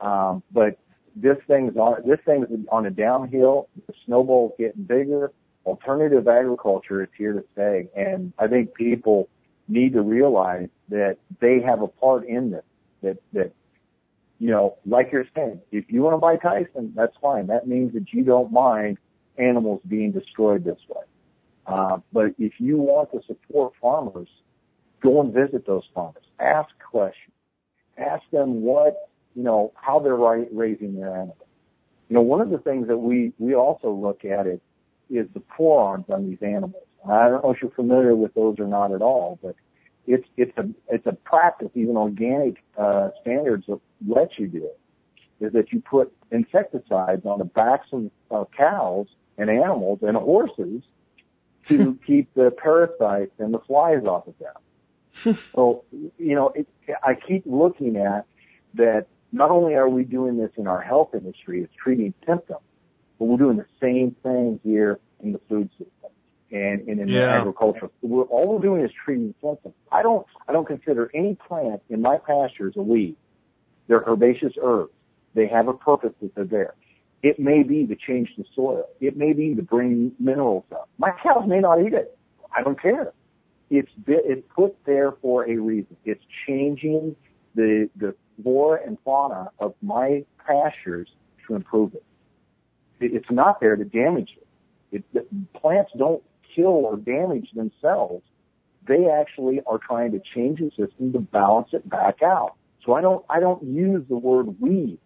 Um, 0.00 0.42
but 0.52 0.78
this 1.16 1.36
thing's 1.46 1.76
on 1.76 2.02
this 2.06 2.18
thing's 2.26 2.46
on 2.70 2.86
a 2.86 2.90
downhill. 2.90 3.68
The 3.86 3.94
snowball's 4.04 4.52
getting 4.58 4.82
bigger. 4.82 5.32
Alternative 5.64 6.26
agriculture 6.26 7.02
is 7.02 7.08
here 7.16 7.32
to 7.32 7.44
stay, 7.52 7.88
and 7.96 8.32
I 8.38 8.48
think 8.48 8.74
people 8.74 9.28
need 9.66 9.94
to 9.94 10.02
realize 10.02 10.68
that 10.90 11.16
they 11.40 11.60
have 11.60 11.80
a 11.80 11.88
part 11.88 12.26
in 12.26 12.50
this. 12.50 12.64
That 13.02 13.18
that 13.32 13.52
you 14.38 14.50
know, 14.50 14.76
like 14.84 15.10
you're 15.12 15.26
saying, 15.34 15.60
if 15.70 15.84
you 15.88 16.02
want 16.02 16.14
to 16.14 16.18
buy 16.18 16.36
Tyson, 16.36 16.92
that's 16.94 17.16
fine. 17.22 17.46
That 17.46 17.66
means 17.66 17.94
that 17.94 18.12
you 18.12 18.24
don't 18.24 18.52
mind 18.52 18.98
animals 19.38 19.80
being 19.86 20.12
destroyed 20.12 20.64
this 20.64 20.78
way. 20.88 21.02
Uh, 21.66 21.98
but 22.12 22.34
if 22.38 22.54
you 22.58 22.76
want 22.76 23.10
to 23.12 23.20
support 23.26 23.72
farmers, 23.80 24.28
go 25.02 25.20
and 25.20 25.32
visit 25.32 25.66
those 25.66 25.84
farmers. 25.94 26.22
Ask 26.38 26.70
questions 26.90 27.34
ask 27.98 28.22
them 28.32 28.62
what, 28.62 29.10
you 29.34 29.42
know, 29.42 29.72
how 29.76 29.98
they're 29.98 30.14
raising 30.16 30.96
their 30.96 31.14
animals. 31.14 31.36
You 32.08 32.14
know, 32.14 32.22
one 32.22 32.40
of 32.40 32.50
the 32.50 32.58
things 32.58 32.88
that 32.88 32.98
we, 32.98 33.32
we 33.38 33.54
also 33.54 33.90
look 33.90 34.24
at 34.24 34.46
it 34.46 34.60
is 35.10 35.26
the 35.34 35.42
forearms 35.56 36.06
on 36.08 36.28
these 36.28 36.38
animals. 36.42 36.84
I 37.08 37.28
don't 37.28 37.44
know 37.44 37.50
if 37.50 37.58
you're 37.60 37.70
familiar 37.70 38.14
with 38.14 38.34
those 38.34 38.58
or 38.58 38.66
not 38.66 38.92
at 38.92 39.02
all, 39.02 39.38
but 39.42 39.54
it's, 40.06 40.26
it's 40.36 40.56
a, 40.56 40.68
it's 40.88 41.06
a 41.06 41.12
practice, 41.12 41.70
even 41.74 41.96
organic, 41.96 42.62
uh, 42.78 43.10
standards 43.20 43.64
of 43.68 43.80
let 44.06 44.38
you 44.38 44.48
do 44.48 44.64
it, 44.64 44.78
is 45.44 45.52
that 45.52 45.72
you 45.72 45.80
put 45.80 46.12
insecticides 46.30 47.24
on 47.24 47.38
the 47.38 47.44
backs 47.44 47.88
of 47.92 48.10
uh, 48.30 48.44
cows 48.56 49.06
and 49.38 49.50
animals 49.50 49.98
and 50.02 50.16
horses 50.16 50.82
to 51.68 51.98
keep 52.06 52.32
the 52.34 52.50
parasites 52.62 53.32
and 53.38 53.52
the 53.52 53.58
flies 53.60 54.04
off 54.04 54.26
of 54.26 54.34
them. 54.38 55.36
so, 55.54 55.84
you 55.90 56.34
know, 56.34 56.52
it, 56.54 56.66
I 57.02 57.14
keep 57.14 57.44
looking 57.46 57.96
at 57.96 58.26
that 58.74 59.06
not 59.32 59.50
only 59.50 59.74
are 59.74 59.88
we 59.88 60.04
doing 60.04 60.36
this 60.38 60.50
in 60.56 60.66
our 60.66 60.80
health 60.80 61.10
industry, 61.14 61.62
it's 61.62 61.72
treating 61.82 62.14
symptoms, 62.26 62.60
but 63.18 63.26
we're 63.26 63.38
doing 63.38 63.56
the 63.56 63.66
same 63.80 64.14
thing 64.22 64.60
here 64.62 65.00
in 65.20 65.32
the 65.32 65.40
food 65.48 65.70
system 65.72 66.10
and, 66.50 66.86
and 66.88 67.00
in 67.00 67.08
yeah. 67.08 67.26
the 67.26 67.32
agriculture. 67.40 67.90
We're, 68.02 68.24
all 68.24 68.54
we're 68.54 68.62
doing 68.62 68.84
is 68.84 68.90
treating 69.04 69.34
symptoms. 69.42 69.74
I 69.90 70.02
don't, 70.02 70.26
I 70.48 70.52
don't 70.52 70.66
consider 70.66 71.10
any 71.14 71.36
plant 71.48 71.82
in 71.88 72.00
my 72.02 72.18
pastures 72.18 72.74
a 72.76 72.82
weed. 72.82 73.16
They're 73.88 74.04
herbaceous 74.06 74.54
herbs. 74.62 74.92
They 75.34 75.48
have 75.48 75.68
a 75.68 75.72
purpose 75.72 76.12
that 76.22 76.34
they're 76.34 76.44
there. 76.44 76.74
It 77.24 77.38
may 77.38 77.62
be 77.62 77.86
to 77.86 77.96
change 77.96 78.28
the 78.36 78.44
soil. 78.54 78.84
It 79.00 79.16
may 79.16 79.32
be 79.32 79.54
to 79.54 79.62
bring 79.62 80.12
minerals 80.20 80.64
up. 80.70 80.88
My 80.98 81.10
cows 81.22 81.44
may 81.46 81.60
not 81.60 81.80
eat 81.80 81.94
it. 81.94 82.16
I 82.56 82.62
don't 82.62 82.80
care 82.80 83.12
it's 83.70 83.90
it's 84.06 84.46
put 84.54 84.76
there 84.84 85.12
for 85.22 85.48
a 85.48 85.56
reason. 85.56 85.96
It's 86.04 86.24
changing 86.46 87.16
the 87.54 87.88
the 87.96 88.14
flora 88.42 88.80
and 88.86 88.98
fauna 89.04 89.50
of 89.58 89.74
my 89.82 90.24
pastures 90.44 91.08
to 91.46 91.54
improve 91.54 91.94
it. 91.94 92.04
It's 93.00 93.30
not 93.30 93.60
there 93.60 93.76
to 93.76 93.84
damage 93.84 94.30
it. 94.92 95.04
it 95.12 95.54
plants 95.54 95.92
don't 95.96 96.22
kill 96.54 96.86
or 96.86 96.96
damage 96.96 97.48
themselves. 97.54 98.24
They 98.86 99.08
actually 99.08 99.60
are 99.66 99.78
trying 99.78 100.12
to 100.12 100.20
change 100.34 100.60
the 100.60 100.70
system 100.70 101.12
to 101.14 101.20
balance 101.20 101.68
it 101.72 101.88
back 101.88 102.22
out. 102.22 102.54
So 102.84 102.92
I 102.92 103.00
don't 103.00 103.24
I 103.28 103.40
don't 103.40 103.62
use 103.64 104.04
the 104.08 104.16
word 104.16 104.60
weed. 104.60 104.98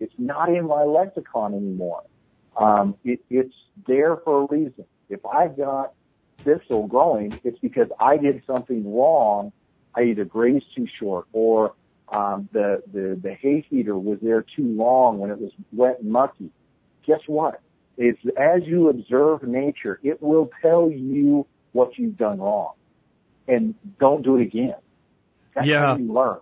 It's 0.00 0.14
not 0.18 0.48
in 0.48 0.66
my 0.66 0.84
lexicon 0.84 1.54
anymore. 1.54 2.02
Um, 2.56 2.96
it, 3.04 3.20
it's 3.30 3.54
there 3.86 4.16
for 4.18 4.42
a 4.42 4.46
reason. 4.46 4.84
If 5.08 5.24
I've 5.26 5.56
got 5.56 5.92
thistle 6.44 6.86
growing, 6.86 7.38
it's 7.44 7.58
because 7.58 7.88
I 8.00 8.16
did 8.16 8.42
something 8.46 8.94
wrong. 8.94 9.52
I 9.94 10.02
either 10.02 10.24
grazed 10.24 10.66
too 10.74 10.86
short 10.98 11.26
or 11.32 11.74
um, 12.08 12.48
the, 12.52 12.82
the, 12.92 13.18
the 13.20 13.34
hay 13.34 13.66
feeder 13.68 13.96
was 13.96 14.18
there 14.22 14.42
too 14.42 14.66
long 14.66 15.18
when 15.18 15.30
it 15.30 15.40
was 15.40 15.52
wet 15.72 16.00
and 16.00 16.10
mucky. 16.10 16.50
Guess 17.06 17.20
what? 17.26 17.60
It's 17.96 18.18
as 18.36 18.62
you 18.64 18.88
observe 18.88 19.42
nature, 19.44 20.00
it 20.02 20.20
will 20.20 20.50
tell 20.60 20.90
you 20.90 21.46
what 21.72 21.96
you've 21.96 22.16
done 22.16 22.40
wrong. 22.40 22.72
And 23.46 23.74
don't 24.00 24.22
do 24.22 24.36
it 24.36 24.42
again. 24.42 24.74
That's 25.54 25.66
yeah. 25.66 25.80
how 25.80 25.96
you 25.96 26.12
learn. 26.12 26.38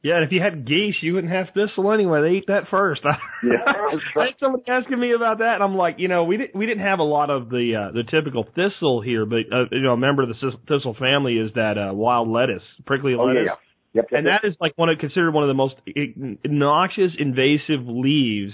Yeah, 0.00 0.16
and 0.16 0.24
if 0.24 0.30
you 0.30 0.40
had 0.40 0.66
geese, 0.66 0.94
you 1.00 1.14
wouldn't 1.14 1.32
have 1.32 1.46
thistle 1.54 1.92
anyway. 1.92 2.22
They 2.22 2.38
eat 2.38 2.44
that 2.46 2.70
first. 2.70 3.00
yeah, 3.42 3.58
I 3.66 4.26
had 4.26 4.34
somebody 4.38 4.62
asking 4.68 4.98
me 4.98 5.12
about 5.12 5.38
that, 5.38 5.54
and 5.54 5.62
I'm 5.62 5.74
like, 5.74 5.96
you 5.98 6.06
know, 6.06 6.22
we 6.22 6.36
didn't 6.36 6.54
we 6.54 6.66
didn't 6.66 6.84
have 6.84 7.00
a 7.00 7.04
lot 7.04 7.30
of 7.30 7.48
the 7.48 7.74
uh, 7.74 7.92
the 7.92 8.04
typical 8.08 8.44
thistle 8.54 9.00
here, 9.02 9.26
but 9.26 9.50
uh, 9.52 9.64
you 9.72 9.82
know, 9.82 9.94
a 9.94 9.96
member 9.96 10.22
of 10.22 10.28
the 10.28 10.52
thistle 10.68 10.94
family 10.98 11.34
is 11.34 11.50
that 11.56 11.76
uh, 11.76 11.92
wild 11.92 12.28
lettuce, 12.28 12.62
prickly 12.86 13.14
oh, 13.18 13.24
lettuce. 13.24 13.42
Yeah, 13.46 13.52
yeah. 13.52 13.54
Yep, 13.94 14.06
yep, 14.12 14.18
and 14.18 14.26
yep. 14.26 14.40
that 14.42 14.48
is 14.48 14.54
like 14.60 14.74
one 14.76 14.88
of 14.88 14.98
considered 14.98 15.32
one 15.32 15.42
of 15.42 15.48
the 15.48 15.54
most 15.54 15.74
noxious, 16.44 17.10
invasive 17.18 17.84
leaves 17.86 18.52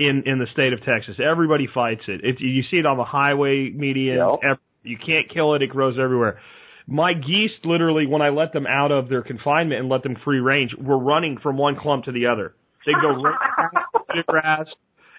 in 0.00 0.24
in 0.26 0.40
the 0.40 0.46
state 0.52 0.72
of 0.72 0.80
Texas. 0.80 1.14
Everybody 1.22 1.68
fights 1.72 2.02
it. 2.08 2.24
It 2.24 2.40
you 2.40 2.64
see 2.72 2.78
it 2.78 2.86
on 2.86 2.96
the 2.96 3.04
highway 3.04 3.70
median. 3.70 4.18
Yep. 4.18 4.58
You 4.82 4.96
can't 4.98 5.30
kill 5.32 5.54
it. 5.54 5.62
It 5.62 5.68
grows 5.68 5.96
everywhere 5.96 6.40
my 6.86 7.12
geese 7.14 7.52
literally 7.64 8.06
when 8.06 8.22
I 8.22 8.30
let 8.30 8.52
them 8.52 8.66
out 8.66 8.90
of 8.92 9.08
their 9.08 9.22
confinement 9.22 9.80
and 9.80 9.88
let 9.88 10.02
them 10.02 10.16
free 10.24 10.40
range 10.40 10.74
were 10.78 10.98
running 10.98 11.38
from 11.42 11.56
one 11.56 11.76
clump 11.76 12.04
to 12.04 12.12
the 12.12 12.28
other. 12.30 12.54
They'd 12.86 12.94
go 13.00 13.10
right 13.22 13.38
to 13.94 14.00
the 14.16 14.22
grass 14.26 14.66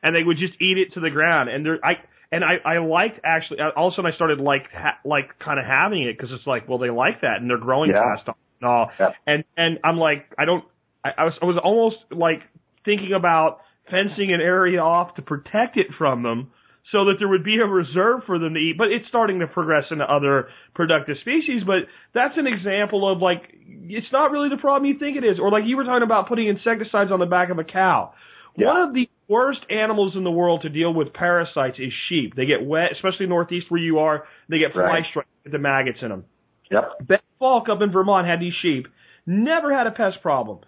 and 0.01 0.15
they 0.15 0.23
would 0.23 0.37
just 0.37 0.53
eat 0.61 0.77
it 0.77 0.93
to 0.95 0.99
the 0.99 1.09
ground. 1.09 1.49
And 1.49 1.65
there, 1.65 1.79
I 1.83 1.93
and 2.31 2.43
I 2.43 2.55
I 2.65 2.77
liked 2.79 3.19
actually. 3.23 3.59
All 3.75 3.87
of 3.87 3.93
a 3.93 3.95
sudden, 3.95 4.11
I 4.11 4.15
started 4.15 4.39
like 4.39 4.63
ha, 4.73 4.97
like 5.05 5.39
kind 5.39 5.59
of 5.59 5.65
having 5.65 6.03
it 6.03 6.17
because 6.17 6.31
it's 6.37 6.45
like, 6.47 6.67
well, 6.67 6.77
they 6.79 6.89
like 6.89 7.21
that 7.21 7.37
and 7.39 7.49
they're 7.49 7.57
growing 7.57 7.91
Yeah. 7.91 8.15
fast 8.15 8.27
and 8.27 8.69
all. 8.69 8.91
Yeah. 8.99 9.11
And 9.27 9.43
and 9.55 9.79
I'm 9.83 9.97
like, 9.97 10.25
I 10.37 10.45
don't. 10.45 10.65
I, 11.05 11.09
I 11.17 11.23
was 11.25 11.33
I 11.41 11.45
was 11.45 11.57
almost 11.63 11.97
like 12.11 12.41
thinking 12.85 13.13
about 13.13 13.59
fencing 13.89 14.33
an 14.33 14.41
area 14.41 14.79
off 14.79 15.15
to 15.15 15.21
protect 15.21 15.77
it 15.77 15.87
from 15.97 16.23
them 16.23 16.51
so 16.91 17.05
that 17.05 17.15
there 17.19 17.27
would 17.27 17.43
be 17.43 17.57
a 17.57 17.65
reserve 17.65 18.21
for 18.25 18.37
them 18.39 18.53
to 18.53 18.59
eat. 18.59 18.75
But 18.77 18.91
it's 18.91 19.07
starting 19.07 19.39
to 19.39 19.47
progress 19.47 19.85
into 19.89 20.03
other 20.03 20.49
productive 20.75 21.17
species. 21.21 21.63
But 21.65 21.87
that's 22.13 22.37
an 22.37 22.47
example 22.47 23.09
of 23.11 23.21
like, 23.21 23.41
it's 23.65 24.11
not 24.11 24.31
really 24.31 24.49
the 24.49 24.57
problem 24.57 24.91
you 24.91 24.99
think 24.99 25.17
it 25.17 25.23
is. 25.23 25.39
Or 25.41 25.49
like 25.51 25.63
you 25.65 25.77
were 25.77 25.85
talking 25.85 26.03
about 26.03 26.27
putting 26.27 26.47
insecticides 26.47 27.11
on 27.11 27.19
the 27.19 27.25
back 27.25 27.49
of 27.49 27.57
a 27.57 27.63
cow. 27.63 28.13
Yeah. 28.55 28.67
One 28.67 28.77
of 28.89 28.93
the 28.93 29.09
worst 29.27 29.61
animals 29.69 30.13
in 30.15 30.23
the 30.23 30.31
world 30.31 30.61
to 30.63 30.69
deal 30.69 30.93
with 30.93 31.13
parasites 31.13 31.79
is 31.79 31.91
sheep. 32.09 32.35
They 32.35 32.45
get 32.45 32.63
wet, 32.63 32.91
especially 32.91 33.25
northeast 33.25 33.67
where 33.69 33.81
you 33.81 33.99
are. 33.99 34.25
They 34.49 34.59
get 34.59 34.73
fly 34.73 34.83
Right. 34.83 35.05
strike 35.09 35.27
with 35.43 35.53
the 35.53 35.59
maggots 35.59 35.99
in 36.01 36.09
them. 36.09 36.25
Yep. 36.69 36.91
Ben 37.07 37.19
Falk 37.39 37.69
up 37.69 37.81
in 37.81 37.91
Vermont 37.91 38.27
had 38.27 38.39
these 38.39 38.53
sheep. 38.61 38.87
Never 39.25 39.75
had 39.75 39.87
a 39.87 39.91
pest 39.91 40.21
problem. 40.21 40.59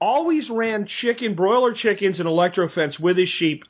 Always 0.00 0.44
ran 0.50 0.86
chicken, 1.02 1.34
broiler 1.34 1.74
chickens 1.74 2.16
and 2.18 2.28
electro 2.28 2.68
fence 2.74 2.98
with 2.98 3.16
his 3.16 3.28
sheep. 3.38 3.64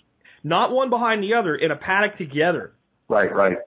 Not 0.45 0.73
one 0.73 0.91
behind 0.91 1.23
the 1.23 1.35
other, 1.35 1.55
in 1.55 1.71
a 1.71 1.77
paddock 1.77 2.19
together. 2.19 2.73
Right, 3.09 3.33
right. 3.35 3.59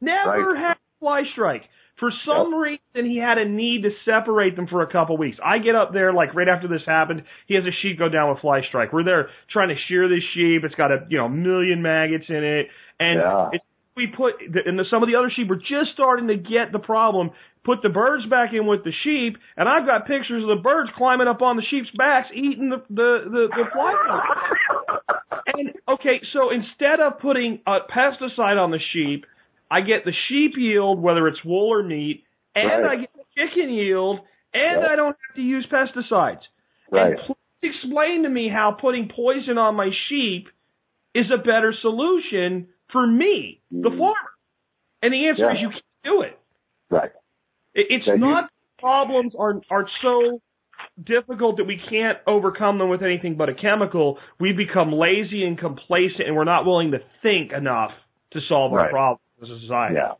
Never 0.00 0.52
Right. 0.52 0.56
had 0.58 0.72
a 0.72 0.98
fly 1.00 1.22
strike. 1.32 1.62
For 2.00 2.10
some 2.26 2.52
reason, 2.54 2.80
he 3.08 3.18
had 3.18 3.38
a 3.38 3.44
need 3.48 3.84
to 3.84 3.90
separate 4.04 4.56
them 4.56 4.66
for 4.66 4.82
a 4.82 4.86
couple 4.90 5.16
weeks. 5.16 5.38
I 5.44 5.58
get 5.58 5.76
up 5.76 5.92
there 5.92 6.12
like 6.12 6.34
right 6.34 6.48
after 6.48 6.66
this 6.66 6.82
happened. 6.84 7.22
He 7.46 7.54
has 7.54 7.64
a 7.64 7.70
sheep 7.82 7.98
go 7.98 8.08
down 8.08 8.30
with 8.30 8.40
fly 8.40 8.62
strike. 8.68 8.92
We're 8.92 9.04
there 9.04 9.28
trying 9.52 9.68
to 9.68 9.76
shear 9.86 10.08
this 10.08 10.22
sheep. 10.34 10.62
It's 10.64 10.74
got 10.74 10.90
a 10.90 11.06
you 11.08 11.18
know 11.18 11.28
million 11.28 11.82
maggots 11.82 12.24
in 12.28 12.42
it, 12.42 12.66
and 12.98 13.20
Yeah. 13.20 13.48
it's, 13.52 13.64
we 13.96 14.08
put 14.08 14.34
and 14.66 14.76
the, 14.76 14.84
some 14.90 15.04
of 15.04 15.08
the 15.08 15.14
other 15.14 15.30
sheep 15.34 15.48
were 15.48 15.54
just 15.56 15.92
starting 15.94 16.26
to 16.28 16.36
get 16.36 16.72
the 16.72 16.80
problem. 16.80 17.30
Put 17.64 17.80
the 17.82 17.88
birds 17.90 18.26
back 18.26 18.52
in 18.52 18.66
with 18.66 18.82
the 18.84 18.92
sheep, 19.04 19.38
and 19.56 19.68
I've 19.68 19.86
got 19.86 20.06
pictures 20.08 20.42
of 20.42 20.48
the 20.48 20.62
birds 20.62 20.90
climbing 20.98 21.28
up 21.28 21.40
on 21.42 21.56
the 21.56 21.62
sheep's 21.70 21.88
backs, 21.96 22.28
eating 22.34 22.70
the 22.70 22.82
the 22.90 23.18
the, 23.30 23.48
the 23.54 23.64
fly 23.72 23.94
strike. 24.02 25.16
And 25.58 25.72
okay, 25.88 26.20
so 26.32 26.50
instead 26.50 27.00
of 27.00 27.18
putting 27.20 27.60
a 27.66 27.78
pesticide 27.90 28.62
on 28.62 28.70
the 28.70 28.80
sheep, 28.92 29.26
I 29.70 29.80
get 29.80 30.04
the 30.04 30.12
sheep 30.28 30.52
yield, 30.56 31.00
whether 31.00 31.26
it's 31.28 31.42
wool 31.44 31.68
or 31.72 31.82
meat, 31.82 32.24
and 32.54 32.68
Right. 32.82 32.84
I 32.84 32.96
get 32.96 33.10
the 33.14 33.24
chicken 33.36 33.70
yield, 33.70 34.20
and 34.52 34.80
Right. 34.82 34.90
I 34.92 34.96
don't 34.96 35.16
have 35.28 35.36
to 35.36 35.42
use 35.42 35.66
pesticides. 35.66 36.42
Right. 36.90 37.12
And 37.12 37.18
please 37.26 37.36
explain 37.74 38.22
to 38.24 38.28
me 38.28 38.48
how 38.48 38.72
putting 38.72 39.08
poison 39.08 39.58
on 39.58 39.74
my 39.74 39.90
sheep 40.08 40.48
is 41.14 41.30
a 41.30 41.38
better 41.38 41.72
solution 41.72 42.68
for 42.90 43.06
me, 43.06 43.60
the 43.70 43.90
Mm. 43.90 43.98
farmer. 43.98 44.30
And 45.02 45.12
the 45.12 45.28
answer 45.28 45.42
Yeah. 45.44 45.54
is 45.54 45.60
you 45.60 45.70
can't 45.70 45.84
do 46.04 46.22
it. 46.22 46.38
Right. 46.90 47.12
It- 47.74 47.86
It's 47.90 48.06
you- 48.06 48.16
not 48.18 48.50
problems 48.78 49.34
are 49.36 49.60
are 49.70 49.88
so 50.02 50.40
difficult 51.02 51.56
that 51.56 51.64
we 51.64 51.80
can't 51.90 52.18
overcome 52.26 52.78
them 52.78 52.88
with 52.88 53.02
anything 53.02 53.36
but 53.36 53.48
a 53.48 53.54
chemical. 53.54 54.18
We 54.38 54.52
become 54.52 54.92
lazy 54.92 55.44
and 55.44 55.58
complacent, 55.58 56.26
and 56.26 56.36
we're 56.36 56.44
not 56.44 56.64
willing 56.64 56.92
to 56.92 56.98
think 57.22 57.52
enough 57.52 57.92
to 58.32 58.40
solve 58.48 58.72
our 58.72 58.88
problems 58.88 59.20
as 59.42 59.50
a 59.50 59.60
society. 59.60 59.96
Yeah. 59.96 60.12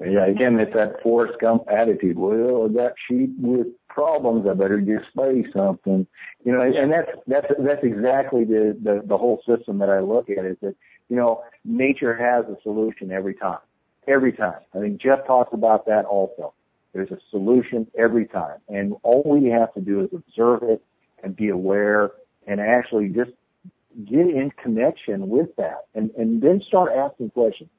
Yeah, 0.00 0.26
again, 0.26 0.58
it's 0.58 0.72
that 0.74 1.02
Forrest 1.02 1.38
Gump 1.40 1.64
attitude. 1.70 2.18
Well, 2.18 2.68
got 2.68 2.92
sheep 3.08 3.30
with 3.38 3.68
problems. 3.88 4.46
I 4.48 4.54
better 4.54 4.80
just 4.80 5.08
spray 5.10 5.44
something. 5.54 6.06
You 6.44 6.52
know, 6.52 6.60
and 6.60 6.92
that's 6.92 7.10
that's 7.26 7.46
that's 7.58 7.84
exactly 7.84 8.44
the, 8.44 8.76
the 8.82 9.02
the 9.04 9.16
whole 9.16 9.42
system 9.46 9.78
that 9.78 9.90
I 9.90 10.00
look 10.00 10.30
at 10.30 10.44
is 10.44 10.56
that 10.62 10.74
you 11.08 11.16
know 11.16 11.44
nature 11.64 12.16
has 12.16 12.46
a 12.46 12.60
solution 12.62 13.12
every 13.12 13.34
time, 13.34 13.58
every 14.08 14.32
time. 14.32 14.60
I 14.74 14.80
think 14.80 15.00
Geoff 15.00 15.26
talks 15.26 15.52
about 15.52 15.86
that 15.86 16.04
also. 16.06 16.54
There's 16.92 17.10
a 17.10 17.18
solution 17.30 17.86
every 17.98 18.26
time, 18.26 18.58
and 18.68 18.94
all 19.02 19.22
we 19.24 19.48
have 19.50 19.72
to 19.74 19.80
do 19.80 20.00
is 20.00 20.10
observe 20.12 20.62
it 20.62 20.82
and 21.22 21.34
be 21.34 21.48
aware 21.48 22.10
and 22.46 22.60
actually 22.60 23.08
just 23.08 23.30
get 24.04 24.20
in 24.20 24.52
connection 24.62 25.28
with 25.28 25.54
that, 25.56 25.86
and 25.94 26.10
and 26.16 26.42
then 26.42 26.62
start 26.66 26.92
asking 26.92 27.30
questions 27.30 27.70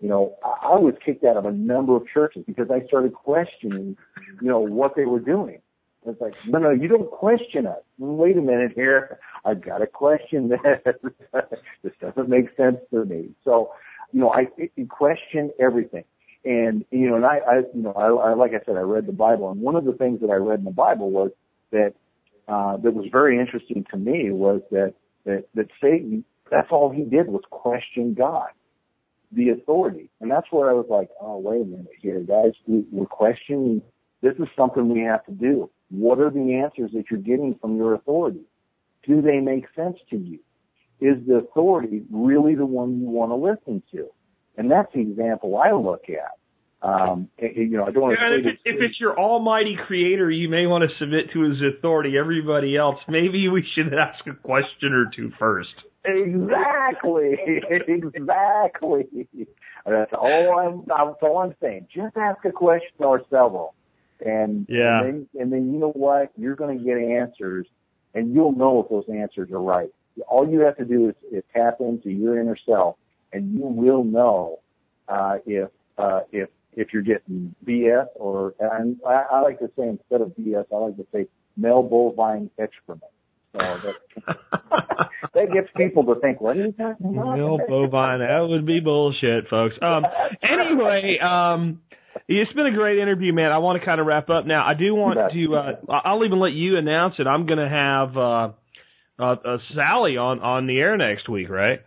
you 0.00 0.08
know, 0.08 0.36
I 0.44 0.48
I 0.68 0.78
was 0.78 0.94
kicked 1.04 1.24
out 1.24 1.36
of 1.36 1.44
a 1.44 1.52
number 1.52 1.96
of 1.96 2.06
churches 2.06 2.44
because 2.46 2.70
I 2.70 2.86
started 2.86 3.14
questioning, 3.14 3.96
you 4.40 4.48
know, 4.48 4.60
what 4.60 4.94
they 4.96 5.04
were 5.04 5.20
doing. 5.20 5.60
It's 6.06 6.20
like, 6.20 6.34
no, 6.46 6.58
no, 6.58 6.70
you 6.70 6.88
don't 6.88 7.10
question 7.10 7.66
us. 7.66 7.80
Wait 7.98 8.36
a 8.36 8.40
minute 8.40 8.72
here. 8.74 9.18
I've 9.44 9.60
got 9.60 9.78
to 9.78 9.86
question 9.86 10.48
this. 10.48 10.94
this 11.82 11.92
doesn't 12.00 12.28
make 12.28 12.54
sense 12.56 12.78
to 12.92 13.04
me. 13.04 13.30
So, 13.44 13.72
you 14.12 14.20
know, 14.20 14.30
I, 14.30 14.46
I 14.58 14.84
question 14.88 15.50
everything. 15.58 16.04
And, 16.44 16.84
you 16.90 17.10
know, 17.10 17.16
and 17.16 17.26
I, 17.26 17.38
I 17.38 17.56
you 17.74 17.82
know, 17.82 17.92
I, 17.92 18.30
I, 18.30 18.34
like 18.34 18.52
I 18.52 18.64
said, 18.64 18.76
I 18.76 18.80
read 18.80 19.06
the 19.06 19.12
Bible 19.12 19.50
and 19.50 19.60
one 19.60 19.76
of 19.76 19.84
the 19.84 19.92
things 19.92 20.20
that 20.20 20.30
I 20.30 20.36
read 20.36 20.60
in 20.60 20.64
the 20.64 20.70
Bible 20.70 21.10
was 21.10 21.30
that, 21.72 21.94
uh, 22.46 22.76
that 22.78 22.94
was 22.94 23.06
very 23.12 23.38
interesting 23.38 23.84
to 23.90 23.98
me 23.98 24.30
was 24.30 24.62
that, 24.70 24.94
that, 25.26 25.44
that 25.54 25.66
Satan, 25.80 26.24
that's 26.50 26.68
all 26.70 26.90
he 26.90 27.04
did 27.04 27.28
was 27.28 27.42
question 27.50 28.14
God 28.14 28.48
the 29.32 29.50
authority. 29.50 30.10
And 30.20 30.30
that's 30.30 30.46
where 30.50 30.70
I 30.70 30.72
was 30.72 30.86
like, 30.88 31.10
oh, 31.20 31.38
wait 31.38 31.62
a 31.62 31.64
minute 31.64 31.88
here, 32.00 32.20
guys. 32.20 32.52
We, 32.66 32.84
we're 32.90 33.06
questioning. 33.06 33.82
This 34.22 34.34
is 34.38 34.48
something 34.56 34.88
we 34.88 35.02
have 35.02 35.24
to 35.26 35.32
do. 35.32 35.70
What 35.90 36.18
are 36.18 36.30
the 36.30 36.54
answers 36.54 36.90
that 36.94 37.04
you're 37.10 37.20
getting 37.20 37.56
from 37.60 37.76
your 37.76 37.94
authority? 37.94 38.40
Do 39.06 39.22
they 39.22 39.38
make 39.38 39.66
sense 39.76 39.96
to 40.10 40.16
you? 40.16 40.40
Is 41.00 41.24
the 41.26 41.36
authority 41.36 42.02
really 42.10 42.54
the 42.54 42.66
one 42.66 43.00
you 43.00 43.06
want 43.08 43.30
to 43.30 43.36
listen 43.36 43.82
to? 43.92 44.08
And 44.58 44.70
that's 44.70 44.92
the 44.92 45.00
example 45.00 45.56
I 45.56 45.72
look 45.72 46.04
at. 46.10 46.36
Um, 46.80 47.28
you 47.38 47.76
know, 47.76 47.86
I 47.86 47.90
don't 47.90 48.02
want 48.02 48.18
to 48.18 48.24
And 48.24 48.34
if, 48.34 48.44
say 48.44 48.60
it, 48.64 48.74
if 48.76 48.82
it's 48.82 49.00
your 49.00 49.18
almighty 49.18 49.76
creator, 49.86 50.30
you 50.30 50.48
may 50.48 50.66
want 50.66 50.88
to 50.88 50.96
submit 50.98 51.32
to 51.32 51.40
his 51.40 51.58
authority. 51.62 52.16
Everybody 52.18 52.76
else, 52.76 52.98
maybe 53.08 53.48
we 53.48 53.66
should 53.74 53.94
ask 53.98 54.26
a 54.26 54.34
question 54.34 54.92
or 54.92 55.06
two 55.14 55.32
first. 55.38 55.70
Exactly. 56.04 57.36
exactly. 57.70 59.06
That's 59.86 60.12
all 60.12 60.58
I'm. 60.58 60.82
That's 60.86 61.18
all 61.22 61.38
I'm 61.38 61.54
saying. 61.60 61.88
Just 61.94 62.16
ask 62.16 62.44
a 62.44 62.52
question 62.52 62.90
or 63.00 63.22
several, 63.30 63.74
and 64.24 64.66
Yeah. 64.68 65.00
and 65.02 65.26
then, 65.34 65.42
and 65.42 65.52
then 65.52 65.72
you 65.72 65.78
know 65.80 65.90
what? 65.90 66.30
You're 66.36 66.54
going 66.56 66.78
to 66.78 66.84
get 66.84 66.98
answers, 66.98 67.66
and 68.14 68.34
you'll 68.34 68.52
know 68.52 68.82
if 68.82 68.88
those 68.88 69.04
answers 69.12 69.50
are 69.50 69.60
right. 69.60 69.90
All 70.28 70.48
you 70.48 70.60
have 70.60 70.76
to 70.76 70.84
do 70.84 71.08
is, 71.08 71.14
is 71.32 71.44
tap 71.54 71.78
into 71.80 72.10
your 72.10 72.40
inner 72.40 72.56
self, 72.66 72.96
and 73.32 73.54
you 73.54 73.60
will 73.60 74.04
know 74.04 74.60
uh, 75.08 75.36
if 75.46 75.70
uh, 75.96 76.20
if 76.32 76.48
if 76.74 76.92
you're 76.92 77.02
getting 77.02 77.54
BS 77.66 78.06
or 78.14 78.54
and 78.60 78.98
I, 79.06 79.24
I 79.32 79.40
like 79.40 79.58
to 79.60 79.70
say 79.76 79.88
instead 79.88 80.20
of 80.20 80.32
BS, 80.38 80.66
I 80.72 80.76
like 80.76 80.96
to 80.96 81.06
say 81.12 81.26
male 81.56 81.82
bovine 81.82 82.50
excrement. 82.58 83.02
So 83.52 83.58
that 83.58 84.36
that 85.34 85.52
gets 85.52 85.68
people 85.76 86.04
to 86.04 86.20
think, 86.20 86.40
what 86.40 86.56
are 86.56 86.66
you 86.66 86.72
talking 86.72 87.16
about? 87.16 87.36
Male 87.36 87.58
bovine, 87.68 88.20
that 88.20 88.46
would 88.48 88.66
be 88.66 88.80
bullshit, 88.80 89.48
folks. 89.48 89.74
Um, 89.80 90.04
anyway, 90.42 91.18
um, 91.18 91.80
it's 92.28 92.52
been 92.52 92.66
a 92.66 92.72
great 92.72 92.98
interview, 92.98 93.32
man. 93.32 93.52
I 93.52 93.58
want 93.58 93.80
to 93.80 93.84
kind 93.84 94.00
of 94.00 94.06
wrap 94.06 94.28
up 94.30 94.46
now. 94.46 94.66
I 94.66 94.74
do 94.74 94.94
want 94.94 95.18
to. 95.32 95.54
Uh, 95.54 96.00
I'll 96.04 96.24
even 96.24 96.38
let 96.38 96.52
you 96.52 96.76
announce 96.76 97.14
it. 97.18 97.26
I'm 97.26 97.46
going 97.46 97.58
to 97.58 97.68
have 97.68 98.16
uh, 98.16 98.52
uh, 99.18 99.36
uh, 99.44 99.58
Sally 99.74 100.16
on 100.16 100.40
on 100.40 100.66
the 100.66 100.78
air 100.78 100.96
next 100.96 101.28
week, 101.28 101.48
right? 101.48 101.80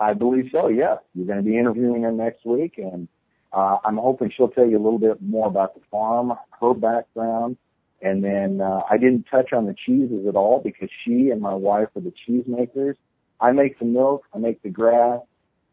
I 0.00 0.14
believe 0.14 0.46
so. 0.52 0.68
Yeah, 0.68 0.96
you're 1.14 1.26
going 1.26 1.38
to 1.38 1.44
be 1.44 1.58
interviewing 1.58 2.02
her 2.02 2.12
next 2.12 2.44
week, 2.44 2.74
and 2.78 3.08
uh, 3.52 3.78
I'm 3.84 3.96
hoping 3.96 4.30
she'll 4.36 4.48
tell 4.48 4.66
you 4.66 4.76
a 4.76 4.82
little 4.82 4.98
bit 4.98 5.22
more 5.22 5.46
about 5.46 5.74
the 5.74 5.80
farm, 5.90 6.32
her 6.60 6.74
background, 6.74 7.56
and 8.02 8.22
then 8.22 8.60
uh, 8.60 8.80
I 8.90 8.98
didn't 8.98 9.24
touch 9.30 9.52
on 9.52 9.66
the 9.66 9.74
cheeses 9.86 10.26
at 10.28 10.36
all 10.36 10.60
because 10.62 10.88
she 11.04 11.30
and 11.30 11.40
my 11.40 11.54
wife 11.54 11.88
are 11.96 12.02
the 12.02 12.12
cheese 12.26 12.44
makers. 12.46 12.96
I 13.40 13.52
make 13.52 13.78
the 13.78 13.84
milk, 13.84 14.24
I 14.34 14.38
make 14.38 14.62
the 14.62 14.70
grass, 14.70 15.20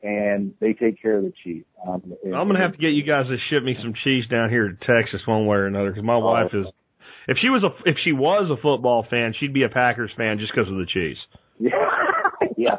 and 0.01 0.53
they 0.59 0.73
take 0.73 1.01
care 1.01 1.17
of 1.17 1.23
the 1.23 1.33
cheese. 1.43 1.63
Um, 1.87 2.01
I'm 2.25 2.47
going 2.47 2.55
to 2.55 2.61
have 2.61 2.73
to 2.73 2.77
get 2.77 2.89
you 2.89 3.03
guys 3.03 3.25
to 3.27 3.37
ship 3.49 3.63
me 3.63 3.75
some 3.81 3.93
cheese 4.03 4.25
down 4.29 4.49
here 4.49 4.67
to 4.67 4.75
Texas 4.75 5.21
one 5.25 5.45
way 5.45 5.57
or 5.57 5.67
another 5.67 5.91
because 5.91 6.03
my 6.03 6.17
wife 6.17 6.51
is. 6.53 6.65
If 7.25 7.37
she 7.41 7.47
was 7.47 7.63
a 7.63 7.89
if 7.89 7.95
she 8.03 8.11
was 8.11 8.51
a 8.51 8.61
football 8.61 9.05
fan, 9.09 9.33
she'd 9.39 9.53
be 9.53 9.63
a 9.63 9.69
Packers 9.69 10.11
fan 10.17 10.39
just 10.39 10.51
because 10.53 10.69
of 10.69 10.77
the 10.77 10.85
cheese. 10.85 11.17
Yeah, 11.59 11.69
yeah. 12.57 12.77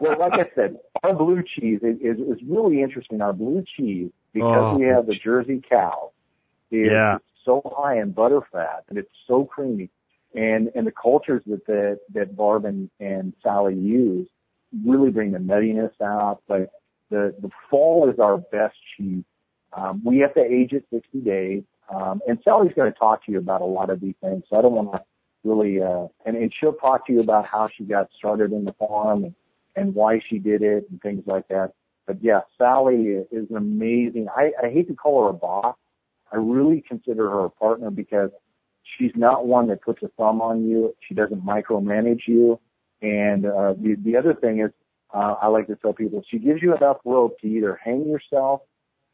Well, 0.00 0.18
like 0.18 0.34
I 0.34 0.50
said, 0.54 0.76
our 1.02 1.14
blue 1.14 1.42
cheese 1.42 1.80
is, 1.82 1.96
is, 2.00 2.18
is 2.18 2.38
really 2.46 2.82
interesting. 2.82 3.20
Our 3.20 3.32
blue 3.32 3.64
cheese, 3.76 4.10
because 4.32 4.74
Oh. 4.74 4.78
we 4.78 4.86
have 4.86 5.06
the 5.06 5.14
Jersey 5.14 5.62
cow, 5.68 6.10
is 6.70 6.88
Yeah. 6.90 7.18
so 7.44 7.62
high 7.76 7.98
in 8.00 8.12
butter 8.12 8.40
fat 8.52 8.84
and 8.88 8.98
it's 8.98 9.10
so 9.26 9.44
creamy. 9.44 9.90
And 10.34 10.70
and 10.74 10.84
the 10.86 10.92
cultures 10.92 11.42
that 11.46 11.64
that, 11.66 12.00
that 12.14 12.36
Barb 12.36 12.64
and, 12.64 12.90
and 12.98 13.32
Sally 13.42 13.74
use 13.74 14.28
really 14.84 15.10
bring 15.10 15.30
the 15.32 15.38
nuttiness 15.38 15.92
out. 16.02 16.40
But 16.48 16.70
the 17.10 17.34
the 17.40 17.50
fall 17.70 18.10
is 18.10 18.18
our 18.18 18.38
best 18.38 18.74
cheese. 18.96 19.22
Um, 19.72 20.02
we 20.04 20.18
have 20.18 20.34
to 20.34 20.40
age 20.40 20.72
it 20.72 20.84
60 20.92 21.20
days. 21.20 21.62
Um, 21.94 22.20
and 22.26 22.38
Sally's 22.42 22.72
going 22.74 22.92
to 22.92 22.98
talk 22.98 23.24
to 23.26 23.32
you 23.32 23.38
about 23.38 23.60
a 23.60 23.64
lot 23.66 23.90
of 23.90 24.00
these 24.00 24.14
things. 24.20 24.42
So 24.48 24.56
I 24.56 24.62
don't 24.62 24.72
want 24.72 24.92
to 24.92 25.02
really, 25.44 25.80
uh, 25.80 26.08
and, 26.24 26.36
and 26.36 26.52
she'll 26.58 26.72
talk 26.72 27.06
to 27.06 27.12
you 27.12 27.20
about 27.20 27.46
how 27.46 27.68
she 27.76 27.84
got 27.84 28.08
started 28.16 28.52
in 28.52 28.64
the 28.64 28.72
farm 28.72 29.24
and, 29.24 29.34
and 29.76 29.94
why 29.94 30.20
she 30.28 30.38
did 30.38 30.62
it 30.62 30.86
and 30.90 31.00
things 31.02 31.22
like 31.26 31.46
that. 31.48 31.72
But 32.06 32.22
yeah, 32.22 32.40
Sally 32.58 33.24
is 33.30 33.50
amazing. 33.54 34.26
I, 34.34 34.52
I 34.62 34.70
hate 34.70 34.88
to 34.88 34.94
call 34.94 35.24
her 35.24 35.30
a 35.30 35.32
boss. 35.32 35.76
I 36.32 36.36
really 36.36 36.84
consider 36.86 37.30
her 37.30 37.44
a 37.44 37.50
partner 37.50 37.90
because 37.90 38.30
she's 38.98 39.12
not 39.14 39.46
one 39.46 39.68
that 39.68 39.82
puts 39.82 40.02
a 40.02 40.08
thumb 40.16 40.42
on 40.42 40.66
you. 40.68 40.94
She 41.06 41.14
doesn't 41.14 41.44
micromanage 41.44 42.22
you. 42.26 42.58
And, 43.02 43.46
uh, 43.46 43.74
the, 43.74 43.96
the 44.02 44.16
other 44.16 44.34
thing 44.34 44.60
is, 44.60 44.70
uh, 45.12 45.34
I 45.40 45.46
like 45.46 45.68
to 45.68 45.76
tell 45.76 45.92
people 45.92 46.22
she 46.28 46.38
gives 46.38 46.60
you 46.60 46.74
enough 46.74 46.98
rope 47.04 47.38
to 47.40 47.46
either 47.46 47.78
hang 47.82 48.08
yourself 48.08 48.62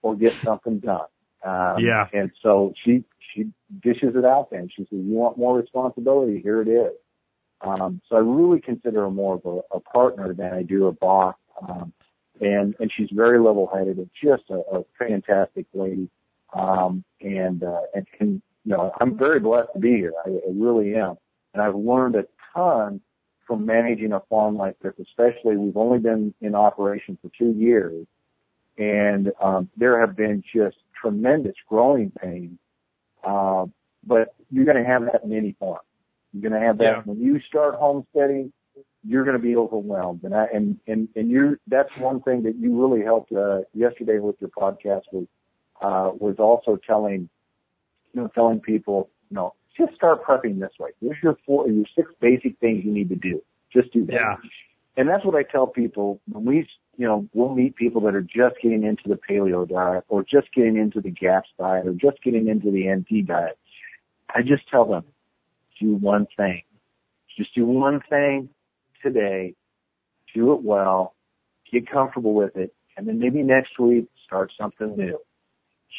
or 0.02 0.16
get 0.16 0.32
something 0.44 0.78
done. 0.78 1.06
Um, 1.44 1.78
Yeah. 1.78 2.06
And 2.12 2.30
so 2.42 2.74
she, 2.84 3.04
she 3.34 3.50
dishes 3.82 4.14
it 4.16 4.24
out 4.24 4.50
then. 4.50 4.68
She 4.74 4.82
says, 4.82 4.88
you 4.92 5.14
want 5.14 5.38
more 5.38 5.58
responsibility? 5.58 6.40
Here 6.40 6.62
it 6.62 6.68
is. 6.68 6.92
Um, 7.62 8.00
so 8.08 8.16
I 8.16 8.20
really 8.20 8.60
consider 8.60 9.02
her 9.02 9.10
more 9.10 9.34
of 9.34 9.44
a, 9.44 9.76
a 9.76 9.80
partner 9.80 10.32
than 10.34 10.52
I 10.52 10.62
do 10.62 10.86
a 10.86 10.92
boss. 10.92 11.36
Um, 11.60 11.92
and, 12.40 12.74
and 12.80 12.90
she's 12.96 13.10
very 13.12 13.38
level 13.38 13.70
headed 13.72 13.98
and 13.98 14.10
just 14.22 14.44
a, 14.50 14.62
a 14.72 14.84
fantastic 14.98 15.66
lady. 15.74 16.08
Um, 16.54 17.04
and, 17.20 17.62
uh, 17.62 17.82
and 17.94 18.06
can, 18.16 18.42
you 18.64 18.72
know, 18.72 18.92
I'm 19.00 19.16
very 19.16 19.40
blessed 19.40 19.68
to 19.74 19.78
be 19.78 19.96
here. 19.96 20.12
I, 20.24 20.30
I 20.30 20.52
really 20.52 20.94
am. 20.94 21.16
And 21.52 21.62
I've 21.62 21.74
learned 21.74 22.16
a 22.16 22.26
ton 22.54 23.00
from 23.46 23.66
managing 23.66 24.12
a 24.12 24.20
farm 24.30 24.56
like 24.56 24.78
this, 24.78 24.94
especially 25.02 25.56
we've 25.56 25.76
only 25.76 25.98
been 25.98 26.32
in 26.40 26.54
operation 26.54 27.18
for 27.20 27.32
two 27.36 27.50
years, 27.50 28.06
and 28.78 29.32
um, 29.42 29.68
there 29.76 29.98
have 29.98 30.14
been 30.14 30.44
just 30.54 30.76
tremendous 31.00 31.54
growing 31.68 32.10
pains. 32.10 32.58
Uh, 33.24 33.66
but 34.06 34.34
you're 34.50 34.64
going 34.64 34.82
to 34.82 34.88
have 34.88 35.02
that 35.04 35.22
in 35.24 35.32
any 35.32 35.52
farm. 35.58 35.78
You're 36.32 36.48
going 36.48 36.60
to 36.60 36.66
have 36.66 36.78
that 36.78 36.84
Yeah. 36.84 37.02
when 37.04 37.20
you 37.20 37.40
start 37.40 37.74
homesteading. 37.74 38.52
You're 39.02 39.24
going 39.24 39.36
to 39.36 39.42
be 39.42 39.56
overwhelmed, 39.56 40.24
and 40.24 40.34
I 40.34 40.44
and 40.52 40.78
and 40.86 41.08
and 41.16 41.30
you. 41.30 41.58
That's 41.66 41.88
one 41.98 42.20
thing 42.20 42.42
that 42.42 42.56
you 42.56 42.78
really 42.78 43.02
helped 43.02 43.32
uh, 43.32 43.60
yesterday 43.72 44.18
with 44.18 44.36
your 44.40 44.50
podcast 44.50 45.04
was 45.10 45.26
uh, 45.80 46.10
was 46.18 46.36
also 46.38 46.76
telling 46.86 47.30
you 48.12 48.20
know 48.20 48.28
telling 48.34 48.60
people 48.60 49.08
you 49.30 49.36
know 49.36 49.54
just 49.76 49.94
start 49.94 50.22
prepping 50.22 50.60
this 50.60 50.72
way. 50.78 50.90
Here's 51.00 51.16
your 51.22 51.38
four 51.46 51.66
your 51.68 51.86
six 51.96 52.12
basic 52.20 52.58
things 52.58 52.84
you 52.84 52.92
need 52.92 53.08
to 53.08 53.16
do. 53.16 53.42
Just 53.72 53.90
do 53.92 54.04
that. 54.06 54.12
Yeah. 54.12 54.36
And 54.98 55.08
that's 55.08 55.24
what 55.24 55.34
I 55.34 55.44
tell 55.44 55.66
people 55.66 56.20
when 56.30 56.44
we, 56.44 56.68
you 57.00 57.06
know, 57.06 57.26
we'll 57.32 57.54
meet 57.54 57.76
people 57.76 58.02
that 58.02 58.14
are 58.14 58.20
just 58.20 58.56
getting 58.62 58.84
into 58.84 59.04
the 59.06 59.18
paleo 59.18 59.66
diet 59.66 60.04
or 60.08 60.22
just 60.22 60.52
getting 60.54 60.76
into 60.76 61.00
the 61.00 61.08
GAPS 61.08 61.48
diet 61.58 61.86
or 61.86 61.94
just 61.94 62.22
getting 62.22 62.46
into 62.46 62.70
the 62.70 62.92
NT 62.92 63.26
diet. 63.26 63.58
I 64.34 64.42
just 64.42 64.68
tell 64.70 64.84
them, 64.84 65.04
do 65.80 65.94
one 65.94 66.26
thing. 66.36 66.62
Just 67.38 67.54
do 67.54 67.64
one 67.64 68.02
thing 68.10 68.50
today. 69.02 69.54
Do 70.34 70.52
it 70.52 70.62
well. 70.62 71.14
Get 71.72 71.90
comfortable 71.90 72.34
with 72.34 72.54
it. 72.54 72.74
And 72.98 73.08
then 73.08 73.18
maybe 73.18 73.42
next 73.42 73.78
week, 73.78 74.10
start 74.26 74.52
something 74.60 74.94
new. 74.94 75.18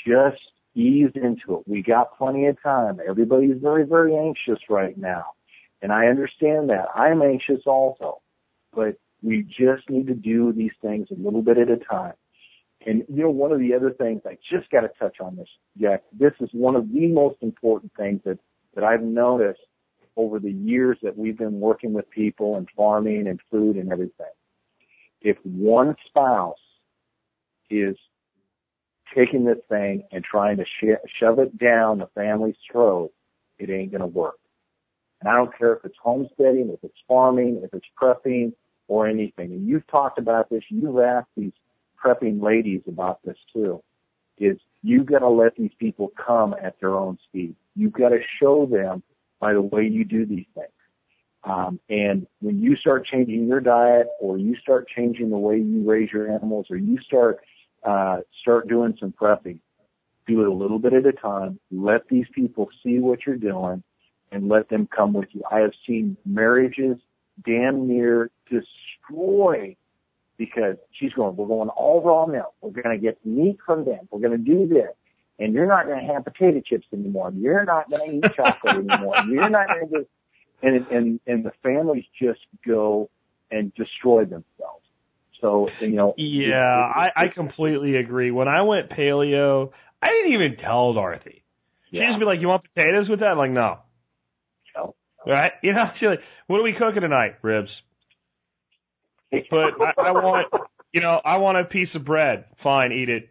Just 0.06 0.40
ease 0.76 1.10
into 1.16 1.56
it. 1.56 1.68
We 1.68 1.82
got 1.82 2.16
plenty 2.16 2.46
of 2.46 2.62
time. 2.62 3.00
Everybody's 3.10 3.58
very, 3.60 3.86
very 3.86 4.16
anxious 4.16 4.60
right 4.70 4.96
now. 4.96 5.32
And 5.82 5.92
I 5.92 6.06
understand 6.06 6.70
that. 6.70 6.90
I'm 6.94 7.24
anxious 7.24 7.62
also. 7.66 8.22
But 8.72 9.00
we 9.22 9.44
just 9.44 9.90
need 9.90 10.08
to 10.08 10.16
do 10.16 10.52
these 10.54 10.72
things 10.82 11.08
a 11.12 11.22
little 11.22 11.42
bit 11.42 11.58
at 11.58 11.70
a 11.70 11.78
time. 11.78 12.14
And 12.86 13.04
you 13.08 13.24
know, 13.24 13.30
one 13.30 13.52
of 13.52 13.60
the 13.60 13.74
other 13.74 13.92
things 13.92 14.22
I 14.26 14.38
just 14.52 14.70
got 14.72 14.82
to 14.82 14.90
touch 15.00 15.18
on 15.20 15.36
this, 15.36 15.48
Jack. 15.80 16.04
This 16.12 16.34
is 16.40 16.50
one 16.52 16.76
of 16.76 16.92
the 16.92 17.08
most 17.08 17.38
important 17.42 17.92
things 17.96 18.22
that 18.26 18.40
that 18.76 18.84
I've 18.84 19.04
noticed 19.04 19.60
over 20.16 20.40
the 20.40 20.52
years 20.52 20.98
that 21.04 21.18
we've 21.18 21.38
been 21.38 21.60
working 21.60 21.94
with 21.94 22.10
people 22.10 22.58
and 22.58 22.68
farming 22.76 23.28
and 23.28 23.40
food 23.52 23.76
and 23.76 23.92
everything. 23.92 24.26
If 25.22 25.38
one 25.44 25.96
spouse 26.08 26.56
is 27.70 27.96
taking 29.16 29.46
this 29.46 29.60
thing 29.70 30.04
and 30.12 30.24
trying 30.24 30.58
to 30.58 30.66
sh- 30.66 31.08
shove 31.20 31.40
it 31.40 31.58
down 31.58 32.00
the 32.00 32.10
family's 32.16 32.56
throat, 32.72 33.12
it 33.60 33.70
ain't 33.70 33.92
going 33.92 34.02
to 34.02 34.08
work. 34.08 34.40
And 35.22 35.30
I 35.30 35.36
don't 35.36 35.56
care 35.56 35.74
if 35.74 35.86
it's 35.86 35.98
homesteading, 36.02 36.70
if 36.72 36.80
it's 36.84 36.98
farming, 37.08 37.62
if 37.64 37.74
it's 37.74 37.86
prepping, 38.02 38.54
or 38.88 39.08
anything. 39.08 39.52
And 39.52 39.68
you've 39.68 39.88
talked 39.88 40.18
about 40.18 40.50
this. 40.50 40.64
You've 40.70 41.00
asked 41.00 41.30
these 41.38 41.54
prepping 42.04 42.42
ladies 42.42 42.82
about 42.88 43.20
this 43.24 43.38
too. 43.54 43.82
Is 44.38 44.58
you've 44.82 45.06
got 45.06 45.20
to 45.20 45.30
let 45.30 45.56
these 45.56 45.72
people 45.80 46.12
come 46.26 46.56
at 46.62 46.80
their 46.80 46.96
own 46.96 47.18
speed. 47.28 47.56
You've 47.76 47.94
got 47.94 48.10
to 48.10 48.20
show 48.40 48.66
them 48.66 49.04
by 49.40 49.54
the 49.54 49.62
way 49.62 49.84
you 49.84 50.04
do 50.04 50.26
these 50.26 50.46
things. 50.56 50.70
Um, 51.44 51.80
and 51.90 52.28
when 52.40 52.62
you 52.62 52.76
start 52.76 53.06
changing 53.06 53.48
your 53.48 53.60
diet, 53.60 54.08
or 54.20 54.38
you 54.38 54.56
start 54.62 54.88
changing 54.96 55.32
the 55.32 55.38
way 55.38 55.58
you 55.58 55.84
raise 55.90 56.12
your 56.12 56.32
animals, 56.32 56.68
or 56.70 56.78
you 56.78 57.00
start 57.06 57.40
uh, 57.84 58.18
start 58.42 58.68
doing 58.68 58.96
some 59.00 59.12
prepping, 59.12 59.60
do 60.28 60.42
it 60.42 60.48
a 60.48 60.54
little 60.54 60.78
bit 60.78 60.94
at 60.94 61.06
a 61.06 61.12
time. 61.12 61.60
Let 61.72 62.08
these 62.10 62.28
people 62.34 62.70
see 62.84 63.00
what 63.00 63.26
you're 63.26 63.38
doing, 63.38 63.84
and 64.32 64.50
let 64.50 64.70
them 64.70 64.88
come 64.96 65.14
with 65.14 65.30
you. 65.32 65.42
I 65.52 65.60
have 65.60 65.74
seen 65.88 66.16
marriages 66.26 66.98
damn 67.46 67.88
near 67.88 68.30
destroyed 68.50 69.76
because 70.38 70.76
she's 70.92 71.14
going, 71.14 71.36
we're 71.36 71.48
going 71.48 71.70
all 71.70 72.02
raw 72.02 72.26
milk. 72.26 72.54
We're 72.62 72.82
going 72.82 72.98
to 72.98 73.02
get 73.02 73.24
meat 73.26 73.58
from 73.66 73.86
them. 73.86 74.08
We're 74.10 74.20
going 74.20 74.32
to 74.32 74.38
do 74.38 74.68
this. 74.68 74.90
And 75.40 75.54
you're 75.54 75.68
not 75.68 75.86
going 75.88 76.06
to 76.06 76.14
have 76.14 76.24
potato 76.26 76.62
chips 76.64 76.86
anymore. 76.94 77.32
You're 77.36 77.66
not 77.66 77.90
going 77.90 78.22
to 78.22 78.28
eat 78.28 78.34
chocolate 78.36 78.76
anymore. 78.76 79.16
You're 79.30 79.50
not 79.50 79.68
going 79.68 79.90
to 79.90 80.08
and, 80.64 80.88
and, 80.88 81.20
and 81.26 81.44
the 81.44 81.52
families 81.64 82.06
just 82.22 82.40
go 82.66 83.10
and 83.50 83.74
destroy 83.74 84.24
themselves. 84.26 84.86
So, 85.42 85.70
you 85.80 85.90
know. 85.90 86.14
Yeah, 86.18 86.58
I, 86.60 87.10
I 87.16 87.28
completely 87.34 87.96
agree. 87.96 88.30
When 88.30 88.48
I 88.48 88.62
went 88.62 88.92
paleo, 88.92 89.72
I 90.02 90.10
didn't 90.10 90.34
even 90.34 90.58
tell 90.58 90.94
Dorothy. 90.94 91.44
She'd 91.90 91.98
Yeah. 91.98 92.08
just 92.10 92.20
be 92.20 92.26
like, 92.26 92.40
"You 92.40 92.48
want 92.48 92.64
potatoes 92.64 93.10
with 93.10 93.20
that?" 93.22 93.30
I'm 93.30 93.38
like, 93.40 93.52
no. 93.52 93.80
Right? 95.26 95.52
You 95.62 95.74
know, 95.74 95.86
she's 96.00 96.08
like, 96.08 96.20
"What 96.48 96.60
are 96.60 96.64
we 96.64 96.74
cooking 96.74 97.02
tonight?" 97.02 97.36
Ribs. 97.42 97.70
But 99.32 99.80
I, 99.80 100.10
I 100.10 100.12
want, 100.12 100.48
you 100.92 101.00
know, 101.00 101.22
I 101.24 101.38
want 101.38 101.58
a 101.58 101.64
piece 101.64 101.88
of 101.96 102.04
bread. 102.04 102.46
Fine, 102.64 102.92
eat 102.92 103.08
it. 103.10 103.30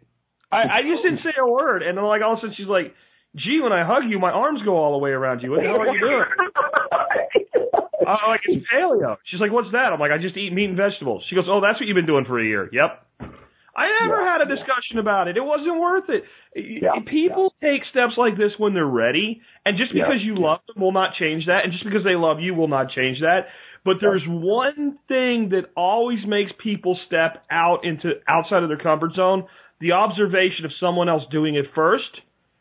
I, 0.51 0.63
I 0.63 0.81
just 0.81 1.03
didn't 1.03 1.19
say 1.23 1.31
a 1.39 1.47
word, 1.47 1.83
and 1.83 1.97
then 1.97 2.03
like 2.03 2.21
all 2.21 2.33
of 2.33 2.39
a 2.39 2.41
sudden 2.41 2.55
she's 2.57 2.67
like, 2.67 2.93
"Gee, 3.35 3.59
when 3.61 3.71
I 3.71 3.85
hug 3.85 4.09
you, 4.09 4.19
my 4.19 4.31
arms 4.31 4.61
go 4.65 4.75
all 4.75 4.93
the 4.93 4.97
way 4.97 5.11
around 5.11 5.41
you. 5.41 5.51
What 5.51 5.61
the 5.61 5.67
hell 5.67 5.79
are 5.79 5.93
you 5.93 5.99
doing?" 5.99 6.25
I'm 8.07 8.29
like, 8.29 8.41
"It's 8.45 8.65
paleo." 8.73 9.17
She's 9.25 9.39
like, 9.39 9.51
"What's 9.51 9.71
that?" 9.71 9.93
I'm 9.93 9.99
like, 9.99 10.11
"I 10.11 10.17
just 10.17 10.35
eat 10.35 10.51
meat 10.51 10.65
and 10.65 10.77
vegetables." 10.77 11.23
She 11.29 11.35
goes, 11.35 11.45
"Oh, 11.47 11.61
that's 11.61 11.79
what 11.79 11.87
you've 11.87 11.95
been 11.95 12.07
doing 12.07 12.25
for 12.25 12.39
a 12.39 12.43
year." 12.43 12.69
Yep. 12.73 13.31
I 13.75 13.87
never 13.87 14.19
Yeah, 14.19 14.27
had 14.27 14.41
a 14.41 14.45
discussion 14.45 14.97
about 14.99 15.27
it. 15.27 15.37
It 15.37 15.43
wasn't 15.43 15.79
worth 15.79 16.09
it. 16.09 16.23
Yeah, 16.55 16.99
People 17.07 17.53
take 17.61 17.81
steps 17.89 18.13
like 18.17 18.37
this 18.37 18.51
when 18.57 18.73
they're 18.73 18.85
ready, 18.85 19.41
and 19.65 19.77
just 19.77 19.93
Yeah, 19.93 20.05
because 20.05 20.21
you 20.21 20.35
love 20.35 20.59
them 20.67 20.81
will 20.81 20.91
not 20.91 21.15
change 21.15 21.45
that, 21.45 21.63
and 21.63 21.71
just 21.71 21.83
because 21.85 22.03
they 22.03 22.15
love 22.15 22.39
you 22.39 22.53
will 22.53 22.67
not 22.67 22.91
change 22.91 23.19
that. 23.21 23.47
But 23.85 23.95
there's 24.01 24.23
one 24.27 24.99
thing 25.07 25.49
that 25.49 25.71
always 25.75 26.19
makes 26.27 26.51
people 26.61 26.99
step 27.07 27.43
out 27.49 27.85
into 27.85 28.11
outside 28.27 28.63
of 28.63 28.69
their 28.69 28.77
comfort 28.77 29.13
zone: 29.15 29.47
the 29.79 29.93
observation 29.93 30.65
of 30.65 30.71
someone 30.79 31.09
else 31.09 31.23
doing 31.31 31.55
it 31.55 31.65
first 31.73 32.11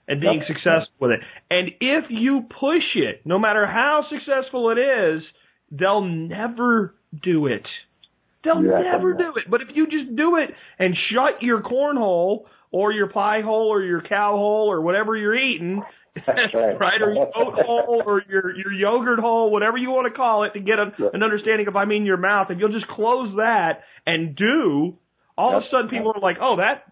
and 0.08 0.20
being 0.20 0.40
Yep. 0.40 0.46
successful 0.46 0.94
with 1.00 1.10
it. 1.12 1.20
And 1.50 1.72
if 1.80 2.04
you 2.10 2.42
push 2.58 2.96
it, 2.96 3.22
no 3.24 3.38
matter 3.38 3.66
how 3.66 4.04
successful 4.08 4.70
it 4.70 4.78
is, 4.78 5.22
they'll 5.70 6.02
never 6.04 6.94
do 7.22 7.46
it. 7.46 7.66
They'll 8.44 8.62
Yeah, 8.64 8.80
never 8.82 9.12
do 9.14 9.32
it. 9.36 9.50
But 9.50 9.60
if 9.62 9.68
you 9.74 9.86
just 9.86 10.16
do 10.16 10.36
it 10.36 10.50
and 10.78 10.94
shut 11.12 11.42
your 11.42 11.60
corn 11.60 11.96
hole 11.96 12.46
or 12.70 12.92
your 12.92 13.08
pie 13.08 13.42
hole 13.42 13.68
or 13.68 13.82
your 13.82 14.00
cow 14.00 14.36
hole 14.36 14.70
or 14.70 14.80
whatever 14.80 15.16
you're 15.16 15.36
eating, 15.36 15.82
That's 16.26 16.54
right. 16.54 17.00
or 17.02 17.12
your 17.12 17.30
oat 17.36 17.54
hole 17.64 18.02
or 18.04 18.22
your 18.28 18.54
your 18.56 18.72
yogurt 18.72 19.18
hole, 19.20 19.50
whatever 19.50 19.76
you 19.76 19.90
want 19.90 20.12
to 20.12 20.16
call 20.16 20.44
it, 20.44 20.52
to 20.54 20.60
get 20.60 20.78
a, 20.78 20.92
an 21.12 21.22
understanding 21.22 21.68
of 21.68 21.76
I 21.76 21.84
mean 21.84 22.04
your 22.04 22.16
mouth, 22.16 22.48
if 22.50 22.58
you'll 22.58 22.72
just 22.72 22.88
close 22.88 23.34
that 23.36 23.82
and 24.06 24.34
do, 24.34 24.96
all 25.36 25.56
of 25.56 25.62
a 25.62 25.66
sudden 25.70 25.88
people 25.88 26.12
are 26.14 26.20
like, 26.20 26.36
oh 26.40 26.56
that. 26.56 26.84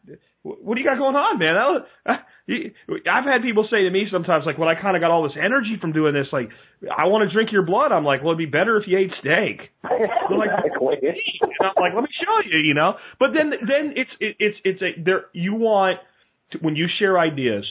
What 0.60 0.74
do 0.74 0.80
you 0.80 0.86
got 0.86 0.98
going 0.98 1.16
on, 1.16 1.38
man? 1.38 1.54
Was, 1.54 1.82
uh, 2.06 2.12
I've 2.48 3.24
had 3.24 3.42
people 3.42 3.68
say 3.70 3.82
to 3.82 3.90
me 3.90 4.06
sometimes, 4.10 4.44
like, 4.46 4.56
when 4.56 4.68
I 4.68 4.80
kind 4.80 4.96
of 4.96 5.02
got 5.02 5.10
all 5.10 5.22
this 5.22 5.36
energy 5.36 5.76
from 5.80 5.92
doing 5.92 6.14
this, 6.14 6.26
like, 6.32 6.48
I 6.88 7.06
want 7.06 7.28
to 7.28 7.34
drink 7.34 7.52
your 7.52 7.62
blood. 7.62 7.92
I'm 7.92 8.04
like, 8.04 8.22
well, 8.22 8.32
it'd 8.32 8.38
be 8.38 8.46
better 8.46 8.80
if 8.80 8.88
you 8.88 8.98
ate 8.98 9.12
steak. 9.20 9.70
They're 9.82 10.38
like, 10.38 10.50
Exactly. 10.64 11.40
I'm 11.60 11.72
like, 11.76 11.94
let 11.94 12.02
me 12.02 12.10
show 12.16 12.48
you, 12.50 12.58
you 12.58 12.74
know. 12.74 12.94
But 13.18 13.30
then, 13.34 13.50
then 13.50 13.92
it's 13.96 14.10
it, 14.20 14.36
it's 14.38 14.58
it's 14.64 14.82
a 14.82 15.02
there. 15.02 15.24
You 15.32 15.54
want 15.54 15.98
to, 16.52 16.58
when 16.58 16.76
you 16.76 16.86
share 16.98 17.18
ideas, 17.18 17.64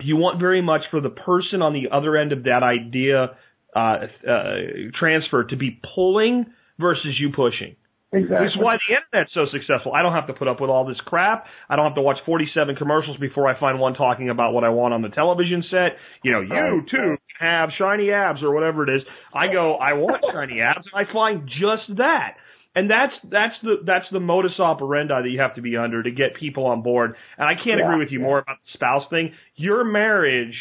you 0.00 0.16
want 0.16 0.38
very 0.38 0.62
much 0.62 0.82
for 0.90 1.00
the 1.00 1.10
person 1.10 1.62
on 1.62 1.72
the 1.72 1.88
other 1.90 2.16
end 2.16 2.32
of 2.32 2.44
that 2.44 2.62
idea 2.62 3.36
uh, 3.74 4.06
uh, 4.28 4.54
transfer 4.98 5.44
to 5.44 5.56
be 5.56 5.80
pulling 5.94 6.46
versus 6.78 7.18
you 7.18 7.30
pushing. 7.34 7.76
Exactly. 8.10 8.46
Which 8.46 8.56
is 8.56 8.58
why 8.58 8.76
the 8.88 8.96
internet's 8.96 9.34
so 9.34 9.44
successful. 9.52 9.92
I 9.92 10.00
don't 10.02 10.14
have 10.14 10.26
to 10.28 10.32
put 10.32 10.48
up 10.48 10.60
with 10.62 10.70
all 10.70 10.86
this 10.86 10.96
crap. 11.04 11.44
I 11.68 11.76
don't 11.76 11.84
have 11.84 11.94
to 11.96 12.00
watch 12.00 12.16
47 12.24 12.76
commercials 12.76 13.18
before 13.18 13.46
I 13.46 13.58
find 13.60 13.78
one 13.78 13.92
talking 13.94 14.30
about 14.30 14.54
what 14.54 14.64
I 14.64 14.70
want 14.70 14.94
on 14.94 15.02
the 15.02 15.10
television 15.10 15.62
set. 15.70 16.00
You 16.24 16.32
know, 16.32 16.40
you 16.40 16.82
too 16.90 17.16
have 17.38 17.68
shiny 17.78 18.10
abs 18.10 18.42
or 18.42 18.54
whatever 18.54 18.88
it 18.88 18.96
is. 18.96 19.02
I 19.34 19.52
go, 19.52 19.74
I 19.74 19.92
want 19.92 20.24
shiny 20.32 20.60
abs, 20.62 20.86
and 20.90 21.06
I 21.06 21.12
find 21.12 21.48
just 21.48 21.98
that. 21.98 22.36
And 22.74 22.88
that's 22.90 23.12
that's 23.24 23.54
the 23.62 23.76
that's 23.84 24.06
the 24.12 24.20
modus 24.20 24.52
operandi 24.58 25.22
that 25.22 25.28
you 25.28 25.40
have 25.40 25.54
to 25.56 25.62
be 25.62 25.76
under 25.76 26.02
to 26.02 26.10
get 26.10 26.36
people 26.38 26.66
on 26.66 26.82
board. 26.82 27.14
And 27.36 27.46
I 27.48 27.54
can't 27.54 27.80
Yeah, 27.80 27.92
agree 27.92 27.98
with 27.98 28.12
you 28.12 28.20
more 28.20 28.38
about 28.38 28.56
the 28.64 28.70
spouse 28.74 29.04
thing. 29.10 29.34
Your 29.56 29.84
marriage 29.84 30.54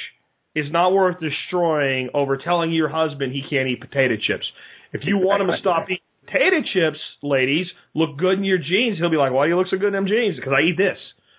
is 0.56 0.66
not 0.72 0.92
worth 0.94 1.18
destroying 1.20 2.10
over 2.14 2.38
telling 2.38 2.72
your 2.74 2.90
husband 2.90 3.32
he 3.32 3.44
can't 3.50 3.68
eat 3.70 3.80
potato 3.80 4.16
chips. 4.16 4.46
If 4.94 5.02
you 5.06 5.18
want 5.18 5.42
him 5.42 5.48
to 5.48 5.58
stop 5.60 5.86
eating 5.86 6.00
potato 6.28 6.62
chips, 6.74 7.00
ladies, 7.24 7.68
look 7.96 8.18
good 8.18 8.38
in 8.38 8.44
your 8.44 8.58
jeans, 8.58 8.98
he'll 9.00 9.10
be 9.10 9.18
like, 9.18 9.32
why 9.32 9.46
do 9.46 9.50
you 9.50 9.58
look 9.58 9.68
so 9.70 9.78
good 9.78 9.88
in 9.88 9.94
them 9.94 10.08
jeans? 10.08 10.36
Because 10.36 10.54
I 10.54 10.62
eat 10.68 10.78
this, 10.78 10.98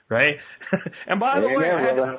right? 0.08 0.36
and 1.06 1.20
by 1.20 1.40
the 1.40 1.46
Amen, 1.46 1.58
way, 1.58 1.70
I 1.70 1.80
had 1.80 1.96
brother. 1.96 2.18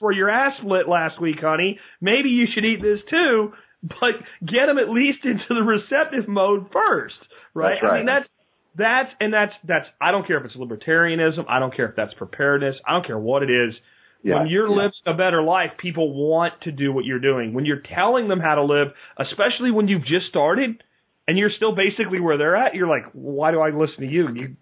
where 0.00 0.12
your 0.12 0.30
ass 0.30 0.54
lit 0.64 0.88
last 0.88 1.20
week, 1.20 1.36
honey. 1.40 1.78
Maybe 2.00 2.30
you 2.30 2.46
should 2.54 2.64
eat 2.64 2.80
this 2.82 3.00
too, 3.10 3.52
but 3.82 4.18
get 4.40 4.68
him 4.68 4.78
at 4.78 4.88
least 4.88 5.24
into 5.24 5.48
the 5.48 5.62
receptive 5.62 6.28
mode 6.28 6.70
first, 6.72 7.18
right? 7.54 7.78
That's 7.80 7.92
I 7.92 7.96
mean, 7.96 8.06
that's 8.06 8.28
that's 8.76 9.10
and 9.20 9.32
that's 9.32 9.52
that's. 9.66 9.86
I 10.00 10.10
don't 10.10 10.26
care 10.26 10.38
if 10.38 10.44
it's 10.44 10.56
libertarianism. 10.56 11.44
I 11.48 11.58
don't 11.58 11.74
care 11.74 11.88
if 11.88 11.96
that's 11.96 12.14
preparedness. 12.14 12.76
I 12.86 12.92
don't 12.92 13.06
care 13.06 13.18
what 13.18 13.42
it 13.42 13.50
is. 13.50 13.74
Yeah, 14.22 14.40
when 14.40 14.48
you're 14.48 14.68
yeah. 14.68 14.76
living 14.76 14.92
a 15.06 15.14
better 15.14 15.42
life, 15.42 15.70
people 15.78 16.12
want 16.12 16.54
to 16.62 16.72
do 16.72 16.92
what 16.92 17.04
you're 17.04 17.20
doing. 17.20 17.54
When 17.54 17.64
you're 17.64 17.82
telling 17.94 18.28
them 18.28 18.40
how 18.40 18.56
to 18.56 18.64
live, 18.64 18.88
especially 19.18 19.70
when 19.70 19.86
you've 19.86 20.02
just 20.02 20.26
started, 20.28 20.82
and 21.28 21.38
you're 21.38 21.50
still 21.54 21.72
basically 21.76 22.18
where 22.18 22.38
they're 22.38 22.56
at, 22.56 22.74
you're 22.74 22.88
like, 22.88 23.04
why 23.12 23.52
do 23.52 23.60
I 23.60 23.68
listen 23.68 24.00
to 24.00 24.06
you? 24.06 24.28
You 24.34 24.56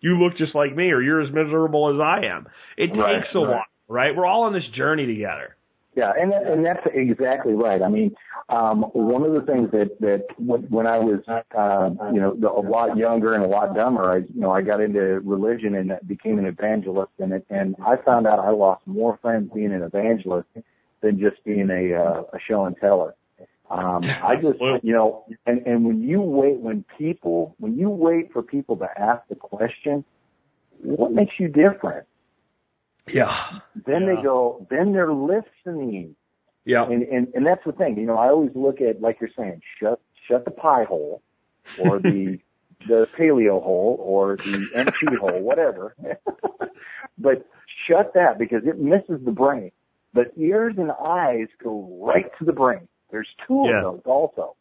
you 0.00 0.18
look 0.22 0.36
just 0.36 0.54
like 0.54 0.74
me, 0.74 0.90
or 0.90 1.00
you're 1.00 1.20
as 1.20 1.32
miserable 1.32 1.94
as 1.94 2.00
I 2.00 2.26
am. 2.26 2.48
It 2.76 2.90
Right, 2.96 3.20
takes 3.22 3.34
a 3.34 3.38
right. 3.38 3.48
while, 3.48 3.64
right? 3.88 4.16
We're 4.16 4.26
all 4.26 4.44
on 4.44 4.52
this 4.52 4.66
journey 4.74 5.06
together. 5.06 5.56
Yeah, 5.94 6.12
and 6.18 6.32
that, 6.32 6.46
and 6.46 6.64
that's 6.64 6.86
exactly 6.94 7.52
right. 7.52 7.82
I 7.82 7.88
mean, 7.88 8.14
um, 8.48 8.82
one 8.92 9.22
of 9.24 9.32
the 9.34 9.42
things 9.42 9.70
that 9.72 10.00
that 10.00 10.26
when, 10.38 10.62
when 10.62 10.86
I 10.86 10.98
was, 10.98 11.20
uh, 11.28 11.90
you 12.12 12.20
know, 12.20 12.32
a 12.48 12.62
lot 12.66 12.96
younger 12.96 13.34
and 13.34 13.44
a 13.44 13.46
lot 13.48 13.74
dumber, 13.74 14.10
I, 14.10 14.16
you 14.18 14.40
know, 14.40 14.50
I 14.52 14.62
got 14.62 14.80
into 14.80 15.20
religion 15.20 15.74
and 15.74 15.92
became 16.06 16.38
an 16.38 16.46
evangelist, 16.46 17.12
and 17.18 17.32
it, 17.32 17.44
and 17.50 17.76
I 17.84 17.96
found 17.96 18.26
out 18.26 18.38
I 18.38 18.50
lost 18.50 18.86
more 18.86 19.18
friends 19.20 19.50
being 19.54 19.72
an 19.72 19.82
evangelist 19.82 20.48
than 21.02 21.20
just 21.20 21.44
being 21.44 21.70
a 21.70 21.94
uh, 21.94 22.22
a 22.32 22.38
show 22.48 22.64
and 22.64 22.76
teller. 22.80 23.14
Um, 23.70 24.02
I 24.04 24.34
just, 24.34 24.58
you 24.82 24.92
know, 24.92 25.24
and 25.46 25.64
and 25.64 25.84
when 25.84 26.02
you 26.02 26.20
wait, 26.20 26.58
when 26.58 26.84
people, 26.98 27.54
when 27.58 27.76
you 27.76 27.88
wait 27.88 28.32
for 28.32 28.42
people 28.42 28.76
to 28.78 28.88
ask 28.98 29.22
the 29.28 29.36
question, 29.36 30.04
what 30.82 31.12
makes 31.12 31.34
you 31.38 31.46
different? 31.46 32.06
Yeah. 33.06 33.30
Then 33.86 34.02
Yeah. 34.02 34.16
they 34.16 34.22
go, 34.22 34.66
then 34.70 34.92
they're 34.92 35.12
listening. 35.12 36.16
Yeah. 36.64 36.84
And, 36.84 37.04
and 37.04 37.28
and 37.34 37.46
that's 37.46 37.64
the 37.64 37.72
thing, 37.72 37.96
you 37.96 38.06
know. 38.06 38.18
I 38.18 38.28
always 38.28 38.50
look 38.54 38.80
at 38.80 39.00
like 39.00 39.18
you're 39.20 39.30
saying, 39.36 39.62
shut 39.78 40.00
shut 40.28 40.44
the 40.44 40.50
pie 40.50 40.84
hole, 40.84 41.22
or 41.78 42.00
the 42.00 42.38
the 42.88 43.06
paleo 43.18 43.62
hole, 43.62 43.98
or 44.00 44.36
the 44.36 44.82
NT 44.82 45.18
hole, 45.20 45.40
whatever. 45.40 45.94
but 47.18 47.46
shut 47.86 48.12
that 48.14 48.38
because 48.38 48.62
it 48.66 48.78
misses 48.78 49.24
the 49.24 49.32
brain. 49.32 49.70
But 50.12 50.32
ears 50.36 50.74
and 50.76 50.90
eyes 50.90 51.46
go 51.62 52.00
right 52.02 52.30
to 52.38 52.44
the 52.44 52.52
brain. 52.52 52.88
There's 53.10 53.28
two 53.46 53.64
Yeah. 53.66 53.78
of 53.78 53.82
those 53.82 54.02
also, 54.06 54.56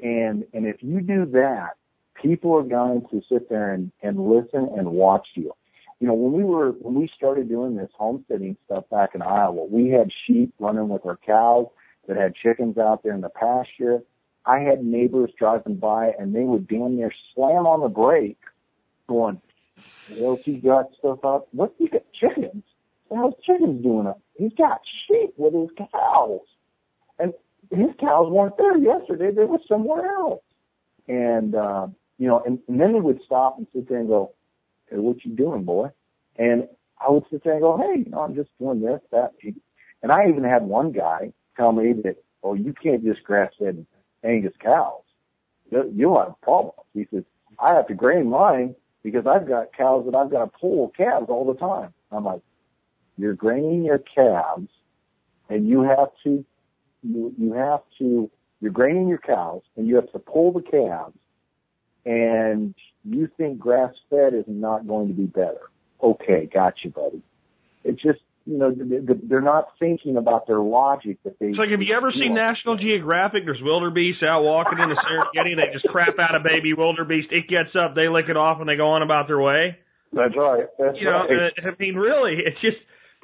and 0.00 0.44
and 0.52 0.66
if 0.66 0.82
you 0.82 1.00
do 1.00 1.26
that, 1.26 1.76
people 2.14 2.54
are 2.56 2.62
going 2.62 3.06
to 3.10 3.22
sit 3.28 3.48
there 3.48 3.72
and 3.72 3.92
and 4.02 4.28
listen 4.28 4.68
and 4.76 4.90
watch 4.92 5.28
you 5.34 5.52
you 6.02 6.08
know, 6.08 6.14
when 6.14 6.32
we 6.32 6.42
were 6.42 6.72
when 6.80 6.94
we 6.94 7.08
started 7.16 7.48
doing 7.48 7.76
this 7.76 7.90
homesteading 7.96 8.56
stuff 8.66 8.82
back 8.90 9.14
in 9.14 9.22
Iowa, 9.22 9.64
we 9.64 9.88
had 9.88 10.10
sheep 10.26 10.52
running 10.58 10.88
with 10.88 11.06
our 11.06 11.16
cows 11.24 11.68
that 12.08 12.16
had 12.16 12.34
chickens 12.34 12.76
out 12.76 13.04
there 13.04 13.14
in 13.14 13.20
the 13.20 13.28
pasture. 13.28 14.02
I 14.44 14.58
had 14.58 14.84
neighbors 14.84 15.30
driving 15.38 15.76
by 15.76 16.10
and 16.18 16.34
they 16.34 16.42
would 16.42 16.66
damn 16.66 16.96
near 16.96 17.12
slam 17.32 17.68
on 17.68 17.82
the 17.82 17.88
brake, 17.88 18.40
going, 19.06 19.40
"Well, 20.08 20.40
he 20.44 20.54
got 20.54 20.92
stuff 20.98 21.24
up. 21.24 21.46
What 21.52 21.72
you 21.78 21.88
got 21.88 22.02
chickens? 22.12 22.64
How's 23.14 23.34
chickens 23.44 23.80
doing 23.84 24.08
up? 24.08 24.20
He's 24.36 24.54
got 24.54 24.80
sheep 25.06 25.34
with 25.36 25.54
his 25.54 25.70
cows, 25.92 26.40
and 27.20 27.32
his 27.72 27.90
cows 28.00 28.30
weren't 28.30 28.56
there 28.58 28.78
yesterday. 28.78 29.32
They 29.32 29.44
were 29.44 29.60
somewhere 29.68 30.06
else." 30.16 30.42
And 31.08 31.54
uh, 31.54 31.88
you 32.18 32.28
know, 32.28 32.42
and, 32.46 32.58
and 32.68 32.80
then 32.80 32.92
they 32.94 33.00
would 33.00 33.20
stop 33.26 33.58
and 33.58 33.66
sit 33.74 33.88
there 33.88 33.98
and 33.98 34.08
go, 34.08 34.32
hey, 34.90 34.98
what 34.98 35.24
you 35.24 35.32
doing, 35.34 35.64
boy? 35.64 35.88
And 36.36 36.68
I 37.04 37.10
would 37.10 37.24
sit 37.30 37.44
there 37.44 37.54
and 37.54 37.62
go, 37.62 37.78
hey, 37.78 38.00
you 38.04 38.10
know, 38.10 38.20
I'm 38.20 38.34
just 38.34 38.50
doing 38.58 38.80
this, 38.80 39.00
that. 39.12 39.32
And 40.02 40.12
I 40.12 40.28
even 40.28 40.44
had 40.44 40.62
one 40.62 40.92
guy 40.92 41.32
tell 41.56 41.72
me 41.72 41.94
that, 42.04 42.16
oh, 42.42 42.54
you 42.54 42.74
can't 42.80 43.04
just 43.04 43.22
grass-fed 43.24 43.86
Angus 44.24 44.54
cows. 44.62 45.02
You- 45.70 45.92
You'll 45.94 46.18
have 46.20 46.40
problems. 46.42 46.74
He 46.94 47.06
says, 47.12 47.24
I 47.58 47.74
have 47.74 47.88
to 47.88 47.94
grain 47.94 48.28
mine 48.30 48.74
because 49.02 49.26
I've 49.26 49.48
got 49.48 49.72
cows 49.76 50.06
that 50.06 50.16
I've 50.16 50.30
got 50.30 50.44
to 50.44 50.58
pull 50.60 50.90
calves 50.96 51.26
all 51.28 51.46
the 51.52 51.58
time. 51.58 51.92
I'm 52.12 52.24
like, 52.24 52.42
you're 53.18 53.34
graining 53.34 53.84
your 53.84 53.98
calves 53.98 54.68
and 55.48 55.68
you 55.68 55.82
have 55.82 56.08
to, 56.24 56.44
you, 57.02 57.34
you 57.38 57.52
have 57.52 57.80
to, 57.98 58.30
you're 58.60 58.72
graining 58.72 59.08
your 59.08 59.18
cows 59.18 59.62
and 59.76 59.86
you 59.86 59.96
have 59.96 60.10
to 60.12 60.18
pull 60.18 60.52
the 60.52 60.62
calves 60.62 61.16
and 62.04 62.74
you 63.04 63.28
think 63.36 63.58
grass 63.58 63.92
fed 64.10 64.34
is 64.34 64.44
not 64.46 64.86
going 64.86 65.08
to 65.08 65.14
be 65.14 65.26
better. 65.26 65.70
Okay, 66.02 66.48
got 66.52 66.74
you, 66.82 66.90
buddy. 66.90 67.22
It's 67.84 68.00
just, 68.02 68.18
you 68.44 68.58
know, 68.58 68.72
th- 68.74 69.06
th- 69.06 69.18
they're 69.28 69.40
not 69.40 69.68
thinking 69.78 70.16
about 70.16 70.48
their 70.48 70.58
logic 70.58 71.18
that 71.24 71.38
they. 71.38 71.46
It's 71.46 71.58
like, 71.58 71.70
have 71.70 71.80
you 71.80 71.94
ever 71.96 72.10
seen 72.12 72.34
National 72.34 72.76
Geographic? 72.76 73.44
There's 73.44 73.62
wildebeest 73.62 74.22
out 74.22 74.42
walking 74.42 74.80
in 74.80 74.88
the 74.88 74.96
Serengeti. 74.96 75.54
They 75.54 75.72
just 75.72 75.86
crap 75.86 76.18
out 76.18 76.34
a 76.34 76.40
baby 76.40 76.74
wildebeest. 76.74 77.28
It 77.30 77.46
gets 77.48 77.76
up, 77.78 77.94
they 77.94 78.08
lick 78.08 78.26
it 78.28 78.36
off, 78.36 78.58
and 78.58 78.68
they 78.68 78.76
go 78.76 78.88
on 78.90 79.02
about 79.02 79.28
their 79.28 79.40
way. 79.40 79.78
That's 80.12 80.34
right. 80.36 80.66
That's 80.78 80.98
You 80.98 81.04
know, 81.06 81.26
right. 81.28 81.52
uh, 81.64 81.70
I 81.70 81.74
mean, 81.78 81.94
really, 81.94 82.34
it's 82.44 82.60
just, 82.60 82.78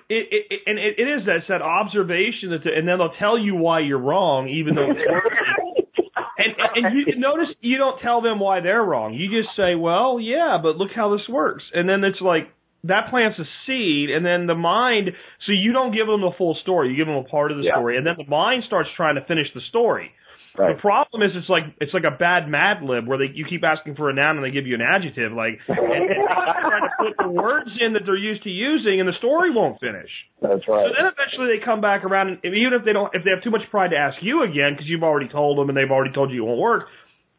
it, 0.08 0.28
it, 0.50 0.60
and 0.66 0.78
it, 0.78 0.98
it 0.98 1.02
is 1.20 1.26
that 1.26 1.40
that 1.48 1.62
observation 1.62 2.50
that, 2.50 2.64
the, 2.64 2.70
and 2.74 2.88
then 2.88 2.98
they'll 2.98 3.14
tell 3.18 3.38
you 3.38 3.56
why 3.56 3.80
you're 3.80 3.98
wrong, 3.98 4.48
even 4.48 4.74
though 4.74 4.90
it's 4.90 5.00
working. 5.10 5.84
And 6.38 6.54
and 6.76 6.96
you 6.96 7.16
notice 7.16 7.48
you 7.60 7.78
don't 7.78 8.00
tell 8.00 8.20
them 8.20 8.38
why 8.38 8.60
they're 8.60 8.82
wrong. 8.82 9.12
You 9.12 9.28
just 9.42 9.56
say, 9.56 9.74
"Well, 9.74 10.20
yeah, 10.20 10.58
but 10.62 10.76
look 10.76 10.90
how 10.94 11.16
this 11.16 11.28
works." 11.28 11.64
And 11.74 11.88
then 11.88 12.04
it's 12.04 12.20
like 12.20 12.52
that 12.84 13.10
plants 13.10 13.38
a 13.40 13.44
seed, 13.66 14.10
and 14.10 14.24
then 14.24 14.46
the 14.46 14.54
mind. 14.54 15.10
So 15.46 15.52
you 15.52 15.72
don't 15.72 15.92
give 15.92 16.06
them 16.06 16.20
the 16.20 16.30
full 16.38 16.56
story. 16.62 16.90
You 16.90 16.96
give 16.96 17.08
them 17.08 17.16
a 17.16 17.24
part 17.24 17.50
of 17.50 17.58
the 17.58 17.64
Yeah. 17.64 17.74
story, 17.74 17.96
and 17.96 18.06
then 18.06 18.14
the 18.16 18.26
mind 18.26 18.62
starts 18.66 18.88
trying 18.96 19.16
to 19.16 19.22
finish 19.22 19.48
the 19.52 19.60
story. 19.68 20.12
Right. 20.58 20.76
The 20.76 20.80
problem 20.80 21.22
is, 21.22 21.30
it's 21.34 21.48
like 21.48 21.64
it's 21.80 21.94
like 21.94 22.04
a 22.04 22.16
bad 22.16 22.48
Mad 22.48 22.82
Lib 22.82 23.06
where 23.06 23.18
they 23.18 23.30
you 23.32 23.46
keep 23.48 23.62
asking 23.64 23.94
for 23.96 24.10
a 24.10 24.14
noun 24.14 24.36
and 24.36 24.44
they 24.44 24.50
give 24.50 24.66
you 24.66 24.74
an 24.74 24.82
adjective, 24.82 25.32
like 25.32 25.58
and, 25.68 25.78
and 25.78 26.20
trying 26.28 26.82
to 26.82 26.94
put 26.98 27.14
the 27.16 27.28
words 27.30 27.70
in 27.80 27.92
that 27.94 28.02
they're 28.04 28.16
used 28.18 28.42
to 28.44 28.50
using, 28.50 29.00
and 29.00 29.08
the 29.08 29.16
story 29.18 29.50
won't 29.54 29.80
finish. 29.80 30.10
That's 30.42 30.66
right. 30.66 30.84
So 30.84 30.90
then 30.92 31.06
eventually 31.06 31.56
they 31.56 31.64
come 31.64 31.80
back 31.80 32.04
around, 32.04 32.40
and 32.42 32.54
even 32.54 32.74
if 32.74 32.84
they 32.84 32.92
don't, 32.92 33.14
if 33.14 33.24
they 33.24 33.30
have 33.34 33.42
too 33.42 33.50
much 33.50 33.62
pride 33.70 33.90
to 33.90 33.96
ask 33.96 34.16
you 34.22 34.42
again 34.42 34.74
because 34.74 34.86
you've 34.86 35.04
already 35.06 35.28
told 35.28 35.58
them 35.58 35.68
and 35.68 35.76
they've 35.76 35.90
already 35.90 36.12
told 36.12 36.30
you 36.32 36.42
it 36.42 36.46
won't 36.46 36.60
work, 36.60 36.88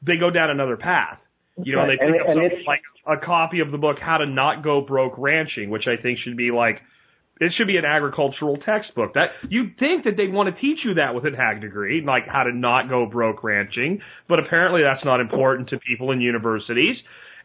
they 0.02 0.18
go 0.18 0.30
down 0.32 0.50
another 0.50 0.78
path. 0.78 1.20
You 1.62 1.76
know, 1.76 1.82
and 1.82 1.90
they 1.92 1.98
And- 2.00 2.14
pick 2.14 2.22
up 2.22 2.28
and 2.30 2.40
something 2.40 2.64
like 2.66 2.82
a 3.06 3.18
copy 3.18 3.60
of 3.60 3.72
the 3.72 3.78
book 3.78 3.98
How 4.00 4.18
to 4.18 4.26
Not 4.26 4.64
Go 4.64 4.80
Broke 4.82 5.16
Ranching, 5.18 5.70
which 5.70 5.88
I 5.88 6.02
think 6.02 6.20
should 6.24 6.38
be 6.38 6.52
like 6.52 6.80
it 7.40 7.54
should 7.58 7.68
be 7.68 7.78
an 7.78 7.86
agricultural 7.86 8.58
textbook. 8.58 9.14
That 9.14 9.30
you'd 9.50 9.78
think 9.78 10.04
that 10.04 10.18
they'd 10.18 10.32
want 10.32 10.54
to 10.54 10.62
teach 10.62 10.80
you 10.84 10.96
that 10.96 11.16
with 11.16 11.26
an 11.26 11.36
ag 11.36 11.62
degree, 11.62 12.04
like 12.06 12.24
how 12.28 12.44
to 12.44 12.54
not 12.54 12.90
go 12.90 13.06
broke 13.06 13.44
ranching, 13.44 14.02
but 14.28 14.40
apparently 14.40 14.82
that's 14.82 15.04
not 15.06 15.22
important 15.22 15.70
to 15.70 15.80
people 15.80 16.12
in 16.12 16.22
universities. 16.22 16.98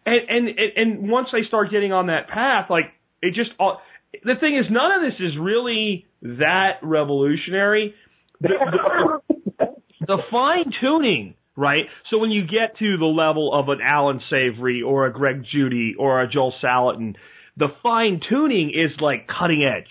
And 0.05 0.21
and 0.29 0.49
and, 0.49 0.73
and 0.77 1.11
once 1.11 1.29
they 1.33 1.47
start 1.47 1.71
getting 1.71 1.93
on 1.93 2.09
that 2.09 2.29
path, 2.29 2.67
like 2.71 2.93
it 3.23 3.35
just 3.35 3.51
all 3.59 3.81
the 4.25 4.35
thing 4.39 4.57
is 4.57 4.67
none 4.71 4.93
of 4.93 5.11
this 5.11 5.21
is 5.21 5.33
really 5.41 6.07
that 6.23 6.79
revolutionary. 6.83 7.95
The, 8.41 9.21
the, 9.59 9.67
the 10.07 10.19
fine 10.31 10.73
tuning, 10.81 11.35
right? 11.57 11.85
So 12.11 12.19
when 12.19 12.31
you 12.31 12.43
get 12.43 12.79
to 12.79 12.97
the 12.99 13.07
level 13.07 13.55
of 13.55 13.69
an 13.69 13.79
Allan 13.83 14.21
Savory 14.29 14.83
or 14.83 15.07
a 15.07 15.13
Greg 15.13 15.45
Judy 15.51 15.95
or 15.99 16.21
a 16.21 16.29
Joel 16.29 16.53
Salatin, 16.63 17.15
the 17.57 17.69
fine 17.83 18.21
tuning 18.29 18.71
is 18.71 18.99
like 19.01 19.27
cutting 19.29 19.65
edge. 19.65 19.91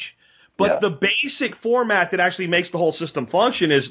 But 0.57 0.65
Yeah. 0.65 0.79
the 0.81 0.89
basic 0.89 1.57
format 1.63 2.11
that 2.11 2.19
actually 2.19 2.47
makes 2.47 2.69
the 2.71 2.77
whole 2.77 2.93
system 2.99 3.25
function 3.27 3.71
is, 3.71 3.83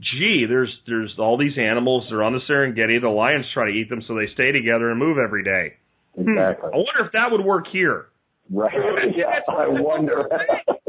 gee, 0.00 0.44
there's 0.48 0.76
there's 0.86 1.14
all 1.18 1.36
these 1.36 1.56
animals. 1.56 2.06
They're 2.10 2.22
on 2.22 2.32
the 2.32 2.40
Serengeti. 2.48 3.00
The 3.00 3.08
lions 3.08 3.46
try 3.54 3.70
to 3.70 3.76
eat 3.76 3.88
them, 3.88 4.02
so 4.06 4.14
they 4.14 4.26
stay 4.34 4.50
together 4.52 4.90
and 4.90 4.98
move 4.98 5.18
every 5.18 5.44
day. 5.44 5.74
Hmm. 6.16 6.28
Exactly. 6.30 6.70
I 6.72 6.76
wonder 6.76 7.06
if 7.06 7.12
that 7.12 7.30
would 7.30 7.44
work 7.44 7.66
here. 7.70 8.06
Right. 8.50 8.74
yeah, 9.16 9.38
I 9.48 9.68
wonder. 9.68 10.28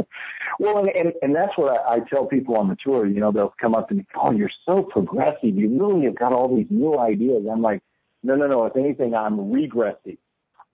well, 0.59 0.79
and, 0.79 0.89
and 0.89 1.13
and 1.21 1.35
that's 1.35 1.55
what 1.57 1.79
I, 1.79 1.95
I 1.95 1.99
tell 2.09 2.25
people 2.25 2.57
on 2.57 2.67
the 2.69 2.77
tour. 2.83 3.05
You 3.05 3.19
know, 3.19 3.31
they'll 3.31 3.53
come 3.61 3.75
up 3.75 3.89
to 3.89 3.95
me, 3.95 4.05
"Oh, 4.15 4.31
you're 4.31 4.49
so 4.65 4.81
progressive. 4.81 5.55
You 5.55 5.69
really 5.79 6.05
have 6.05 6.15
got 6.17 6.33
all 6.33 6.55
these 6.55 6.67
new 6.71 6.97
ideas." 6.97 7.45
I'm 7.51 7.61
like, 7.61 7.83
"No, 8.23 8.35
no, 8.35 8.47
no. 8.47 8.65
If 8.65 8.75
anything, 8.75 9.13
I'm 9.13 9.51
regressive. 9.51 10.17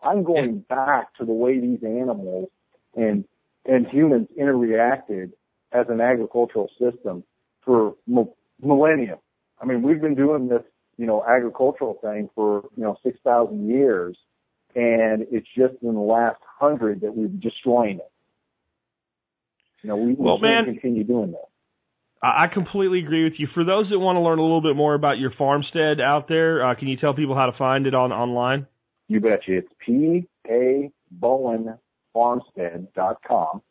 I'm 0.03 0.24
going 0.24 0.60
back 0.69 1.14
to 1.15 1.26
the 1.26 1.34
way 1.34 1.60
these 1.60 1.84
animals 1.84 2.49
and 2.95 3.26
and 3.65 3.86
humans 3.88 4.28
interreacted 4.40 5.32
as 5.72 5.88
an 5.90 5.99
agricultural 6.02 6.69
system 6.80 7.24
for 7.65 7.95
m- 8.07 8.30
millennia. 8.61 9.18
I 9.61 9.65
mean, 9.65 9.82
we've 9.82 9.99
been 9.99 10.15
doing 10.15 10.48
this, 10.48 10.61
you 10.98 11.06
know, 11.06 11.24
agricultural 11.28 11.98
thing 12.02 12.30
for 12.36 12.64
you 12.76 12.84
know 12.84 12.98
six 13.03 13.19
thousand 13.24 13.68
years." 13.69 14.18
and 14.76 15.26
it's 15.32 15.48
just 15.57 15.74
in 15.82 15.95
the 15.95 15.99
last 15.99 16.40
hundred 16.60 17.02
that 17.02 17.15
we're 17.15 17.30
destroying 17.30 17.98
it. 17.98 18.11
You 19.82 19.90
know, 19.90 19.95
we, 19.95 20.14
we 20.14 20.15
Well, 20.26 20.40
can't 20.40 20.68
man- 20.68 20.76
continue 20.76 21.03
doing 21.03 21.32
that. 21.32 21.48
I 22.22 22.45
I 22.45 22.48
completely 22.53 22.99
agree 22.99 23.24
with 23.24 23.34
you. 23.38 23.48
For 23.53 23.64
those 23.64 23.90
that 23.90 23.98
want 23.98 24.18
to 24.18 24.22
learn 24.22 24.38
a 24.40 24.41
little 24.41 24.61
bit 24.61 24.76
more 24.76 24.94
about 24.94 25.18
your 25.18 25.32
farmstead 25.38 25.99
out 26.02 26.28
there, 26.28 26.64
uh, 26.65 26.76
can 26.76 26.88
you 26.90 26.98
tell 26.98 27.14
people 27.14 27.34
how 27.36 27.45
to 27.48 27.57
find 27.57 27.88
it 27.88 27.95
on 27.95 28.11
online? 28.11 28.68
You 29.08 29.22
betcha. 29.22 29.58
It's 29.58 29.70
P 29.86 30.28
A 30.50 30.92
Bowen 31.12 31.78
Farmstead 32.14 32.88
dot 32.94 33.22
com. 33.26 33.62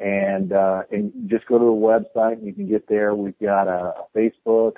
And 0.00 0.52
uh 0.52 0.82
and 0.90 1.12
just 1.28 1.46
go 1.46 1.58
to 1.58 1.64
the 1.64 1.70
website 1.70 2.34
and 2.34 2.46
you 2.46 2.52
can 2.52 2.68
get 2.68 2.88
there. 2.88 3.14
We've 3.14 3.38
got 3.38 3.68
a, 3.68 3.94
a 3.94 4.06
Facebook, 4.16 4.74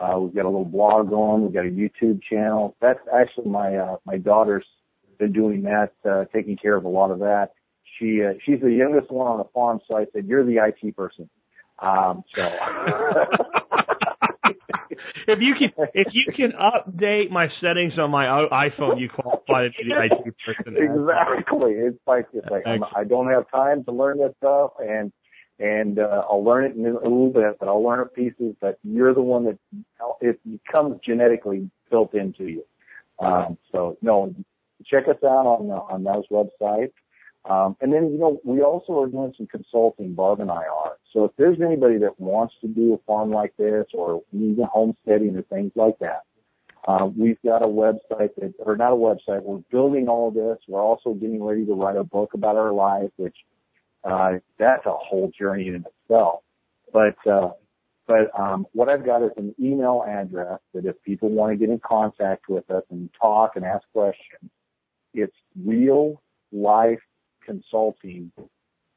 uh 0.00 0.18
we've 0.18 0.34
got 0.34 0.44
a 0.44 0.48
little 0.48 0.64
blog 0.64 1.10
going, 1.10 1.42
we've 1.42 1.52
got 1.52 1.66
a 1.66 1.70
YouTube 1.70 2.22
channel. 2.22 2.74
That's 2.80 3.00
actually 3.14 3.48
my 3.48 3.76
uh 3.76 3.96
my 4.06 4.16
daughter's 4.16 4.66
been 5.18 5.32
doing 5.32 5.62
that, 5.62 5.92
uh 6.08 6.24
taking 6.32 6.56
care 6.56 6.76
of 6.76 6.84
a 6.84 6.88
lot 6.88 7.10
of 7.10 7.18
that. 7.20 7.52
She 7.98 8.22
uh, 8.24 8.34
she's 8.44 8.60
the 8.60 8.72
youngest 8.72 9.10
one 9.10 9.26
on 9.26 9.38
the 9.38 9.48
farm, 9.54 9.80
so 9.86 9.96
I 9.96 10.06
said, 10.12 10.26
You're 10.26 10.44
the 10.44 10.56
IT 10.56 10.96
person. 10.96 11.28
Um 11.78 12.24
so 12.34 12.42
if 15.28 15.38
you 15.40 15.54
can, 15.58 15.86
if 15.94 16.08
you 16.12 16.32
can 16.34 16.52
update 16.52 17.30
my 17.30 17.48
settings 17.60 17.94
on 17.98 18.10
my 18.10 18.24
iPhone, 18.24 19.00
you 19.00 19.08
qualify 19.08 19.64
to 19.64 19.70
be 19.70 19.88
the 19.88 20.04
IT 20.04 20.34
person. 20.44 20.76
exactly. 20.76 21.72
It's 21.72 21.98
like 22.06 22.26
it's 22.32 22.48
like 22.50 22.66
I'm, 22.66 22.84
I 22.94 23.04
don't 23.04 23.28
have 23.28 23.50
time 23.50 23.84
to 23.84 23.92
learn 23.92 24.18
this 24.18 24.32
stuff, 24.38 24.72
and 24.78 25.12
and 25.58 25.98
uh, 25.98 26.22
I'll 26.30 26.44
learn 26.44 26.64
it 26.64 26.76
in 26.76 26.86
a 26.86 26.92
little 26.92 27.30
bit, 27.30 27.58
but 27.58 27.68
I'll 27.68 27.82
learn 27.82 28.00
it 28.00 28.14
pieces. 28.14 28.54
But 28.60 28.78
you're 28.82 29.14
the 29.14 29.22
one 29.22 29.44
that 29.44 29.58
it 30.20 30.40
becomes 30.48 31.00
genetically 31.04 31.70
built 31.90 32.14
into 32.14 32.44
you. 32.44 32.64
Um, 33.18 33.56
so 33.72 33.96
no, 34.02 34.34
check 34.84 35.04
us 35.08 35.16
out 35.24 35.46
on 35.46 35.70
on 35.70 36.04
those 36.04 36.24
websites. 36.30 36.92
Um, 37.48 37.76
and 37.80 37.92
then, 37.92 38.10
you 38.10 38.18
know, 38.18 38.40
we 38.44 38.60
also 38.60 39.00
are 39.02 39.06
doing 39.06 39.32
some 39.36 39.46
consulting, 39.46 40.14
Barb 40.14 40.40
and 40.40 40.50
I 40.50 40.64
are. 40.64 40.96
So 41.12 41.24
if 41.24 41.30
there's 41.38 41.60
anybody 41.60 41.98
that 41.98 42.18
wants 42.18 42.54
to 42.60 42.68
do 42.68 42.94
a 42.94 42.98
farm 43.06 43.30
like 43.30 43.56
this 43.56 43.86
or 43.94 44.22
needs 44.32 44.58
a 44.58 44.66
homesteading 44.66 45.36
or 45.36 45.42
things 45.42 45.70
like 45.76 45.98
that, 46.00 46.22
uh, 46.88 47.06
we've 47.16 47.40
got 47.44 47.62
a 47.62 47.66
website 47.66 48.30
that, 48.36 48.54
or 48.58 48.76
not 48.76 48.92
a 48.92 48.96
website, 48.96 49.42
we're 49.42 49.62
building 49.70 50.08
all 50.08 50.30
this. 50.30 50.58
We're 50.68 50.82
also 50.82 51.14
getting 51.14 51.42
ready 51.42 51.64
to 51.66 51.74
write 51.74 51.96
a 51.96 52.04
book 52.04 52.34
about 52.34 52.56
our 52.56 52.72
life, 52.72 53.10
which, 53.16 53.36
uh, 54.04 54.34
that's 54.58 54.86
a 54.86 54.92
whole 54.92 55.30
journey 55.38 55.68
in 55.68 55.84
itself. 55.84 56.40
But, 56.92 57.16
uh, 57.26 57.50
but, 58.08 58.38
um, 58.38 58.66
what 58.72 58.88
I've 58.88 59.04
got 59.04 59.22
is 59.22 59.32
an 59.36 59.54
email 59.60 60.04
address 60.06 60.60
that 60.74 60.84
if 60.84 61.00
people 61.02 61.28
want 61.28 61.52
to 61.52 61.56
get 61.56 61.70
in 61.70 61.80
contact 61.80 62.48
with 62.48 62.68
us 62.70 62.82
and 62.90 63.08
talk 63.20 63.52
and 63.54 63.64
ask 63.64 63.84
questions, 63.92 64.50
it's 65.14 65.36
real 65.64 66.20
life 66.52 67.00
consulting 67.46 68.32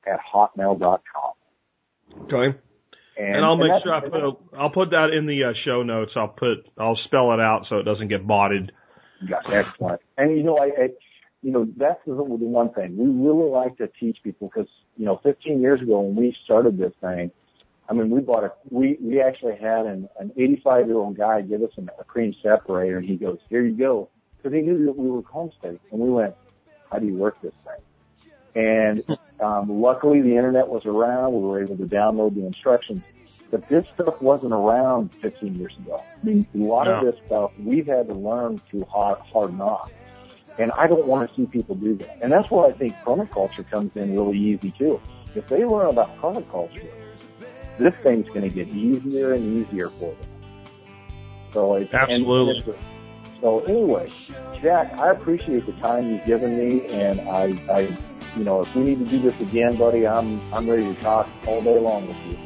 at 0.06 0.20
hotmail.com. 0.34 2.24
Okay. 2.24 2.58
And, 3.18 3.36
And 3.36 3.46
I'll 3.46 3.58
make 3.58 3.68
that's- 3.68 3.84
sure 3.84 3.94
I 3.94 4.02
put 4.02 4.24
a, 4.24 4.32
I'll 4.58 4.70
put 4.70 4.90
that 4.92 5.12
in 5.16 5.26
the 5.28 5.44
uh, 5.44 5.54
show 5.66 5.84
notes. 5.84 6.12
I'll 6.16 6.30
put 6.30 6.68
I'll 6.78 7.00
spell 7.06 7.34
it 7.34 7.40
out 7.40 7.66
so 7.70 7.78
it 7.78 7.84
doesn't 7.84 8.08
get 8.08 8.26
botted. 8.26 8.72
Yeah, 9.28 9.38
excellent. 9.54 10.02
And 10.18 10.38
you 10.38 10.44
know, 10.44 10.58
I, 10.58 10.66
I 10.84 10.90
you 11.42 11.52
know, 11.52 11.68
that's 11.78 12.00
the, 12.06 12.14
the 12.14 12.22
one 12.22 12.74
thing 12.74 12.98
we 12.98 13.06
really 13.06 13.50
like 13.50 13.78
to 13.78 13.88
teach 14.00 14.18
people 14.24 14.50
because 14.54 14.70
you 14.98 15.06
know, 15.06 15.20
15 15.24 15.62
years 15.62 15.82
ago 15.82 16.00
when 16.02 16.16
we 16.16 16.36
started 16.46 16.78
this 16.78 16.94
thing, 17.02 17.32
I 17.90 17.94
mean, 17.94 18.10
we 18.10 18.22
bought 18.22 18.44
a 18.46 18.54
we 18.70 18.98
we 19.02 19.22
actually 19.22 19.58
had 19.58 19.86
an 19.86 20.08
an 20.20 20.32
85 20.38 20.88
year 20.88 20.98
old 20.98 21.18
guy 21.18 21.42
give 21.42 21.62
us 21.62 21.72
an, 21.78 21.90
a 22.00 22.04
cream 22.06 22.34
separator, 22.42 22.98
and 22.98 23.08
he 23.08 23.18
goes, 23.18 23.40
"Here 23.50 23.66
you 23.66 23.76
go," 23.76 24.10
because 24.38 24.54
he 24.56 24.62
knew 24.62 24.86
that 24.86 24.96
we 24.96 25.10
were 25.10 25.24
homesteading, 25.24 25.80
and 25.92 26.00
we 26.00 26.10
went, 26.10 26.36
"How 26.90 27.00
do 27.00 27.06
you 27.06 27.18
work 27.18 27.42
this 27.42 27.54
thing?" 27.66 27.84
And 28.56 29.04
um, 29.40 29.82
luckily, 29.82 30.22
the 30.22 30.36
internet 30.36 30.68
was 30.68 30.86
around. 30.86 31.34
We 31.34 31.42
were 31.42 31.62
able 31.62 31.78
to 31.78 31.86
download 31.86 32.36
the 32.36 32.46
instructions. 32.46 33.04
But 33.52 33.68
this 33.68 33.86
stuff 33.96 34.22
wasn't 34.22 34.54
around 34.54 35.14
15 35.16 35.56
years 35.56 35.76
ago. 35.78 36.02
I 36.02 36.26
mean, 36.26 36.46
a 36.54 36.58
lot 36.58 36.88
of 36.88 37.04
this 37.04 37.16
stuff 37.26 37.52
we've 37.58 37.88
had 37.88 38.08
to 38.08 38.14
learn 38.14 38.60
through 38.70 38.86
hard, 38.86 39.20
hard 39.20 39.58
knocks. 39.58 39.92
And 40.60 40.72
I 40.74 40.88
don't 40.88 41.08
want 41.08 41.30
to 41.30 41.36
see 41.36 41.46
people 41.48 41.76
do 41.76 41.96
that. 41.96 42.20
And 42.22 42.32
that's 42.32 42.52
where 42.52 42.66
I 42.66 42.74
think 42.74 42.94
permaculture 42.98 43.68
comes 43.70 43.96
in 43.96 44.14
really 44.14 44.38
easy 44.38 44.72
too. 44.78 45.00
If 45.34 45.48
they 45.48 45.64
learn 45.64 45.88
about 45.88 46.16
permaculture, 46.18 46.90
this 47.80 47.94
thing's 48.04 48.28
going 48.28 48.42
to 48.42 48.50
get 48.50 48.68
easier 48.68 49.34
and 49.34 49.66
easier 49.66 49.90
for 49.90 50.14
them. 50.14 50.30
So 51.54 51.76
it's 51.76 51.94
Absolutely. 51.94 52.74
it's 52.74 52.80
so 53.42 53.62
anyway, 53.62 54.10
Jack, 54.62 55.00
I 55.00 55.12
appreciate 55.12 55.66
the 55.66 55.72
time 55.74 56.10
you've 56.10 56.26
given 56.26 56.58
me, 56.58 56.86
and 56.88 57.22
I, 57.22 57.58
I, 57.72 57.98
you 58.36 58.44
know, 58.44 58.62
if 58.62 58.76
we 58.76 58.84
need 58.84 59.00
to 59.00 59.06
do 59.06 59.20
this 59.20 59.40
again, 59.42 59.76
buddy, 59.76 60.08
I'm 60.08 60.42
I'm 60.54 60.70
ready 60.70 60.84
to 60.84 61.02
talk 61.02 61.30
all 61.48 61.62
day 61.62 61.80
long 61.80 62.08
with 62.08 62.18
you. 62.28 62.38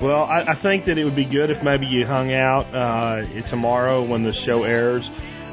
Well, 0.00 0.24
I, 0.24 0.40
I 0.40 0.54
think 0.54 0.86
that 0.86 0.98
it 0.98 1.04
would 1.04 1.14
be 1.14 1.24
good 1.24 1.50
if 1.50 1.62
maybe 1.62 1.86
you 1.86 2.06
hung 2.06 2.32
out 2.32 2.74
uh, 2.74 3.24
tomorrow 3.42 4.02
when 4.02 4.24
the 4.24 4.32
show 4.32 4.64
airs 4.64 5.04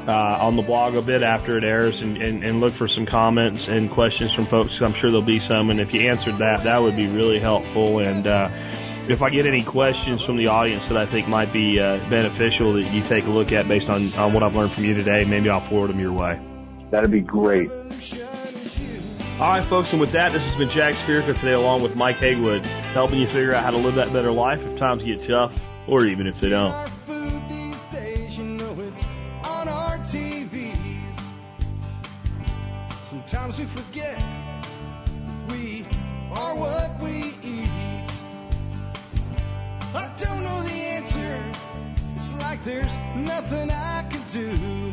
uh, 0.08 0.38
on 0.40 0.56
the 0.56 0.62
blog 0.62 0.96
a 0.96 1.02
bit 1.02 1.22
after 1.22 1.56
it 1.56 1.62
airs 1.62 1.96
and, 2.00 2.16
and, 2.16 2.42
and 2.42 2.60
look 2.60 2.72
for 2.72 2.88
some 2.88 3.06
comments 3.06 3.68
and 3.68 3.90
questions 3.90 4.32
from 4.34 4.46
folks. 4.46 4.72
I'm 4.80 4.94
sure 4.94 5.10
there'll 5.10 5.22
be 5.22 5.46
some, 5.46 5.70
and 5.70 5.80
if 5.80 5.94
you 5.94 6.08
answered 6.08 6.38
that, 6.38 6.64
that 6.64 6.82
would 6.82 6.96
be 6.96 7.06
really 7.06 7.38
helpful. 7.38 8.00
And 8.00 8.26
uh, 8.26 8.50
if 9.08 9.22
I 9.22 9.30
get 9.30 9.46
any 9.46 9.62
questions 9.62 10.22
from 10.24 10.36
the 10.36 10.48
audience 10.48 10.88
that 10.88 10.96
I 10.96 11.06
think 11.06 11.28
might 11.28 11.52
be 11.52 11.78
uh, 11.78 11.98
beneficial 12.08 12.72
that 12.72 12.92
you 12.92 13.02
take 13.02 13.26
a 13.26 13.30
look 13.30 13.52
at 13.52 13.68
based 13.68 13.88
on, 13.88 14.12
on 14.14 14.32
what 14.32 14.42
I've 14.42 14.56
learned 14.56 14.72
from 14.72 14.84
you 14.84 14.94
today, 14.94 15.24
maybe 15.24 15.48
I'll 15.48 15.60
forward 15.60 15.90
them 15.90 16.00
your 16.00 16.12
way. 16.12 16.40
That'd 16.90 17.10
be 17.10 17.20
great. 17.20 17.70
All 19.40 19.46
right, 19.46 19.64
folks, 19.64 19.88
and 19.90 19.98
with 19.98 20.12
that, 20.12 20.32
this 20.32 20.42
has 20.42 20.54
been 20.56 20.68
Jack 20.68 20.92
Spirko 20.96 21.34
today, 21.34 21.54
along 21.54 21.82
with 21.82 21.96
Mike 21.96 22.16
Haywood, 22.16 22.66
helping 22.92 23.20
you 23.20 23.26
figure 23.26 23.54
out 23.54 23.64
how 23.64 23.70
to 23.70 23.78
live 23.78 23.94
that 23.94 24.12
better 24.12 24.30
life 24.30 24.60
if 24.60 24.78
times 24.78 25.02
get 25.02 25.26
tough, 25.26 25.50
or 25.88 26.04
even 26.04 26.26
if 26.26 26.38
they 26.40 26.50
don't. 26.50 26.70
Our 26.70 26.86
food 27.06 27.48
these 27.48 27.82
days, 27.84 28.36
you 28.36 28.44
know 28.44 28.78
it's 28.78 29.02
on 29.44 29.66
our 29.66 29.96
TVs. 29.96 30.76
Sometimes 33.04 33.58
we 33.58 33.64
forget 33.64 34.22
we 35.48 35.86
are 36.32 36.54
what 36.54 37.00
we 37.00 37.32
eat. 37.42 37.70
I 39.94 40.10
don't 40.18 40.42
know 40.44 40.62
the 40.64 40.70
answer. 40.70 41.42
It's 42.16 42.30
like 42.34 42.62
there's 42.64 42.94
nothing 43.16 43.70
I 43.70 44.02
can 44.02 44.22
do. 44.30 44.92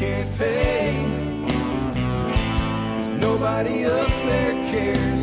Can't 0.00 0.38
pay. 0.38 0.96
Cause 2.96 3.12
nobody 3.20 3.84
up 3.84 4.08
there 4.08 4.52
cares. 4.70 5.19